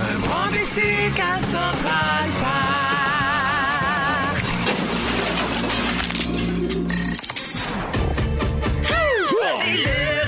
Un 0.00 0.18
grand 0.26 0.50
bicycle 0.50 1.20
à 1.20 1.38
Central 1.38 2.28
Park. 2.40 2.52
C'est 9.60 9.76
le 9.76 10.21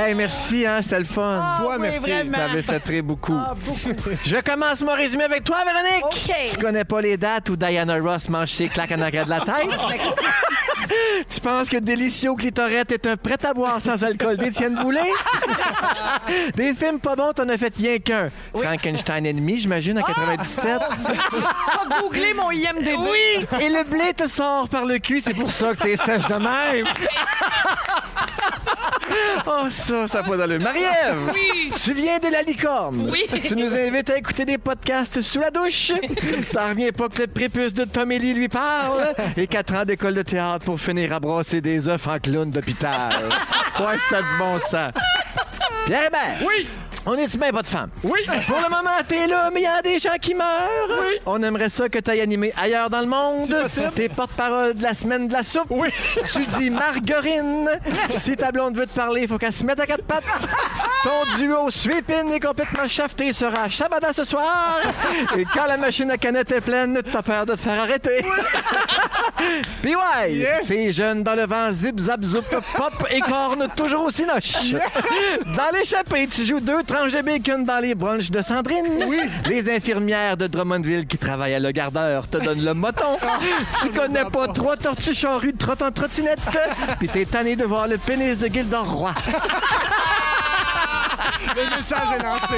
Hey, 0.00 0.14
merci, 0.14 0.66
hein, 0.66 0.78
c'était 0.82 0.98
le 1.00 1.04
fun. 1.04 1.36
Toi, 1.60 1.72
Ah 1.74 1.76
oui, 1.78 1.78
merci. 1.82 2.00
vraiment. 2.10 2.24
Tu 2.24 2.30
m'avais 2.30 2.62
fait 2.62 2.80
très 2.80 3.02
beaucoup. 3.02 3.36
Ah, 3.36 3.52
beaucoup. 3.54 4.10
Je 4.24 4.36
commence 4.36 4.80
mon 4.80 4.94
résumé 4.94 5.24
avec 5.24 5.44
toi, 5.44 5.58
Véronique. 5.64 6.04
OK. 6.04 6.34
Tu 6.50 6.56
connais 6.56 6.84
pas 6.84 7.02
les 7.02 7.18
dates 7.18 7.50
où 7.50 7.56
Diana 7.56 7.98
Ross 7.98 8.28
mange 8.30 8.48
ses 8.48 8.68
claques 8.68 8.92
en 8.92 9.00
arrière 9.02 9.26
de 9.26 9.30
la 9.30 9.40
tête? 9.40 9.68
tu 11.28 11.40
penses 11.40 11.68
que 11.68 11.76
Délicio 11.76 12.34
Clitorette 12.34 12.92
est 12.92 13.06
un 13.06 13.16
prêt-à-boire 13.18 13.82
sans 13.82 14.02
alcool 14.02 14.38
d'Étienne 14.38 14.74
Boulay? 14.76 15.00
Des 16.54 16.72
films 16.74 16.98
pas 16.98 17.14
bons, 17.14 17.32
t'en 17.32 17.48
as 17.50 17.58
fait 17.58 17.74
rien 17.76 17.98
qu'un. 17.98 18.28
Frankenstein 18.54 19.26
ennemi, 19.26 19.60
j'imagine, 19.60 19.98
en 19.98 20.02
97. 20.02 20.78
Pas 20.78 22.00
googler 22.00 22.32
mon 22.32 22.50
IMDb. 22.50 22.96
Oui! 22.98 23.46
Et 23.60 23.68
le 23.68 23.84
blé 23.84 24.14
te 24.14 24.26
sort 24.26 24.66
par 24.70 24.86
le 24.86 24.98
cul, 24.98 25.20
c'est 25.20 25.34
pour 25.34 25.50
ça 25.50 25.74
que 25.74 25.82
t'es 25.82 25.96
sèche 25.96 26.26
de 26.26 26.34
même. 26.36 26.86
oh, 29.46 29.66
ça, 29.70 30.08
ça 30.08 30.22
n'a 30.22 30.28
pas 30.28 30.36
d'allure. 30.36 30.60
Marie-Ève! 30.60 31.32
Oui. 31.32 31.70
Tu 31.84 31.94
viens 31.94 32.18
de 32.18 32.28
la 32.28 32.42
licorne. 32.42 33.08
Oui. 33.10 33.24
Tu 33.46 33.56
nous 33.56 33.74
invites 33.74 34.10
à 34.10 34.18
écouter 34.18 34.44
des 34.44 34.58
podcasts 34.58 35.20
sous 35.22 35.40
la 35.40 35.50
douche. 35.50 35.92
T'en 36.52 36.68
reviens 36.68 36.92
pas 36.92 37.08
que 37.08 37.22
le 37.22 37.26
prépuce 37.28 37.72
de 37.74 37.84
Tom 37.84 38.10
Ellie 38.12 38.34
lui 38.34 38.48
parle. 38.48 39.08
Et 39.36 39.46
quatre 39.46 39.74
ans 39.74 39.84
d'école 39.84 40.14
de 40.14 40.22
théâtre 40.22 40.64
pour 40.64 40.80
finir 40.80 41.12
à 41.12 41.20
brasser 41.20 41.60
des 41.60 41.88
œufs 41.88 42.06
en 42.06 42.18
clown 42.18 42.50
d'hôpital. 42.50 43.14
Ouais, 43.80 43.96
ça 43.96 44.18
du 44.20 44.38
bon 44.38 44.58
sens. 44.58 44.92
Pierre 45.86 46.08
Hébert. 46.08 46.36
Oui. 46.46 46.66
On 47.06 47.14
est-tu 47.16 47.38
bien 47.38 47.50
pas 47.50 47.62
de 47.62 47.66
femme? 47.66 47.88
Oui. 48.04 48.20
Pour 48.46 48.58
le 48.58 48.68
moment, 48.68 48.90
t'es 49.08 49.26
là, 49.26 49.50
mais 49.52 49.60
il 49.60 49.64
y 49.64 49.66
a 49.66 49.80
des 49.80 49.98
gens 49.98 50.16
qui 50.20 50.34
meurent. 50.34 51.00
Oui. 51.00 51.16
On 51.24 51.42
aimerait 51.42 51.70
ça 51.70 51.88
que 51.88 51.98
t'ailles 51.98 52.20
animé 52.20 52.52
ailleurs 52.60 52.90
dans 52.90 53.00
le 53.00 53.06
monde. 53.06 53.40
T'es 53.94 54.08
porte-parole 54.10 54.74
de 54.74 54.82
la 54.82 54.92
semaine 54.94 55.26
de 55.26 55.32
la 55.32 55.42
soupe. 55.42 55.66
Oui. 55.70 55.88
Tu 56.32 56.40
dis 56.58 56.68
Marguerine. 56.70 57.70
Si 58.10 58.36
ta 58.36 58.52
blonde 58.52 58.76
veut 58.76 58.86
te 58.86 58.94
parler, 58.94 59.22
il 59.22 59.28
faut 59.28 59.38
qu'elle 59.38 59.52
se 59.52 59.64
mette 59.64 59.80
à 59.80 59.86
quatre 59.86 60.04
pattes. 60.04 60.24
Ton 61.02 61.36
duo 61.38 61.70
Sweepin 61.70 62.28
est 62.28 62.40
complètement 62.40 62.86
shafté 62.86 63.32
sera 63.32 63.68
Shabada 63.70 64.12
ce 64.12 64.24
soir. 64.24 64.78
Et 65.38 65.44
quand 65.46 65.64
la 65.66 65.78
machine 65.78 66.10
à 66.10 66.18
canette 66.18 66.52
est 66.52 66.60
pleine, 66.60 67.00
t'as 67.10 67.22
peur 67.22 67.46
de 67.46 67.54
te 67.54 67.60
faire 67.60 67.80
arrêter. 67.80 68.22
Puis 69.82 69.96
ouais, 69.96 70.32
Yes. 70.34 70.68
t'es 70.68 70.92
jeune 70.92 71.22
dans 71.22 71.34
le 71.34 71.46
vent, 71.46 71.72
zip, 71.72 71.98
zap, 71.98 72.22
zoup, 72.22 72.42
pop 72.76 72.92
et 73.10 73.20
corne 73.20 73.66
toujours 73.74 74.04
aussi 74.04 74.24
noche. 74.26 74.74
Dans 75.56 75.70
l'échappée, 75.74 76.26
tu 76.28 76.44
joues 76.44 76.60
deux 76.60 76.82
de 76.90 77.22
bacon 77.22 77.64
dans 77.64 77.78
les 77.78 77.94
brunchs 77.94 78.30
de 78.30 78.42
Sandrine. 78.42 79.04
Oui. 79.06 79.20
Les 79.46 79.70
infirmières 79.70 80.36
de 80.36 80.48
Drummondville 80.48 81.06
qui 81.06 81.18
travaillent 81.18 81.54
à 81.54 81.60
Le 81.60 81.70
Gardeur 81.70 82.26
te 82.28 82.36
donnent 82.38 82.64
le 82.64 82.74
moton. 82.74 83.16
tu 83.82 83.90
connais 83.90 84.24
pas 84.24 84.48
trois 84.48 84.76
tortues 84.76 85.14
charrues 85.14 85.54
en 85.68 85.92
trottinette. 85.92 86.40
Puis 86.98 87.08
t'es 87.08 87.24
tanné 87.24 87.54
de 87.54 87.64
voir 87.64 87.86
le 87.86 87.96
pénis 87.96 88.38
de 88.38 88.48
Gildor 88.48 88.90
Roy. 88.90 89.14
Le 91.56 91.76
message 91.76 92.08
est 92.18 92.22
lancé. 92.22 92.54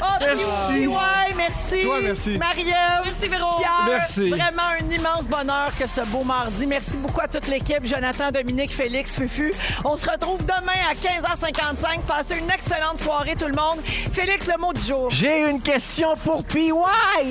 Ah, 0.00 0.18
Merci. 0.20 0.86
Ouais, 0.86 1.34
merci. 1.36 1.82
Toi, 1.84 1.98
merci. 2.02 2.38
Marie-Ève. 2.38 3.02
Merci, 3.04 3.28
Véro. 3.28 3.50
Pierre, 3.58 3.86
Merci. 3.88 4.28
Vraiment 4.30 4.62
un 4.80 4.90
immense 4.90 5.26
bonheur 5.26 5.70
que 5.78 5.86
ce 5.86 6.00
beau 6.06 6.22
mardi. 6.24 6.66
Merci 6.66 6.96
beaucoup 6.96 7.20
à 7.20 7.28
toute 7.28 7.48
l'équipe. 7.48 7.84
Jonathan, 7.84 8.30
Dominique, 8.30 8.72
Félix, 8.72 9.16
Fufu. 9.16 9.52
On 9.84 9.96
se 9.96 10.08
retrouve 10.10 10.40
demain 10.44 10.78
à 10.90 10.94
15h55. 10.94 12.00
Passez 12.06 12.38
une 12.38 12.50
excellente 12.50 12.98
soirée, 12.98 13.34
tout 13.38 13.46
le 13.46 13.54
monde. 13.54 13.78
Félix, 14.12 14.46
le 14.46 14.58
mot 14.60 14.72
du 14.72 14.80
jour. 14.82 15.08
J'ai 15.10 15.48
une 15.48 15.60
question 15.60 16.14
pour 16.24 16.44
PY. 16.44 16.72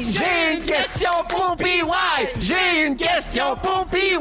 J'ai 0.02 0.54
une 0.56 0.64
question 0.64 1.12
pour 1.30 1.56
PY. 1.58 1.82
J'ai 2.40 2.86
une 2.86 2.96
question 2.96 3.56
pour 3.62 3.86
PY. 3.88 4.18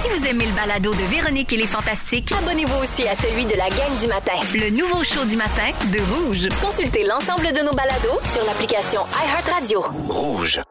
Si 0.00 0.08
vous 0.08 0.26
aimez 0.26 0.46
le 0.46 0.52
balado 0.52 0.92
de 0.92 1.02
Véronique 1.04 1.52
et 1.52 1.56
les 1.56 1.66
Fantastiques, 1.66 2.32
abonnez-vous 2.32 2.76
aussi 2.82 3.06
à 3.08 3.14
celui 3.14 3.44
de 3.46 3.54
la 3.56 3.68
gang 3.68 3.96
du 4.00 4.06
matin. 4.08 4.32
Le 4.54 4.70
nouveau 4.70 5.02
show 5.02 5.24
du 5.28 5.36
matin 5.36 5.70
de 5.92 6.00
Rouge. 6.14 6.48
Consultez 6.62 7.04
l'ensemble 7.04 7.52
de 7.52 7.60
nos 7.60 7.74
balados 7.74 8.18
sur 8.24 8.44
l'application 8.44 9.02
iHeartRadio. 9.12 9.82
Rouge. 10.08 10.62